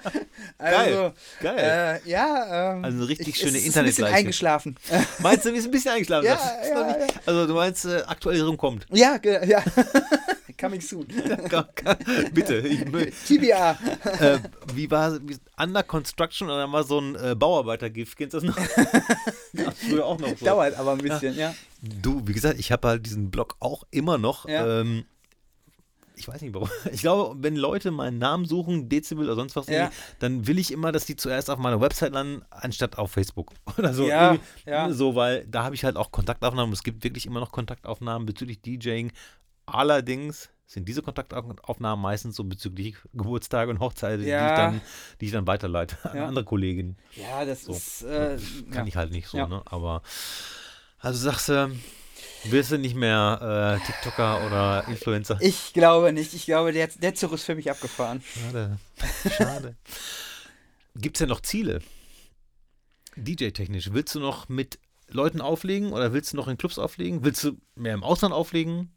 Also, 0.58 1.12
Geil. 1.40 1.56
Geil. 1.56 2.00
Äh, 2.04 2.10
ja. 2.10 2.72
Ähm, 2.74 2.84
also 2.84 2.98
eine 2.98 3.08
richtig 3.08 3.36
schöne 3.36 3.58
Internetseite. 3.58 3.78
Ist 3.78 3.98
ein 3.98 4.04
bisschen 4.04 4.14
eingeschlafen. 4.14 4.76
Meinst 5.18 5.44
du, 5.44 5.50
ist 5.50 5.64
ein 5.64 5.70
bisschen 5.70 5.92
eingeschlafen? 5.92 6.26
ja, 6.26 6.38
ja, 6.68 6.98
ja. 6.98 7.06
Also 7.26 7.46
du 7.46 7.54
meinst, 7.54 7.84
äh, 7.84 8.02
Aktualisierung 8.06 8.56
kommt? 8.56 8.86
Ja, 8.90 9.18
ja. 9.22 9.62
Coming 10.62 10.80
soon. 10.80 11.06
Bitte. 12.32 12.62
TBA. 13.26 13.78
Äh, 14.20 14.38
wie 14.72 14.88
war 14.88 15.18
wie, 15.26 15.36
Under 15.58 15.82
Construction 15.82 16.48
und 16.48 16.56
dann 16.56 16.70
mal 16.70 16.84
so 16.84 17.00
ein 17.00 17.16
äh, 17.16 17.34
Bauarbeiter-GIF? 17.34 18.14
Kennst 18.14 18.34
du 18.34 18.40
das 18.40 18.44
noch? 18.44 18.56
das 19.54 19.78
früher 19.80 20.06
auch 20.06 20.20
noch 20.20 20.28
so. 20.28 20.44
Dauert 20.44 20.76
aber 20.76 20.92
ein 20.92 20.98
bisschen, 20.98 21.34
ja. 21.34 21.48
ja. 21.48 21.54
Du, 21.80 22.22
wie 22.28 22.32
gesagt, 22.32 22.60
ich 22.60 22.70
habe 22.70 22.86
halt 22.86 23.04
diesen 23.04 23.32
Blog 23.32 23.56
auch 23.58 23.82
immer 23.90 24.18
noch. 24.18 24.48
Ja. 24.48 24.82
Ähm, 24.82 25.04
ich 26.14 26.28
weiß 26.28 26.40
nicht 26.42 26.54
warum. 26.54 26.68
Ich 26.92 27.00
glaube, 27.00 27.42
wenn 27.42 27.56
Leute 27.56 27.90
meinen 27.90 28.18
Namen 28.18 28.44
suchen, 28.44 28.88
Dezibel 28.88 29.24
oder 29.24 29.34
sonst 29.34 29.56
was, 29.56 29.66
ja. 29.66 29.90
dann 30.20 30.46
will 30.46 30.60
ich 30.60 30.70
immer, 30.70 30.92
dass 30.92 31.06
die 31.06 31.16
zuerst 31.16 31.50
auf 31.50 31.58
meiner 31.58 31.80
Website 31.80 32.12
landen, 32.12 32.44
anstatt 32.50 32.98
auf 32.98 33.10
Facebook 33.10 33.50
oder 33.78 33.92
so. 33.92 34.06
Ja, 34.06 34.36
ja. 34.64 34.92
So, 34.92 35.16
weil 35.16 35.44
da 35.48 35.64
habe 35.64 35.74
ich 35.74 35.84
halt 35.84 35.96
auch 35.96 36.12
Kontaktaufnahmen. 36.12 36.72
Es 36.72 36.84
gibt 36.84 37.02
wirklich 37.02 37.26
immer 37.26 37.40
noch 37.40 37.50
Kontaktaufnahmen 37.50 38.26
bezüglich 38.26 38.62
DJing. 38.62 39.10
Allerdings 39.66 40.50
sind 40.66 40.88
diese 40.88 41.02
Kontaktaufnahmen 41.02 42.02
meistens 42.02 42.36
so 42.36 42.44
bezüglich 42.44 42.96
Geburtstage 43.12 43.70
und 43.70 43.80
Hochzeiten, 43.80 44.26
ja. 44.26 44.46
die, 44.46 44.52
ich 44.52 44.56
dann, 44.56 44.80
die 45.20 45.26
ich 45.26 45.32
dann 45.32 45.46
weiterleite 45.46 45.96
an 46.10 46.16
ja. 46.16 46.26
andere 46.26 46.44
Kollegen. 46.44 46.96
Ja, 47.14 47.44
das 47.44 47.64
so. 47.64 47.72
ist. 47.72 48.02
Äh, 48.02 48.38
Kann 48.70 48.84
ja. 48.84 48.86
ich 48.86 48.96
halt 48.96 49.12
nicht 49.12 49.28
so, 49.28 49.46
ne? 49.46 49.62
Aber 49.66 50.02
also 50.98 51.18
sagst 51.18 51.48
du, 51.48 51.70
wirst 52.44 52.70
du 52.70 52.78
nicht 52.78 52.94
mehr 52.94 53.80
äh, 53.82 53.86
TikToker 53.86 54.46
oder 54.46 54.84
Influencer? 54.88 55.38
Ich 55.40 55.72
glaube 55.72 56.12
nicht. 56.12 56.32
Ich 56.34 56.46
glaube, 56.46 56.72
der, 56.72 56.88
der 56.88 57.14
Zug 57.14 57.32
ist 57.32 57.44
für 57.44 57.54
mich 57.54 57.70
abgefahren. 57.70 58.22
Schade. 58.22 58.78
Schade. 59.36 59.76
Gibt 60.94 61.16
es 61.16 61.18
denn 61.18 61.28
noch 61.28 61.40
Ziele? 61.40 61.80
DJ-technisch. 63.16 63.92
Willst 63.92 64.14
du 64.14 64.20
noch 64.20 64.48
mit 64.48 64.78
Leuten 65.08 65.40
auflegen 65.40 65.92
oder 65.92 66.12
willst 66.12 66.32
du 66.32 66.36
noch 66.36 66.48
in 66.48 66.56
Clubs 66.56 66.78
auflegen? 66.78 67.24
Willst 67.24 67.44
du 67.44 67.58
mehr 67.74 67.94
im 67.94 68.02
Ausland 68.02 68.34
auflegen? 68.34 68.94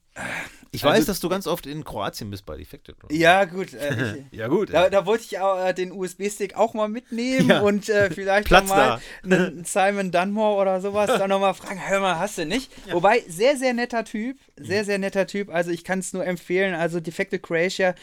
Ich 0.72 0.84
also, 0.84 0.98
weiß, 0.98 1.06
dass 1.06 1.20
du 1.20 1.30
ganz 1.30 1.48
oft 1.48 1.66
in 1.66 1.84
Kroatien 1.84 2.30
bist 2.30 2.46
bei 2.46 2.58
Defected. 2.58 2.96
Ja, 3.12 3.46
gut. 3.46 3.74
Äh, 3.74 4.18
ich, 4.18 4.24
ja, 4.38 4.48
gut. 4.48 4.74
Da, 4.74 4.90
da 4.90 5.06
wollte 5.06 5.24
ich 5.24 5.40
auch, 5.40 5.66
äh, 5.66 5.74
den 5.74 5.92
USB-Stick 5.92 6.56
auch 6.56 6.74
mal 6.74 6.88
mitnehmen 6.88 7.50
ja. 7.50 7.62
und 7.62 7.90
äh, 7.90 8.10
vielleicht 8.10 8.50
mal 8.52 9.00
einen 9.24 9.64
Simon 9.66 10.12
Dunmore 10.12 10.62
oder 10.62 10.82
sowas 10.82 11.08
dann 11.08 11.30
nochmal 11.30 11.54
fragen. 11.54 11.80
Hör 11.88 12.00
mal, 12.00 12.20
hast 12.20 12.38
du 12.38 12.46
nicht? 12.46 12.72
Ja. 12.88 12.94
Wobei, 12.94 13.24
sehr, 13.28 13.58
sehr 13.58 13.74
netter 13.74 14.04
Typ. 14.04 14.38
Sehr, 14.58 14.86
sehr 14.86 14.98
netter 14.98 15.28
Typ. 15.28 15.50
Also, 15.50 15.72
ich 15.72 15.84
kann 15.84 16.00
es 16.00 16.14
nur 16.14 16.26
empfehlen. 16.26 16.74
Also, 16.76 17.00
Defected 17.00 17.42
Croatia, 17.44 17.96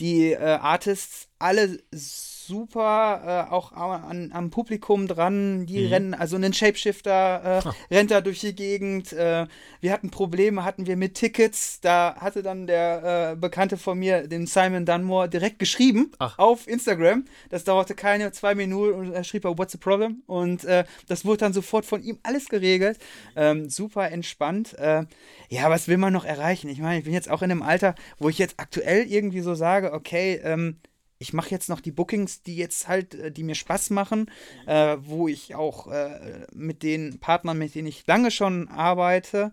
die 0.00 0.32
äh, 0.32 0.38
Artists, 0.38 1.28
alle 1.38 1.78
so 1.90 2.27
super 2.48 3.46
äh, 3.48 3.52
auch 3.52 3.72
an, 3.72 4.30
am 4.32 4.50
Publikum 4.50 5.06
dran. 5.06 5.66
Die 5.66 5.86
mhm. 5.86 5.92
rennen, 5.92 6.14
also 6.14 6.36
ein 6.36 6.52
Shapeshifter 6.52 7.62
äh, 7.90 7.94
rennt 7.94 8.10
da 8.10 8.20
durch 8.20 8.40
die 8.40 8.54
Gegend. 8.54 9.12
Äh, 9.12 9.46
wir 9.80 9.92
hatten 9.92 10.10
Probleme, 10.10 10.64
hatten 10.64 10.86
wir 10.86 10.96
mit 10.96 11.14
Tickets. 11.14 11.80
Da 11.80 12.16
hatte 12.18 12.42
dann 12.42 12.66
der 12.66 13.32
äh, 13.32 13.36
Bekannte 13.36 13.76
von 13.76 13.98
mir, 13.98 14.26
den 14.26 14.46
Simon 14.46 14.86
Dunmore, 14.86 15.28
direkt 15.28 15.58
geschrieben 15.58 16.10
Ach. 16.18 16.38
auf 16.38 16.66
Instagram. 16.66 17.26
Das 17.50 17.64
dauerte 17.64 17.94
keine 17.94 18.32
zwei 18.32 18.54
Minuten 18.54 18.98
und 18.98 19.12
er 19.12 19.24
schrieb, 19.24 19.44
what's 19.44 19.72
the 19.72 19.78
problem? 19.78 20.22
Und 20.26 20.64
äh, 20.64 20.84
das 21.06 21.24
wurde 21.24 21.38
dann 21.38 21.52
sofort 21.52 21.84
von 21.84 22.02
ihm 22.02 22.18
alles 22.22 22.48
geregelt. 22.48 22.98
Ähm, 23.36 23.68
super 23.68 24.10
entspannt. 24.10 24.76
Äh, 24.78 25.04
ja, 25.50 25.70
was 25.70 25.86
will 25.86 25.98
man 25.98 26.12
noch 26.12 26.24
erreichen? 26.24 26.68
Ich 26.68 26.80
meine, 26.80 26.98
ich 26.98 27.04
bin 27.04 27.12
jetzt 27.12 27.30
auch 27.30 27.42
in 27.42 27.50
einem 27.50 27.62
Alter, 27.62 27.94
wo 28.18 28.28
ich 28.28 28.38
jetzt 28.38 28.54
aktuell 28.58 29.04
irgendwie 29.06 29.40
so 29.40 29.54
sage, 29.54 29.92
okay, 29.92 30.40
ähm, 30.42 30.78
ich 31.18 31.32
mache 31.32 31.50
jetzt 31.50 31.68
noch 31.68 31.80
die 31.80 31.90
Bookings, 31.90 32.42
die 32.42 32.56
jetzt 32.56 32.88
halt, 32.88 33.14
äh, 33.14 33.30
die 33.30 33.42
mir 33.42 33.54
Spaß 33.54 33.90
machen, 33.90 34.30
äh, 34.66 34.96
wo 35.00 35.28
ich 35.28 35.54
auch 35.54 35.88
äh, 35.88 36.46
mit 36.52 36.82
den 36.82 37.18
Partnern, 37.20 37.58
mit 37.58 37.74
denen 37.74 37.88
ich 37.88 38.06
lange 38.06 38.30
schon 38.30 38.68
arbeite, 38.68 39.52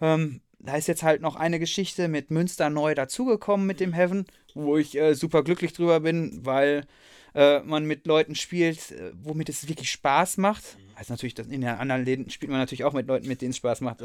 ähm, 0.00 0.40
da 0.58 0.76
ist 0.76 0.88
jetzt 0.88 1.02
halt 1.02 1.20
noch 1.20 1.36
eine 1.36 1.58
Geschichte 1.58 2.08
mit 2.08 2.30
Münster 2.30 2.70
neu 2.70 2.94
dazugekommen 2.94 3.66
mit 3.66 3.80
dem 3.80 3.92
Heaven, 3.92 4.24
wo 4.54 4.76
ich 4.78 4.96
äh, 4.96 5.14
super 5.14 5.44
glücklich 5.44 5.74
drüber 5.74 6.00
bin, 6.00 6.40
weil 6.44 6.86
äh, 7.34 7.60
man 7.60 7.84
mit 7.84 8.06
Leuten 8.06 8.34
spielt, 8.34 8.92
äh, 8.92 9.12
womit 9.14 9.48
es 9.50 9.68
wirklich 9.68 9.90
Spaß 9.90 10.38
macht. 10.38 10.78
Also 10.94 11.12
natürlich, 11.12 11.38
in 11.38 11.60
den 11.60 11.64
anderen 11.64 12.04
Läden 12.04 12.30
spielt 12.30 12.50
man 12.50 12.60
natürlich 12.60 12.84
auch 12.84 12.92
mit 12.92 13.06
Leuten, 13.06 13.28
mit 13.28 13.42
denen 13.42 13.50
es 13.50 13.56
Spaß 13.58 13.80
macht. 13.82 13.98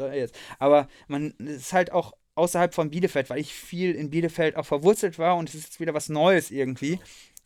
Aber 0.58 0.88
man 1.06 1.30
ist 1.38 1.72
halt 1.72 1.92
auch 1.92 2.12
außerhalb 2.40 2.74
von 2.74 2.90
Bielefeld, 2.90 3.30
weil 3.30 3.38
ich 3.38 3.52
viel 3.52 3.94
in 3.94 4.10
Bielefeld 4.10 4.56
auch 4.56 4.66
verwurzelt 4.66 5.18
war 5.18 5.36
und 5.36 5.48
es 5.48 5.54
ist 5.54 5.64
jetzt 5.64 5.80
wieder 5.80 5.94
was 5.94 6.08
Neues 6.08 6.50
irgendwie. 6.50 6.98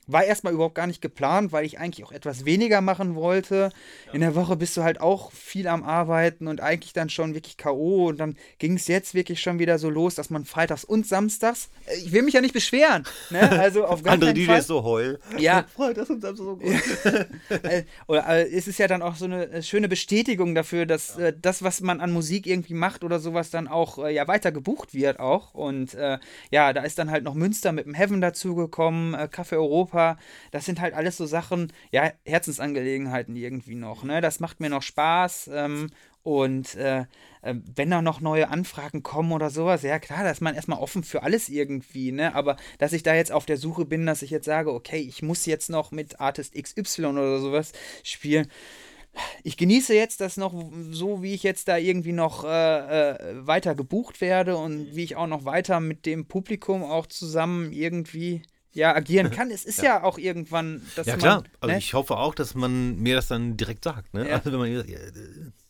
War 0.06 0.24
erstmal 0.24 0.52
überhaupt 0.52 0.74
gar 0.74 0.86
nicht 0.86 1.00
geplant, 1.00 1.52
weil 1.52 1.64
ich 1.64 1.78
eigentlich 1.78 2.04
auch 2.04 2.12
etwas 2.12 2.44
weniger 2.44 2.80
machen 2.80 3.14
wollte. 3.14 3.70
Ja. 4.06 4.12
In 4.12 4.20
der 4.20 4.34
Woche 4.34 4.56
bist 4.56 4.76
du 4.76 4.82
halt 4.82 5.00
auch 5.00 5.32
viel 5.32 5.66
am 5.66 5.82
Arbeiten 5.82 6.46
und 6.46 6.60
eigentlich 6.60 6.92
dann 6.92 7.08
schon 7.08 7.34
wirklich 7.34 7.56
K.O. 7.56 8.08
Und 8.08 8.18
dann 8.18 8.36
ging 8.58 8.74
es 8.74 8.86
jetzt 8.86 9.14
wirklich 9.14 9.40
schon 9.40 9.58
wieder 9.58 9.78
so 9.78 9.88
los, 9.88 10.14
dass 10.14 10.30
man 10.30 10.44
freitags 10.44 10.84
und 10.84 11.06
samstags. 11.06 11.70
Äh, 11.86 11.96
ich 11.96 12.12
will 12.12 12.22
mich 12.22 12.34
ja 12.34 12.40
nicht 12.40 12.54
beschweren. 12.54 13.04
Ne? 13.30 13.50
Also 13.64 13.86
auf 13.86 14.02
gar 14.02 14.14
Andere 14.14 14.34
DJs 14.34 14.66
so 14.66 14.82
heul. 14.82 15.20
Ja. 15.38 15.64
freitags 15.74 16.10
und 16.10 16.20
samstags 16.20 16.38
so 16.38 16.56
gut. 16.56 16.74
Äh, 17.64 17.84
oder 18.08 18.26
äh, 18.28 18.50
es 18.50 18.66
ist 18.66 18.78
ja 18.78 18.88
dann 18.88 19.00
auch 19.00 19.14
so 19.14 19.24
eine 19.24 19.62
schöne 19.62 19.88
Bestätigung 19.88 20.54
dafür, 20.54 20.86
dass 20.86 21.16
ja. 21.16 21.30
das, 21.30 21.62
was 21.62 21.80
man 21.80 22.00
an 22.00 22.12
Musik 22.12 22.46
irgendwie 22.46 22.74
macht 22.74 23.04
oder 23.04 23.20
sowas, 23.20 23.50
dann 23.50 23.68
auch 23.68 23.98
ja 24.08 24.26
weiter 24.28 24.52
gebucht 24.52 24.92
wird 24.92 25.20
auch. 25.20 25.54
Und 25.54 25.94
äh, 25.94 26.18
ja, 26.50 26.72
da 26.72 26.82
ist 26.82 26.98
dann 26.98 27.10
halt 27.10 27.24
noch 27.24 27.34
Münster 27.34 27.72
mit 27.72 27.86
dem 27.86 27.94
Heaven 27.94 28.20
dazugekommen, 28.20 29.14
äh, 29.14 29.28
Café 29.32 29.52
Europa 29.52 29.93
Europa. 29.94 30.18
Das 30.50 30.64
sind 30.64 30.80
halt 30.80 30.94
alles 30.94 31.16
so 31.16 31.26
Sachen, 31.26 31.72
ja, 31.90 32.12
Herzensangelegenheiten 32.24 33.36
irgendwie 33.36 33.74
noch. 33.74 34.04
Ne? 34.04 34.20
Das 34.20 34.40
macht 34.40 34.60
mir 34.60 34.70
noch 34.70 34.82
Spaß. 34.82 35.50
Ähm, 35.52 35.90
und 36.22 36.74
äh, 36.76 37.00
äh, 37.42 37.54
wenn 37.76 37.90
da 37.90 38.00
noch 38.00 38.20
neue 38.20 38.48
Anfragen 38.48 39.02
kommen 39.02 39.32
oder 39.32 39.50
sowas, 39.50 39.82
ja 39.82 39.98
klar, 39.98 40.24
da 40.24 40.30
ist 40.30 40.40
man 40.40 40.54
erstmal 40.54 40.78
offen 40.78 41.04
für 41.04 41.22
alles 41.22 41.50
irgendwie, 41.50 42.12
ne? 42.12 42.34
Aber 42.34 42.56
dass 42.78 42.94
ich 42.94 43.02
da 43.02 43.14
jetzt 43.14 43.30
auf 43.30 43.44
der 43.44 43.58
Suche 43.58 43.84
bin, 43.84 44.06
dass 44.06 44.22
ich 44.22 44.30
jetzt 44.30 44.46
sage, 44.46 44.72
okay, 44.72 45.00
ich 45.00 45.22
muss 45.22 45.44
jetzt 45.44 45.68
noch 45.68 45.90
mit 45.90 46.20
Artist 46.20 46.54
XY 46.54 47.04
oder 47.06 47.40
sowas 47.40 47.72
spielen. 48.02 48.46
Ich 49.44 49.58
genieße 49.58 49.94
jetzt 49.94 50.20
das 50.22 50.38
noch 50.38 50.54
so, 50.90 51.22
wie 51.22 51.34
ich 51.34 51.42
jetzt 51.42 51.68
da 51.68 51.76
irgendwie 51.76 52.12
noch 52.12 52.44
äh, 52.44 53.10
äh, 53.10 53.46
weiter 53.46 53.74
gebucht 53.74 54.22
werde 54.22 54.56
und 54.56 54.96
wie 54.96 55.04
ich 55.04 55.16
auch 55.16 55.26
noch 55.26 55.44
weiter 55.44 55.78
mit 55.78 56.06
dem 56.06 56.26
Publikum 56.26 56.82
auch 56.82 57.06
zusammen 57.06 57.70
irgendwie 57.72 58.42
ja, 58.74 58.94
agieren 58.94 59.30
kann. 59.30 59.50
Es 59.50 59.64
ist 59.64 59.78
ja, 59.78 59.84
ja 59.84 60.02
auch 60.02 60.18
irgendwann, 60.18 60.82
dass 60.96 61.06
Ja, 61.06 61.16
klar. 61.16 61.36
Man, 61.36 61.50
also 61.60 61.72
ne? 61.72 61.78
ich 61.78 61.94
hoffe 61.94 62.16
auch, 62.16 62.34
dass 62.34 62.54
man 62.54 62.98
mir 62.98 63.14
das 63.14 63.28
dann 63.28 63.56
direkt 63.56 63.84
sagt. 63.84 64.12
Ne? 64.12 64.28
Ja. 64.28 64.36
Also 64.36 64.52
wenn 64.52 64.58
man 64.58 64.72
ja, 64.72 64.82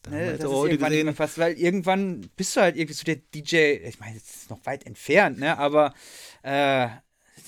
da 0.03 0.11
ne, 0.11 0.33
das 0.33 0.39
ist 0.39 0.45
irgendwann 0.45 0.91
gesehen. 0.91 1.15
fast, 1.15 1.39
weil 1.39 1.55
irgendwann 1.55 2.29
bist 2.37 2.57
du 2.57 2.61
halt 2.61 2.77
irgendwie 2.77 2.95
so 2.95 3.05
der 3.05 3.17
DJ, 3.17 3.87
ich 3.87 4.01
meine, 4.01 4.17
es 4.17 4.43
ist 4.43 4.51
noch 4.51 4.65
weit 4.65 4.87
entfernt, 4.87 5.39
ne? 5.39 5.59
Aber 5.59 5.95
äh, 6.43 6.89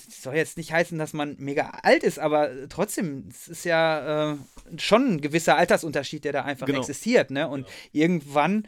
soll 0.09 0.35
jetzt 0.35 0.57
nicht 0.57 0.71
heißen, 0.71 0.97
dass 0.97 1.13
man 1.13 1.35
mega 1.39 1.69
alt 1.83 2.03
ist, 2.03 2.19
aber 2.19 2.49
trotzdem, 2.69 3.27
es 3.29 3.47
ist 3.47 3.65
ja 3.65 4.33
äh, 4.33 4.37
schon 4.77 5.13
ein 5.13 5.21
gewisser 5.21 5.57
Altersunterschied, 5.57 6.23
der 6.23 6.33
da 6.33 6.43
einfach 6.43 6.65
genau. 6.65 6.79
existiert, 6.79 7.31
ne? 7.31 7.47
Und 7.47 7.65
genau. 7.65 7.77
irgendwann 7.91 8.67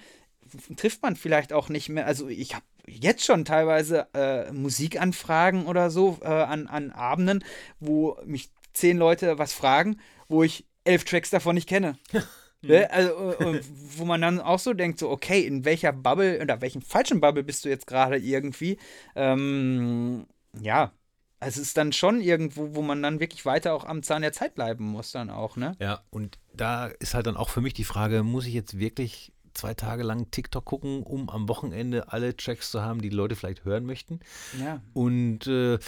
trifft 0.78 1.02
man 1.02 1.16
vielleicht 1.16 1.54
auch 1.54 1.70
nicht 1.70 1.90
mehr. 1.90 2.06
Also 2.06 2.28
ich 2.28 2.56
habe 2.56 2.66
jetzt 2.88 3.24
schon 3.26 3.46
teilweise 3.46 4.08
äh, 4.14 4.52
Musikanfragen 4.52 5.66
oder 5.68 5.90
so 5.90 6.18
äh, 6.22 6.28
an, 6.28 6.68
an 6.68 6.92
Abenden, 6.92 7.44
wo 7.80 8.18
mich 8.26 8.50
zehn 8.74 8.98
Leute 8.98 9.38
was 9.38 9.54
fragen, 9.54 9.98
wo 10.28 10.44
ich 10.44 10.66
elf 10.84 11.04
Tracks 11.04 11.30
davon 11.30 11.56
nicht 11.56 11.70
kenne. 11.70 11.98
Ne? 12.62 12.92
Also, 12.92 13.32
äh, 13.40 13.62
wo 13.96 14.04
man 14.04 14.20
dann 14.20 14.42
auch 14.42 14.60
so 14.60 14.74
denkt, 14.74 15.00
so, 15.00 15.10
okay, 15.10 15.40
in 15.48 15.64
welcher 15.64 15.94
Bubble 15.94 16.42
oder 16.42 16.60
welchem 16.60 16.82
falschen 16.82 17.22
Bubble 17.22 17.42
bist 17.42 17.64
du 17.64 17.70
jetzt 17.70 17.88
gerade 17.88 18.18
irgendwie? 18.18 18.78
Ähm, 19.16 20.28
ja, 20.60 20.92
Also 21.40 21.62
es 21.62 21.68
ist 21.68 21.78
dann 21.78 21.94
schon 21.94 22.20
irgendwo, 22.20 22.76
wo 22.76 22.82
man 22.82 23.02
dann 23.02 23.22
wirklich 23.22 23.46
weiter 23.46 23.74
auch 23.74 23.86
am 23.86 24.04
Zahn 24.04 24.24
der 24.24 24.34
Zeit 24.34 24.56
bleiben 24.56 24.84
muss, 24.84 25.14
dann 25.14 25.30
auch, 25.30 25.56
ne? 25.56 25.78
Ja, 25.80 26.02
und 26.10 26.38
da 26.54 26.88
ist 26.88 27.14
halt 27.14 27.28
dann 27.28 27.38
auch 27.38 27.48
für 27.48 27.62
mich 27.62 27.74
die 27.74 27.86
Frage, 27.86 28.24
muss 28.24 28.46
ich 28.46 28.54
jetzt 28.54 28.78
wirklich 28.78 29.32
zwei 29.60 29.74
Tage 29.74 30.04
lang 30.04 30.32
TikTok 30.32 30.66
gucken, 30.66 31.04
um 31.04 31.30
am 31.30 31.50
Wochenende 31.50 32.12
alle 32.12 32.36
Tracks 32.36 32.72
zu 32.72 32.82
haben, 32.82 33.02
die, 33.02 33.10
die 33.10 33.16
Leute 33.16 33.36
vielleicht 33.36 33.66
hören 33.66 33.86
möchten? 33.86 34.20
Ja. 34.60 34.82
Und 34.94 35.48
äh, 35.48 35.80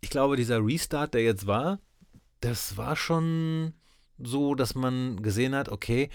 ich 0.00 0.10
glaube, 0.10 0.36
dieser 0.36 0.64
Restart, 0.64 1.14
der 1.14 1.22
jetzt 1.22 1.46
war, 1.46 1.80
das 2.40 2.76
war 2.76 2.96
schon 2.96 3.74
so, 4.18 4.54
dass 4.54 4.74
man 4.74 5.22
gesehen 5.22 5.54
hat, 5.54 5.68
okay, 5.68 6.10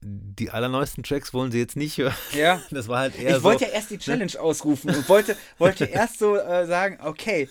die 0.00 0.50
allerneuesten 0.50 1.02
Tracks 1.02 1.34
wollen 1.34 1.50
sie 1.50 1.58
jetzt 1.58 1.76
nicht 1.76 1.98
hören. 1.98 2.14
Ja. 2.32 2.62
Das 2.70 2.88
war 2.88 3.00
halt 3.00 3.18
eher 3.18 3.38
Ich 3.38 3.42
wollte 3.42 3.64
so, 3.64 3.70
ja 3.70 3.76
erst 3.76 3.90
die 3.90 3.98
Challenge 3.98 4.32
ne? 4.32 4.40
ausrufen 4.40 4.94
und 4.94 5.08
wollte, 5.08 5.36
wollte 5.58 5.84
erst 5.92 6.18
so 6.18 6.36
äh, 6.36 6.66
sagen, 6.66 6.98
okay, 7.02 7.48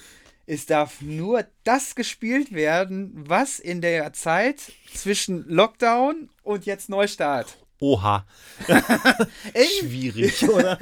es 0.47 0.65
darf 0.65 1.01
nur 1.01 1.45
das 1.63 1.95
gespielt 1.95 2.53
werden, 2.53 3.11
was 3.15 3.59
in 3.59 3.81
der 3.81 4.13
Zeit 4.13 4.73
zwischen 4.93 5.47
Lockdown 5.47 6.29
und 6.43 6.65
jetzt 6.65 6.87
Neustart. 6.89 7.57
Oha. 7.79 8.25
schwierig, 9.79 10.47
oder? 10.49 10.77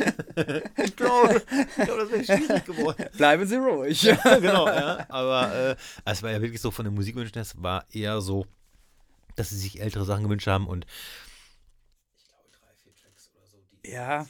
ich 0.83 0.95
glaube, 0.95 1.41
glaub, 1.75 1.97
das 1.97 2.11
wäre 2.11 2.23
schwierig 2.23 2.65
geworden. 2.65 3.05
Bleiben 3.17 3.45
Sie 3.47 3.55
ruhig. 3.55 4.01
ja, 4.03 4.15
genau, 4.37 4.67
ja. 4.67 5.05
Aber 5.09 5.53
äh, 5.71 5.75
es 6.05 6.21
war 6.21 6.31
ja 6.31 6.41
wirklich 6.41 6.61
so 6.61 6.69
von 6.69 6.85
den 6.85 6.93
Musikwünschen, 6.93 7.41
es 7.41 7.61
war 7.61 7.85
eher 7.91 8.21
so, 8.21 8.45
dass 9.35 9.49
sie 9.49 9.57
sich 9.57 9.81
ältere 9.81 10.05
Sachen 10.05 10.23
gewünscht 10.23 10.47
haben 10.47 10.67
und 10.67 10.85
ich 12.15 12.25
glaube 12.25 12.49
drei, 12.51 12.73
vier 12.83 12.93
Tracks 12.93 13.31
oder 13.35 13.47
so. 13.47 13.91
ja. 13.91 14.27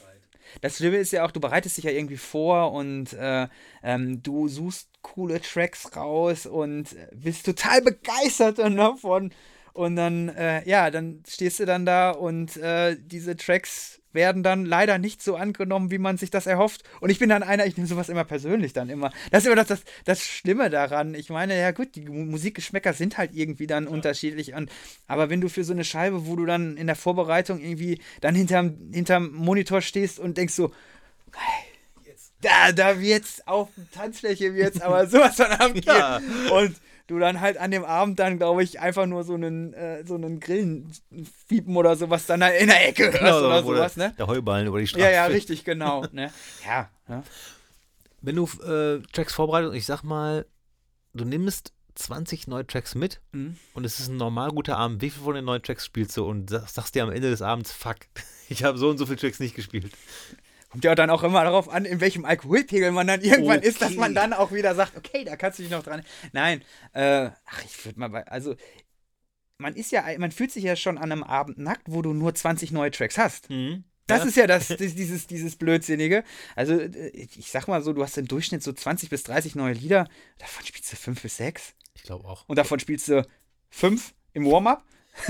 Das 0.60 0.76
Schlimme 0.76 0.98
ist 0.98 1.10
ja 1.10 1.24
auch, 1.24 1.32
du 1.32 1.40
bereitest 1.40 1.76
dich 1.76 1.84
ja 1.84 1.90
irgendwie 1.90 2.16
vor 2.16 2.72
und 2.72 3.12
äh, 3.14 3.48
ähm, 3.82 4.22
du 4.22 4.46
suchst 4.46 4.88
coole 5.02 5.40
Tracks 5.40 5.96
raus 5.96 6.46
und 6.46 6.94
bist 7.12 7.44
total 7.44 7.82
begeistert 7.82 8.58
davon. 8.58 9.32
Und 9.74 9.96
dann, 9.96 10.28
äh, 10.28 10.66
ja, 10.68 10.90
dann 10.90 11.22
stehst 11.26 11.58
du 11.58 11.66
dann 11.66 11.84
da 11.84 12.12
und 12.12 12.56
äh, 12.56 12.96
diese 12.96 13.36
Tracks 13.36 14.00
werden 14.12 14.44
dann 14.44 14.64
leider 14.64 14.98
nicht 14.98 15.20
so 15.20 15.34
angenommen, 15.34 15.90
wie 15.90 15.98
man 15.98 16.16
sich 16.16 16.30
das 16.30 16.46
erhofft. 16.46 16.84
Und 17.00 17.10
ich 17.10 17.18
bin 17.18 17.28
dann 17.28 17.42
einer, 17.42 17.66
ich 17.66 17.76
nehme 17.76 17.88
sowas 17.88 18.08
immer 18.08 18.22
persönlich 18.22 18.72
dann 18.72 18.88
immer. 18.88 19.10
Das 19.32 19.42
ist 19.42 19.46
immer 19.46 19.56
das, 19.56 19.66
das, 19.66 19.82
das 20.04 20.24
Schlimme 20.24 20.70
daran. 20.70 21.16
Ich 21.16 21.28
meine, 21.28 21.58
ja 21.58 21.72
gut, 21.72 21.96
die 21.96 22.08
Musikgeschmäcker 22.08 22.92
sind 22.92 23.18
halt 23.18 23.34
irgendwie 23.34 23.66
dann 23.66 23.84
ja. 23.84 23.90
unterschiedlich. 23.90 24.54
Und, 24.54 24.70
aber 25.08 25.28
wenn 25.28 25.40
du 25.40 25.48
für 25.48 25.64
so 25.64 25.72
eine 25.72 25.82
Scheibe, 25.82 26.26
wo 26.26 26.36
du 26.36 26.46
dann 26.46 26.76
in 26.76 26.86
der 26.86 26.94
Vorbereitung 26.94 27.60
irgendwie 27.60 28.00
dann 28.20 28.36
hinterm, 28.36 28.76
hinterm 28.92 29.32
Monitor 29.32 29.80
stehst 29.80 30.20
und 30.20 30.38
denkst 30.38 30.54
so, 30.54 30.72
da, 32.40 32.70
da 32.70 33.00
wird's 33.00 33.42
auf 33.46 33.70
der 33.76 33.90
Tanzfläche 33.90 34.54
wird's 34.54 34.80
aber 34.80 35.08
sowas 35.08 35.34
von 35.34 35.46
abgehen. 35.46 35.82
Ja. 35.86 36.20
Und 36.52 36.76
du 37.06 37.18
dann 37.18 37.40
halt 37.40 37.58
an 37.58 37.70
dem 37.70 37.84
Abend 37.84 38.18
dann, 38.18 38.38
glaube 38.38 38.62
ich, 38.62 38.80
einfach 38.80 39.06
nur 39.06 39.24
so 39.24 39.34
einen, 39.34 39.74
äh, 39.74 40.04
so 40.06 40.14
einen 40.14 40.40
Grillenfiepen 40.40 41.76
oder 41.76 41.96
sowas 41.96 42.26
dann 42.26 42.42
in 42.42 42.68
der 42.68 42.88
Ecke 42.88 43.04
hörst 43.04 43.18
genau, 43.18 43.46
oder 43.46 43.62
sowas, 43.62 43.96
ne? 43.96 44.14
Der 44.18 44.26
Heuballen 44.26 44.66
über 44.66 44.80
die 44.80 44.86
Straße. 44.86 45.04
Ja, 45.04 45.10
ja, 45.10 45.26
richtig, 45.26 45.64
genau. 45.64 46.04
ne? 46.12 46.32
Ja, 46.64 46.88
ja. 47.08 47.22
Wenn 48.22 48.36
du 48.36 48.44
äh, 48.62 49.02
Tracks 49.12 49.34
vorbereitest, 49.34 49.74
ich 49.74 49.84
sag 49.84 50.02
mal, 50.02 50.46
du 51.12 51.24
nimmst 51.24 51.72
20 51.94 52.48
neue 52.48 52.66
Tracks 52.66 52.94
mit 52.94 53.20
mhm. 53.32 53.56
und 53.74 53.84
es 53.84 54.00
ist 54.00 54.08
ein 54.08 54.16
normal 54.16 54.50
guter 54.50 54.78
Abend. 54.78 55.02
Wie 55.02 55.10
viele 55.10 55.24
von 55.24 55.34
den 55.34 55.44
neuen 55.44 55.62
Tracks 55.62 55.84
spielst 55.84 56.16
du 56.16 56.24
und 56.24 56.50
sagst 56.50 56.94
dir 56.94 57.02
am 57.02 57.12
Ende 57.12 57.30
des 57.30 57.42
Abends, 57.42 57.70
fuck, 57.70 57.96
ich 58.48 58.64
habe 58.64 58.78
so 58.78 58.88
und 58.88 58.98
so 58.98 59.04
viele 59.04 59.18
Tracks 59.18 59.40
nicht 59.40 59.54
gespielt? 59.54 59.92
Kommt 60.74 60.84
ja 60.86 60.96
dann 60.96 61.08
auch 61.08 61.22
immer 61.22 61.44
darauf 61.44 61.68
an, 61.68 61.84
in 61.84 62.00
welchem 62.00 62.24
Alkoholpegel 62.24 62.90
man 62.90 63.06
dann 63.06 63.20
irgendwann 63.20 63.58
okay. 63.58 63.68
ist, 63.68 63.80
dass 63.80 63.94
man 63.94 64.12
dann 64.12 64.32
auch 64.32 64.50
wieder 64.50 64.74
sagt, 64.74 64.96
okay, 64.96 65.22
da 65.22 65.36
kannst 65.36 65.60
du 65.60 65.62
dich 65.62 65.70
noch 65.70 65.84
dran. 65.84 66.02
Nein, 66.32 66.62
äh, 66.94 67.30
ach, 67.46 67.64
ich 67.64 67.84
würde 67.84 68.00
mal 68.00 68.08
bei, 68.08 68.26
also 68.26 68.56
man 69.56 69.76
ist 69.76 69.92
ja, 69.92 70.02
man 70.18 70.32
fühlt 70.32 70.50
sich 70.50 70.64
ja 70.64 70.74
schon 70.74 70.98
an 70.98 71.12
einem 71.12 71.22
Abend 71.22 71.58
nackt, 71.58 71.84
wo 71.86 72.02
du 72.02 72.12
nur 72.12 72.34
20 72.34 72.72
neue 72.72 72.90
Tracks 72.90 73.18
hast. 73.18 73.50
Mhm. 73.50 73.84
Das 74.08 74.22
ja. 74.22 74.24
ist 74.24 74.36
ja 74.36 74.46
das, 74.48 74.66
dieses, 74.66 75.28
dieses 75.28 75.54
Blödsinnige. 75.54 76.24
Also, 76.56 76.80
ich 76.80 77.52
sag 77.52 77.68
mal 77.68 77.80
so, 77.80 77.92
du 77.92 78.02
hast 78.02 78.18
im 78.18 78.26
Durchschnitt 78.26 78.64
so 78.64 78.72
20 78.72 79.10
bis 79.10 79.22
30 79.22 79.54
neue 79.54 79.74
Lieder. 79.74 80.08
Davon 80.38 80.66
spielst 80.66 80.90
du 80.90 80.96
5 80.96 81.22
bis 81.22 81.36
6. 81.36 81.74
Ich 81.94 82.02
glaube 82.02 82.26
auch. 82.26 82.48
Und 82.48 82.58
davon 82.58 82.80
spielst 82.80 83.06
du 83.06 83.24
5 83.70 84.12
im 84.32 84.44
Warm-up, 84.44 84.84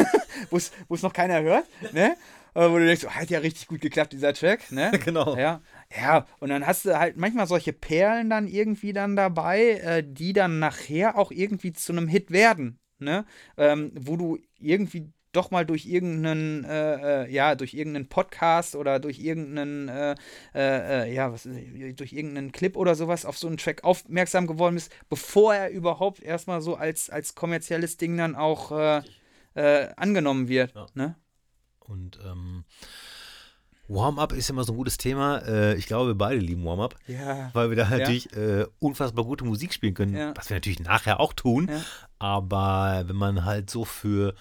wo 0.49 0.57
es 0.57 1.03
noch 1.03 1.12
keiner 1.12 1.42
hört. 1.42 1.66
Ne? 1.92 2.16
Äh, 2.55 2.70
wo 2.70 2.78
du 2.78 2.86
denkst, 2.86 3.05
oh, 3.07 3.11
hat 3.11 3.30
ja 3.30 3.40
richtig 3.40 3.66
gut 3.66 3.80
geklappt, 3.80 4.12
dieser 4.12 4.32
Track, 4.32 4.70
ne? 4.70 4.92
genau. 5.05 5.36
Ja, 5.36 5.61
ja, 5.96 6.26
und 6.38 6.50
dann 6.50 6.66
hast 6.66 6.84
du 6.84 6.96
halt 6.96 7.16
manchmal 7.16 7.46
solche 7.48 7.72
Perlen 7.72 8.30
dann 8.30 8.46
irgendwie 8.46 8.92
dann 8.92 9.16
dabei, 9.16 9.72
äh, 9.72 10.05
die 10.07 10.32
dann 10.32 10.61
nachher 10.61 11.18
auch 11.18 11.32
irgendwie 11.32 11.72
zu 11.72 11.92
einem 11.92 12.07
Hit 12.07 12.30
werden, 12.30 12.78
ne? 12.98 13.24
Ähm, 13.57 13.90
wo 13.94 14.16
du 14.16 14.38
irgendwie 14.59 15.12
doch 15.32 15.50
mal 15.50 15.66
durch 15.66 15.84
irgendeinen, 15.86 16.62
äh, 16.62 17.24
äh, 17.24 17.32
ja, 17.32 17.57
durch 17.57 17.74
irgendeinen 17.74 18.09
Podcast 18.09 18.76
oder 18.76 19.00
durch 19.00 19.18
irgendeinen, 19.18 19.88
äh, 19.88 20.14
äh, 20.55 21.12
ja, 21.12 21.32
was, 21.32 21.42
durch 21.42 22.12
irgendeinen 22.12 22.52
Clip 22.52 22.76
oder 22.76 22.94
sowas 22.94 23.26
auf 23.26 23.36
so 23.36 23.48
einen 23.48 23.57
Track 23.57 23.82
aufmerksam 23.82 24.46
geworden 24.46 24.76
bist, 24.76 24.92
bevor 25.09 25.57
er 25.57 25.70
überhaupt 25.70 26.22
erstmal 26.22 26.61
so 26.61 26.76
als, 26.76 27.11
als 27.11 27.34
kommerzielles 27.34 27.96
Ding 27.96 28.16
dann 28.16 28.36
auch 28.36 29.02
angenommen 29.96 30.48
wird. 30.48 30.74
Ja. 30.74 30.86
Ne? 30.94 31.16
Und 31.85 32.18
ähm, 32.24 32.64
Warm-up 33.89 34.32
ist 34.32 34.49
immer 34.51 34.64
so 34.64 34.72
ein 34.72 34.76
gutes 34.76 34.97
Thema. 34.97 35.39
Äh, 35.47 35.76
ich 35.76 35.87
glaube, 35.87 36.11
wir 36.11 36.14
beide 36.14 36.41
lieben 36.41 36.64
Warm-up. 36.64 36.97
Ja. 37.07 37.51
Weil 37.53 37.70
wir 37.70 37.76
da 37.76 37.85
ja. 37.85 37.99
natürlich 37.99 38.35
äh, 38.35 38.66
unfassbar 38.78 39.24
gute 39.24 39.45
Musik 39.45 39.72
spielen 39.74 39.95
können, 39.95 40.16
ja. 40.16 40.32
was 40.37 40.49
wir 40.49 40.57
natürlich 40.57 40.80
nachher 40.80 41.20
auch 41.20 41.32
tun. 41.32 41.68
Ja. 41.70 41.80
Aber 42.18 43.05
wenn 43.07 43.16
man 43.16 43.45
halt 43.45 43.68
so 43.68 43.85
für 43.85 44.35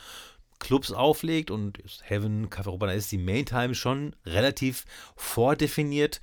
Clubs 0.60 0.92
auflegt 0.92 1.52
und 1.52 1.80
Heaven, 2.04 2.50
Café 2.50 2.68
Europa, 2.68 2.92
ist 2.92 3.12
die 3.12 3.18
Main-Time 3.18 3.76
schon 3.76 4.16
relativ 4.26 4.86
vordefiniert 5.16 6.22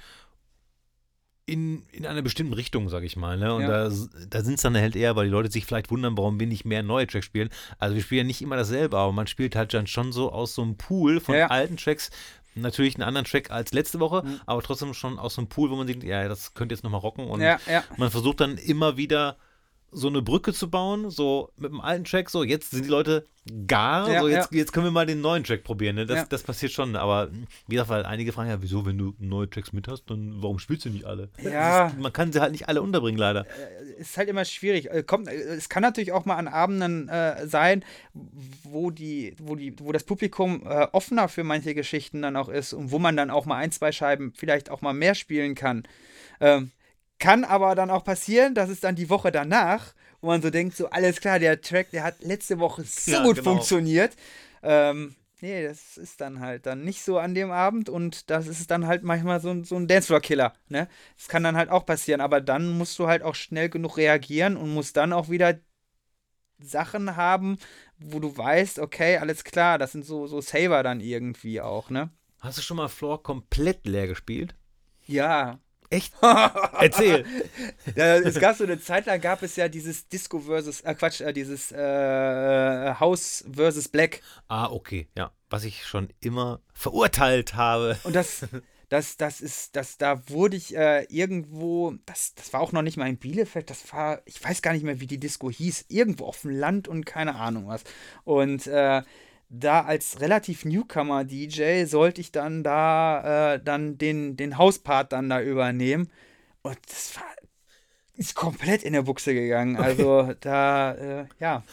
in, 1.51 1.83
in 1.91 2.07
einer 2.07 2.23
bestimmten 2.23 2.53
Richtung, 2.53 2.89
sag 2.89 3.03
ich 3.03 3.17
mal. 3.17 3.37
Ne? 3.37 3.53
Und 3.53 3.63
ja. 3.63 3.89
da, 3.89 3.95
da 4.29 4.43
sind 4.43 4.55
es 4.55 4.63
dann 4.63 4.77
halt 4.77 4.95
eher, 4.95 5.17
weil 5.17 5.27
die 5.27 5.33
Leute 5.33 5.51
sich 5.51 5.67
vielleicht 5.67 5.91
wundern, 5.91 6.17
warum 6.17 6.39
wir 6.39 6.47
nicht 6.47 6.65
mehr 6.65 6.83
neue 6.83 7.07
Tracks 7.07 7.27
spielen. 7.27 7.51
Also 7.79 7.97
wir 7.97 8.03
spielen 8.03 8.21
ja 8.21 8.25
nicht 8.25 8.41
immer 8.41 8.57
dasselbe, 8.57 8.97
aber 8.97 9.13
man 9.13 9.27
spielt 9.27 9.57
halt 9.57 9.75
dann 9.75 9.89
schon 9.89 10.13
so 10.13 10.31
aus 10.31 10.55
so 10.55 10.63
einem 10.63 10.77
Pool 10.77 11.19
von 11.21 11.35
ja. 11.35 11.49
alten 11.49 11.77
Tracks, 11.77 12.11
natürlich 12.55 12.95
einen 12.95 13.03
anderen 13.03 13.27
Track 13.27 13.51
als 13.51 13.73
letzte 13.73 13.99
Woche, 13.99 14.23
mhm. 14.25 14.41
aber 14.47 14.63
trotzdem 14.63 14.95
schon 14.95 15.19
aus 15.19 15.35
so 15.35 15.41
einem 15.41 15.49
Pool, 15.49 15.71
wo 15.71 15.77
man 15.77 15.89
denkt, 15.89 16.05
ja, 16.05 16.29
das 16.29 16.55
könnte 16.55 16.75
jetzt 16.75 16.85
nochmal 16.85 17.01
rocken. 17.01 17.27
Und 17.27 17.41
man 17.97 18.11
versucht 18.11 18.41
dann 18.41 18.57
immer 18.57 18.97
wieder 18.97 19.37
so 19.93 20.09
eine 20.09 20.23
Brücke 20.23 20.53
zu 20.53 20.71
bauen, 20.71 21.11
so 21.11 21.51
mit 21.57 21.71
dem 21.71 21.81
alten 21.81 22.05
Track, 22.05 22.31
so 22.31 22.43
jetzt 22.45 22.71
sind 22.71 22.85
die 22.85 22.91
Leute 22.91 23.27
gar, 23.67 24.11
ja, 24.11 24.21
so 24.21 24.29
jetzt, 24.29 24.53
ja. 24.53 24.59
jetzt 24.59 24.73
können 24.73 24.87
wir 24.87 24.91
mal 24.91 25.07
den 25.07 25.21
neuen 25.21 25.43
Track 25.43 25.65
probieren, 25.65 25.97
ne? 25.97 26.07
das, 26.07 26.19
ja. 26.19 26.25
das 26.29 26.43
passiert 26.43 26.73
schon, 26.73 26.95
aber 26.95 27.31
wie 27.67 27.75
gesagt, 27.75 27.89
weil 27.89 28.05
einige 28.05 28.33
fragen 28.33 28.51
ja, 28.51 28.63
wieso, 28.63 28.85
wenn 28.87 28.99
du 28.99 29.15
neue 29.19 29.49
Tracks 29.49 29.73
mit 29.73 29.89
hast, 29.89 30.05
dann 30.11 30.35
warum 30.37 30.59
spielst 30.59 30.85
du 30.85 30.91
nicht 30.91 31.05
alle? 31.05 31.31
Ja. 31.43 31.89
Ist, 31.89 31.99
man 31.99 32.13
kann 32.13 32.33
sie 32.33 32.41
halt 32.41 32.53
nicht 32.53 32.69
alle 32.69 32.83
unterbringen, 32.83 33.19
leider. 33.19 33.47
Äh, 33.47 34.01
ist 34.01 34.17
halt 34.17 34.29
immer 34.29 34.45
schwierig. 34.45 34.91
Äh, 34.91 35.03
kommt, 35.03 35.29
äh, 35.29 35.33
es 35.33 35.69
kann 35.69 35.83
natürlich 35.83 36.13
auch 36.13 36.27
mal 36.27 36.37
an 36.37 36.49
Abenden 36.49 37.09
äh, 37.09 37.47
sein, 37.47 37.85
wo 38.63 38.91
die, 38.91 39.35
wo 39.39 39.57
die, 39.57 39.75
wo 39.81 39.91
das 39.91 40.05
Publikum 40.05 40.63
äh, 40.67 40.87
offener 40.93 41.29
für 41.29 41.43
manche 41.43 41.75
Geschichten 41.75 42.23
dann 42.23 42.37
auch 42.37 42.49
ist 42.49 42.73
und 42.73 42.93
wo 42.93 42.99
man 42.99 43.17
dann 43.17 43.31
auch 43.31 43.47
mal 43.47 43.57
ein, 43.57 43.73
zwei 43.73 43.91
Scheiben 43.91 44.33
vielleicht 44.37 44.71
auch 44.71 44.83
mal 44.83 44.93
mehr 44.93 45.15
spielen 45.15 45.55
kann. 45.55 45.85
Ähm, 46.41 46.71
kann 47.21 47.45
aber 47.45 47.75
dann 47.75 47.91
auch 47.91 48.03
passieren, 48.03 48.55
dass 48.55 48.69
es 48.69 48.81
dann 48.81 48.97
die 48.97 49.11
Woche 49.11 49.31
danach, 49.31 49.95
wo 50.21 50.29
man 50.29 50.43
so 50.43 50.51
denkt, 50.51 50.77
so 50.77 50.91
alles 50.91 51.21
klar, 51.21 51.39
der 51.39 51.61
Track, 51.61 51.91
der 51.93 52.03
hat 52.03 52.23
letzte 52.23 52.59
Woche 52.59 52.83
so 52.83 53.13
ja, 53.13 53.23
gut 53.23 53.37
genau. 53.37 53.53
funktioniert. 53.53 54.17
Ähm, 54.63 55.15
nee, 55.41 55.63
das 55.63 55.97
ist 55.97 56.21
dann 56.21 56.41
halt 56.41 56.67
dann 56.67 56.83
nicht 56.83 57.03
so 57.03 57.19
an 57.19 57.35
dem 57.35 57.51
Abend 57.51 57.89
und 57.89 58.31
das 58.31 58.47
ist 58.47 58.71
dann 58.71 58.87
halt 58.87 59.03
manchmal 59.05 59.41
so, 59.41 59.63
so 59.63 59.77
ein 59.77 59.87
Dancefloor-Killer. 59.87 60.55
Ne? 60.69 60.89
Das 61.17 61.29
kann 61.29 61.45
dann 61.45 61.57
halt 61.57 61.71
auch 61.71 61.87
passieren, 61.87 62.21
aber 62.21 62.41
dann 62.41 62.77
musst 62.77 62.99
du 62.99 63.07
halt 63.07 63.23
auch 63.23 63.35
schnell 63.35 63.69
genug 63.69 63.99
reagieren 63.99 64.57
und 64.57 64.73
musst 64.73 64.97
dann 64.97 65.13
auch 65.13 65.29
wieder 65.29 65.59
Sachen 66.59 67.17
haben, 67.17 67.59
wo 67.99 68.19
du 68.19 68.37
weißt, 68.37 68.79
okay, 68.79 69.19
alles 69.19 69.45
klar, 69.45 69.79
das 69.79 69.93
sind 69.93 70.05
so, 70.05 70.27
so 70.27 70.41
Saver 70.41 70.83
dann 70.83 71.01
irgendwie 71.01 71.61
auch, 71.61 71.91
ne? 71.91 72.11
Hast 72.41 72.59
du 72.59 72.63
schon 72.63 72.79
mal 72.79 72.89
Floor 72.89 73.23
komplett 73.23 73.87
leer 73.87 74.07
gespielt? 74.07 74.55
Ja, 75.07 75.59
Echt? 75.91 76.15
Erzähl. 76.23 77.27
es 77.95 78.39
gab 78.39 78.57
so 78.57 78.65
eine 78.65 78.81
Zeit 78.81 79.07
lang 79.07 79.21
gab 79.21 79.43
es 79.43 79.57
ja 79.57 79.69
dieses 79.69 80.09
Disco 80.09 80.39
versus, 80.39 80.83
äh 80.83 80.95
Quatsch, 80.95 81.21
äh, 81.21 81.33
dieses 81.33 81.73
äh, 81.73 82.95
House 83.01 83.45
versus 83.53 83.89
Black. 83.89 84.21
Ah, 84.49 84.71
okay, 84.71 85.09
ja. 85.17 85.33
Was 85.51 85.65
ich 85.65 85.85
schon 85.85 86.09
immer 86.21 86.61
verurteilt 86.73 87.55
habe. 87.55 87.99
Und 88.05 88.15
das, 88.15 88.47
das, 88.89 89.17
das 89.17 89.41
ist, 89.41 89.75
das, 89.75 89.99
da 89.99 90.29
wurde 90.29 90.57
ich 90.57 90.77
äh, 90.77 91.05
irgendwo, 91.09 91.95
das, 92.07 92.35
das 92.35 92.53
war 92.53 92.61
auch 92.61 92.71
noch 92.71 92.83
nicht 92.83 92.97
mal 92.97 93.09
in 93.09 93.19
Bielefeld, 93.19 93.69
das 93.69 93.93
war, 93.93 94.23
ich 94.27 94.43
weiß 94.43 94.63
gar 94.63 94.73
nicht 94.73 94.85
mehr, 94.85 95.01
wie 95.01 95.09
die 95.09 95.19
Disco 95.19 95.51
hieß, 95.51 95.87
irgendwo 95.89 96.27
auf 96.27 96.43
dem 96.43 96.51
Land 96.51 96.87
und 96.87 97.05
keine 97.05 97.35
Ahnung 97.35 97.67
was. 97.67 97.83
Und 98.23 98.69
äh, 98.69 99.03
da 99.51 99.83
als 99.83 100.21
relativ 100.21 100.65
Newcomer-DJ 100.65 101.85
sollte 101.85 102.21
ich 102.21 102.33
dann 102.33 102.63
da 102.63 103.55
äh, 103.55 103.63
dann 103.63 103.99
den, 103.99 104.37
den 104.37 104.57
Hauspart 104.57 105.13
dann 105.13 105.29
da 105.29 105.43
übernehmen. 105.43 106.11
Und 106.63 106.79
das 106.89 107.17
war 107.17 107.25
ist 108.21 108.35
komplett 108.35 108.83
in 108.83 108.93
der 108.93 109.03
Buchse 109.03 109.33
gegangen. 109.33 109.77
Also 109.77 110.35
da, 110.41 110.93
äh, 110.93 111.27
ja. 111.39 111.65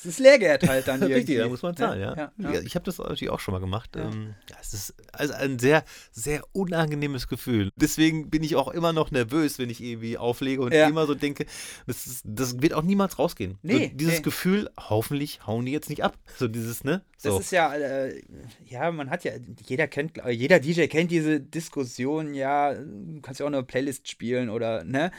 Es 0.00 0.06
ist 0.06 0.18
Lehrgeld 0.18 0.66
halt 0.66 0.88
dann 0.88 1.02
irgendwie. 1.02 1.14
Richtig, 1.18 1.38
da 1.38 1.48
muss 1.48 1.60
man 1.62 1.76
zahlen, 1.76 2.00
ja. 2.00 2.16
ja, 2.16 2.32
ja. 2.38 2.60
Ich 2.62 2.74
habe 2.74 2.86
das 2.86 2.96
natürlich 2.96 3.28
auch 3.28 3.40
schon 3.40 3.52
mal 3.52 3.58
gemacht. 3.58 3.94
Ja. 3.96 4.04
Ähm, 4.04 4.34
es 4.58 4.72
ist 4.72 4.94
also 5.12 5.34
ein 5.34 5.58
sehr, 5.58 5.84
sehr 6.10 6.42
unangenehmes 6.52 7.28
Gefühl. 7.28 7.70
Deswegen 7.76 8.30
bin 8.30 8.42
ich 8.42 8.56
auch 8.56 8.68
immer 8.68 8.94
noch 8.94 9.10
nervös, 9.10 9.58
wenn 9.58 9.68
ich 9.68 9.82
irgendwie 9.82 10.16
auflege 10.16 10.62
und 10.62 10.72
immer 10.72 11.06
so 11.06 11.14
denke, 11.14 11.44
das, 11.86 12.06
ist, 12.06 12.22
das 12.24 12.62
wird 12.62 12.72
auch 12.72 12.82
niemals 12.82 13.18
rausgehen. 13.18 13.58
Nee, 13.62 13.88
so 13.88 13.96
dieses 13.96 14.16
nee. 14.16 14.22
Gefühl, 14.22 14.70
hoffentlich 14.78 15.46
hauen 15.46 15.66
die 15.66 15.72
jetzt 15.72 15.90
nicht 15.90 16.02
ab. 16.02 16.16
So 16.38 16.48
dieses, 16.48 16.82
ne? 16.82 17.04
So. 17.18 17.32
Das 17.32 17.40
ist 17.40 17.52
ja, 17.52 17.74
äh, 17.74 18.22
ja, 18.64 18.90
man 18.90 19.10
hat 19.10 19.24
ja, 19.24 19.32
jeder 19.66 19.86
kennt, 19.86 20.12
jeder 20.30 20.60
DJ 20.60 20.86
kennt 20.86 21.10
diese 21.10 21.40
Diskussion, 21.40 22.32
ja, 22.32 22.72
du 22.72 23.20
kannst 23.20 23.40
ja 23.40 23.44
auch 23.44 23.50
eine 23.50 23.62
Playlist 23.62 24.08
spielen 24.08 24.48
oder, 24.48 24.84
ne? 24.84 25.10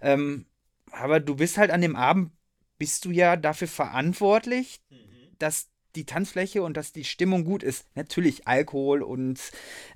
Ähm, 0.00 0.46
aber 0.92 1.20
du 1.20 1.36
bist 1.36 1.58
halt 1.58 1.70
an 1.70 1.82
dem 1.82 1.96
Abend 1.96 2.32
bist 2.80 3.04
du 3.04 3.10
ja 3.10 3.36
dafür 3.36 3.68
verantwortlich, 3.68 4.80
mhm. 4.88 4.96
dass 5.38 5.68
die 5.96 6.06
Tanzfläche 6.06 6.62
und 6.62 6.76
dass 6.76 6.92
die 6.92 7.04
Stimmung 7.04 7.44
gut 7.44 7.62
ist. 7.62 7.84
Natürlich 7.94 8.48
Alkohol 8.48 9.02
und 9.02 9.38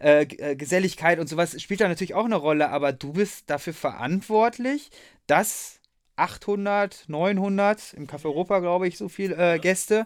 äh, 0.01 0.24
äh, 0.24 0.55
Geselligkeit 0.55 1.18
und 1.18 1.28
sowas 1.28 1.61
spielt 1.62 1.80
da 1.80 1.89
natürlich 1.89 2.14
auch 2.14 2.26
eine 2.26 2.37
Rolle, 2.37 2.68
aber 2.68 2.93
du 2.93 3.14
bist 3.14 3.49
dafür 3.49 3.72
verantwortlich, 3.72 4.91
dass 5.26 5.80
800, 6.16 7.05
900, 7.09 7.95
im 7.95 8.07
Café 8.07 8.26
Europa 8.26 8.59
glaube 8.59 8.87
ich, 8.87 8.99
so 8.99 9.09
viele 9.09 9.55
äh, 9.55 9.59
Gäste 9.59 10.05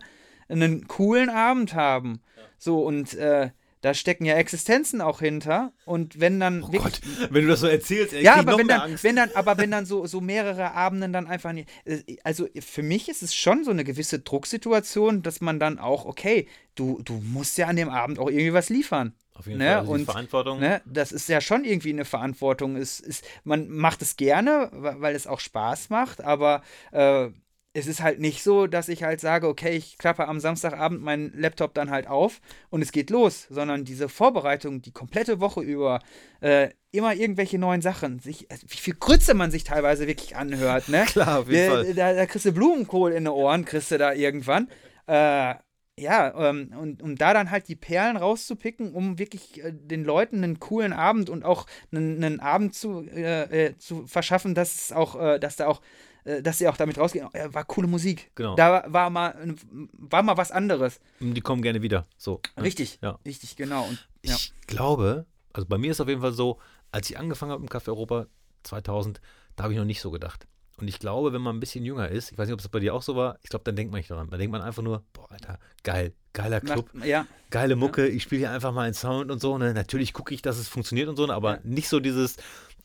einen 0.48 0.86
coolen 0.86 1.30
Abend 1.30 1.74
haben. 1.74 2.22
Ja. 2.36 2.42
So 2.58 2.82
und 2.84 3.14
äh, 3.14 3.50
da 3.80 3.94
stecken 3.94 4.24
ja 4.24 4.34
Existenzen 4.34 5.00
auch 5.00 5.20
hinter. 5.20 5.72
Und 5.84 6.20
wenn 6.20 6.40
dann. 6.40 6.62
Oh 6.62 6.68
Gott, 6.68 7.00
wenn 7.30 7.42
du 7.42 7.48
das 7.48 7.60
so 7.60 7.66
erzählst, 7.66 8.12
ey, 8.12 8.24
ja, 8.24 8.34
aber 8.34 8.58
wenn 8.58 8.68
dann, 8.68 8.80
Angst. 8.80 9.04
wenn 9.04 9.16
dann, 9.16 9.30
aber 9.34 9.58
wenn 9.58 9.70
dann 9.70 9.86
so, 9.86 10.06
so 10.06 10.20
mehrere 10.20 10.72
Abenden 10.72 11.12
dann 11.12 11.26
einfach 11.26 11.52
nicht. 11.52 11.68
Äh, 11.84 12.02
also 12.24 12.48
für 12.58 12.82
mich 12.82 13.08
ist 13.08 13.22
es 13.22 13.34
schon 13.34 13.64
so 13.64 13.70
eine 13.70 13.84
gewisse 13.84 14.18
Drucksituation, 14.18 15.22
dass 15.22 15.40
man 15.40 15.60
dann 15.60 15.78
auch, 15.78 16.04
okay, 16.04 16.48
du, 16.74 17.00
du 17.04 17.14
musst 17.14 17.58
ja 17.58 17.66
an 17.66 17.76
dem 17.76 17.88
Abend 17.88 18.18
auch 18.18 18.28
irgendwie 18.28 18.52
was 18.52 18.68
liefern. 18.68 19.14
Auf 19.34 19.46
jeden 19.46 19.58
ne? 19.58 19.66
Fall. 19.66 19.78
Also 19.78 19.92
und, 19.92 20.04
Verantwortung. 20.04 20.60
Ne? 20.60 20.82
Das 20.84 21.12
ist 21.12 21.28
ja 21.28 21.40
schon 21.40 21.64
irgendwie 21.64 21.92
eine 21.92 22.04
Verantwortung. 22.04 22.76
Es, 22.76 22.98
ist, 22.98 23.24
man 23.44 23.68
macht 23.68 24.02
es 24.02 24.16
gerne, 24.16 24.70
weil 24.72 25.14
es 25.14 25.26
auch 25.26 25.40
Spaß 25.40 25.90
macht, 25.90 26.22
aber 26.22 26.62
äh, 26.90 27.28
es 27.74 27.86
ist 27.86 28.02
halt 28.02 28.18
nicht 28.18 28.42
so, 28.42 28.66
dass 28.66 28.88
ich 28.88 29.02
halt 29.02 29.20
sage, 29.20 29.46
okay, 29.46 29.76
ich 29.76 29.98
klappe 29.98 30.26
am 30.26 30.40
Samstagabend 30.40 31.02
meinen 31.02 31.32
Laptop 31.34 31.74
dann 31.74 31.90
halt 31.90 32.06
auf 32.06 32.40
und 32.70 32.82
es 32.82 32.92
geht 32.92 33.10
los, 33.10 33.46
sondern 33.50 33.84
diese 33.84 34.08
Vorbereitung 34.08 34.82
die 34.82 34.92
komplette 34.92 35.40
Woche 35.40 35.60
über, 35.60 36.00
äh, 36.40 36.70
immer 36.90 37.14
irgendwelche 37.14 37.58
neuen 37.58 37.82
Sachen, 37.82 38.18
sich, 38.18 38.50
also 38.50 38.66
wie 38.68 38.76
viel 38.76 38.94
Grütze 38.94 39.34
man 39.34 39.50
sich 39.50 39.64
teilweise 39.64 40.06
wirklich 40.06 40.36
anhört, 40.36 40.88
ne? 40.88 41.04
Klar, 41.06 41.40
auf 41.40 41.48
jeden 41.48 41.68
da, 41.68 41.74
Fall. 41.74 41.94
Da, 41.94 42.14
da, 42.14 42.26
kriegst 42.26 42.46
du 42.46 42.52
Blumenkohl 42.52 43.12
in 43.12 43.24
den 43.24 43.32
Ohren, 43.32 43.64
kriegst 43.64 43.90
du 43.90 43.98
da 43.98 44.12
irgendwann. 44.12 44.68
Äh, 45.06 45.54
ja, 46.00 46.48
ähm, 46.48 46.72
und 46.78 47.02
um 47.02 47.16
da 47.16 47.34
dann 47.34 47.50
halt 47.50 47.68
die 47.68 47.76
Perlen 47.76 48.16
rauszupicken, 48.16 48.94
um 48.94 49.18
wirklich 49.18 49.62
äh, 49.62 49.72
den 49.72 50.04
Leuten 50.04 50.42
einen 50.44 50.60
coolen 50.60 50.92
Abend 50.92 51.28
und 51.28 51.44
auch 51.44 51.66
einen, 51.92 52.22
einen 52.22 52.40
Abend 52.40 52.74
zu, 52.74 53.02
äh, 53.02 53.66
äh 53.66 53.78
zu 53.78 54.06
verschaffen, 54.06 54.54
dass 54.54 54.74
es 54.74 54.92
auch, 54.92 55.20
äh, 55.20 55.38
dass 55.38 55.56
da 55.56 55.66
auch 55.66 55.80
äh, 55.80 56.17
dass 56.42 56.58
sie 56.58 56.68
auch 56.68 56.76
damit 56.76 56.98
rausgehen, 56.98 57.26
oh, 57.26 57.54
war 57.54 57.64
coole 57.64 57.88
Musik. 57.88 58.30
Genau. 58.34 58.54
Da 58.54 58.84
war 58.86 59.10
mal, 59.10 59.54
war 59.92 60.22
mal 60.22 60.36
was 60.36 60.52
anderes. 60.52 61.00
Die 61.20 61.40
kommen 61.40 61.62
gerne 61.62 61.82
wieder. 61.82 62.06
So. 62.16 62.40
Ne? 62.56 62.64
Richtig. 62.64 62.98
Ja. 63.02 63.18
Richtig, 63.24 63.56
genau. 63.56 63.84
Und, 63.84 64.08
ja. 64.24 64.34
Ich 64.34 64.52
glaube, 64.66 65.26
also 65.52 65.66
bei 65.66 65.78
mir 65.78 65.90
ist 65.90 66.00
auf 66.00 66.08
jeden 66.08 66.20
Fall 66.20 66.32
so, 66.32 66.58
als 66.92 67.08
ich 67.10 67.18
angefangen 67.18 67.52
habe 67.52 67.62
im 67.62 67.68
Café 67.68 67.88
Europa 67.88 68.26
2000, 68.64 69.20
da 69.56 69.64
habe 69.64 69.72
ich 69.72 69.78
noch 69.78 69.86
nicht 69.86 70.00
so 70.00 70.10
gedacht. 70.10 70.46
Und 70.80 70.86
ich 70.86 71.00
glaube, 71.00 71.32
wenn 71.32 71.42
man 71.42 71.56
ein 71.56 71.60
bisschen 71.60 71.84
jünger 71.84 72.08
ist, 72.08 72.30
ich 72.30 72.38
weiß 72.38 72.46
nicht, 72.46 72.54
ob 72.54 72.60
es 72.60 72.68
bei 72.68 72.78
dir 72.78 72.94
auch 72.94 73.02
so 73.02 73.16
war, 73.16 73.38
ich 73.42 73.50
glaube, 73.50 73.64
dann 73.64 73.74
denkt 73.74 73.90
man 73.90 73.98
nicht 73.98 74.10
daran. 74.10 74.30
Da 74.30 74.36
denkt 74.36 74.52
man 74.52 74.62
einfach 74.62 74.82
nur, 74.82 75.02
boah, 75.12 75.30
Alter, 75.30 75.58
geil, 75.82 76.12
geiler 76.32 76.60
Club, 76.60 76.94
Macht, 76.94 77.06
ja. 77.06 77.26
geile 77.50 77.74
Mucke, 77.74 78.06
ja. 78.06 78.14
ich 78.14 78.22
spiele 78.22 78.40
hier 78.40 78.52
einfach 78.52 78.72
mal 78.72 78.82
einen 78.82 78.94
Sound 78.94 79.32
und 79.32 79.40
so. 79.40 79.58
Ne? 79.58 79.74
Natürlich 79.74 80.12
gucke 80.12 80.32
ich, 80.32 80.40
dass 80.40 80.56
es 80.56 80.68
funktioniert 80.68 81.08
und 81.08 81.16
so, 81.16 81.26
ne? 81.26 81.34
aber 81.34 81.56
ja. 81.56 81.60
nicht 81.64 81.88
so 81.88 81.98
dieses, 81.98 82.36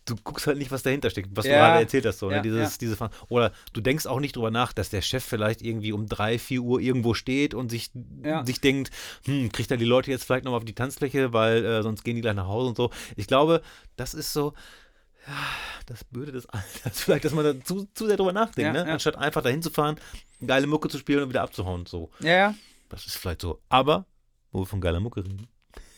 du 0.05 0.15
guckst 0.23 0.47
halt 0.47 0.57
nicht, 0.57 0.71
was 0.71 0.83
dahinter 0.83 1.09
steckt, 1.09 1.29
was 1.33 1.45
ja. 1.45 1.53
du 1.53 1.57
gerade 1.59 1.79
erzählt 1.81 2.05
hast. 2.05 2.19
So, 2.19 2.29
ne? 2.29 2.37
ja, 2.37 2.41
Dieses, 2.41 2.73
ja. 2.73 2.77
diese 2.79 3.09
oder 3.29 3.51
du 3.73 3.81
denkst 3.81 4.05
auch 4.05 4.19
nicht 4.19 4.35
drüber 4.35 4.51
nach, 4.51 4.73
dass 4.73 4.89
der 4.89 5.01
Chef 5.01 5.23
vielleicht 5.23 5.61
irgendwie 5.61 5.93
um 5.93 6.07
drei, 6.07 6.39
vier 6.39 6.61
Uhr 6.61 6.79
irgendwo 6.79 7.13
steht 7.13 7.53
und 7.53 7.69
sich, 7.69 7.91
sich 8.45 8.61
denkt, 8.61 8.91
hm, 9.25 9.51
kriegt 9.51 9.71
er 9.71 9.77
die 9.77 9.85
Leute 9.85 10.11
jetzt 10.11 10.25
vielleicht 10.25 10.45
nochmal 10.45 10.59
auf 10.59 10.65
die 10.65 10.75
Tanzfläche, 10.75 11.33
weil 11.33 11.63
äh, 11.65 11.83
sonst 11.83 12.03
gehen 12.03 12.15
die 12.15 12.21
gleich 12.21 12.35
nach 12.35 12.47
Hause 12.47 12.69
und 12.69 12.77
so. 12.77 12.91
Ich 13.15 13.27
glaube, 13.27 13.61
das 13.95 14.13
ist 14.13 14.33
so, 14.33 14.53
das 15.85 16.03
Böde 16.03 16.31
des 16.31 16.47
Alters, 16.47 16.69
vielleicht, 16.99 17.25
dass 17.25 17.33
man 17.33 17.45
da 17.45 17.63
zu, 17.63 17.87
zu 17.93 18.07
sehr 18.07 18.17
drüber 18.17 18.33
nachdenkt, 18.33 18.73
ne? 18.73 18.85
anstatt 18.85 19.17
einfach 19.17 19.41
dahin 19.41 19.61
zu 19.61 19.69
fahren, 19.69 19.97
geile 20.45 20.67
Mucke 20.67 20.89
zu 20.89 20.97
spielen 20.97 21.23
und 21.23 21.29
wieder 21.29 21.41
abzuhauen. 21.41 21.85
So. 21.85 22.11
Ja, 22.19 22.31
ja. 22.31 22.55
Das 22.89 23.05
ist 23.05 23.17
vielleicht 23.17 23.41
so. 23.41 23.61
Aber, 23.69 24.05
wo 24.51 24.61
wir 24.61 24.65
von 24.65 24.81
geiler 24.81 24.99
Mucke 24.99 25.23
reden. 25.23 25.47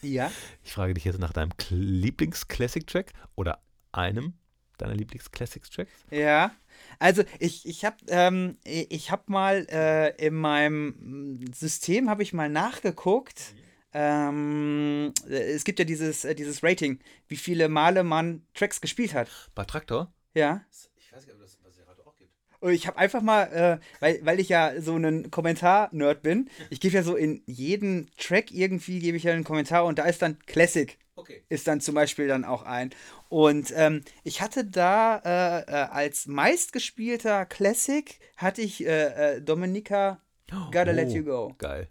Ja. 0.01 0.31
Ich 0.63 0.71
frage 0.71 0.93
dich 0.93 1.03
jetzt 1.03 1.19
nach 1.19 1.33
deinem 1.33 1.51
Lieblings-Classic-Track 1.69 3.11
oder 3.35 3.59
einem 3.95 4.33
deiner 4.77 4.95
Lieblings-Classics-Tracks? 4.95 5.91
Ja, 6.11 6.51
also 6.99 7.23
ich, 7.39 7.65
ich 7.65 7.85
habe 7.85 7.97
ähm, 8.07 8.57
ich 8.63 9.11
hab 9.11 9.29
mal 9.29 9.65
äh, 9.69 10.25
in 10.25 10.35
meinem 10.35 11.45
System 11.53 12.09
habe 12.09 12.23
ich 12.23 12.33
mal 12.33 12.49
nachgeguckt. 12.49 13.53
Mhm. 13.53 13.65
Ähm, 13.97 15.13
es 15.29 15.63
gibt 15.63 15.79
ja 15.79 15.85
dieses, 15.85 16.25
äh, 16.25 16.35
dieses 16.35 16.63
Rating, 16.63 16.99
wie 17.29 17.37
viele 17.37 17.69
Male 17.69 18.03
man 18.03 18.45
Tracks 18.53 18.81
gespielt 18.81 19.13
hat. 19.13 19.29
Bei 19.55 19.63
Traktor? 19.63 20.11
Ja. 20.33 20.65
Ich 20.97 21.13
weiß 21.13 21.25
nicht, 21.25 21.33
ob 21.33 21.41
das 21.41 21.57
was 21.63 21.77
gerade 21.77 22.05
auch 22.05 22.15
gibt. 22.17 22.31
Und 22.59 22.73
ich 22.73 22.87
habe 22.87 22.97
einfach 22.97 23.21
mal, 23.21 23.43
äh, 23.43 23.79
weil, 24.01 24.19
weil 24.23 24.41
ich 24.41 24.49
ja 24.49 24.81
so 24.81 24.97
ein 24.97 25.31
Kommentar-Nerd 25.31 26.23
bin, 26.23 26.49
ich 26.69 26.81
gebe 26.81 26.95
ja 26.95 27.03
so 27.03 27.15
in 27.15 27.41
jeden 27.45 28.11
Track 28.17 28.51
irgendwie, 28.51 28.99
gebe 28.99 29.15
ich 29.15 29.23
ja 29.23 29.31
einen 29.31 29.45
Kommentar 29.45 29.85
und 29.85 29.97
da 29.97 30.03
ist 30.03 30.21
dann 30.21 30.39
Classic. 30.39 30.97
Okay. 31.17 31.43
Ist 31.47 31.67
dann 31.67 31.79
zum 31.79 31.95
Beispiel 31.95 32.27
dann 32.27 32.43
auch 32.43 32.63
ein. 32.63 32.89
Und 33.29 33.73
ähm, 33.75 34.01
ich 34.23 34.41
hatte 34.41 34.65
da 34.65 35.17
äh, 35.23 35.61
äh, 35.61 35.87
als 35.89 36.27
meistgespielter 36.27 37.45
Classic 37.45 38.19
hatte 38.35 38.61
ich 38.61 38.85
äh, 38.85 39.35
äh 39.35 39.41
Dominica 39.41 40.21
Gotta 40.49 40.91
oh, 40.91 40.93
Let 40.93 41.11
You 41.11 41.23
Go. 41.23 41.55
Geil. 41.57 41.89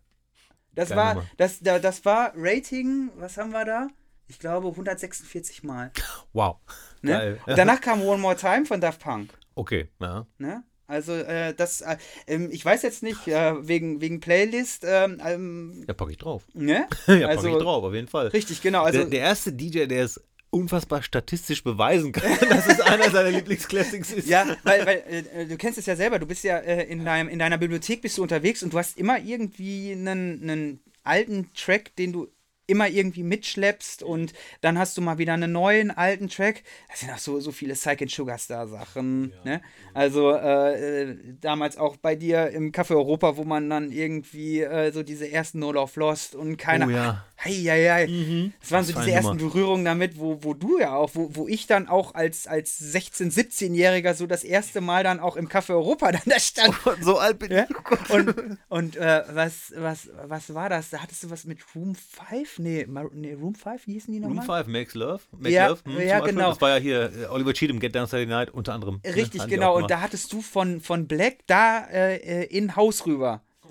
Das 0.72 0.90
Geil 0.90 0.98
war, 0.98 1.26
das, 1.36 1.60
das 1.60 2.04
war 2.04 2.32
Rating, 2.36 3.10
was 3.16 3.36
haben 3.36 3.52
wir 3.52 3.64
da? 3.64 3.88
Ich 4.26 4.38
glaube 4.38 4.68
146 4.68 5.62
Mal. 5.62 5.92
Wow. 6.32 6.58
Ne? 7.02 7.38
Geil. 7.46 7.56
danach 7.56 7.80
kam 7.80 8.02
One 8.02 8.20
More 8.20 8.36
Time 8.36 8.66
von 8.66 8.80
Daft 8.80 9.00
Punk. 9.00 9.32
Okay, 9.54 9.88
ja. 10.00 10.26
Ne? 10.38 10.64
Also 10.86 11.12
äh, 11.12 11.54
das, 11.54 11.80
äh, 11.80 11.96
ähm, 12.26 12.48
ich 12.50 12.64
weiß 12.64 12.82
jetzt 12.82 13.02
nicht, 13.02 13.26
äh, 13.26 13.66
wegen, 13.66 14.00
wegen 14.00 14.20
Playlist. 14.20 14.84
Ähm, 14.86 15.20
ähm, 15.24 15.84
ja, 15.88 15.94
packe 15.94 16.10
ich 16.10 16.18
drauf. 16.18 16.42
Ne? 16.52 16.86
ja, 17.06 17.28
also, 17.28 17.42
packe 17.42 17.56
ich 17.56 17.62
drauf, 17.62 17.84
auf 17.84 17.94
jeden 17.94 18.08
Fall. 18.08 18.28
Richtig, 18.28 18.60
genau. 18.60 18.82
Also, 18.82 19.00
der, 19.00 19.08
der 19.08 19.20
erste 19.20 19.52
DJ, 19.52 19.86
der 19.86 20.04
es 20.04 20.20
unfassbar 20.50 21.02
statistisch 21.02 21.64
beweisen 21.64 22.12
kann, 22.12 22.30
dass 22.48 22.68
es 22.68 22.80
einer 22.80 23.10
seiner 23.10 23.30
Lieblingsclassics 23.30 24.12
ist. 24.12 24.28
Ja, 24.28 24.56
weil, 24.62 24.86
weil 24.86 25.04
äh, 25.34 25.46
du 25.46 25.56
kennst 25.56 25.78
es 25.78 25.86
ja 25.86 25.96
selber, 25.96 26.18
du 26.18 26.26
bist 26.26 26.44
ja 26.44 26.58
äh, 26.58 26.84
in, 26.84 27.04
deinem, 27.04 27.28
in 27.28 27.40
deiner 27.40 27.58
Bibliothek 27.58 28.02
bist 28.02 28.18
du 28.18 28.22
unterwegs 28.22 28.62
und 28.62 28.72
du 28.72 28.78
hast 28.78 28.96
immer 28.96 29.18
irgendwie 29.18 29.92
einen, 29.92 30.42
einen 30.42 30.80
alten 31.02 31.50
Track, 31.54 31.96
den 31.96 32.12
du 32.12 32.28
immer 32.66 32.88
irgendwie 32.88 33.22
mitschleppst 33.22 34.02
und 34.02 34.32
dann 34.60 34.78
hast 34.78 34.96
du 34.96 35.02
mal 35.02 35.18
wieder 35.18 35.34
einen 35.34 35.52
neuen 35.52 35.90
alten 35.90 36.28
Track. 36.28 36.62
Das 36.88 37.00
sind 37.00 37.10
auch 37.10 37.18
so, 37.18 37.40
so 37.40 37.52
viele 37.52 37.74
Psych 37.74 38.02
and 38.02 38.10
Sugar 38.10 38.38
Star 38.38 38.66
Sachen. 38.66 39.32
Ja. 39.44 39.52
Ne? 39.52 39.62
Also 39.92 40.32
äh, 40.32 41.16
damals 41.40 41.76
auch 41.76 41.96
bei 41.96 42.16
dir 42.16 42.50
im 42.50 42.72
Café 42.72 42.92
Europa, 42.92 43.36
wo 43.36 43.44
man 43.44 43.68
dann 43.68 43.92
irgendwie 43.92 44.62
äh, 44.62 44.92
so 44.92 45.02
diese 45.02 45.30
ersten 45.30 45.58
No 45.58 45.72
Love 45.72 45.98
Lost 46.00 46.34
und 46.34 46.56
keiner. 46.56 46.86
Oh, 46.86 46.90
ja. 46.90 47.24
Hei, 47.36 47.52
hei, 47.52 47.90
hei. 47.90 48.06
Mhm. 48.06 48.52
Das 48.60 48.70
waren 48.70 48.84
so 48.84 48.92
diese 48.92 49.10
ersten 49.10 49.36
Nummer. 49.36 49.50
Berührungen 49.50 49.84
damit, 49.84 50.18
wo, 50.18 50.42
wo 50.42 50.54
du 50.54 50.78
ja 50.78 50.94
auch, 50.94 51.10
wo, 51.14 51.34
wo 51.34 51.48
ich 51.48 51.66
dann 51.66 51.88
auch 51.88 52.14
als, 52.14 52.46
als 52.46 52.80
16-, 52.80 53.32
17-Jähriger 53.32 54.14
so 54.14 54.26
das 54.26 54.44
erste 54.44 54.80
Mal 54.80 55.04
dann 55.04 55.20
auch 55.20 55.36
im 55.36 55.48
Café 55.48 55.70
Europa 55.70 56.12
dann 56.12 56.22
da 56.26 56.38
stand. 56.38 56.74
Oh, 56.86 56.92
so 57.00 57.18
alt 57.18 57.38
bin 57.38 57.52
ja? 57.52 57.66
ich. 57.68 58.10
Und, 58.10 58.58
und 58.68 58.96
äh, 58.96 59.22
was, 59.32 59.72
was, 59.76 60.10
was 60.26 60.54
war 60.54 60.68
das? 60.68 60.90
Da 60.90 61.02
hattest 61.02 61.22
du 61.24 61.30
was 61.30 61.44
mit 61.44 61.58
Room 61.74 61.94
5? 61.94 62.58
Nee, 62.58 62.86
nee 63.12 63.32
Room 63.34 63.54
5, 63.54 63.86
wie 63.86 63.92
hießen 63.94 64.12
die 64.12 64.20
nochmal? 64.20 64.46
Room 64.46 64.64
5, 64.64 64.66
Makes 64.68 64.94
Love. 64.94 65.20
Make 65.36 65.50
ja, 65.50 65.68
Love. 65.68 65.80
Hm, 65.84 66.00
ja 66.00 66.20
genau. 66.20 66.50
Das 66.50 66.60
war 66.60 66.70
ja 66.70 66.76
hier 66.76 67.12
äh, 67.12 67.26
Oliver 67.26 67.52
Cheatham, 67.52 67.80
Get 67.80 67.94
Down 67.94 68.06
Saturday 68.06 68.26
Night 68.26 68.50
unter 68.50 68.74
anderem. 68.74 69.00
Ne, 69.04 69.14
Richtig, 69.14 69.42
ne? 69.42 69.48
genau. 69.48 69.76
Und 69.76 69.90
da 69.90 70.00
hattest 70.00 70.32
du 70.32 70.40
von, 70.42 70.80
von 70.80 71.06
Black 71.06 71.38
da 71.46 71.86
äh, 71.86 72.16
äh 72.16 72.44
in 72.44 72.76
Haus 72.76 73.06
rüber. 73.06 73.42
Oh, 73.62 73.68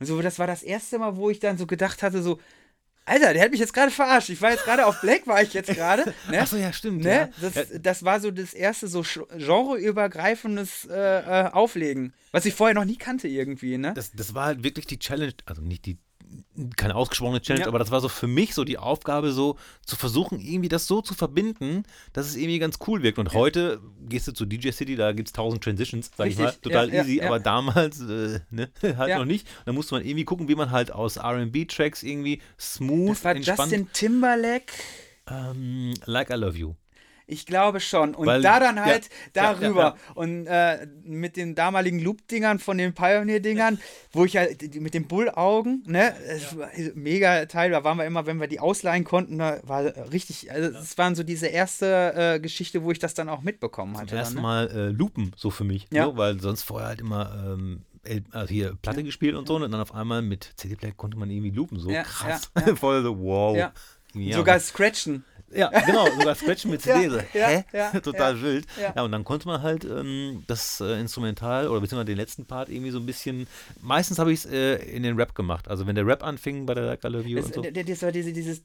und 0.00 0.06
so, 0.06 0.22
das 0.22 0.38
war 0.38 0.46
das 0.46 0.62
erste 0.62 0.98
Mal, 0.98 1.16
wo 1.16 1.30
ich 1.30 1.40
dann 1.40 1.58
so 1.58 1.66
gedacht 1.66 2.02
hatte, 2.02 2.22
so, 2.22 2.38
Alter, 3.04 3.32
der 3.32 3.42
hat 3.42 3.50
mich 3.50 3.60
jetzt 3.60 3.72
gerade 3.72 3.90
verarscht. 3.90 4.28
Ich 4.28 4.40
war 4.40 4.52
jetzt 4.52 4.64
gerade 4.64 4.86
auf 4.86 5.00
Black, 5.00 5.26
war 5.26 5.42
ich 5.42 5.52
jetzt 5.54 5.70
gerade. 5.74 6.14
Ne? 6.30 6.40
Achso, 6.40 6.56
ja, 6.56 6.72
stimmt. 6.72 7.02
Ne? 7.02 7.30
Ja. 7.40 7.50
Das, 7.50 7.68
das 7.80 8.04
war 8.04 8.20
so 8.20 8.30
das 8.30 8.54
erste 8.54 8.86
so 8.86 9.02
genreübergreifendes 9.36 10.86
äh, 10.90 11.46
äh, 11.46 11.50
Auflegen, 11.50 12.12
was 12.30 12.44
ich 12.44 12.54
vorher 12.54 12.74
noch 12.74 12.84
nie 12.84 12.96
kannte 12.96 13.28
irgendwie. 13.28 13.76
Ne? 13.78 13.92
Das, 13.94 14.12
das 14.12 14.34
war 14.34 14.46
halt 14.46 14.62
wirklich 14.62 14.86
die 14.86 14.98
Challenge, 14.98 15.34
also 15.46 15.62
nicht 15.62 15.86
die 15.86 15.98
keine 16.76 16.94
ausgesprochene 16.94 17.40
Challenge, 17.40 17.62
ja. 17.62 17.68
aber 17.68 17.78
das 17.78 17.90
war 17.90 18.00
so 18.00 18.08
für 18.08 18.26
mich 18.26 18.54
so 18.54 18.64
die 18.64 18.78
Aufgabe, 18.78 19.32
so 19.32 19.56
zu 19.84 19.96
versuchen, 19.96 20.40
irgendwie 20.40 20.68
das 20.68 20.86
so 20.86 21.00
zu 21.00 21.14
verbinden, 21.14 21.84
dass 22.12 22.26
es 22.26 22.36
irgendwie 22.36 22.58
ganz 22.58 22.78
cool 22.86 23.02
wirkt. 23.02 23.18
Und 23.18 23.32
ja. 23.32 23.34
heute 23.34 23.80
gehst 24.08 24.28
du 24.28 24.32
zu 24.32 24.44
DJ 24.44 24.70
City, 24.70 24.96
da 24.96 25.12
gibt 25.12 25.28
es 25.28 25.32
tausend 25.32 25.64
Transitions, 25.64 26.10
sag 26.16 26.26
Richtig. 26.26 26.44
ich 26.44 26.52
mal, 26.52 26.60
total 26.60 26.92
ja, 26.92 27.02
easy, 27.02 27.20
aber 27.22 27.40
damals 27.40 28.00
äh, 28.00 28.40
ne, 28.50 28.70
halt 28.96 29.18
noch 29.18 29.24
nicht. 29.24 29.46
Da 29.64 29.72
musste 29.72 29.94
man 29.94 30.04
irgendwie 30.04 30.24
gucken, 30.24 30.48
wie 30.48 30.54
man 30.54 30.70
halt 30.70 30.92
aus 30.92 31.18
RB-Tracks 31.18 32.02
irgendwie 32.02 32.40
smooth, 32.58 33.10
das 33.10 33.24
war 33.24 33.36
entspannt. 33.36 33.72
Justin 33.72 33.92
Timberlake. 33.92 34.72
Ähm, 35.30 35.94
like 36.06 36.30
I 36.30 36.34
Love 36.34 36.58
You. 36.58 36.74
Ich 37.26 37.46
glaube 37.46 37.80
schon. 37.80 38.14
Und 38.14 38.26
Weil, 38.26 38.42
da 38.42 38.60
dann 38.60 38.80
halt 38.80 39.08
ja, 39.34 39.54
darüber. 39.54 39.80
Ja, 39.80 39.88
ja, 39.88 40.12
und 40.14 40.46
äh, 40.46 40.86
mit 41.04 41.36
den 41.36 41.54
damaligen 41.54 41.98
Loop-Dingern 42.00 42.58
von 42.58 42.78
den 42.78 42.94
Pioneer-Dingern, 42.94 43.78
wo 44.12 44.24
ich 44.24 44.36
halt 44.36 44.74
mit 44.74 44.94
den 44.94 45.06
Bullaugen, 45.06 45.82
ne, 45.86 46.14
mega 46.94 47.46
Teil, 47.46 47.70
da 47.70 47.84
waren 47.84 47.98
wir 47.98 48.06
immer, 48.06 48.26
wenn 48.26 48.40
wir 48.40 48.48
die 48.48 48.60
ausleihen 48.60 49.04
konnten, 49.04 49.38
da 49.38 49.60
war 49.64 49.84
richtig, 50.12 50.50
also 50.50 50.70
das 50.70 50.98
waren 50.98 51.14
so 51.14 51.22
diese 51.22 51.46
erste 51.46 52.14
äh, 52.14 52.40
Geschichte, 52.40 52.82
wo 52.82 52.90
ich 52.90 52.98
das 52.98 53.14
dann 53.14 53.28
auch 53.28 53.42
mitbekommen 53.42 53.96
hatte. 53.96 54.08
Zum 54.08 54.18
ersten 54.18 54.34
ne? 54.36 54.40
Mal 54.40 54.70
äh, 54.70 54.88
Loopen, 54.88 55.32
so 55.36 55.50
für 55.50 55.64
mich. 55.64 55.86
Ja. 55.90 56.04
So, 56.04 56.16
weil 56.16 56.40
sonst 56.40 56.62
vorher 56.62 56.88
halt 56.88 57.00
immer. 57.00 57.32
Ähm, 57.46 57.82
also 58.32 58.48
hier 58.48 58.76
Platte 58.82 59.04
gespielt 59.04 59.36
und 59.36 59.46
so, 59.46 59.54
und 59.54 59.62
dann 59.62 59.80
auf 59.80 59.94
einmal 59.94 60.22
mit 60.22 60.50
CD-Player 60.56 60.92
konnte 60.92 61.16
man 61.16 61.30
irgendwie 61.30 61.50
loopen, 61.50 61.78
so 61.78 61.88
krass. 61.88 62.50
Voll 62.74 63.02
so, 63.04 63.16
wow. 63.16 63.70
Sogar 64.32 64.60
scratchen. 64.60 65.24
Ja, 65.54 65.68
genau, 65.86 66.06
sogar 66.10 66.34
Scratchen 66.34 66.70
mit 66.70 66.82
CD. 66.82 67.08
so, 67.08 67.18
hä? 67.18 67.64
Ja, 67.72 67.90
Total 68.00 68.40
wild. 68.40 68.66
Ja. 68.80 69.02
und 69.02 69.12
dann 69.12 69.24
konnte 69.24 69.46
man 69.46 69.62
halt 69.62 69.84
ähm, 69.84 70.44
das 70.46 70.80
äh, 70.80 71.00
Instrumental 71.00 71.68
oder 71.68 71.80
beziehungsweise 71.80 72.06
den 72.06 72.16
letzten 72.16 72.46
Part 72.46 72.68
irgendwie 72.68 72.90
so 72.90 72.98
ein 72.98 73.06
bisschen. 73.06 73.46
Meistens 73.80 74.18
habe 74.18 74.32
ich 74.32 74.44
es 74.44 74.46
äh, 74.46 74.76
in 74.76 75.02
den 75.02 75.16
Rap 75.16 75.34
gemacht. 75.34 75.68
Also 75.68 75.86
wenn 75.86 75.94
der 75.94 76.06
Rap 76.06 76.22
anfing 76.22 76.66
bei 76.66 76.74
der 76.74 76.98
You 77.02 77.38
und 77.38 77.54
so. 77.54 77.62
Das 77.62 78.02
war 78.02 78.12
diese, 78.12 78.32
dieses. 78.32 78.62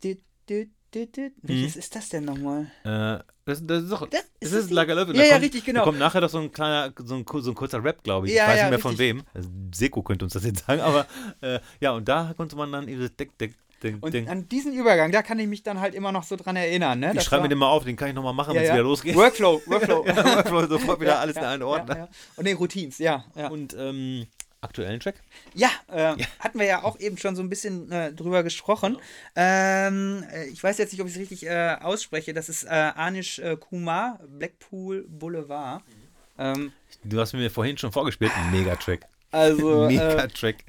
Welches 0.93 1.73
hm. 1.73 1.79
ist 1.79 1.95
das 1.95 2.09
denn 2.09 2.25
nochmal? 2.25 2.71
Äh, 2.83 3.21
das, 3.45 3.65
das, 3.65 3.83
ist 3.83 3.91
doch. 3.91 4.09
Das, 4.09 4.21
ist, 4.39 4.53
das 4.53 4.65
ist 4.65 4.71
Love 4.71 4.91
You. 4.91 5.13
Ja, 5.13 5.25
ja, 5.25 5.35
richtig, 5.37 5.63
genau. 5.65 5.81
Da 5.81 5.83
kommt 5.85 5.99
nachher 5.99 6.21
doch 6.21 6.29
so 6.29 6.39
ein 6.39 6.51
kleiner, 6.51 6.93
so 6.97 7.15
ein, 7.15 7.25
so 7.27 7.51
ein 7.51 7.55
kurzer 7.55 7.83
Rap, 7.83 8.03
glaube 8.03 8.27
ich. 8.27 8.33
Ja, 8.33 8.43
ich 8.43 8.49
weiß 8.49 8.57
ja, 8.57 8.63
nicht 8.63 8.71
mehr 8.71 8.79
von 8.79 8.97
wem. 8.97 9.23
Also, 9.33 9.49
Seko 9.73 10.01
könnte 10.01 10.25
uns 10.25 10.33
das 10.33 10.45
jetzt 10.45 10.65
sagen, 10.65 10.81
aber 10.81 11.05
äh, 11.41 11.59
ja, 11.79 11.91
und 11.91 12.07
da 12.07 12.33
konnte 12.35 12.55
man 12.55 12.71
dann 12.71 12.87
dieses 12.87 13.15
Deck, 13.15 13.37
Deck, 13.37 13.53
Ding, 13.83 13.99
und 14.01 14.13
ding. 14.13 14.27
an 14.27 14.49
diesen 14.49 14.73
Übergang, 14.73 15.11
da 15.11 15.21
kann 15.21 15.37
ich 15.37 15.47
mich 15.47 15.61
dann 15.61 15.79
halt 15.79 15.93
immer 15.93 16.11
noch 16.11 16.23
so 16.23 16.35
dran 16.35 16.55
erinnern. 16.55 16.99
Ne? 16.99 17.13
Ich 17.15 17.23
schreibe 17.23 17.43
mir 17.43 17.49
den 17.49 17.59
mal 17.59 17.69
auf, 17.69 17.83
den 17.83 17.95
kann 17.95 18.09
ich 18.09 18.15
nochmal 18.15 18.33
machen, 18.33 18.55
ja, 18.55 18.55
wenn 18.55 18.63
es 18.63 18.69
ja. 18.69 18.73
wieder 18.75 18.83
losgeht. 18.83 19.15
Workflow, 19.15 19.61
Workflow. 19.67 20.05
ja, 20.05 20.35
Workflow, 20.35 20.67
sofort 20.67 20.99
wieder 20.99 21.19
alles 21.19 21.35
in 21.35 21.43
einen 21.43 21.63
Ordner. 21.63 22.09
Und 22.35 22.47
den 22.47 22.57
Routines, 22.57 22.97
ja. 22.97 23.25
Und 23.49 23.75
ähm, 23.77 24.25
aktuellen 24.61 24.99
Track? 24.99 25.15
Ja, 25.53 25.69
äh, 25.87 26.15
hatten 26.39 26.59
wir 26.59 26.65
ja 26.65 26.83
auch 26.83 26.99
eben 26.99 27.17
schon 27.17 27.35
so 27.35 27.41
ein 27.41 27.49
bisschen 27.49 27.91
äh, 27.91 28.13
drüber 28.13 28.43
gesprochen. 28.43 28.97
Ähm, 29.35 30.23
äh, 30.31 30.47
ich 30.47 30.63
weiß 30.63 30.77
jetzt 30.77 30.91
nicht, 30.91 31.01
ob 31.01 31.07
ich 31.07 31.13
es 31.13 31.19
richtig 31.19 31.45
äh, 31.45 31.77
ausspreche. 31.79 32.33
Das 32.33 32.49
ist 32.49 32.63
äh, 32.63 32.69
Anish 32.69 33.39
äh, 33.39 33.57
Kumar, 33.57 34.19
Blackpool 34.27 35.05
Boulevard. 35.07 35.83
Mhm. 35.87 35.93
Ähm, 36.39 36.71
du 37.03 37.19
hast 37.19 37.33
mir 37.33 37.51
vorhin 37.51 37.77
schon 37.77 37.91
vorgespielt, 37.91 38.31
ein 38.35 38.51
Megatrack. 38.51 39.07
Also 39.31 39.85
Mega-Track. 39.87 40.65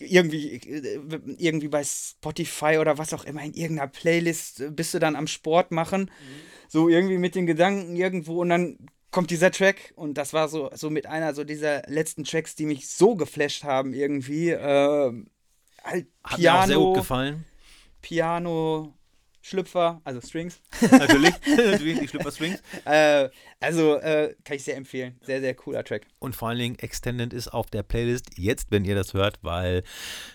Äh, 0.00 0.04
irgendwie, 0.04 0.60
irgendwie 1.38 1.68
bei 1.68 1.84
Spotify 1.84 2.78
oder 2.78 2.98
was 2.98 3.14
auch 3.14 3.24
immer 3.24 3.42
in 3.42 3.54
irgendeiner 3.54 3.88
Playlist 3.88 4.62
bist 4.74 4.94
du 4.94 4.98
dann 4.98 5.16
am 5.16 5.26
Sport 5.26 5.70
machen. 5.70 6.02
Mhm. 6.02 6.40
So 6.68 6.88
irgendwie 6.88 7.18
mit 7.18 7.34
den 7.34 7.46
Gedanken 7.46 7.96
irgendwo 7.96 8.40
und 8.40 8.48
dann 8.48 8.78
kommt 9.10 9.30
dieser 9.30 9.50
Track 9.50 9.92
und 9.96 10.14
das 10.14 10.32
war 10.32 10.48
so, 10.48 10.70
so 10.74 10.88
mit 10.88 11.06
einer 11.06 11.34
so 11.34 11.44
dieser 11.44 11.82
letzten 11.88 12.24
Tracks, 12.24 12.54
die 12.54 12.66
mich 12.66 12.88
so 12.88 13.16
geflasht 13.16 13.64
haben 13.64 13.92
irgendwie. 13.92 14.50
Äh, 14.50 15.24
halt 15.82 16.06
Piano. 16.22 16.22
Hat 16.22 16.38
mir 16.38 16.54
auch 16.54 16.66
sehr 16.66 16.76
gut 16.76 16.96
gefallen. 16.96 17.44
Piano, 18.02 18.94
Schlüpfer, 19.42 20.00
also 20.04 20.20
Strings. 20.20 20.60
natürlich, 20.90 21.34
natürlich 21.56 22.00
die 22.00 22.08
Schlüpfer-Strings. 22.08 22.62
Äh, 22.84 23.28
also 23.58 23.96
äh, 23.96 24.34
kann 24.44 24.56
ich 24.56 24.64
sehr 24.64 24.76
empfehlen. 24.76 25.18
Sehr, 25.22 25.40
sehr 25.40 25.54
cooler 25.54 25.84
Track. 25.84 26.06
Und 26.18 26.36
vor 26.36 26.48
allen 26.48 26.58
Dingen 26.58 26.78
Extended 26.78 27.32
ist 27.32 27.48
auf 27.48 27.66
der 27.66 27.82
Playlist 27.82 28.38
jetzt, 28.38 28.70
wenn 28.70 28.84
ihr 28.84 28.94
das 28.94 29.14
hört, 29.14 29.38
weil 29.42 29.82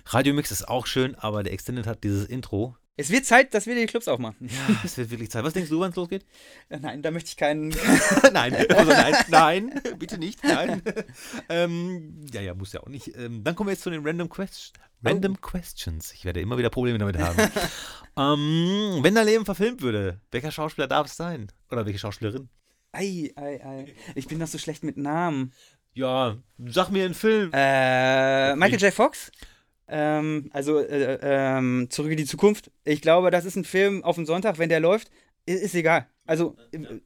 Radio 0.05 0.33
Mix 0.33 0.51
ist 0.51 0.67
auch 0.67 0.87
schön, 0.87 1.15
aber 1.15 1.43
der 1.43 1.53
Extended 1.53 1.87
hat 1.87 2.03
dieses 2.03 2.25
Intro. 2.25 2.75
Es 2.97 3.09
wird 3.09 3.25
Zeit, 3.25 3.53
dass 3.53 3.65
wir 3.65 3.75
die 3.75 3.87
Clubs 3.87 4.07
aufmachen. 4.07 4.47
Ja, 4.47 4.81
es 4.83 4.97
wird 4.97 5.09
wirklich 5.09 5.29
Zeit. 5.29 5.43
Was 5.43 5.51
denkst 5.51 5.69
du, 5.69 5.79
wann 5.81 5.89
es 5.89 5.97
losgeht? 5.97 6.25
Äh, 6.69 6.79
nein, 6.79 7.01
da 7.01 7.11
möchte 7.11 7.27
ich 7.27 7.35
keinen. 7.35 7.69
nein, 8.33 8.55
also 8.55 8.91
nein, 8.91 9.15
nein, 9.27 9.81
bitte 9.99 10.17
nicht, 10.17 10.41
nein. 10.43 10.81
ähm, 11.49 12.25
ja, 12.31 12.39
ja, 12.39 12.53
muss 12.53 12.71
ja 12.71 12.81
auch 12.81 12.87
nicht. 12.87 13.15
Ähm, 13.17 13.43
dann 13.43 13.55
kommen 13.55 13.67
wir 13.67 13.73
jetzt 13.73 13.83
zu 13.83 13.89
den 13.89 14.05
Random 14.05 14.29
Questions. 14.29 14.71
Random 15.03 15.33
oh. 15.37 15.41
Questions. 15.41 16.13
Ich 16.13 16.23
werde 16.23 16.39
immer 16.39 16.57
wieder 16.57 16.69
Probleme 16.69 16.97
damit 16.97 17.17
haben. 17.17 17.37
ähm, 18.17 19.03
wenn 19.03 19.13
dein 19.13 19.25
Leben 19.25 19.43
verfilmt 19.43 19.81
würde, 19.81 20.21
welcher 20.31 20.51
Schauspieler 20.51 20.87
darf 20.87 21.07
es 21.07 21.17
sein? 21.17 21.51
Oder 21.69 21.85
welche 21.85 21.99
Schauspielerin? 21.99 22.47
Ei, 22.93 23.33
ei, 23.35 23.61
ei. 23.61 23.95
Ich 24.15 24.27
bin 24.27 24.39
doch 24.39 24.47
so 24.47 24.57
schlecht 24.57 24.85
mit 24.85 24.95
Namen. 24.95 25.51
Ja, 25.93 26.37
sag 26.65 26.89
mir 26.89 27.03
einen 27.03 27.13
Film. 27.13 27.51
Äh, 27.53 28.55
Michael 28.55 28.81
J. 28.81 28.93
Fox? 28.93 29.31
Ähm, 29.87 30.49
also 30.53 30.79
äh, 30.79 31.19
ähm, 31.21 31.87
Zurück 31.89 32.11
in 32.11 32.17
die 32.17 32.25
Zukunft. 32.25 32.71
Ich 32.83 33.01
glaube, 33.01 33.31
das 33.31 33.45
ist 33.45 33.55
ein 33.55 33.65
Film 33.65 34.03
auf 34.03 34.15
den 34.15 34.25
Sonntag, 34.25 34.57
wenn 34.57 34.69
der 34.69 34.79
läuft, 34.79 35.11
ist, 35.45 35.61
ist 35.61 35.75
egal. 35.75 36.07
Also 36.27 36.55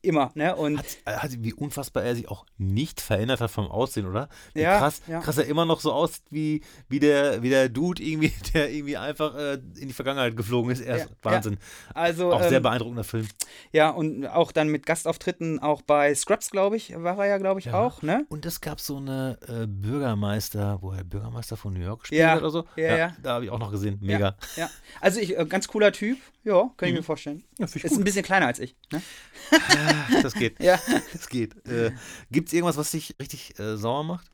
immer, 0.01 0.31
ne? 0.33 0.55
Und 0.55 0.77
hat, 0.77 1.23
hat, 1.23 1.31
wie 1.43 1.53
unfassbar 1.53 2.03
er 2.03 2.15
sich 2.15 2.29
auch 2.29 2.45
nicht 2.57 3.01
verändert 3.01 3.41
hat 3.41 3.51
vom 3.51 3.67
Aussehen, 3.67 4.05
oder? 4.05 4.29
Wie 4.53 4.61
ja, 4.61 4.77
krass, 4.77 5.01
ja. 5.07 5.19
krass 5.19 5.37
er 5.37 5.45
immer 5.45 5.65
noch 5.65 5.81
so 5.81 5.91
aus 5.91 6.21
wie, 6.29 6.61
wie, 6.87 7.01
der, 7.01 7.43
wie 7.43 7.49
der 7.49 7.67
Dude 7.67 8.01
irgendwie, 8.01 8.31
der 8.53 8.71
irgendwie 8.71 8.95
einfach 8.95 9.35
äh, 9.35 9.55
in 9.75 9.89
die 9.89 9.93
Vergangenheit 9.93 10.37
geflogen 10.37 10.71
ist. 10.71 10.79
Er 10.79 10.97
ist 10.97 11.09
ja, 11.09 11.15
Wahnsinn. 11.21 11.53
Ja. 11.53 11.95
Also, 11.95 12.31
auch 12.31 12.41
ähm, 12.41 12.49
sehr 12.49 12.61
beeindruckender 12.61 13.03
Film. 13.03 13.27
Ja, 13.73 13.89
und 13.89 14.25
auch 14.25 14.53
dann 14.53 14.69
mit 14.69 14.85
Gastauftritten 14.85 15.59
auch 15.59 15.81
bei 15.81 16.15
Scrubs, 16.15 16.49
glaube 16.49 16.77
ich, 16.77 16.93
war 16.95 17.17
er 17.19 17.25
ja, 17.25 17.37
glaube 17.39 17.59
ich, 17.59 17.67
ja. 17.67 17.73
auch, 17.73 18.01
ne? 18.01 18.25
Und 18.29 18.45
es 18.45 18.61
gab 18.61 18.79
so 18.79 18.97
eine 18.97 19.37
äh, 19.47 19.67
Bürgermeister, 19.67 20.77
wo 20.81 20.93
er 20.93 21.03
Bürgermeister 21.03 21.57
von 21.57 21.73
New 21.73 21.81
York 21.81 22.01
gespielt 22.01 22.25
hat 22.25 22.39
oder 22.39 22.51
so. 22.51 22.63
Ja, 22.77 22.95
ja. 22.95 23.15
Da 23.21 23.33
habe 23.33 23.45
ich 23.45 23.51
auch 23.51 23.59
noch 23.59 23.71
gesehen. 23.71 23.97
Mega. 24.01 24.37
Ja, 24.55 24.69
Also 25.01 25.19
ich, 25.19 25.37
äh, 25.37 25.45
ganz 25.45 25.67
cooler 25.67 25.91
Typ. 25.91 26.17
Ja, 26.43 26.71
kann 26.77 26.87
ich 26.87 26.93
mhm. 26.93 26.99
mir 26.99 27.03
vorstellen. 27.03 27.43
Ja, 27.57 27.65
ist 27.65 27.73
gut. 27.73 27.91
ein 27.91 28.03
bisschen 28.05 28.23
kleiner 28.23 28.47
als 28.47 28.59
ich. 28.59 28.75
Ne? 28.91 29.01
das 30.23 30.33
geht. 30.33 30.61
ja. 30.61 30.79
Das 31.13 31.27
geht. 31.27 31.55
Äh, 31.67 31.91
Gibt 32.31 32.49
es 32.49 32.53
irgendwas, 32.53 32.77
was 32.77 32.91
dich 32.91 33.15
richtig 33.19 33.57
äh, 33.59 33.77
sauer 33.77 34.03
macht? 34.03 34.31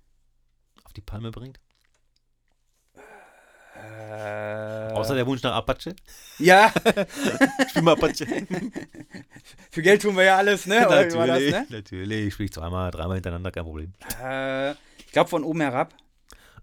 Auf 0.84 0.94
die 0.94 1.02
Palme 1.02 1.32
bringt? 1.32 1.60
Äh, 3.76 4.92
Außer 4.94 5.16
der 5.16 5.28
Wunsch 5.28 5.44
nach 5.44 5.56
Apache? 5.56 5.96
Ja. 6.40 6.72
Spiel 7.70 7.82
mal 7.82 7.94
Apache. 7.94 8.26
Für 9.72 9.82
Geld 9.82 10.02
tun 10.02 10.16
wir 10.16 10.24
ja 10.24 10.38
alles, 10.38 10.66
ne? 10.66 10.82
natürlich, 10.82 11.52
das, 11.52 11.62
ne? 11.62 11.68
natürlich. 11.70 12.34
Spiel 12.34 12.46
ich 12.46 12.54
zweimal, 12.54 12.92
dreimal 12.92 13.16
hintereinander, 13.16 13.52
kein 13.52 13.64
Problem. 13.64 13.94
Äh, 14.22 14.72
ich 14.72 15.12
glaube 15.12 15.30
von 15.30 15.44
oben 15.44 15.62
herab. 15.62 15.94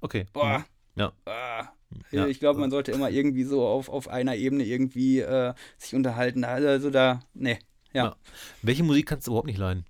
Okay. 0.01 0.27
Boah. 0.33 0.59
Mhm. 0.59 0.65
Ja. 0.97 1.13
Ah. 1.27 1.69
Ja. 2.11 2.27
Ich 2.27 2.41
glaube, 2.41 2.59
man 2.59 2.71
sollte 2.71 2.93
immer 2.93 3.11
irgendwie 3.11 3.45
so 3.45 3.67
auf, 3.67 3.89
auf 3.89 4.09
einer 4.09 4.35
Ebene 4.37 4.65
irgendwie 4.65 5.21
äh, 5.21 5.53
sich 5.77 5.95
unterhalten. 5.95 6.45
Also 6.45 6.91
da, 6.91 7.21
ne, 7.35 7.59
ja. 7.93 8.05
ja. 8.05 8.17
Welche 8.63 8.83
Musik 8.83 9.07
kannst 9.07 9.27
du 9.27 9.33
überhaupt 9.33 9.47
nicht 9.47 9.59
leiden? 9.59 9.87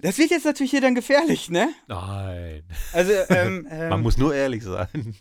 Das 0.00 0.18
wird 0.18 0.30
jetzt 0.32 0.44
natürlich 0.44 0.72
hier 0.72 0.80
dann 0.80 0.96
gefährlich, 0.96 1.48
ne? 1.48 1.72
Nein. 1.86 2.64
Also, 2.92 3.12
ähm, 3.28 3.68
ähm, 3.70 3.88
man 3.88 4.02
muss 4.02 4.16
nur 4.16 4.34
ehrlich 4.34 4.64
sein. 4.64 5.14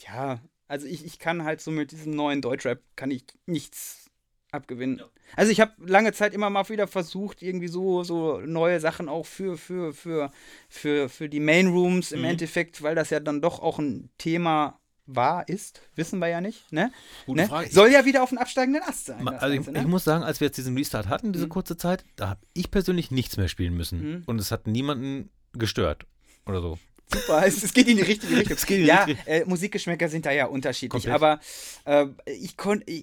ja, 0.00 0.40
also 0.68 0.86
ich, 0.86 1.04
ich 1.04 1.18
kann 1.18 1.44
halt 1.44 1.60
so 1.60 1.70
mit 1.70 1.92
diesem 1.92 2.14
neuen 2.14 2.40
Deutschrap 2.40 2.80
kann 2.96 3.10
ich 3.10 3.24
nichts 3.44 4.10
abgewinnen. 4.52 4.98
Ja. 4.98 5.04
Also 5.36 5.52
ich 5.52 5.60
habe 5.60 5.72
lange 5.78 6.12
Zeit 6.12 6.34
immer 6.34 6.50
mal 6.50 6.68
wieder 6.68 6.86
versucht, 6.86 7.42
irgendwie 7.42 7.68
so, 7.68 8.04
so 8.04 8.40
neue 8.40 8.80
Sachen 8.80 9.08
auch 9.08 9.26
für, 9.26 9.58
für, 9.58 9.92
für, 9.92 10.30
für, 10.68 11.08
für 11.08 11.28
die 11.28 11.40
Main 11.40 11.68
Rooms 11.68 12.12
im 12.12 12.20
mhm. 12.20 12.26
Endeffekt, 12.26 12.82
weil 12.82 12.94
das 12.94 13.10
ja 13.10 13.20
dann 13.20 13.42
doch 13.42 13.60
auch 13.60 13.78
ein 13.78 14.10
Thema 14.18 14.80
war, 15.06 15.48
ist, 15.48 15.80
wissen 15.94 16.18
wir 16.18 16.28
ja 16.28 16.40
nicht. 16.40 16.70
Ne? 16.72 16.92
ne? 17.26 17.48
Soll 17.70 17.90
ja 17.90 18.04
wieder 18.04 18.22
auf 18.22 18.30
dem 18.30 18.38
absteigenden 18.38 18.82
Ast 18.82 19.06
sein. 19.06 19.26
Also 19.28 19.54
Ganze, 19.54 19.70
ich, 19.70 19.74
ne? 19.74 19.80
ich, 19.80 19.86
muss 19.86 20.04
sagen, 20.04 20.24
als 20.24 20.40
wir 20.40 20.46
jetzt 20.46 20.56
diesen 20.56 20.76
Restart 20.76 21.08
hatten, 21.08 21.32
diese 21.32 21.46
mhm. 21.46 21.50
kurze 21.50 21.76
Zeit, 21.76 22.04
da 22.16 22.30
habe 22.30 22.40
ich 22.52 22.70
persönlich 22.70 23.10
nichts 23.10 23.36
mehr 23.36 23.48
spielen 23.48 23.74
müssen. 23.76 24.00
Mhm. 24.02 24.22
Und 24.26 24.40
es 24.40 24.50
hat 24.50 24.66
niemanden 24.66 25.30
gestört 25.52 26.06
oder 26.44 26.60
so. 26.60 26.78
Super, 27.12 27.46
es, 27.46 27.62
es, 27.62 27.72
geht 27.72 27.86
in 27.86 27.96
die 27.96 28.02
richtige 28.02 28.36
Richtung. 28.36 28.56
Die 28.68 28.84
ja, 28.84 29.04
richtige. 29.04 29.30
Äh, 29.30 29.44
Musikgeschmäcker 29.44 30.08
sind 30.08 30.26
da 30.26 30.32
ja 30.32 30.46
unterschiedlich, 30.46 31.04
Komplett. 31.04 31.14
aber 31.14 31.40
äh, 31.84 32.06
ich, 32.32 32.56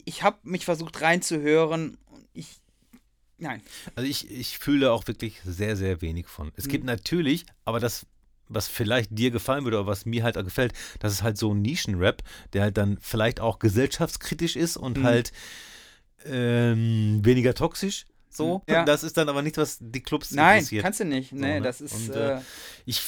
ich 0.06 0.24
habe 0.24 0.38
mich 0.44 0.66
versucht 0.66 1.02
reinzuhören. 1.02 1.98
Ich, 2.34 2.58
nein. 3.38 3.62
Also 3.96 4.10
ich, 4.10 4.30
ich 4.30 4.58
fühle 4.58 4.92
auch 4.92 5.08
wirklich 5.08 5.40
sehr, 5.46 5.78
sehr 5.78 6.02
wenig 6.02 6.28
von. 6.28 6.52
Es 6.58 6.66
mhm. 6.66 6.72
gibt 6.72 6.84
natürlich, 6.84 7.46
aber 7.64 7.80
das 7.80 8.06
was 8.54 8.68
vielleicht 8.68 9.10
dir 9.18 9.32
gefallen 9.32 9.64
würde 9.64 9.80
oder 9.80 9.88
was 9.88 10.06
mir 10.06 10.24
halt 10.24 10.38
auch 10.38 10.44
gefällt, 10.44 10.74
das 11.00 11.14
ist 11.14 11.24
halt 11.24 11.38
so 11.38 11.54
ein 11.54 11.62
Nischenrap, 11.62 12.24
der 12.54 12.64
halt 12.64 12.78
dann 12.78 12.98
vielleicht 13.02 13.40
auch 13.40 13.60
gesellschaftskritisch 13.60 14.56
ist 14.56 14.78
und 14.78 15.00
mhm. 15.00 15.04
halt 15.04 15.32
ähm, 16.26 17.20
weniger 17.24 17.54
toxisch. 17.54 18.06
So, 18.30 18.64
ja. 18.68 18.84
das 18.84 19.04
ist 19.04 19.18
dann 19.18 19.30
aber 19.30 19.42
nicht, 19.42 19.58
was 19.58 19.78
die 19.80 20.02
Clubs 20.02 20.32
Nein, 20.32 20.58
interessiert. 20.58 20.80
Nein, 20.80 20.84
kannst 20.84 21.00
du 21.00 21.06
nicht. 21.06 21.34
Nee, 21.34 21.40
so, 21.40 21.54
ne? 21.54 21.62
das 21.62 21.82
ist. 21.82 22.10
Und, 22.10 22.16
äh, 22.16 22.38
äh 22.38 22.42
ich 22.86 23.02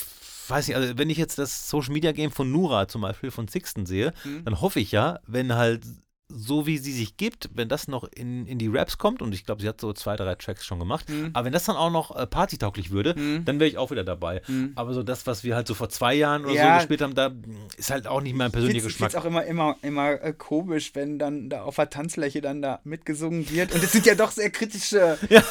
weiß 0.48 0.68
nicht, 0.68 0.78
also 0.78 0.98
wenn 0.98 1.10
ich 1.10 1.18
jetzt 1.18 1.40
das 1.40 1.70
Social 1.70 1.94
Media 1.94 2.12
Game 2.12 2.32
von 2.32 2.52
Nura 2.52 2.88
zum 2.88 3.02
Beispiel 3.02 3.32
von 3.32 3.48
Sixten 3.48 3.86
sehe, 3.86 4.14
mhm. 4.24 4.46
dann 4.46 4.62
hoffe 4.62 4.80
ich 4.80 4.92
ja, 4.92 5.20
wenn 5.26 5.56
halt 5.56 5.84
so 6.28 6.66
wie 6.66 6.78
sie 6.78 6.92
sich 6.92 7.18
gibt, 7.18 7.50
wenn 7.54 7.70
das 7.70 7.88
noch 7.88 8.04
in, 8.04 8.48
in 8.48 8.58
die 8.58 8.68
Raps 8.68 8.98
kommt, 8.98 9.22
und 9.22 9.34
ich 9.34 9.46
glaube, 9.46 9.62
sie 9.62 9.68
hat 9.68 9.80
so 9.80 9.94
zwei, 9.94 10.16
drei 10.16 10.34
Tracks 10.36 10.66
schon 10.66 10.80
gemacht, 10.80 11.08
mhm. 11.10 11.30
aber 11.34 11.46
wenn 11.46 11.54
das 11.54 11.66
dann 11.66 11.76
auch 11.76 11.92
noch 11.92 12.16
äh, 12.16 12.26
partytauglich 12.26 12.90
würde, 12.90 13.14
mhm. 13.16 13.46
dann 13.46 13.60
wäre 13.60 13.70
ich 13.70 13.78
auch 13.78 13.92
wieder 13.92 14.04
dabei. 14.04 14.42
Mhm. 14.48 14.72
Aber 14.76 14.94
so 14.94 15.04
das, 15.04 15.28
was 15.28 15.44
wir 15.44 15.56
halt 15.56 15.68
so 15.68 15.76
vor 15.76 15.90
zwei 15.90 16.16
Jahren 16.16 16.46
oder 16.46 16.56
ja. 16.56 16.74
so 16.74 16.80
gespielt 16.80 17.02
haben, 17.02 17.14
da 17.14 17.32
ist 17.78 17.92
halt 17.92 18.08
auch 18.08 18.22
nicht 18.22 18.36
mein 18.36 18.52
persönlicher 18.52 18.88
Geschmack. 18.88 19.10
Ich 19.10 19.14
finde 19.14 19.24
auch 19.24 19.30
immer, 19.30 19.46
immer, 19.46 19.78
immer 19.84 20.24
äh, 20.24 20.34
komisch, 20.34 20.92
wenn 20.96 21.20
dann 21.20 21.50
da 21.50 21.62
auf 21.64 21.76
der 21.76 21.90
Tanzfläche 21.90 22.42
dann 22.42 22.62
da 22.62 22.80
mitgesungen 22.84 23.50
wird. 23.52 23.74
Und 23.74 23.84
es 23.84 23.92
sind 23.92 24.06
ja 24.06 24.16
doch 24.16 24.32
sehr 24.32 24.50
kritische. 24.50 25.20
ja, 25.30 25.44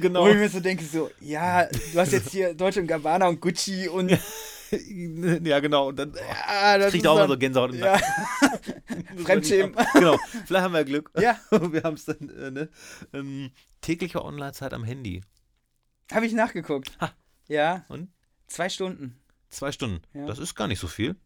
genau. 0.00 0.24
Wo 0.24 0.28
ich 0.28 0.36
mir 0.36 0.48
so 0.48 0.60
denke, 0.60 0.84
so, 0.84 1.10
ja, 1.20 1.66
du 1.92 1.98
hast 1.98 2.12
jetzt 2.12 2.30
hier 2.30 2.54
Deutsche 2.54 2.84
Gabbana 2.84 3.28
und 3.28 3.40
Gucci 3.40 3.88
und. 3.88 4.10
Ja. 4.10 4.18
ja, 5.44 5.60
genau. 5.60 5.88
Und 5.88 5.96
dann 5.98 6.14
ja, 6.14 6.78
das 6.78 6.90
kriegt 6.90 7.06
auch 7.06 7.16
immer 7.16 7.28
so 7.28 7.38
Gänsehaut. 7.38 7.74
Ja. 7.82 7.98
Fremdschämen. 9.24 9.74
genau. 9.94 10.18
Vielleicht 10.46 10.64
haben 10.64 10.74
wir 10.74 10.84
Glück. 10.84 11.10
Ja. 11.18 11.38
wir 11.50 11.82
haben 11.82 11.94
es 11.94 12.04
dann, 12.04 12.28
äh, 12.28 12.50
ne? 12.50 12.68
Ähm, 13.12 13.50
tägliche 13.80 14.24
Online-Zeit 14.24 14.72
am 14.72 14.84
Handy. 14.84 15.22
Habe 16.12 16.26
ich 16.26 16.32
nachgeguckt. 16.32 16.92
Ha. 17.00 17.12
Ja. 17.48 17.84
Und? 17.88 18.10
Zwei 18.46 18.68
Stunden. 18.68 19.18
Zwei 19.48 19.72
Stunden. 19.72 20.02
Ja. 20.14 20.26
Das 20.26 20.38
ist 20.38 20.54
gar 20.54 20.68
nicht 20.68 20.78
so 20.78 20.86
viel. 20.86 21.16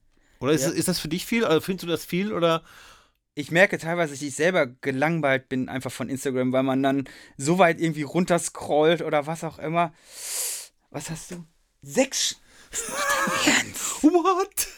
Oder 0.40 0.52
ist, 0.52 0.64
ja. 0.64 0.70
ist 0.70 0.88
das 0.88 0.98
für 0.98 1.08
dich 1.08 1.26
viel? 1.26 1.44
Also 1.44 1.60
findest 1.60 1.84
du 1.84 1.88
das 1.88 2.04
viel 2.04 2.32
oder? 2.32 2.62
ich 3.38 3.50
merke 3.50 3.76
teilweise, 3.76 4.14
dass 4.14 4.22
ich 4.22 4.34
selber 4.34 4.66
gelangweilt 4.66 5.50
bin 5.50 5.68
einfach 5.68 5.92
von 5.92 6.08
Instagram, 6.08 6.52
weil 6.52 6.62
man 6.62 6.82
dann 6.82 7.04
so 7.36 7.58
weit 7.58 7.80
irgendwie 7.80 8.02
runterscrollt 8.02 9.02
oder 9.02 9.26
was 9.26 9.44
auch 9.44 9.58
immer. 9.58 9.92
Was 10.90 11.10
hast 11.10 11.32
du? 11.32 11.44
Sechs 11.82 12.40
What? 14.02 14.68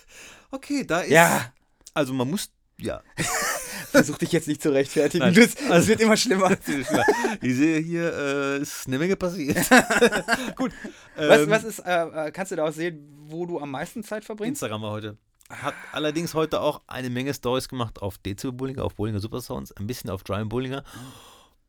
Okay, 0.50 0.84
da 0.84 1.00
ist. 1.00 1.10
Ja. 1.10 1.52
Also 1.94 2.12
man 2.12 2.30
muss. 2.30 2.50
Ja. 2.80 3.02
Versuch 3.90 4.18
dich 4.18 4.32
jetzt 4.32 4.46
nicht 4.48 4.62
zu 4.62 4.70
rechtfertigen. 4.70 5.24
Nein, 5.24 5.34
das, 5.34 5.56
also, 5.56 5.74
es 5.74 5.88
wird 5.88 6.00
immer 6.00 6.16
schlimmer. 6.16 6.50
ich 7.40 7.56
sehe 7.56 7.80
hier, 7.80 8.12
äh, 8.12 8.58
ist 8.60 8.86
eine 8.86 8.98
Menge 8.98 9.16
passiert. 9.16 9.56
Gut. 10.56 10.72
Was, 11.16 11.40
ähm, 11.40 11.50
was 11.50 11.64
ist, 11.64 11.78
äh, 11.80 12.26
äh, 12.26 12.30
kannst 12.30 12.52
du 12.52 12.56
da 12.56 12.66
auch 12.66 12.72
sehen, 12.72 13.08
wo 13.26 13.46
du 13.46 13.58
am 13.58 13.70
meisten 13.70 14.04
Zeit 14.04 14.24
verbringst? 14.24 14.62
Instagram 14.62 14.82
war 14.82 14.90
heute. 14.92 15.16
Hat 15.48 15.74
allerdings 15.92 16.34
heute 16.34 16.60
auch 16.60 16.82
eine 16.86 17.08
Menge 17.08 17.32
Stories 17.32 17.68
gemacht 17.68 18.02
auf 18.02 18.18
Dezibel 18.18 18.52
Bullinger, 18.52 18.84
auf 18.84 18.94
Bullinger 18.94 19.20
Supersounds, 19.20 19.72
ein 19.72 19.86
bisschen 19.86 20.10
auf 20.10 20.22
Dry 20.22 20.44
Bullinger. 20.44 20.84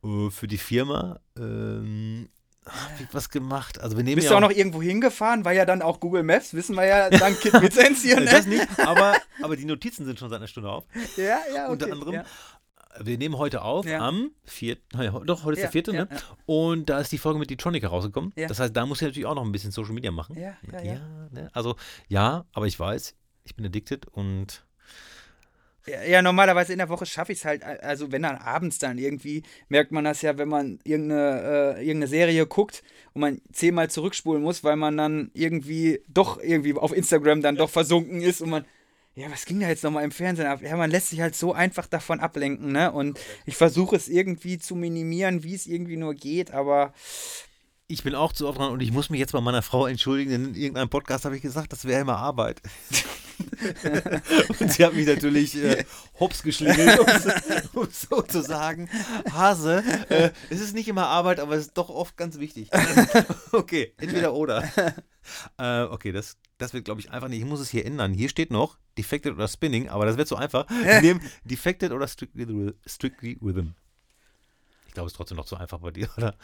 Äh, 0.04 0.30
für 0.30 0.46
die 0.46 0.58
Firma. 0.58 1.20
Ähm, 1.38 2.28
hab 2.72 3.00
ich 3.00 3.06
was 3.12 3.30
gemacht. 3.30 3.80
Also 3.80 3.96
wir 3.96 4.04
nehmen 4.04 4.16
Bist 4.16 4.26
ja 4.26 4.30
du 4.30 4.36
auch 4.36 4.48
noch 4.48 4.56
irgendwo 4.56 4.82
hingefahren? 4.82 5.44
War 5.44 5.52
ja 5.52 5.64
dann 5.64 5.82
auch 5.82 6.00
Google 6.00 6.22
Maps, 6.22 6.54
wissen 6.54 6.76
wir 6.76 6.86
ja 6.86 7.10
dank 7.10 7.40
Kit 7.40 7.54
Vizenz 7.54 8.02
hier. 8.02 8.10
Ne? 8.20 8.26
Das 8.26 8.44
nicht, 8.44 8.66
aber, 8.78 9.16
aber 9.42 9.56
die 9.56 9.64
Notizen 9.64 10.04
sind 10.04 10.18
schon 10.18 10.28
seit 10.28 10.38
einer 10.38 10.46
Stunde 10.46 10.68
auf. 10.68 10.84
Ja, 11.16 11.38
ja, 11.54 11.64
okay. 11.64 11.72
Unter 11.72 11.92
anderem. 11.92 12.14
Ja. 12.14 12.24
Wir 12.98 13.16
nehmen 13.18 13.38
heute 13.38 13.62
auf 13.62 13.86
ja. 13.86 14.00
am 14.00 14.32
4. 14.44 14.76
Naja, 14.92 15.12
doch, 15.24 15.44
heute 15.44 15.60
ist 15.60 15.72
der 15.74 15.84
4. 15.84 15.94
ne? 15.94 16.08
Und 16.44 16.90
da 16.90 16.98
ist 16.98 17.12
die 17.12 17.18
Folge 17.18 17.38
mit 17.38 17.48
Detronica 17.48 17.88
rausgekommen. 17.88 18.32
Das 18.36 18.58
heißt, 18.58 18.76
da 18.76 18.84
muss 18.84 19.00
ich 19.00 19.06
natürlich 19.06 19.26
auch 19.26 19.34
noch 19.34 19.44
ein 19.44 19.52
bisschen 19.52 19.70
Social 19.70 19.92
Media 19.92 20.10
machen. 20.10 20.36
Ja, 20.38 20.56
ja, 20.72 20.82
ja. 20.82 21.00
Ne? 21.30 21.48
Also, 21.52 21.76
ja, 22.08 22.44
aber 22.52 22.66
ich 22.66 22.78
weiß, 22.78 23.14
ich 23.44 23.54
bin 23.54 23.64
addicted 23.64 24.06
und 24.06 24.64
ja, 26.08 26.22
normalerweise 26.22 26.72
in 26.72 26.78
der 26.78 26.88
Woche 26.88 27.06
schaffe 27.06 27.32
ich 27.32 27.38
es 27.38 27.44
halt, 27.44 27.62
also 27.62 28.12
wenn 28.12 28.22
dann 28.22 28.36
abends 28.36 28.78
dann 28.78 28.98
irgendwie, 28.98 29.42
merkt 29.68 29.92
man 29.92 30.04
das 30.04 30.22
ja, 30.22 30.36
wenn 30.38 30.48
man 30.48 30.78
irgendeine, 30.84 31.76
äh, 31.76 31.80
irgendeine 31.80 32.08
Serie 32.08 32.46
guckt 32.46 32.82
und 33.12 33.20
man 33.20 33.40
zehnmal 33.52 33.90
zurückspulen 33.90 34.42
muss, 34.42 34.64
weil 34.64 34.76
man 34.76 34.96
dann 34.96 35.30
irgendwie 35.34 36.00
doch 36.08 36.40
irgendwie 36.42 36.74
auf 36.74 36.92
Instagram 36.92 37.42
dann 37.42 37.56
doch 37.56 37.70
versunken 37.70 38.22
ist 38.22 38.40
und 38.40 38.50
man, 38.50 38.64
ja, 39.14 39.30
was 39.30 39.44
ging 39.44 39.60
da 39.60 39.68
jetzt 39.68 39.84
nochmal 39.84 40.04
im 40.04 40.12
Fernsehen 40.12 40.46
ab? 40.46 40.62
Ja, 40.62 40.76
man 40.76 40.90
lässt 40.90 41.10
sich 41.10 41.20
halt 41.20 41.34
so 41.34 41.52
einfach 41.52 41.86
davon 41.86 42.20
ablenken, 42.20 42.72
ne? 42.72 42.92
Und 42.92 43.18
ich 43.44 43.56
versuche 43.56 43.96
es 43.96 44.08
irgendwie 44.08 44.58
zu 44.58 44.76
minimieren, 44.76 45.42
wie 45.42 45.54
es 45.54 45.66
irgendwie 45.66 45.96
nur 45.96 46.14
geht, 46.14 46.52
aber 46.52 46.94
ich 47.90 48.04
bin 48.04 48.14
auch 48.14 48.32
zu 48.32 48.48
oft 48.48 48.58
dran 48.58 48.70
und 48.70 48.80
ich 48.80 48.92
muss 48.92 49.10
mich 49.10 49.18
jetzt 49.18 49.32
bei 49.32 49.40
meiner 49.40 49.62
Frau 49.62 49.86
entschuldigen, 49.86 50.30
denn 50.30 50.44
in 50.46 50.54
irgendeinem 50.54 50.88
Podcast 50.88 51.24
habe 51.24 51.36
ich 51.36 51.42
gesagt, 51.42 51.72
das 51.72 51.84
wäre 51.84 52.00
immer 52.00 52.16
Arbeit. 52.16 52.62
und 54.60 54.72
sie 54.72 54.84
hat 54.84 54.94
mich 54.94 55.06
natürlich 55.06 55.56
äh, 55.56 55.84
hops 56.18 56.42
geschlingelt, 56.42 57.00
um, 57.00 57.80
um, 57.80 57.88
so 57.90 58.22
zu 58.22 58.42
sagen, 58.42 58.88
Hase, 59.32 59.82
äh, 60.08 60.30
es 60.50 60.60
ist 60.60 60.74
nicht 60.74 60.88
immer 60.88 61.06
Arbeit, 61.06 61.40
aber 61.40 61.54
es 61.54 61.66
ist 61.66 61.76
doch 61.76 61.88
oft 61.88 62.16
ganz 62.16 62.38
wichtig. 62.38 62.70
okay, 63.52 63.92
entweder 63.98 64.34
oder. 64.34 64.68
Äh, 65.58 65.82
okay, 65.82 66.12
das, 66.12 66.38
das 66.56 66.72
wird, 66.72 66.86
glaube 66.86 67.00
ich, 67.00 67.10
einfach 67.10 67.28
nicht. 67.28 67.40
Ich 67.40 67.46
muss 67.46 67.60
es 67.60 67.68
hier 67.68 67.84
ändern. 67.84 68.14
Hier 68.14 68.30
steht 68.30 68.50
noch 68.50 68.78
Defected 68.96 69.34
oder 69.34 69.46
Spinning, 69.46 69.88
aber 69.90 70.06
das 70.06 70.16
wird 70.16 70.26
so 70.26 70.34
einfach. 70.34 70.68
Wir 70.70 71.02
nehmen 71.02 71.20
Defected 71.44 71.92
oder 71.92 72.08
Strictly, 72.08 72.72
strictly 72.86 73.38
Rhythm. 73.40 73.74
Ich 74.90 74.94
glaube, 74.94 75.06
es 75.06 75.12
ist 75.12 75.16
trotzdem 75.18 75.36
noch 75.36 75.44
zu 75.44 75.56
einfach 75.56 75.78
bei 75.78 75.92
dir, 75.92 76.08
oder? 76.16 76.34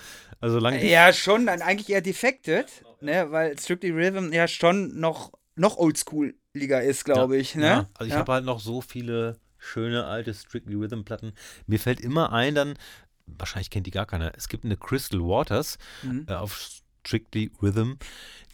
Also 0.41 0.61
lange 0.61 0.89
ja, 0.89 1.13
schon, 1.13 1.47
dann 1.47 1.63
eigentlich 1.63 1.91
eher 1.91 2.01
Defected, 2.01 2.67
ne, 3.01 3.33
weil 3.33 3.59
Strictly 3.59 3.91
Rhythm 3.91 4.33
ja 4.33 4.47
schon 4.47 5.01
noch, 5.01 5.33
noch 5.57 5.79
Oldschool-Liga 5.79 6.79
ist, 6.79 7.05
glaube 7.05 7.35
ja, 7.35 7.41
ich, 7.41 7.57
ne? 7.57 7.67
Ja, 7.67 7.91
also 7.95 8.07
ich 8.07 8.13
ja. 8.13 8.21
habe 8.21 8.33
halt 8.33 8.45
noch 8.45 8.61
so 8.61 8.81
viele 8.81 9.41
schöne 9.59 10.05
alte 10.05 10.33
Strictly 10.33 10.77
Rhythm-Platten. 10.77 11.33
Mir 11.67 11.81
fällt 11.81 12.01
immer 12.01 12.33
ein, 12.33 12.55
dann, 12.55 12.79
wahrscheinlich 13.27 13.71
kennt 13.71 13.89
die 13.89 13.91
gar 13.91 14.07
keiner, 14.07 14.31
es 14.37 14.49
gibt 14.49 14.65
eine 14.65 14.77
Crystal 14.77 15.19
Waters 15.19 15.77
mhm. 16.05 16.27
äh, 16.29 16.35
auf 16.35 16.81
Strictly 17.05 17.51
Rhythm, 17.61 17.95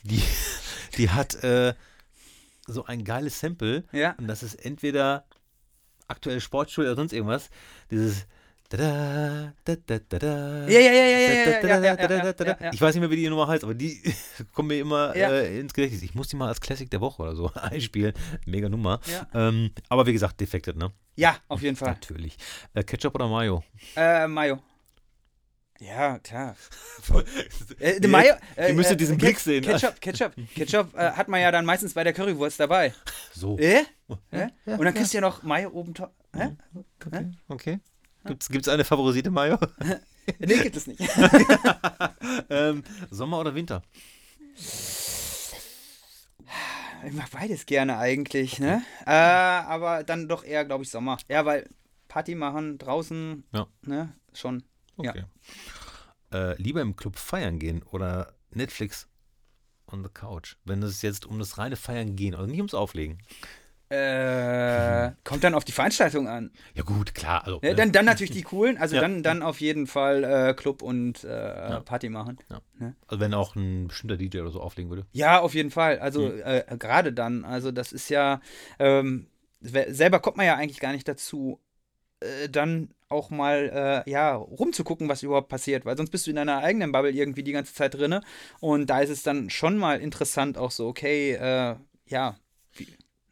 die, 0.04 0.22
die 0.96 1.10
hat 1.10 1.34
äh, 1.44 1.74
so 2.66 2.86
ein 2.86 3.04
geiles 3.04 3.38
Sample. 3.38 3.84
Ja. 3.92 4.12
Und 4.12 4.26
das 4.26 4.42
ist 4.42 4.54
entweder 4.54 5.26
aktuell 6.08 6.40
Sportschule 6.40 6.86
oder 6.86 6.96
sonst 6.96 7.12
irgendwas. 7.12 7.50
Dieses 7.90 8.26
ja, 8.78 9.52
ja, 10.80 10.92
ja, 10.92 11.00
ja, 11.06 11.64
ja, 11.64 12.72
Ich 12.72 12.80
weiß 12.80 12.94
nicht 12.94 13.00
mehr, 13.00 13.10
wie 13.10 13.16
die 13.16 13.28
Nummer 13.28 13.48
heißt, 13.48 13.64
aber 13.64 13.74
die 13.74 14.00
kommen 14.54 14.68
mir 14.68 14.78
immer 14.78 15.14
äh, 15.14 15.60
ins 15.60 15.74
Gedächtnis. 15.74 16.02
Ich 16.02 16.14
muss 16.14 16.28
die 16.28 16.36
mal 16.36 16.48
als 16.48 16.60
Classic 16.60 16.90
der 16.90 17.00
Woche 17.00 17.22
oder 17.22 17.34
so 17.34 17.50
einspielen. 17.54 18.14
Mega 18.46 18.68
Nummer. 18.68 19.00
Ähm, 19.34 19.70
aber 19.88 20.06
wie 20.06 20.12
gesagt, 20.12 20.40
defected, 20.40 20.76
ne? 20.76 20.92
Ja, 21.16 21.36
auf 21.48 21.62
jeden 21.62 21.76
Fall. 21.76 21.90
Natürlich. 21.90 22.36
Äh, 22.74 22.82
Ketchup 22.82 23.14
oder 23.14 23.28
Mayo? 23.28 23.62
Äh, 23.96 24.26
Mayo. 24.26 24.60
Ja, 25.80 26.18
klar. 26.20 26.56
äh, 27.80 28.00
die 28.00 28.08
Mayo, 28.08 28.34
äh, 28.56 28.68
Ihr 28.68 28.74
müsstet 28.74 29.00
diesen 29.00 29.18
Blick 29.18 29.38
sehen. 29.38 29.64
Ketchup, 29.64 30.00
Ketchup, 30.00 30.32
Ketchup 30.54 30.94
äh, 30.94 31.10
hat 31.10 31.28
man 31.28 31.40
ja 31.40 31.50
dann 31.50 31.64
meistens 31.64 31.94
bei 31.94 32.04
der 32.04 32.12
Currywurst 32.12 32.60
dabei. 32.60 32.94
So. 33.34 33.58
Äh? 33.58 33.82
Ja, 34.30 34.48
Und 34.64 34.84
dann 34.84 34.94
kriegst 34.94 35.12
du 35.12 35.18
ja 35.18 35.20
noch 35.20 35.42
Mayo 35.42 35.70
oben 35.70 35.94
drauf. 35.94 36.10
Okay. 37.04 37.30
okay. 37.48 37.80
Gibt 38.24 38.66
es 38.66 38.68
eine 38.68 38.84
favorisierte 38.84 39.30
Mayo? 39.30 39.58
nee, 40.38 40.58
gibt 40.58 40.76
es 40.76 40.86
nicht. 40.86 41.00
ähm, 42.50 42.84
Sommer 43.10 43.40
oder 43.40 43.54
Winter? 43.54 43.82
Ich 47.04 47.12
mag 47.12 47.30
beides 47.30 47.66
gerne 47.66 47.98
eigentlich, 47.98 48.60
ne? 48.60 48.82
Äh, 49.06 49.10
aber 49.10 50.04
dann 50.04 50.28
doch 50.28 50.44
eher, 50.44 50.64
glaube 50.64 50.84
ich, 50.84 50.90
Sommer. 50.90 51.16
Ja, 51.28 51.44
weil 51.44 51.68
Party 52.08 52.34
machen 52.34 52.78
draußen, 52.78 53.44
ja. 53.52 53.66
ne? 53.82 54.14
Schon. 54.34 54.62
Okay. 54.96 55.24
Ja. 56.30 56.52
Äh, 56.52 56.62
lieber 56.62 56.80
im 56.80 56.94
Club 56.94 57.16
feiern 57.16 57.58
gehen 57.58 57.82
oder 57.82 58.34
Netflix 58.50 59.08
on 59.86 60.02
the 60.02 60.10
couch, 60.12 60.56
wenn 60.64 60.82
es 60.82 61.02
jetzt 61.02 61.26
um 61.26 61.38
das 61.38 61.58
reine 61.58 61.76
Feiern 61.76 62.16
gehen, 62.16 62.34
also 62.34 62.46
nicht 62.46 62.58
ums 62.58 62.74
Auflegen. 62.74 63.18
Äh, 63.92 65.12
kommt 65.22 65.44
dann 65.44 65.52
auf 65.52 65.64
die 65.64 65.72
Veranstaltung 65.72 66.26
an. 66.26 66.50
Ja, 66.74 66.82
gut, 66.82 67.14
klar. 67.14 67.44
Also, 67.44 67.60
ja, 67.62 67.74
dann, 67.74 67.92
dann 67.92 68.06
natürlich 68.06 68.30
die 68.30 68.40
coolen, 68.42 68.78
also 68.78 68.94
ja. 68.94 69.02
dann, 69.02 69.22
dann 69.22 69.42
auf 69.42 69.60
jeden 69.60 69.86
Fall 69.86 70.24
äh, 70.24 70.54
Club 70.54 70.80
und 70.80 71.24
äh, 71.24 71.28
ja. 71.28 71.80
Party 71.80 72.08
machen. 72.08 72.38
Ne? 72.78 72.96
Also 73.06 73.20
wenn 73.20 73.34
auch 73.34 73.54
ein 73.54 73.88
bestimmter 73.88 74.16
DJ 74.16 74.38
oder 74.40 74.50
so 74.50 74.62
auflegen 74.62 74.88
würde. 74.88 75.04
Ja, 75.12 75.40
auf 75.40 75.52
jeden 75.52 75.70
Fall. 75.70 75.98
Also 75.98 76.22
mhm. 76.22 76.40
Äh, 76.42 76.64
gerade 76.78 77.12
dann. 77.12 77.44
Also 77.44 77.70
das 77.70 77.92
ist 77.92 78.08
ja, 78.08 78.40
ähm, 78.78 79.26
selber 79.60 80.20
kommt 80.20 80.38
man 80.38 80.46
ja 80.46 80.56
eigentlich 80.56 80.80
gar 80.80 80.92
nicht 80.92 81.06
dazu, 81.06 81.60
äh, 82.20 82.48
dann 82.48 82.94
auch 83.10 83.28
mal, 83.28 84.04
äh, 84.06 84.10
ja, 84.10 84.34
rumzugucken, 84.36 85.10
was 85.10 85.22
überhaupt 85.22 85.50
passiert, 85.50 85.84
weil 85.84 85.98
sonst 85.98 86.08
bist 86.08 86.26
du 86.26 86.30
in 86.30 86.36
deiner 86.36 86.60
eigenen 86.60 86.92
Bubble 86.92 87.10
irgendwie 87.10 87.42
die 87.42 87.52
ganze 87.52 87.74
Zeit 87.74 87.92
drinne 87.92 88.22
und 88.60 88.88
da 88.88 89.00
ist 89.00 89.10
es 89.10 89.22
dann 89.22 89.50
schon 89.50 89.76
mal 89.76 90.00
interessant 90.00 90.56
auch 90.56 90.70
so, 90.70 90.86
okay, 90.86 91.76
ja, 92.06 92.36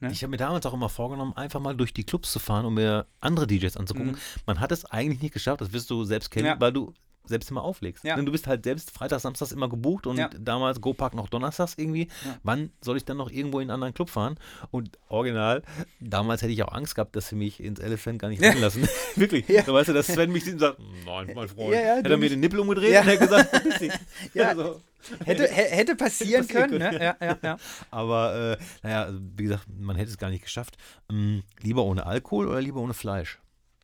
Ne? 0.00 0.10
Ich 0.12 0.22
habe 0.22 0.30
mir 0.30 0.36
damals 0.36 0.64
auch 0.66 0.74
immer 0.74 0.88
vorgenommen, 0.88 1.34
einfach 1.36 1.60
mal 1.60 1.76
durch 1.76 1.92
die 1.92 2.04
Clubs 2.04 2.32
zu 2.32 2.38
fahren, 2.38 2.64
um 2.64 2.74
mir 2.74 3.06
andere 3.20 3.46
DJs 3.46 3.76
anzugucken. 3.76 4.12
Mhm. 4.12 4.18
Man 4.46 4.60
hat 4.60 4.72
es 4.72 4.84
eigentlich 4.86 5.20
nicht 5.20 5.34
geschafft, 5.34 5.60
das 5.60 5.72
wirst 5.72 5.90
du 5.90 6.04
selbst 6.04 6.30
kennen, 6.30 6.46
ja. 6.46 6.60
weil 6.60 6.72
du 6.72 6.94
selbst 7.30 7.50
immer 7.50 7.62
auflegst. 7.62 8.04
Ja. 8.04 8.16
Denn 8.16 8.26
du 8.26 8.32
bist 8.32 8.46
halt 8.46 8.64
selbst 8.64 8.90
Freitag, 8.90 9.20
Samstags 9.20 9.52
immer 9.52 9.68
gebucht 9.68 10.06
und 10.06 10.18
ja. 10.18 10.28
damals 10.28 10.80
Go-Park 10.80 11.14
noch 11.14 11.28
Donnerstags 11.28 11.74
irgendwie. 11.76 12.08
Ja. 12.24 12.36
Wann 12.42 12.72
soll 12.82 12.98
ich 12.98 13.04
dann 13.04 13.16
noch 13.16 13.30
irgendwo 13.30 13.60
in 13.60 13.64
einen 13.64 13.70
anderen 13.70 13.94
Club 13.94 14.10
fahren? 14.10 14.36
Und 14.70 14.98
original, 15.08 15.62
damals 16.00 16.42
hätte 16.42 16.52
ich 16.52 16.62
auch 16.62 16.72
Angst 16.72 16.94
gehabt, 16.94 17.16
dass 17.16 17.28
sie 17.28 17.36
mich 17.36 17.62
ins 17.62 17.80
Elephant 17.80 18.18
gar 18.18 18.28
nicht 18.28 18.42
reinlassen. 18.44 18.86
Wirklich. 19.16 19.48
Ja. 19.48 19.62
Da 19.62 19.72
weißt 19.72 19.88
du, 19.88 19.92
dass 19.94 20.08
Sven 20.08 20.32
mich 20.32 20.44
sieht 20.44 20.54
und 20.54 20.60
sagt, 20.60 20.78
nein, 21.06 21.32
mein 21.34 21.48
Freund. 21.48 21.72
Ja, 21.72 21.96
hätte 21.96 22.10
er 22.10 22.16
mir 22.18 22.28
den 22.28 22.40
Nippel 22.40 22.58
umgedreht 22.58 23.00
und 23.00 23.08
er 23.08 23.16
gesagt, 23.16 23.62
ja. 24.34 24.48
Also. 24.48 24.80
Hätte, 25.24 25.48
hätte 25.48 25.96
passieren, 25.96 26.46
können, 26.46 26.78
ne? 26.78 26.92
Ja, 27.02 27.16
ja, 27.20 27.38
ja. 27.42 27.56
Aber, 27.90 28.58
äh, 28.58 28.64
naja, 28.82 29.04
also, 29.04 29.20
wie 29.36 29.44
gesagt, 29.44 29.66
man 29.68 29.96
hätte 29.96 30.10
es 30.10 30.18
gar 30.18 30.30
nicht 30.30 30.44
geschafft. 30.44 30.76
Ähm, 31.10 31.42
lieber 31.60 31.84
ohne 31.84 32.06
Alkohol 32.06 32.48
oder 32.48 32.60
lieber 32.60 32.80
ohne 32.80 32.94
Fleisch? 32.94 33.38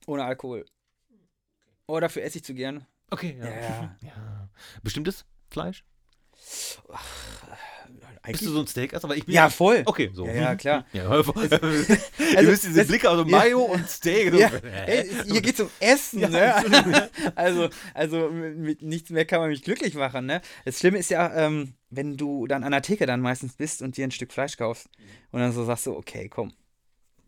Ohne 0.06 0.24
Alkohol. 0.24 0.64
Oh, 1.86 2.00
dafür 2.00 2.22
esse 2.24 2.38
ich 2.38 2.44
zu 2.44 2.54
gern. 2.54 2.86
Okay, 3.10 3.36
ja. 3.38 3.46
ja. 3.48 3.96
ja. 4.02 4.48
Bestimmtes 4.82 5.24
Fleisch? 5.48 5.84
Ach, 6.92 7.04
bist 8.32 8.44
du 8.44 8.50
so 8.50 8.60
ein 8.60 8.66
Steak? 8.66 8.94
Aber 8.94 9.16
ich 9.16 9.26
bin 9.26 9.34
ja, 9.34 9.48
voll. 9.50 9.82
Okay, 9.84 10.10
so. 10.12 10.26
Ja, 10.26 10.34
ja 10.34 10.54
klar. 10.54 10.84
Ja, 10.92 11.08
also, 11.08 11.32
Ihr 11.40 12.46
wisst 12.46 12.64
diese 12.64 12.84
Blicke, 12.84 13.08
also 13.08 13.24
Mayo 13.24 13.62
und 13.62 13.88
Steak. 13.88 14.34
Ja, 14.34 14.48
ey, 14.86 15.08
hier 15.26 15.40
geht 15.40 15.54
es 15.54 15.60
um 15.60 15.70
Essen, 15.80 16.20
ne? 16.20 17.10
also, 17.34 17.68
also 17.94 18.30
mit 18.30 18.82
nichts 18.82 19.10
mehr 19.10 19.24
kann 19.24 19.40
man 19.40 19.50
mich 19.50 19.62
glücklich 19.62 19.94
machen, 19.94 20.26
ne? 20.26 20.40
Das 20.64 20.78
Schlimme 20.78 20.98
ist 20.98 21.10
ja, 21.10 21.34
ähm, 21.34 21.74
wenn 21.90 22.16
du 22.16 22.46
dann 22.46 22.64
an 22.64 22.72
der 22.72 22.82
Theke 22.82 23.06
dann 23.06 23.20
meistens 23.20 23.54
bist 23.54 23.82
und 23.82 23.96
dir 23.96 24.06
ein 24.06 24.10
Stück 24.10 24.32
Fleisch 24.32 24.56
kaufst 24.56 24.88
und 25.30 25.40
dann 25.40 25.52
so 25.52 25.64
sagst 25.64 25.86
du, 25.86 25.96
okay, 25.96 26.28
komm, 26.28 26.52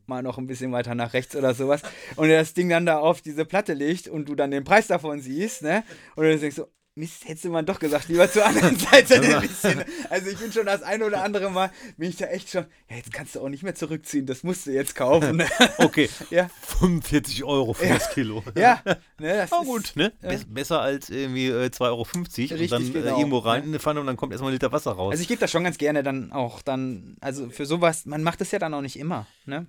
mal 0.06 0.22
noch 0.22 0.38
ein 0.38 0.46
bisschen 0.46 0.72
weiter 0.72 0.94
nach 0.94 1.12
rechts 1.12 1.36
oder 1.36 1.54
sowas 1.54 1.82
und 2.16 2.28
das 2.28 2.54
Ding 2.54 2.68
dann 2.68 2.86
da 2.86 2.98
auf 2.98 3.20
diese 3.20 3.44
Platte 3.44 3.74
legt 3.74 4.08
und 4.08 4.28
du 4.28 4.34
dann 4.34 4.50
den 4.50 4.64
Preis 4.64 4.86
davon 4.86 5.20
siehst, 5.20 5.62
ne? 5.62 5.84
Und 6.16 6.24
du 6.24 6.38
denkst 6.38 6.56
so, 6.56 6.68
Mist, 6.98 7.28
hättest 7.28 7.44
du 7.44 7.50
mal 7.50 7.62
doch 7.62 7.78
gesagt, 7.78 8.08
lieber 8.08 8.30
zur 8.30 8.44
anderen 8.44 8.76
Seite 8.78 9.20
ein 9.20 9.40
bisschen. 9.40 9.84
Also 10.10 10.30
ich 10.30 10.38
bin 10.38 10.52
schon 10.52 10.66
das 10.66 10.82
ein 10.82 11.02
oder 11.02 11.22
andere 11.22 11.48
Mal, 11.50 11.70
bin 11.96 12.10
ich 12.10 12.16
da 12.16 12.26
echt 12.26 12.50
schon, 12.50 12.66
ja, 12.90 12.96
jetzt 12.96 13.12
kannst 13.12 13.36
du 13.36 13.40
auch 13.40 13.48
nicht 13.48 13.62
mehr 13.62 13.74
zurückziehen, 13.74 14.26
das 14.26 14.42
musst 14.42 14.66
du 14.66 14.72
jetzt 14.72 14.96
kaufen. 14.96 15.42
okay, 15.78 16.10
ja. 16.30 16.50
45 16.80 17.44
Euro 17.44 17.72
für 17.72 17.86
ja. 17.86 17.94
das 17.94 18.10
Kilo. 18.10 18.42
Ja, 18.56 18.82
ne, 19.18 19.36
das 19.36 19.52
oh, 19.52 19.62
gut, 19.62 19.92
ne? 19.94 20.12
Be 20.20 20.40
besser 20.48 20.80
als 20.80 21.08
irgendwie 21.08 21.46
äh, 21.46 21.66
2,50 21.66 21.80
Euro 21.82 22.02
Richtig, 22.02 22.60
und 22.60 22.70
dann 22.70 22.82
äh, 22.82 22.90
genau. 22.90 23.16
äh, 23.16 23.18
irgendwo 23.20 23.38
rein 23.38 23.62
in 23.62 23.68
eine 23.68 23.78
Pfanne 23.78 24.00
und 24.00 24.06
dann 24.06 24.16
kommt 24.16 24.32
erstmal 24.32 24.50
ein 24.50 24.54
Liter 24.54 24.72
Wasser 24.72 24.92
raus. 24.92 25.12
Also 25.12 25.22
ich 25.22 25.28
gebe 25.28 25.40
das 25.40 25.50
schon 25.50 25.64
ganz 25.64 25.78
gerne 25.78 26.02
dann 26.02 26.32
auch 26.32 26.62
dann, 26.62 27.16
also 27.20 27.48
für 27.50 27.64
sowas, 27.66 28.06
man 28.06 28.22
macht 28.22 28.40
das 28.40 28.50
ja 28.50 28.58
dann 28.58 28.74
auch 28.74 28.82
nicht 28.82 28.98
immer, 28.98 29.26
ne? 29.46 29.66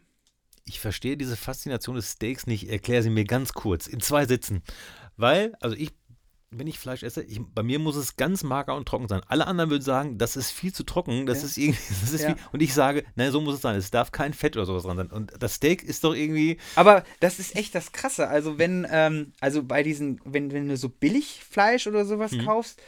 Ich 0.66 0.80
verstehe 0.80 1.18
diese 1.18 1.36
Faszination 1.36 1.96
des 1.96 2.12
Steaks 2.12 2.46
nicht. 2.46 2.70
Erkläre 2.70 3.02
sie 3.02 3.10
mir 3.10 3.26
ganz 3.26 3.54
kurz, 3.54 3.88
in 3.88 4.02
zwei 4.02 4.28
Sätzen. 4.28 4.62
Weil, 5.18 5.54
also 5.60 5.76
ich 5.76 5.94
wenn 6.52 6.68
ich 6.68 6.80
Fleisch 6.80 7.04
esse, 7.04 7.22
ich, 7.24 7.40
bei 7.54 7.62
mir 7.62 7.78
muss 7.80 7.96
es 7.96 8.16
ganz 8.16 8.44
mager 8.44 8.76
und 8.76 8.88
trocken 8.88 9.08
sein. 9.08 9.22
Alle 9.28 9.46
anderen 9.46 9.70
würden 9.70 9.84
sagen, 9.84 10.18
das 10.18 10.36
ist 10.36 10.52
viel 10.52 10.74
zu 10.74 10.84
trocken, 10.84 11.26
das 11.26 11.40
ja. 11.40 11.46
ist 11.46 11.58
irgendwie, 11.58 11.80
das 12.02 12.14
ist 12.14 12.22
ja. 12.22 12.28
viel, 12.30 12.38
und 12.52 12.62
ich 12.62 12.74
sage, 12.74 13.06
nein, 13.16 13.32
so 13.32 13.42
muss 13.42 13.56
es 13.56 13.62
sein. 13.62 13.76
Es 13.76 13.92
darf 13.92 14.12
kein 14.12 14.34
Fett 14.34 14.58
oder 14.58 14.66
sowas 14.66 14.84
dran 14.84 14.98
sein. 14.98 15.12
Und 15.12 15.34
das 15.38 15.56
Steak 15.56 15.84
ist 15.84 16.04
doch 16.04 16.16
irgendwie. 16.16 16.58
Aber 16.76 17.04
das 17.20 17.40
ist 17.40 17.56
echt 17.56 17.76
das 17.76 17.92
Krasse. 17.92 18.28
Also 18.28 18.58
wenn, 18.58 18.88
ähm, 18.90 19.34
also 19.40 19.64
bei 19.64 19.84
diesen, 19.84 20.20
wenn, 20.26 20.52
wenn 20.52 20.68
du 20.68 20.78
so 20.78 20.90
Billigfleisch 20.90 21.88
oder 21.88 22.06
sowas 22.06 22.32
hm. 22.32 22.46
kaufst, 22.46 22.82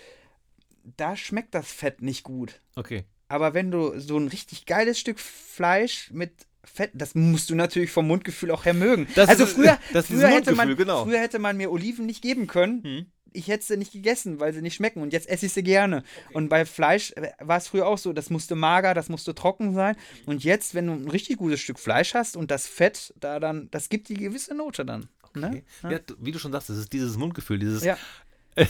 da 0.97 1.15
schmeckt 1.15 1.53
das 1.53 1.71
Fett 1.71 2.01
nicht 2.01 2.23
gut. 2.23 2.61
Okay. 2.75 3.05
Aber 3.27 3.53
wenn 3.53 3.69
du 3.69 3.97
so 3.99 4.17
ein 4.17 4.27
richtig 4.27 4.65
geiles 4.65 4.99
Stück 4.99 5.19
Fleisch 5.19 6.09
mit 6.11 6.31
Fett, 6.63 6.91
das 6.93 7.15
musst 7.15 7.49
du 7.49 7.55
natürlich 7.55 7.91
vom 7.91 8.07
Mundgefühl 8.07 8.51
auch 8.51 8.65
her 8.65 8.73
mögen. 8.73 9.07
Das 9.15 9.29
also 9.29 9.43
ist, 9.43 9.53
früher, 9.53 9.77
früher, 10.03 10.27
hätte 10.27 10.53
man, 10.53 10.75
genau. 10.75 11.05
früher 11.05 11.19
hätte 11.19 11.39
man 11.39 11.57
mir 11.57 11.71
Oliven 11.71 12.07
nicht 12.07 12.21
geben 12.21 12.47
können. 12.47 12.83
Hm 12.83 13.05
ich 13.33 13.47
hätte 13.47 13.65
sie 13.65 13.77
nicht 13.77 13.91
gegessen, 13.91 14.39
weil 14.39 14.53
sie 14.53 14.61
nicht 14.61 14.75
schmecken 14.75 15.01
und 15.01 15.13
jetzt 15.13 15.29
esse 15.29 15.45
ich 15.45 15.53
sie 15.53 15.63
gerne. 15.63 15.97
Okay. 15.97 16.35
Und 16.35 16.49
bei 16.49 16.65
Fleisch 16.65 17.11
äh, 17.13 17.31
war 17.39 17.57
es 17.57 17.67
früher 17.67 17.87
auch 17.87 17.97
so, 17.97 18.13
das 18.13 18.29
musste 18.29 18.55
mager, 18.55 18.93
das 18.93 19.09
musste 19.09 19.35
trocken 19.35 19.73
sein. 19.73 19.95
Und 20.25 20.43
jetzt, 20.43 20.75
wenn 20.75 20.87
du 20.87 20.93
ein 20.93 21.09
richtig 21.09 21.37
gutes 21.37 21.59
Stück 21.59 21.79
Fleisch 21.79 22.13
hast 22.13 22.37
und 22.37 22.51
das 22.51 22.67
Fett 22.67 23.13
da 23.19 23.39
dann, 23.39 23.69
das 23.71 23.89
gibt 23.89 24.09
die 24.09 24.15
gewisse 24.15 24.53
Note 24.53 24.85
dann. 24.85 25.07
Ne? 25.33 25.63
Okay. 25.81 25.93
Ja, 25.93 25.99
wie 26.19 26.31
du 26.31 26.39
schon 26.39 26.51
sagst, 26.51 26.69
das 26.69 26.77
ist 26.77 26.93
dieses 26.93 27.17
Mundgefühl, 27.17 27.59
dieses. 27.59 27.83
Ja. 27.83 27.97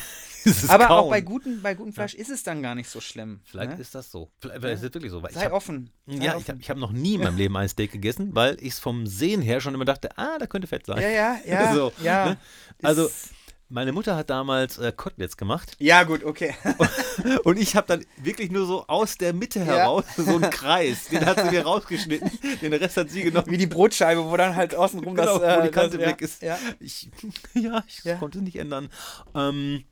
Aber 0.67 0.87
Kauen. 0.87 0.97
auch 0.97 1.09
bei 1.09 1.21
gutem, 1.21 1.61
bei 1.61 1.73
gutem 1.73 1.93
Fleisch 1.93 2.13
ja. 2.13 2.19
ist 2.19 2.29
es 2.29 2.43
dann 2.43 2.61
gar 2.61 2.75
nicht 2.75 2.89
so 2.89 2.99
schlimm. 2.99 3.41
Vielleicht 3.45 3.73
ne? 3.73 3.81
ist 3.81 3.93
das 3.93 4.11
so. 4.11 4.29
Vielleicht 4.39 4.63
ja. 4.63 4.69
ist 4.69 4.83
es 4.83 4.93
wirklich 4.93 5.11
so. 5.11 5.21
Sei 5.29 5.45
hab, 5.45 5.53
offen. 5.53 5.91
Sei 6.07 6.23
ja, 6.23 6.35
offen. 6.35 6.59
ich 6.59 6.69
habe 6.69 6.81
hab 6.81 6.89
noch 6.89 6.91
nie 6.91 7.15
in 7.15 7.21
meinem 7.21 7.37
Leben 7.37 7.55
ein 7.57 7.69
Steak 7.69 7.91
gegessen, 7.91 8.33
weil 8.33 8.57
ich 8.59 8.73
es 8.73 8.79
vom 8.79 9.05
Sehen 9.05 9.41
her 9.41 9.61
schon 9.61 9.73
immer 9.73 9.85
dachte, 9.85 10.17
ah, 10.17 10.37
da 10.39 10.47
könnte 10.47 10.67
Fett 10.67 10.85
sein. 10.85 11.01
Ja, 11.01 11.09
ja, 11.09 11.37
ja. 11.45 11.73
so, 11.73 11.91
ja. 12.01 12.29
Ne? 12.29 12.37
Also. 12.81 13.07
Ist 13.07 13.33
meine 13.71 13.93
Mutter 13.93 14.15
hat 14.15 14.29
damals 14.29 14.77
äh, 14.77 14.91
Koteletts 14.91 15.37
gemacht. 15.37 15.75
Ja, 15.79 16.03
gut, 16.03 16.23
okay. 16.23 16.53
und 17.43 17.57
ich 17.57 17.75
habe 17.75 17.87
dann 17.87 18.05
wirklich 18.17 18.51
nur 18.51 18.65
so 18.65 18.85
aus 18.87 19.17
der 19.17 19.33
Mitte 19.33 19.63
heraus 19.63 20.03
ja. 20.17 20.23
so 20.23 20.35
einen 20.35 20.41
Kreis. 20.49 21.07
Den 21.07 21.25
hat 21.25 21.39
sie 21.41 21.51
mir 21.51 21.63
rausgeschnitten. 21.63 22.29
Den 22.61 22.73
Rest 22.73 22.97
hat 22.97 23.09
sie 23.09 23.23
genommen. 23.23 23.49
Wie 23.49 23.57
die 23.57 23.67
Brotscheibe, 23.67 24.25
wo 24.25 24.35
dann 24.35 24.55
halt 24.55 24.75
außenrum 24.75 25.15
genau, 25.15 25.39
das, 25.39 25.55
äh, 25.55 25.59
wo 25.59 25.63
die 25.63 25.71
Kante 25.71 25.97
das, 25.97 26.07
weg 26.07 26.21
ja, 26.21 26.25
ist. 26.25 26.41
Ja, 26.41 26.59
ich, 26.79 27.09
ja, 27.53 27.83
ich 27.87 28.03
ja. 28.03 28.17
konnte 28.17 28.39
es 28.39 28.43
nicht 28.43 28.57
ändern. 28.57 28.89
Ähm, 29.33 29.85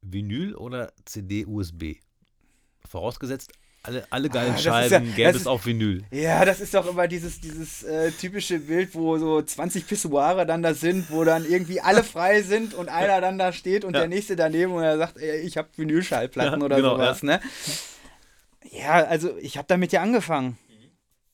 Vinyl 0.00 0.54
oder 0.54 0.92
CD-USB? 1.04 1.96
Vorausgesetzt, 2.88 3.52
alle, 3.82 4.06
alle 4.10 4.28
geilen 4.28 4.54
ah, 4.54 4.58
Scheiben 4.58 5.08
ja, 5.10 5.14
gäbe 5.14 5.36
es 5.36 5.46
auf 5.46 5.64
Vinyl. 5.64 6.04
Ja, 6.10 6.44
das 6.44 6.60
ist 6.60 6.74
doch 6.74 6.86
immer 6.86 7.08
dieses, 7.08 7.40
dieses 7.40 7.82
äh, 7.84 8.10
typische 8.10 8.58
Bild, 8.58 8.94
wo 8.94 9.18
so 9.18 9.40
20 9.40 9.86
Pissoire 9.86 10.44
dann 10.46 10.62
da 10.62 10.74
sind, 10.74 11.10
wo 11.10 11.24
dann 11.24 11.48
irgendwie 11.48 11.80
alle 11.80 12.02
frei 12.04 12.42
sind 12.42 12.74
und 12.74 12.88
einer 12.88 13.20
dann 13.20 13.38
da 13.38 13.52
steht 13.52 13.84
und 13.84 13.94
ja. 13.94 14.00
der 14.00 14.08
nächste 14.08 14.36
daneben 14.36 14.72
und 14.72 14.82
er 14.82 14.98
sagt, 14.98 15.18
ey, 15.18 15.40
ich 15.40 15.56
habe 15.56 15.68
Vinylschallplatten 15.76 16.60
ja, 16.60 16.64
oder 16.64 16.76
genau, 16.76 16.96
sowas, 16.96 17.22
ne? 17.22 17.40
Ja, 18.70 19.04
also 19.04 19.36
ich 19.38 19.56
habe 19.56 19.66
damit 19.68 19.92
ja 19.92 20.02
angefangen. 20.02 20.58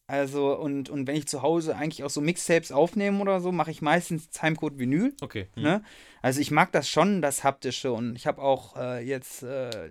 Also, 0.06 0.54
und, 0.54 0.90
und 0.90 1.06
wenn 1.06 1.16
ich 1.16 1.26
zu 1.26 1.40
Hause 1.40 1.76
eigentlich 1.76 2.04
auch 2.04 2.10
so 2.10 2.20
Mixtapes 2.20 2.72
aufnehme 2.72 3.20
oder 3.20 3.40
so, 3.40 3.52
mache 3.52 3.70
ich 3.70 3.80
meistens 3.80 4.28
Timecode 4.28 4.78
Vinyl. 4.78 5.14
Okay. 5.22 5.48
Hm. 5.54 5.62
Ne? 5.62 5.82
Also 6.20 6.40
ich 6.40 6.50
mag 6.50 6.72
das 6.72 6.88
schon, 6.88 7.22
das 7.22 7.42
Haptische. 7.42 7.90
Und 7.92 8.14
ich 8.14 8.26
habe 8.26 8.42
auch 8.42 8.76
äh, 8.76 9.02
jetzt 9.02 9.42
äh, 9.42 9.90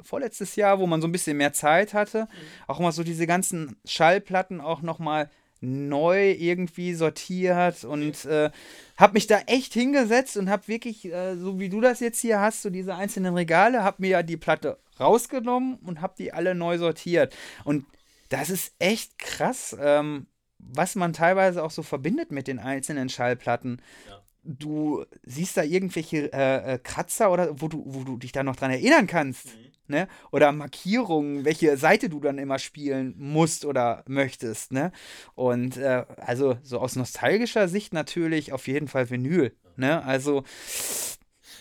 vorletztes 0.00 0.56
Jahr, 0.56 0.78
wo 0.78 0.86
man 0.86 1.00
so 1.00 1.08
ein 1.08 1.12
bisschen 1.12 1.36
mehr 1.36 1.52
Zeit 1.52 1.94
hatte, 1.94 2.22
mhm. 2.22 2.28
auch 2.66 2.80
mal 2.80 2.92
so 2.92 3.04
diese 3.04 3.26
ganzen 3.26 3.76
Schallplatten 3.84 4.60
auch 4.60 4.82
nochmal 4.82 5.30
neu 5.60 6.30
irgendwie 6.32 6.94
sortiert 6.94 7.84
und 7.84 8.24
äh, 8.26 8.50
habe 8.96 9.14
mich 9.14 9.26
da 9.26 9.40
echt 9.46 9.72
hingesetzt 9.72 10.36
und 10.36 10.48
habe 10.48 10.68
wirklich, 10.68 11.04
äh, 11.06 11.36
so 11.36 11.58
wie 11.58 11.68
du 11.68 11.80
das 11.80 12.00
jetzt 12.00 12.20
hier 12.20 12.40
hast, 12.40 12.62
so 12.62 12.70
diese 12.70 12.94
einzelnen 12.94 13.34
Regale, 13.34 13.82
habe 13.82 13.96
mir 14.00 14.10
ja 14.10 14.22
die 14.22 14.36
Platte 14.36 14.78
rausgenommen 15.00 15.76
und 15.76 16.00
habe 16.00 16.14
die 16.18 16.32
alle 16.32 16.54
neu 16.54 16.78
sortiert. 16.78 17.34
Und 17.64 17.86
das 18.28 18.50
ist 18.50 18.72
echt 18.78 19.18
krass, 19.18 19.76
ähm, 19.80 20.26
was 20.58 20.94
man 20.94 21.12
teilweise 21.12 21.62
auch 21.64 21.70
so 21.70 21.82
verbindet 21.82 22.30
mit 22.30 22.46
den 22.46 22.58
einzelnen 22.58 23.08
Schallplatten. 23.08 23.80
Ja. 24.08 24.22
Du 24.44 25.04
siehst 25.24 25.56
da 25.56 25.62
irgendwelche 25.62 26.32
äh, 26.32 26.74
äh 26.74 26.78
Kratzer 26.78 27.32
oder 27.32 27.60
wo 27.60 27.68
du, 27.68 27.82
wo 27.86 28.04
du 28.04 28.16
dich 28.16 28.32
da 28.32 28.42
noch 28.42 28.56
dran 28.56 28.70
erinnern 28.70 29.06
kannst. 29.06 29.46
Mhm 29.46 29.67
ne? 29.88 30.08
Oder 30.30 30.52
Markierungen, 30.52 31.44
welche 31.44 31.76
Seite 31.76 32.08
du 32.08 32.20
dann 32.20 32.38
immer 32.38 32.58
spielen 32.58 33.14
musst 33.18 33.64
oder 33.64 34.04
möchtest, 34.06 34.72
ne? 34.72 34.92
Und 35.34 35.76
äh, 35.76 36.04
also 36.18 36.56
so 36.62 36.78
aus 36.78 36.96
nostalgischer 36.96 37.68
Sicht 37.68 37.92
natürlich 37.92 38.52
auf 38.52 38.66
jeden 38.66 38.88
Fall 38.88 39.10
Vinyl, 39.10 39.52
ne? 39.76 40.04
Also 40.04 40.44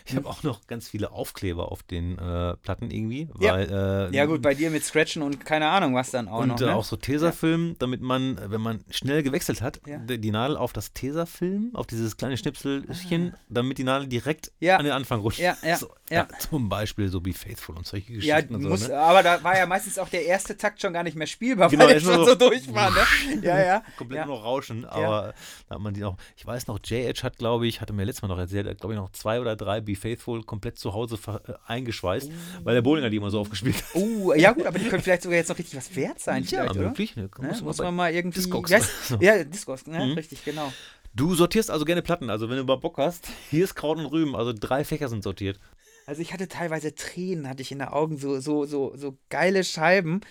ich 0.08 0.16
habe 0.16 0.28
auch 0.30 0.44
noch 0.44 0.68
ganz 0.68 0.88
viele 0.88 1.12
Aufkleber 1.12 1.72
auf 1.72 1.84
den 1.84 2.18
äh, 2.18 2.56
Platten 2.58 2.92
irgendwie. 2.92 3.28
Weil, 3.34 3.70
ja. 3.70 4.08
Äh, 4.08 4.16
ja, 4.16 4.26
gut, 4.26 4.42
bei 4.42 4.54
dir 4.54 4.70
mit 4.70 4.86
Scratchen 4.86 5.22
und 5.22 5.46
keine 5.46 5.68
Ahnung, 5.68 5.96
was 5.96 6.12
dann 6.12 6.30
auch 6.30 6.40
und, 6.40 6.48
noch. 6.48 6.56
Und 6.56 6.62
äh, 6.62 6.68
ne? 6.68 6.76
auch 6.76 6.86
so 6.86 6.96
Tesafilm, 6.96 7.70
ja. 7.70 7.76
damit 7.80 8.02
man, 8.02 8.40
wenn 8.46 8.62
man 8.62 8.84
schnell 8.90 9.22
gewechselt 9.22 9.62
hat, 9.62 9.82
ja. 9.86 9.98
die 9.98 10.32
Nadel 10.32 10.56
auf 10.56 10.72
das 10.72 10.94
Tesafilm, 10.94 11.72
auf 11.74 11.88
dieses 11.88 12.16
kleine 12.16 12.38
Schnipselchen, 12.38 13.34
ah. 13.36 13.40
damit 13.50 13.78
die 13.80 13.84
Nadel 13.84 14.08
direkt 14.08 14.52
an 14.62 14.86
den 14.86 14.94
Anfang 14.94 15.20
rutscht. 15.20 15.40
Ja, 15.40 15.58
ja, 15.62 15.76
so, 15.78 15.90
ja. 16.10 16.28
zum 16.40 16.70
Beispiel 16.70 17.10
so 17.10 17.26
wie 17.26 17.34
Faithful 17.34 17.76
und 17.76 17.86
solche 17.86 18.14
Geschichten. 18.14 18.62
Ja, 18.62 18.70
muss, 18.70 18.82
so, 18.82 18.88
ne? 18.88 18.98
aber 18.98 19.24
da 19.24 19.44
war 19.44 19.58
ja 19.58 19.66
meistens 19.66 20.00
auch 20.00 20.08
der 20.08 20.26
erste 20.26 20.56
Takt 20.56 20.82
schon 20.82 20.94
gar 20.94 21.04
nicht 21.04 21.18
mehr 21.18 21.28
spielbar, 21.28 21.70
genau, 21.70 21.84
weil 21.84 21.96
er 21.96 22.00
schon 22.00 22.16
so, 22.16 22.26
so 22.26 22.36
durch 22.36 22.74
war. 22.74 22.92
Ne? 22.92 22.98
Ja, 23.42 23.60
ja. 23.60 23.84
Komplett 23.98 24.26
nur 24.26 24.42
Rauschen, 24.42 24.86
aber 24.86 25.34
da 25.68 25.76
hat 25.76 25.82
man 25.82 25.94
die 25.94 26.04
auch. 26.04 26.18
Ich 26.38 26.46
weiß 26.46 26.68
noch, 26.68 26.80
J-Edge 26.84 27.24
hat, 27.24 27.38
glaube 27.38 27.68
ich, 27.68 27.82
hatte 27.82 27.94
mir 27.94 28.06
letztes 28.06 28.22
Mal 28.22 28.30
noch 28.30 28.38
erzählt, 28.38 28.80
glaube 28.80 28.94
ich, 28.94 29.00
noch 29.00 29.12
zwei 29.12 29.40
oder 29.40 29.56
drei 29.56 29.82
Be 29.82 29.97
Faithful 29.98 30.44
komplett 30.44 30.80
zu 30.80 30.94
Hause 30.94 31.18
äh, 31.28 31.54
eingeschweißt, 31.68 32.30
oh. 32.30 32.66
weil 32.66 32.76
der 32.76 32.82
Bowlinger 32.82 33.10
die 33.10 33.18
immer 33.18 33.30
so 33.30 33.40
aufgespielt 33.40 33.76
hat. 33.76 33.96
Oh, 33.96 34.34
ja 34.34 34.54
gut, 34.54 34.66
aber 34.66 34.80
die 34.80 34.86
können 34.86 35.04
vielleicht 35.04 35.24
sogar 35.24 35.38
jetzt 35.38 35.50
noch 35.50 35.58
richtig 35.58 35.76
was 35.76 35.96
wert 35.96 36.20
sein. 36.20 36.44
Ja, 36.44 36.72
möglich. 36.74 37.16
Ne? 37.16 37.30
Muss, 37.42 37.62
muss 37.62 37.78
man 37.80 37.96
mal 37.96 38.14
irgendwie... 38.14 38.40
Discogs. 38.40 38.72
Yes, 38.72 39.18
ja, 39.20 39.44
Discogs, 39.44 39.88
ne? 39.88 40.06
Mhm. 40.06 40.14
richtig, 40.14 40.46
genau. 40.46 40.72
Du 41.14 41.34
sortierst 41.34 41.72
also 41.72 41.84
gerne 41.84 42.02
Platten, 42.02 42.30
also 42.30 42.50
wenn 42.50 42.58
du 42.58 42.64
mal 42.64 42.78
Bock 42.78 42.98
hast, 42.98 43.28
hier 43.50 43.64
ist 43.64 43.76
Kraut 43.76 43.98
und 43.98 44.06
Rüben, 44.06 44.36
also 44.36 44.54
drei 44.54 44.84
Fächer 44.84 45.10
sind 45.10 45.24
sortiert. 45.24 45.60
Also 46.08 46.22
ich 46.22 46.32
hatte 46.32 46.48
teilweise 46.48 46.96
Tränen, 46.96 47.50
hatte 47.50 47.62
ich 47.62 47.74
in 47.74 47.80
den 47.80 47.90
Augen, 47.90 48.18
so, 48.18 48.40
so, 48.40 48.64
so, 48.64 48.96
so 48.96 49.18
geile 49.28 49.66
Scheiben, 49.66 50.22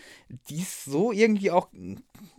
die 0.48 0.62
es 0.62 0.86
so 0.86 1.12
irgendwie 1.12 1.50
auch 1.50 1.68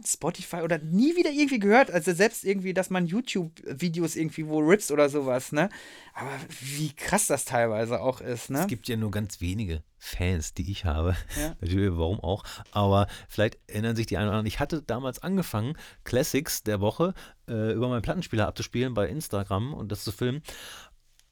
Spotify 0.04 0.62
oder 0.64 0.80
nie 0.80 1.16
wieder 1.16 1.30
irgendwie 1.30 1.60
gehört. 1.60 1.92
Also 1.92 2.14
selbst 2.14 2.44
irgendwie, 2.44 2.74
dass 2.74 2.90
man 2.90 3.06
YouTube-Videos 3.06 4.16
irgendwie 4.16 4.48
wo 4.48 4.58
rips 4.58 4.92
oder 4.92 5.08
sowas, 5.08 5.52
ne? 5.52 5.70
Aber 6.16 6.32
wie 6.62 6.92
krass 6.94 7.28
das 7.28 7.46
teilweise 7.46 8.02
auch 8.02 8.22
ist, 8.22 8.50
ne? 8.50 8.62
Es 8.62 8.68
gibt 8.68 8.88
ja 8.88 8.98
nur 8.98 9.12
ganz 9.12 9.40
wenige 9.40 9.84
Fans, 10.00 10.56
die 10.56 10.72
ich 10.72 10.86
habe. 10.86 11.16
Ja. 11.40 11.50
Natürlich, 11.62 11.96
warum 11.96 12.20
auch. 12.20 12.44
Aber 12.72 13.06
vielleicht 13.30 13.60
erinnern 13.68 13.96
sich 13.96 14.08
die 14.08 14.18
einen 14.18 14.30
oder 14.30 14.38
anderen. 14.38 14.48
Ich 14.48 14.60
hatte 14.60 14.82
damals 14.82 15.22
angefangen, 15.22 15.78
Classics 16.06 16.64
der 16.64 16.82
Woche 16.82 17.14
äh, 17.48 17.74
über 17.74 17.88
meinen 17.88 18.02
Plattenspieler 18.02 18.48
abzuspielen 18.48 18.96
bei 18.96 19.08
Instagram 19.08 19.76
und 19.76 19.92
das 19.92 20.04
zu 20.04 20.12
filmen. 20.12 20.42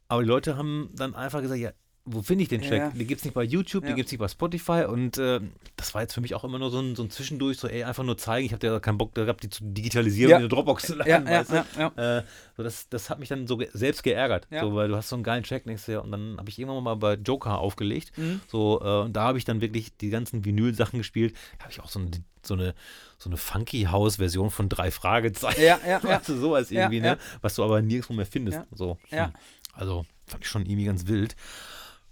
Aber 0.07 0.21
die 0.21 0.27
Leute 0.27 0.55
haben 0.55 0.91
dann 0.93 1.15
einfach 1.15 1.41
gesagt, 1.41 1.59
ja, 1.59 1.71
wo 2.07 2.21
finde 2.21 2.43
ich 2.43 2.49
den 2.49 2.61
Track? 2.61 2.77
Ja. 2.79 2.89
Den 2.91 3.07
gibt 3.07 3.19
es 3.21 3.25
nicht 3.25 3.33
bei 3.33 3.43
YouTube, 3.43 3.83
Ja. 3.83 3.89
den 3.89 3.95
gibt 3.95 4.07
es 4.07 4.11
nicht 4.11 4.19
bei 4.19 4.27
Spotify 4.27 4.85
und 4.87 5.17
äh, 5.17 5.39
das 5.75 5.93
war 5.95 6.01
jetzt 6.03 6.13
für 6.13 6.21
mich 6.21 6.35
auch 6.35 6.43
immer 6.43 6.59
nur 6.59 6.69
so 6.69 6.79
ein, 6.79 6.95
so 6.95 7.01
ein 7.03 7.09
Zwischendurch, 7.09 7.57
so 7.57 7.67
ey, 7.67 7.83
einfach 7.83 8.03
nur 8.03 8.15
zeigen, 8.17 8.45
ich 8.45 8.53
habe 8.53 8.65
ja 8.67 8.79
keinen 8.79 8.97
Bock 8.99 9.15
gehabt, 9.15 9.41
die 9.43 9.49
zu 9.49 9.63
digitalisieren 9.63 10.29
Ja. 10.29 10.35
und 10.37 10.41
in 10.43 10.45
eine 10.45 10.49
Dropbox 10.55 10.85
zu 10.85 10.95
laden, 10.95 11.25
weißt 11.27 11.51
du? 11.51 12.01
Äh, 12.01 12.23
so 12.55 12.61
das, 12.63 12.87
das 12.89 13.09
hat 13.09 13.19
mich 13.19 13.29
dann 13.29 13.47
so 13.47 13.57
ge 13.57 13.69
selbst 13.73 14.03
geärgert, 14.03 14.47
so, 14.51 14.75
weil 14.75 14.87
du 14.87 14.95
hast 14.95 15.09
so 15.09 15.15
einen 15.15 15.23
geilen 15.23 15.43
Track, 15.43 15.63
denkst 15.63 15.85
du 15.87 15.93
ja, 15.93 15.99
und 15.99 16.11
dann 16.11 16.37
habe 16.37 16.47
ich 16.49 16.59
irgendwann 16.59 16.83
mal 16.83 16.95
bei 16.95 17.15
Joker 17.15 17.57
aufgelegt, 17.57 18.11
Mhm. 18.17 18.39
so, 18.47 18.79
äh, 18.83 19.01
und 19.05 19.13
da 19.13 19.23
habe 19.23 19.37
ich 19.39 19.45
dann 19.45 19.59
wirklich 19.61 19.97
die 19.97 20.09
ganzen 20.09 20.45
Vinyl-Sachen 20.45 20.99
gespielt, 20.99 21.35
da 21.57 21.63
habe 21.63 21.71
ich 21.73 21.79
auch 21.81 21.89
so 21.89 21.99
eine, 21.99 22.11
so 22.43 22.53
eine, 22.53 22.75
so 23.17 23.29
eine 23.29 23.37
Funky-House-Version 23.37 24.51
von 24.51 24.69
drei 24.69 24.91
Fragezeichen, 24.91 25.61
Ja, 25.63 25.79
ja, 25.83 25.99
ja. 26.01 26.03
weißt 26.03 26.29
du, 26.29 26.37
sowas 26.37 26.69
irgendwie, 26.69 26.99
ne, 27.01 27.17
was 27.41 27.55
du 27.55 27.63
aber 27.63 27.81
nirgendwo 27.81 28.13
mehr 28.13 28.27
findest, 28.27 28.59
so. 28.71 28.99
Hm. 29.09 29.31
Also, 29.73 30.05
fand 30.27 30.43
ich 30.43 30.49
schon 30.49 30.65
irgendwie 30.65 30.85
ganz 30.85 31.07
wild. 31.07 31.35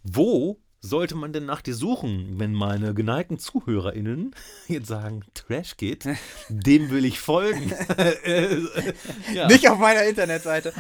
Wo 0.04 0.60
sollte 0.82 1.16
man 1.16 1.32
denn 1.32 1.46
nach 1.46 1.62
dir 1.62 1.74
suchen, 1.74 2.38
wenn 2.40 2.54
meine 2.54 2.94
geneigten 2.94 3.40
ZuhörerInnen 3.40 4.36
jetzt 4.68 4.88
sagen, 4.88 5.22
Trash 5.34 5.78
geht, 5.78 6.06
dem 6.50 6.92
will 6.92 7.06
ich 7.06 7.20
folgen? 7.20 7.72
Äh, 8.26 8.58
ja. 9.34 9.48
Nicht 9.48 9.70
auf 9.70 9.78
meiner 9.78 10.04
Internetseite. 10.04 10.74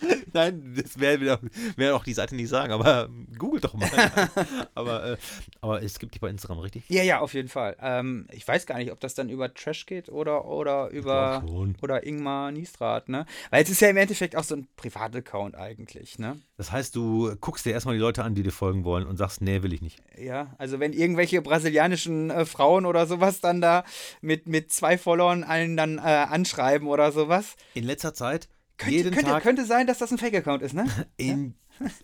Nein, 0.32 0.74
das 0.76 0.98
werden 0.98 1.26
wir 1.26 1.38
wär 1.76 1.96
auch 1.96 2.04
die 2.04 2.12
Seite 2.12 2.34
nicht 2.34 2.48
sagen, 2.48 2.72
aber 2.72 3.08
google 3.38 3.60
doch 3.60 3.74
mal. 3.74 3.88
aber, 4.74 5.12
äh, 5.12 5.16
aber 5.60 5.82
es 5.82 5.98
gibt 5.98 6.14
die 6.14 6.18
bei 6.18 6.30
Instagram, 6.30 6.58
richtig? 6.58 6.84
Ja, 6.88 7.02
ja, 7.02 7.20
auf 7.20 7.34
jeden 7.34 7.48
Fall. 7.48 7.76
Ähm, 7.80 8.26
ich 8.32 8.46
weiß 8.46 8.66
gar 8.66 8.78
nicht, 8.78 8.92
ob 8.92 9.00
das 9.00 9.14
dann 9.14 9.28
über 9.28 9.52
Trash 9.52 9.86
geht 9.86 10.08
oder, 10.08 10.44
oder 10.46 10.88
über 10.90 11.44
oder 11.82 12.06
Ingmar 12.06 12.52
Niestrat, 12.52 13.08
ne? 13.08 13.26
Weil 13.50 13.62
es 13.62 13.70
ist 13.70 13.80
ja 13.80 13.88
im 13.88 13.96
Endeffekt 13.96 14.36
auch 14.36 14.44
so 14.44 14.56
ein 14.56 14.68
Privataccount 14.76 15.56
eigentlich, 15.56 16.18
ne? 16.18 16.40
Das 16.56 16.72
heißt, 16.72 16.94
du 16.94 17.34
guckst 17.40 17.64
dir 17.64 17.72
erstmal 17.72 17.94
die 17.94 18.00
Leute 18.00 18.22
an, 18.22 18.34
die 18.34 18.42
dir 18.42 18.52
folgen 18.52 18.84
wollen 18.84 19.06
und 19.06 19.16
sagst, 19.16 19.40
nee, 19.40 19.62
will 19.62 19.72
ich 19.72 19.80
nicht. 19.80 19.98
Ja, 20.18 20.54
also 20.58 20.80
wenn 20.80 20.92
irgendwelche 20.92 21.40
brasilianischen 21.42 22.30
äh, 22.30 22.44
Frauen 22.44 22.86
oder 22.86 23.06
sowas 23.06 23.40
dann 23.40 23.60
da 23.60 23.84
mit, 24.20 24.46
mit 24.46 24.72
zwei 24.72 24.98
Followern 24.98 25.44
einen 25.44 25.76
dann 25.76 25.98
äh, 25.98 26.02
anschreiben 26.02 26.88
oder 26.88 27.12
sowas, 27.12 27.56
In 27.74 27.84
letzter 27.84 28.14
Zeit, 28.14 28.48
könnte, 28.80 28.96
jeden 28.96 29.14
könnte, 29.14 29.30
Tag, 29.30 29.42
könnte 29.42 29.64
sein, 29.64 29.86
dass 29.86 29.98
das 29.98 30.10
ein 30.10 30.18
Fake-Account 30.18 30.62
ist, 30.62 30.74
ne? 30.74 30.86
in, 31.16 31.54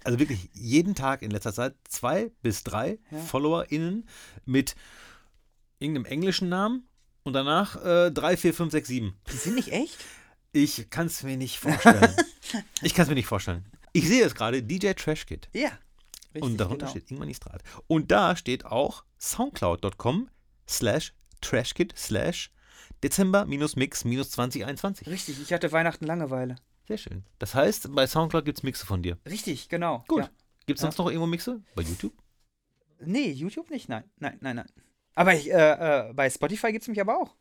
also 0.05 0.19
wirklich 0.19 0.51
jeden 0.53 0.95
Tag 0.95 1.23
in 1.23 1.31
letzter 1.31 1.53
Zeit 1.53 1.75
zwei 1.89 2.31
bis 2.43 2.65
drei 2.65 2.99
Ja. 3.11 3.19
FollowerInnen 3.19 4.07
mit 4.45 4.77
irgendeinem 5.79 6.05
englischen 6.05 6.49
Namen 6.49 6.87
und 7.25 7.33
danach 7.33 7.83
äh, 7.85 8.11
drei, 8.11 8.37
vier, 8.37 8.55
fünf, 8.55 8.73
sechs, 8.73 8.89
sieben. 8.89 9.17
Die 9.33 9.37
sind 9.37 9.55
nicht 9.57 9.73
echt? 9.73 9.99
Ich 10.53 10.89
kann 10.91 11.07
es 11.07 11.23
mir 11.23 11.37
nicht 11.37 11.59
vorstellen. 11.59 12.15
ich 12.83 12.95
kann 12.95 13.05
es 13.05 13.09
mir 13.09 13.15
nicht 13.15 13.27
vorstellen. 13.27 13.65
Ich 13.93 14.07
sehe 14.07 14.25
es 14.25 14.35
gerade, 14.35 14.63
DJ 14.63 14.93
Trash 14.93 15.27
Kid. 15.27 15.49
Ja. 15.53 15.71
Richtig, 16.35 16.43
und 16.43 16.59
darunter 16.59 16.87
genau. 16.87 16.91
steht 16.91 17.11
Ingmar 17.11 17.27
Nistrat. 17.27 17.63
Und 17.87 18.11
da 18.11 18.37
steht 18.37 18.67
auch 18.67 19.05
soundcloud.com 19.19 20.29
slash 20.69 21.15
trashkid 21.41 21.95
slash 21.97 22.51
Dezember 23.07 23.47
minus 23.47 23.77
Mix 23.77 24.05
minus 24.05 24.31
2021. 24.33 25.07
Richtig, 25.07 25.41
ich 25.41 25.53
hatte 25.53 25.71
Weihnachten 25.71 26.05
Langeweile. 26.07 26.57
Sehr 26.89 26.99
schön. 26.99 27.23
Das 27.39 27.55
heißt, 27.55 27.95
bei 27.95 28.05
Soundcloud 28.07 28.45
gibt 28.45 28.59
es 28.59 28.63
Mixe 28.65 28.85
von 28.85 29.01
dir. 29.01 29.17
Richtig, 29.29 29.69
genau. 29.69 30.05
Gut. 30.09 30.25
Ja. 30.25 30.31
Gibt 30.67 30.79
es 30.79 30.83
Ja. 30.83 30.87
sonst 30.91 30.99
noch 30.99 31.07
irgendwo 31.07 31.27
Mixe? 31.27 31.63
Bei 31.77 31.83
YouTube? 31.83 32.13
Nee, 33.01 33.31
YouTube 33.31 33.71
nicht, 33.71 33.89
nein. 33.89 34.03
Nein, 34.19 34.39
nein, 34.41 34.57
nein. 34.57 34.67
Aber 35.15 35.35
ich, 35.35 35.49
äh, 35.53 36.09
äh, 36.09 36.13
bei 36.15 36.29
Spotify 36.29 36.73
gibt 36.73 36.83
es 36.83 36.89
mich 36.89 37.01
aber 37.01 37.17
auch. 37.17 37.37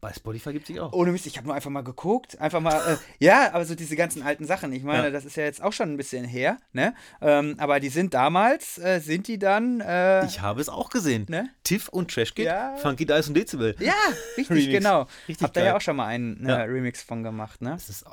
Bei 0.00 0.12
Spotify 0.14 0.52
gibt 0.54 0.62
es 0.68 0.74
die 0.74 0.80
auch. 0.80 0.92
Ohne 0.94 1.12
Mist, 1.12 1.26
ich 1.26 1.36
habe 1.36 1.46
nur 1.46 1.54
einfach 1.54 1.68
mal 1.70 1.82
geguckt. 1.84 2.40
Einfach 2.40 2.60
mal, 2.60 2.74
äh, 2.94 2.96
ja, 3.24 3.52
aber 3.52 3.66
so 3.66 3.74
diese 3.74 3.96
ganzen 3.96 4.22
alten 4.22 4.46
Sachen. 4.46 4.72
Ich 4.72 4.82
meine, 4.82 5.04
Ja. 5.04 5.10
das 5.10 5.26
ist 5.26 5.36
ja 5.36 5.44
jetzt 5.44 5.62
auch 5.62 5.74
schon 5.74 5.92
ein 5.92 5.96
bisschen 5.98 6.24
her, 6.24 6.56
ne? 6.72 6.94
Ähm, 7.20 7.56
aber 7.58 7.80
die 7.80 7.90
sind 7.90 8.14
damals, 8.14 8.78
äh, 8.78 9.00
sind 9.00 9.28
die 9.28 9.38
dann, 9.38 9.80
äh, 9.80 10.24
Ich 10.24 10.40
habe 10.40 10.60
es 10.62 10.70
auch 10.70 10.88
gesehen. 10.88 11.26
ne? 11.28 11.50
Tiff 11.64 11.88
und 11.88 12.10
Trashkid, 12.10 12.46
Ja. 12.46 12.76
Funky 12.78 13.04
Dice 13.04 13.28
und 13.28 13.34
Dezibel. 13.34 13.76
Ja, 13.78 13.92
richtig, 14.38 14.50
Remix. 14.56 14.72
genau. 14.72 15.06
Richtig 15.28 15.42
Habt 15.44 15.54
geil. 15.54 15.66
ja 15.66 15.76
auch 15.76 15.80
schon 15.82 15.96
mal 15.96 16.06
einen 16.06 16.48
Ja. 16.48 16.60
äh, 16.60 16.62
Remix 16.62 17.02
von 17.02 17.22
gemacht, 17.22 17.60
ne? 17.60 17.70
Das 17.72 17.90
ist, 17.90 18.04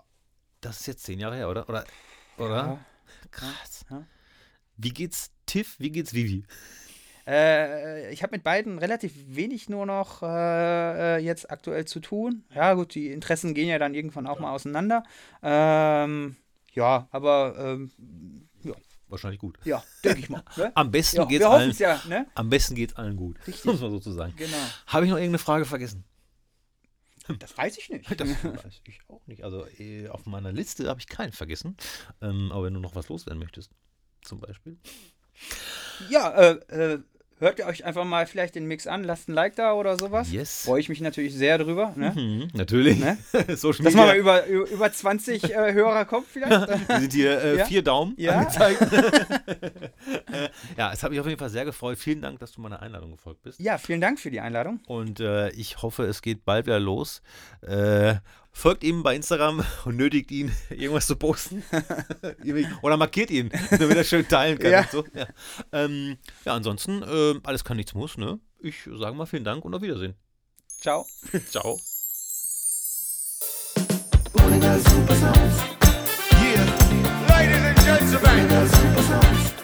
das 0.59 0.81
ist 0.81 0.87
jetzt 0.87 1.03
zehn 1.05 1.19
Jahre 1.19 1.37
her, 1.37 1.47
oder? 1.49 1.69
Oder? 1.69 1.85
oder? 2.37 2.55
Ja. 2.55 2.79
Krass. 3.31 3.85
Ja. 3.89 4.03
Wie 4.75 4.89
geht's 4.89 5.31
Tiff? 5.45 5.75
Wie 5.79 5.89
geht's 5.91 6.13
Vivi? 6.13 6.43
Äh, 7.27 8.11
ich 8.13 8.23
habe 8.23 8.35
mit 8.35 8.43
beiden 8.43 8.79
relativ 8.79 9.13
wenig 9.27 9.67
nur 9.69 9.85
noch 9.85 10.23
äh, 10.23 11.17
jetzt 11.19 11.51
aktuell 11.51 11.85
zu 11.85 11.99
tun. 11.99 12.45
Ja, 12.55 12.73
gut, 12.73 12.95
die 12.95 13.11
Interessen 13.11 13.53
gehen 13.53 13.67
ja 13.67 13.77
dann 13.79 13.93
irgendwann 13.93 14.27
auch 14.27 14.39
mal 14.39 14.51
auseinander. 14.51 15.03
Ähm, 15.43 16.37
ja, 16.73 17.07
aber 17.11 17.55
ähm, 17.57 17.91
Wahrscheinlich 19.09 19.39
gut. 19.39 19.57
ja, 19.63 19.81
denke 20.03 20.19
ich 20.19 20.29
mal. 20.29 20.43
Ne? 20.57 20.71
Am 20.75 20.91
besten 20.91 21.17
Ja, 21.17 21.29
wir 21.29 21.39
hoffen 21.45 21.53
allen. 21.61 21.69
es 21.71 21.79
ja, 21.79 22.01
ne? 22.09 22.27
Am 22.35 22.49
besten 22.49 22.75
geht's 22.75 22.95
allen 22.95 23.15
gut. 23.15 23.37
Richtig. 23.47 23.63
Muss 23.65 23.79
man 23.79 23.91
sozusagen. 23.91 24.33
Genau. 24.35 24.57
Habe 24.87 25.05
ich 25.05 25.09
noch 25.11 25.17
irgendeine 25.17 25.39
Frage 25.39 25.65
vergessen? 25.65 26.03
Das 27.39 27.57
weiß 27.57 27.77
ich 27.77 27.89
nicht. 27.89 28.09
Das 28.21 28.29
weiß 28.29 28.81
ich 28.85 29.01
auch 29.09 29.19
nicht. 29.27 29.43
Also 29.43 29.65
äh, 29.79 30.07
auf 30.07 30.25
meiner 30.27 30.53
Liste 30.53 30.87
habe 30.87 31.01
ich 31.01 31.07
keinen 31.07 31.33
vergessen. 31.33 31.75
Ähm, 32.21 32.53
aber 32.53 32.63
wenn 32.65 32.73
du 32.73 32.79
noch 32.79 32.95
was 32.95 33.09
loswerden 33.09 33.39
möchtest, 33.39 33.69
zum 34.21 34.39
Beispiel. 34.39 34.77
Ja, 36.09 36.29
äh, 36.31 36.51
äh, 36.69 36.99
hört 37.39 37.59
ihr 37.59 37.65
euch 37.67 37.85
einfach 37.85 38.03
mal 38.03 38.25
vielleicht 38.25 38.55
den 38.55 38.65
Mix 38.65 38.87
an, 38.87 39.03
lasst 39.03 39.29
ein 39.29 39.33
Like 39.33 39.55
da 39.55 39.73
oder 39.73 39.97
sowas. 39.97 40.31
Yes. 40.31 40.63
Freue 40.65 40.79
ich 40.79 40.89
mich 40.89 41.01
natürlich 41.01 41.35
sehr 41.35 41.57
drüber. 41.57 41.93
Ne? 41.95 42.11
Mhm, 42.15 42.49
natürlich. 42.53 42.97
Ne? 42.99 43.17
Social 43.55 43.83
Dass 43.85 43.93
man 43.93 44.07
mal 44.07 44.17
über, 44.17 44.45
über 44.47 44.67
über 44.69 44.91
20 44.91 45.43
äh, 45.55 45.73
Hörer 45.73 46.05
kommt 46.05 46.27
vielleicht. 46.27 46.67
Wir 46.89 46.99
sind 46.99 47.13
hier 47.13 47.41
äh, 47.43 47.57
Ja. 47.57 47.65
vier 47.65 47.83
Daumen 47.83 48.13
Ja. 48.17 48.33
angezeigt. 48.39 48.81
äh, 48.81 50.49
ja, 50.77 50.91
es 50.93 51.03
hat 51.03 51.11
mich 51.11 51.19
auf 51.19 51.27
jeden 51.27 51.39
Fall 51.39 51.49
sehr 51.49 51.65
gefreut. 51.65 51.97
Vielen 51.97 52.21
Dank, 52.21 52.39
dass 52.39 52.51
du 52.53 52.61
meiner 52.61 52.81
Einladung 52.81 53.11
gefolgt 53.11 53.43
bist. 53.43 53.59
ja, 53.59 53.77
vielen 53.77 54.01
Dank 54.01 54.19
für 54.19 54.31
die 54.31 54.39
Einladung. 54.39 54.79
Und 54.87 55.19
äh, 55.19 55.49
ich 55.51 55.81
hoffe, 55.81 56.03
es 56.05 56.21
geht 56.21 56.45
bald 56.45 56.65
wieder 56.65 56.79
los. 56.79 57.21
Folgt 58.57 58.83
ihm 58.83 59.03
bei 59.03 59.15
Instagram 59.15 59.63
und 59.85 59.97
nötigt 59.97 60.31
ihn, 60.31 60.51
irgendwas 60.71 61.05
zu 61.05 61.15
posten. 61.15 61.61
Oder 62.81 62.97
markiert 62.97 63.29
ihn, 63.29 63.51
damit 63.69 63.95
er 63.95 64.03
schön 64.03 64.27
teilen 64.27 64.57
kann. 64.57 64.71
Ja. 64.71 64.79
Und 64.79 64.91
so. 64.91 65.05
ja. 65.13 65.27
Ähm, 65.71 66.17
ja, 66.43 66.55
ansonsten, 66.55 67.03
äh, 67.03 67.35
alles 67.43 67.63
kann, 67.63 67.77
nichts 67.77 67.93
muss. 67.93 68.17
Ne? 68.17 68.39
Ich 68.59 68.77
sage 68.95 69.15
mal 69.15 69.27
vielen 69.27 69.43
Dank 69.43 69.63
und 69.63 69.75
auf 69.75 69.83
Wiedersehen. 69.83 70.15
Ciao. 70.81 71.05
Ciao. 71.51 71.79
Ladies 77.29 77.61
and 77.63 77.77
gentlemen, 77.85 79.56